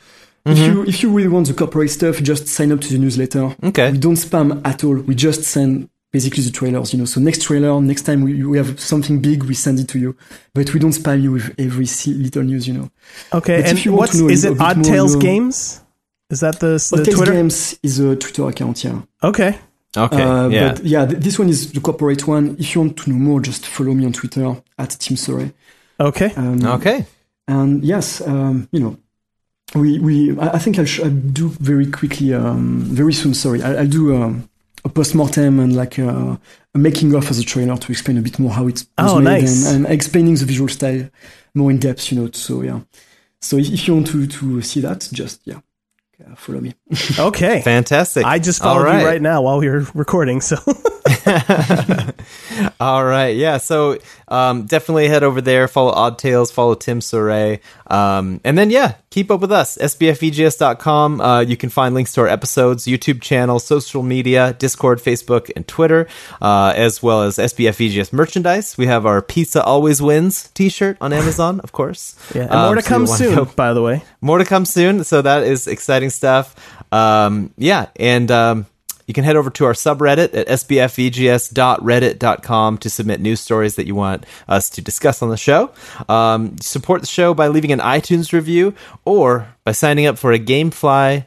if 0.47 0.57
mm-hmm. 0.57 0.73
you 0.73 0.85
if 0.85 1.03
you 1.03 1.11
really 1.11 1.27
want 1.27 1.49
the 1.49 1.55
corporate 1.55 1.91
stuff, 1.91 2.23
just 2.23 2.47
sign 2.47 2.71
up 2.71 2.81
to 2.83 2.93
the 2.93 2.99
newsletter. 2.99 3.57
Okay. 3.65 3.91
We 3.91 3.99
don't 3.99 4.15
spam 4.15 4.65
at 4.65 4.85
all. 4.85 4.95
We 4.95 5.17
just 5.17 5.43
send 5.43 5.91
basically 6.13 6.45
the 6.45 6.53
trailers, 6.53 6.93
you 6.93 7.01
know. 7.01 7.05
So 7.05 7.21
next 7.21 7.43
trailer, 7.43 7.81
next 7.81 8.03
time 8.03 8.23
we, 8.23 8.45
we 8.45 8.57
have 8.57 8.79
something 8.79 9.21
big, 9.21 9.43
we 9.43 9.55
send 9.55 9.81
it 9.81 9.89
to 9.89 9.99
you. 9.99 10.17
But 10.55 10.73
we 10.73 10.79
don't 10.79 10.93
spam 10.93 11.21
you 11.21 11.33
with 11.33 11.53
every 11.59 11.87
little 12.07 12.45
news, 12.45 12.69
you 12.69 12.75
know. 12.75 12.91
okay. 13.33 13.63
But 13.63 13.71
And 13.71 13.79
if 13.79 13.85
you 13.85 13.91
want 13.91 14.01
what's 14.01 14.13
to 14.13 14.23
know 14.23 14.29
is 14.29 14.45
it? 14.45 14.61
Odd 14.61 14.85
Tales 14.85 15.17
Games? 15.17 15.81
Is 16.31 16.41
that 16.41 16.61
the, 16.61 16.67
the 16.67 16.77
Podcast 17.03 17.15
Twitter? 17.17 17.33
Games 17.33 17.79
is 17.83 17.99
a 18.01 18.15
Twitter 18.17 18.49
account, 18.49 18.85
yeah. 18.85 19.01
Okay. 19.23 19.59
Okay. 19.97 20.23
Uh, 20.23 20.49
yeah. 20.49 20.73
But 20.75 20.85
yeah, 20.85 21.07
th- 21.07 21.23
this 21.23 21.39
one 21.39 21.49
is 21.49 21.73
the 21.73 21.81
corporate 21.81 22.27
one. 22.29 22.57
If 22.59 22.75
you 22.75 22.83
want 22.83 22.99
to 22.99 23.11
know 23.11 23.17
more, 23.17 23.41
just 23.41 23.67
follow 23.67 23.95
me 23.95 24.05
on 24.05 24.13
Twitter 24.13 24.55
at 24.79 24.91
Tim 24.91 25.17
Soret. 25.17 25.53
Okay. 25.99 26.33
Um, 26.37 26.65
okay. 26.67 27.07
And 27.49 27.83
yes, 27.83 28.21
um, 28.21 28.69
you 28.73 28.81
know, 28.81 28.99
we 29.75 29.99
we 29.99 30.39
I 30.39 30.51
I 30.51 30.59
think 30.59 30.79
I'll, 30.79 30.85
sh- 30.85 31.01
I'll 31.01 31.11
do 31.11 31.49
very 31.61 31.91
quickly, 31.91 32.35
um, 32.35 32.81
very 32.83 33.15
soon. 33.15 33.33
Sorry, 33.33 33.63
I'll, 33.63 33.79
I'll 33.79 33.87
do 33.89 34.15
um, 34.23 34.49
a 34.85 34.89
post 34.91 35.15
mortem 35.15 35.59
and 35.61 35.75
like 35.75 35.99
uh, 35.99 36.37
a 36.75 36.79
making 36.79 37.15
of 37.15 37.29
as 37.31 37.39
a 37.39 37.45
trailer 37.45 37.77
to 37.79 37.91
explain 37.93 38.19
a 38.19 38.23
bit 38.23 38.39
more 38.39 38.53
how 38.53 38.67
it 38.69 38.75
was 38.75 38.87
Oh, 38.99 39.19
made 39.21 39.43
nice. 39.43 39.67
and, 39.67 39.87
and 39.87 39.95
explaining 39.95 40.35
the 40.35 40.45
visual 40.45 40.69
style 40.69 41.09
more 41.55 41.71
in 41.71 41.79
depth. 41.79 42.13
You 42.13 42.21
know, 42.21 42.31
so 42.33 42.61
yeah. 42.63 42.81
So 43.41 43.57
if 43.57 43.71
if 43.73 43.89
you 43.89 43.95
want 43.95 44.09
to 44.09 44.27
to 44.27 44.61
see 44.63 44.81
that, 44.83 45.09
just 45.13 45.41
yeah, 45.47 45.61
uh, 46.27 46.35
follow 46.35 46.61
me. 46.61 46.75
Okay. 47.19 47.63
Fantastic. 47.63 48.25
I 48.25 48.39
just 48.39 48.63
All 48.63 48.75
followed 48.77 49.01
you 49.01 49.07
right 49.07 49.23
now 49.23 49.43
while 49.43 49.59
we 49.59 49.69
were 49.69 49.87
recording. 49.95 50.41
So 50.41 50.57
All 52.81 53.05
right. 53.05 53.37
Yeah. 53.37 53.59
So 53.59 53.99
um, 54.29 54.65
definitely 54.67 55.09
head 55.09 55.23
over 55.23 55.41
there, 55.41 55.69
follow 55.69 55.91
Odd 55.93 56.19
Tales, 56.19 56.51
follow 56.51 56.75
Tim 56.75 57.01
Soret. 57.01 57.61
Um, 57.87 58.41
and 58.45 58.57
then, 58.59 58.71
yeah, 58.71 58.95
keep 59.11 59.31
up 59.31 59.41
with 59.41 59.51
us. 59.53 59.77
SBFVGS.com. 59.79 61.21
Uh, 61.21 61.41
you 61.41 61.57
can 61.57 61.71
find 61.71 61.95
links 61.95 62.13
to 62.15 62.21
our 62.23 62.29
episodes, 62.29 62.85
YouTube 62.87 63.21
channel, 63.23 63.59
social 63.59 64.03
media, 64.03 64.55
Discord, 64.59 64.99
Facebook, 65.01 65.51
and 65.57 65.67
Twitter, 65.67 66.07
uh, 66.41 66.73
as 66.77 67.03
well 67.03 67.23
as 67.23 67.37
SBFVGS 67.39 68.13
merchandise. 68.13 68.77
We 68.79 68.87
have 68.87 69.07
our 69.07 69.23
Pizza 69.23 69.63
Always 69.65 70.01
Wins 70.03 70.49
t 70.49 70.69
shirt 70.69 70.97
on 71.01 71.13
Amazon, 71.13 71.61
of 71.61 71.73
course. 71.73 72.17
yeah, 72.35 72.43
and 72.43 72.53
Um, 72.53 72.67
more 72.67 72.75
to 72.77 72.83
come 72.83 73.07
soon. 73.07 73.35
go- 73.35 73.45
By 73.47 73.73
the 73.73 73.83
way. 73.83 74.03
more 74.21 74.39
to 74.39 74.45
come 74.45 74.65
soon. 74.65 75.05
So 75.05 75.23
that 75.23 75.43
is 75.45 75.67
exciting 75.67 76.11
stuff. 76.11 76.55
Um, 76.93 77.51
yeah, 77.57 77.87
and 77.97 78.31
um, 78.31 78.67
you 79.09 79.15
can 79.15 79.25
head 79.25 79.35
over 79.35 79.51
to 79.51 79.65
our 79.65 79.73
subreddit 79.73 80.33
at 80.35 80.47
sbfvgs.reddit.com 80.47 82.79
to 82.79 82.89
submit 82.89 83.21
news 83.21 83.41
stories 83.41 83.75
that 83.75 83.89
you 83.89 83.97
want 83.97 84.25
us 84.47 84.71
to 84.71 84.81
discuss 84.81 85.23
on 85.23 85.31
the 85.31 85.37
show. 85.37 85.73
Um, 86.09 86.57
support 86.59 87.01
the 87.01 87.09
show 87.09 87.35
by 87.35 87.49
leaving 87.49 87.73
an 87.73 87.81
iTunes 87.81 88.33
review 88.33 88.75
or 89.05 89.53
by 89.65 89.73
signing 89.73 90.07
up 90.07 90.17
for 90.19 90.31
a 90.31 90.39
GameFly 90.39 91.25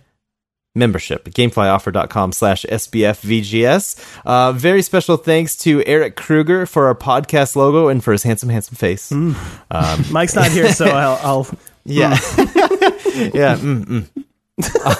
membership 0.73 1.27
at 1.27 1.33
gameflyoffer.com 1.33 2.31
slash 2.31 2.65
sbfvgs 2.69 4.01
uh, 4.23 4.53
very 4.53 4.81
special 4.81 5.17
thanks 5.17 5.57
to 5.57 5.83
eric 5.85 6.15
kruger 6.15 6.65
for 6.65 6.87
our 6.87 6.95
podcast 6.95 7.57
logo 7.57 7.89
and 7.89 8.01
for 8.01 8.13
his 8.13 8.23
handsome 8.23 8.47
handsome 8.47 8.77
face 8.77 9.11
Mike's 10.11 10.35
not 10.35 10.51
here, 10.51 10.71
so 10.71 10.85
I'll. 10.85 11.19
I'll 11.23 11.47
yeah. 11.85 12.11
yeah. 13.33 13.57
Mm, 13.57 13.85
mm. 13.85 14.23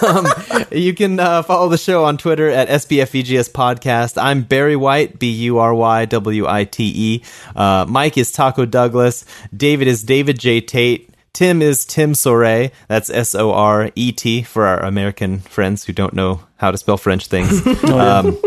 Um, 0.03 0.27
you 0.71 0.93
can 0.93 1.19
uh, 1.19 1.43
follow 1.43 1.69
the 1.69 1.77
show 1.77 2.05
on 2.05 2.17
Twitter 2.17 2.49
at 2.49 2.67
SBFVGS 2.67 3.51
Podcast. 3.51 4.21
I'm 4.21 4.43
Barry 4.43 4.75
White, 4.75 5.19
B 5.19 5.31
U 5.31 5.59
R 5.59 5.73
Y 5.73 6.05
W 6.05 6.47
I 6.47 6.63
T 6.65 6.91
E. 6.95 7.23
Uh, 7.55 7.85
Mike 7.87 8.17
is 8.17 8.31
Taco 8.31 8.65
Douglas. 8.65 9.25
David 9.55 9.87
is 9.87 10.03
David 10.03 10.39
J. 10.39 10.61
Tate. 10.61 11.09
Tim 11.33 11.61
is 11.61 11.85
Tim 11.85 12.13
Soret. 12.13 12.71
That's 12.87 13.09
S 13.09 13.35
O 13.35 13.51
R 13.51 13.91
E 13.95 14.11
T 14.11 14.43
for 14.43 14.65
our 14.65 14.79
American 14.79 15.39
friends 15.39 15.85
who 15.85 15.93
don't 15.93 16.13
know 16.13 16.41
how 16.57 16.71
to 16.71 16.77
spell 16.77 16.97
French 16.97 17.27
things. 17.27 17.65
um, 17.85 18.37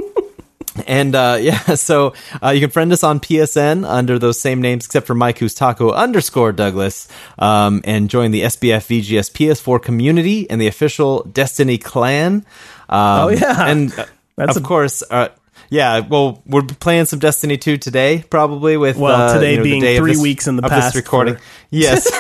and 0.87 1.15
uh, 1.15 1.39
yeah, 1.41 1.59
so 1.75 2.15
uh, 2.43 2.51
you 2.51 2.61
can 2.61 2.71
friend 2.71 2.93
us 2.93 3.03
on 3.05 3.21
PSN 3.21 3.87
under 3.89 4.19
those 4.19 4.41
same 4.41 4.61
names, 4.61 4.85
except 4.87 5.07
for 5.07 5.15
Mike, 5.15 5.39
who's 5.39 5.55
Taco 5.55 5.91
underscore 5.93 6.53
Douglas, 6.53 7.09
um, 7.39 7.81
and 7.85 8.11
join 8.11 8.31
the 8.31 8.43
SBF 8.43 8.87
VGS 9.03 9.31
PS4 9.33 9.83
community 9.83 10.49
and 10.51 10.61
the 10.61 10.67
official 10.67 11.23
Destiny 11.25 11.79
clan. 11.79 12.45
Um, 12.89 13.25
Oh, 13.25 13.29
yeah. 13.29 13.67
and 13.67 13.93
uh, 13.99 14.05
That's 14.37 14.57
of 14.57 14.65
a- 14.65 14.67
course, 14.67 15.03
uh, 15.11 15.29
yeah. 15.75 16.01
Well, 16.01 16.43
we're 16.47 16.63
playing 16.63 17.07
some 17.07 17.19
Destiny 17.19 17.57
2 17.57 17.77
today, 17.79 18.25
probably 18.31 18.77
with 18.77 18.97
Well, 18.97 19.31
uh, 19.31 19.35
today 19.35 19.53
you 19.53 19.57
know, 19.59 19.63
the 19.65 19.71
being 19.71 19.83
day 19.83 19.97
of 19.97 20.03
three 20.03 20.13
this- 20.13 20.23
weeks 20.23 20.47
in 20.47 20.57
the 20.57 20.65
of 20.65 20.71
past 20.71 20.95
This 20.95 21.03
recording, 21.03 21.35
for- 21.37 21.43
yes, 21.71 22.11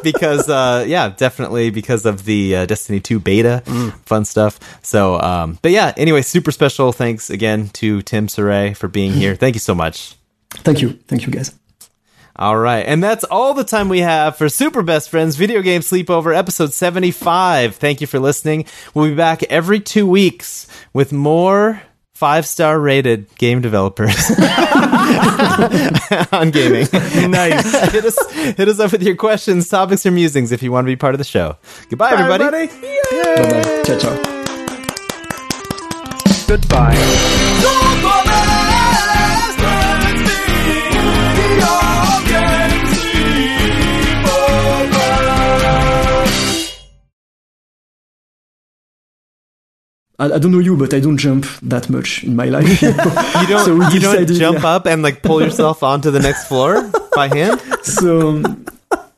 because 0.02 0.48
uh, 0.48 0.84
yeah, 0.86 1.08
definitely 1.08 1.70
because 1.70 2.06
of 2.06 2.24
the 2.24 2.56
uh, 2.56 2.66
Destiny 2.66 3.00
2 3.00 3.18
beta, 3.20 3.62
Mm. 3.66 3.92
fun 4.06 4.24
stuff. 4.24 4.58
So, 4.82 5.20
um, 5.20 5.58
but 5.62 5.72
yeah, 5.72 5.92
anyway, 5.96 6.22
super 6.22 6.52
special 6.52 6.92
thanks 6.92 7.28
again 7.30 7.68
to 7.74 8.02
Tim 8.02 8.28
Soret 8.28 8.76
for 8.76 8.88
being 8.88 9.12
here. 9.12 9.34
Thank 9.46 9.54
you 9.56 9.60
so 9.60 9.74
much. 9.74 10.14
Thank 10.50 10.80
you, 10.80 10.90
thank 11.08 11.26
you 11.26 11.32
guys. 11.32 11.52
All 12.38 12.56
right, 12.58 12.84
and 12.86 13.02
that's 13.02 13.24
all 13.24 13.54
the 13.54 13.64
time 13.64 13.88
we 13.88 14.00
have 14.00 14.36
for 14.36 14.50
Super 14.50 14.82
Best 14.82 15.08
Friends 15.08 15.36
Video 15.36 15.62
Game 15.62 15.80
Sleepover 15.80 16.36
episode 16.36 16.72
75. 16.74 17.76
Thank 17.76 18.02
you 18.02 18.06
for 18.06 18.18
listening. 18.18 18.66
We'll 18.94 19.08
be 19.08 19.14
back 19.14 19.42
every 19.44 19.80
two 19.80 20.06
weeks 20.06 20.66
with 20.92 21.12
more 21.14 21.82
five 22.16 22.46
star 22.46 22.80
rated 22.80 23.28
game 23.36 23.60
developers 23.60 24.16
on 26.32 26.50
gaming. 26.50 26.86
nice. 27.30 27.90
hit 27.92 28.04
us 28.06 28.32
hit 28.32 28.68
us 28.68 28.80
up 28.80 28.92
with 28.92 29.02
your 29.02 29.16
questions, 29.16 29.68
topics, 29.68 30.06
or 30.06 30.10
musings 30.10 30.50
if 30.50 30.62
you 30.62 30.72
want 30.72 30.86
to 30.86 30.90
be 30.90 30.96
part 30.96 31.14
of 31.14 31.18
the 31.18 31.24
show. 31.24 31.56
Goodbye, 31.90 32.12
everybody. 32.12 32.44
Everybody. 32.44 32.68
Bye 33.36 33.50
bye. 33.62 33.82
Ciao 33.84 33.98
ciao. 37.08 37.35
I, 50.18 50.32
I 50.32 50.38
don't 50.38 50.50
know 50.50 50.58
you, 50.58 50.76
but 50.76 50.94
I 50.94 51.00
don't 51.00 51.18
jump 51.18 51.46
that 51.62 51.88
much 51.90 52.24
in 52.24 52.36
my 52.36 52.46
life. 52.46 52.82
You 52.82 53.46
don't 53.46 53.64
So 53.64 53.90
you 53.92 54.00
don't 54.00 54.26
jump 54.26 54.62
yeah. 54.62 54.74
up 54.76 54.86
and 54.86 55.02
like 55.02 55.22
pull 55.22 55.42
yourself 55.42 55.82
onto 55.82 56.10
the 56.10 56.20
next 56.20 56.48
floor 56.48 56.90
by 57.14 57.28
hand. 57.28 57.60
so 57.82 58.42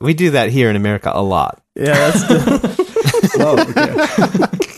We 0.00 0.14
do 0.14 0.30
that 0.32 0.50
here 0.50 0.70
in 0.70 0.76
America 0.76 1.10
a 1.14 1.22
lot. 1.22 1.62
Yeah, 1.74 1.94
that's 1.94 2.22
wow, 3.38 3.56
okay. 3.58 4.74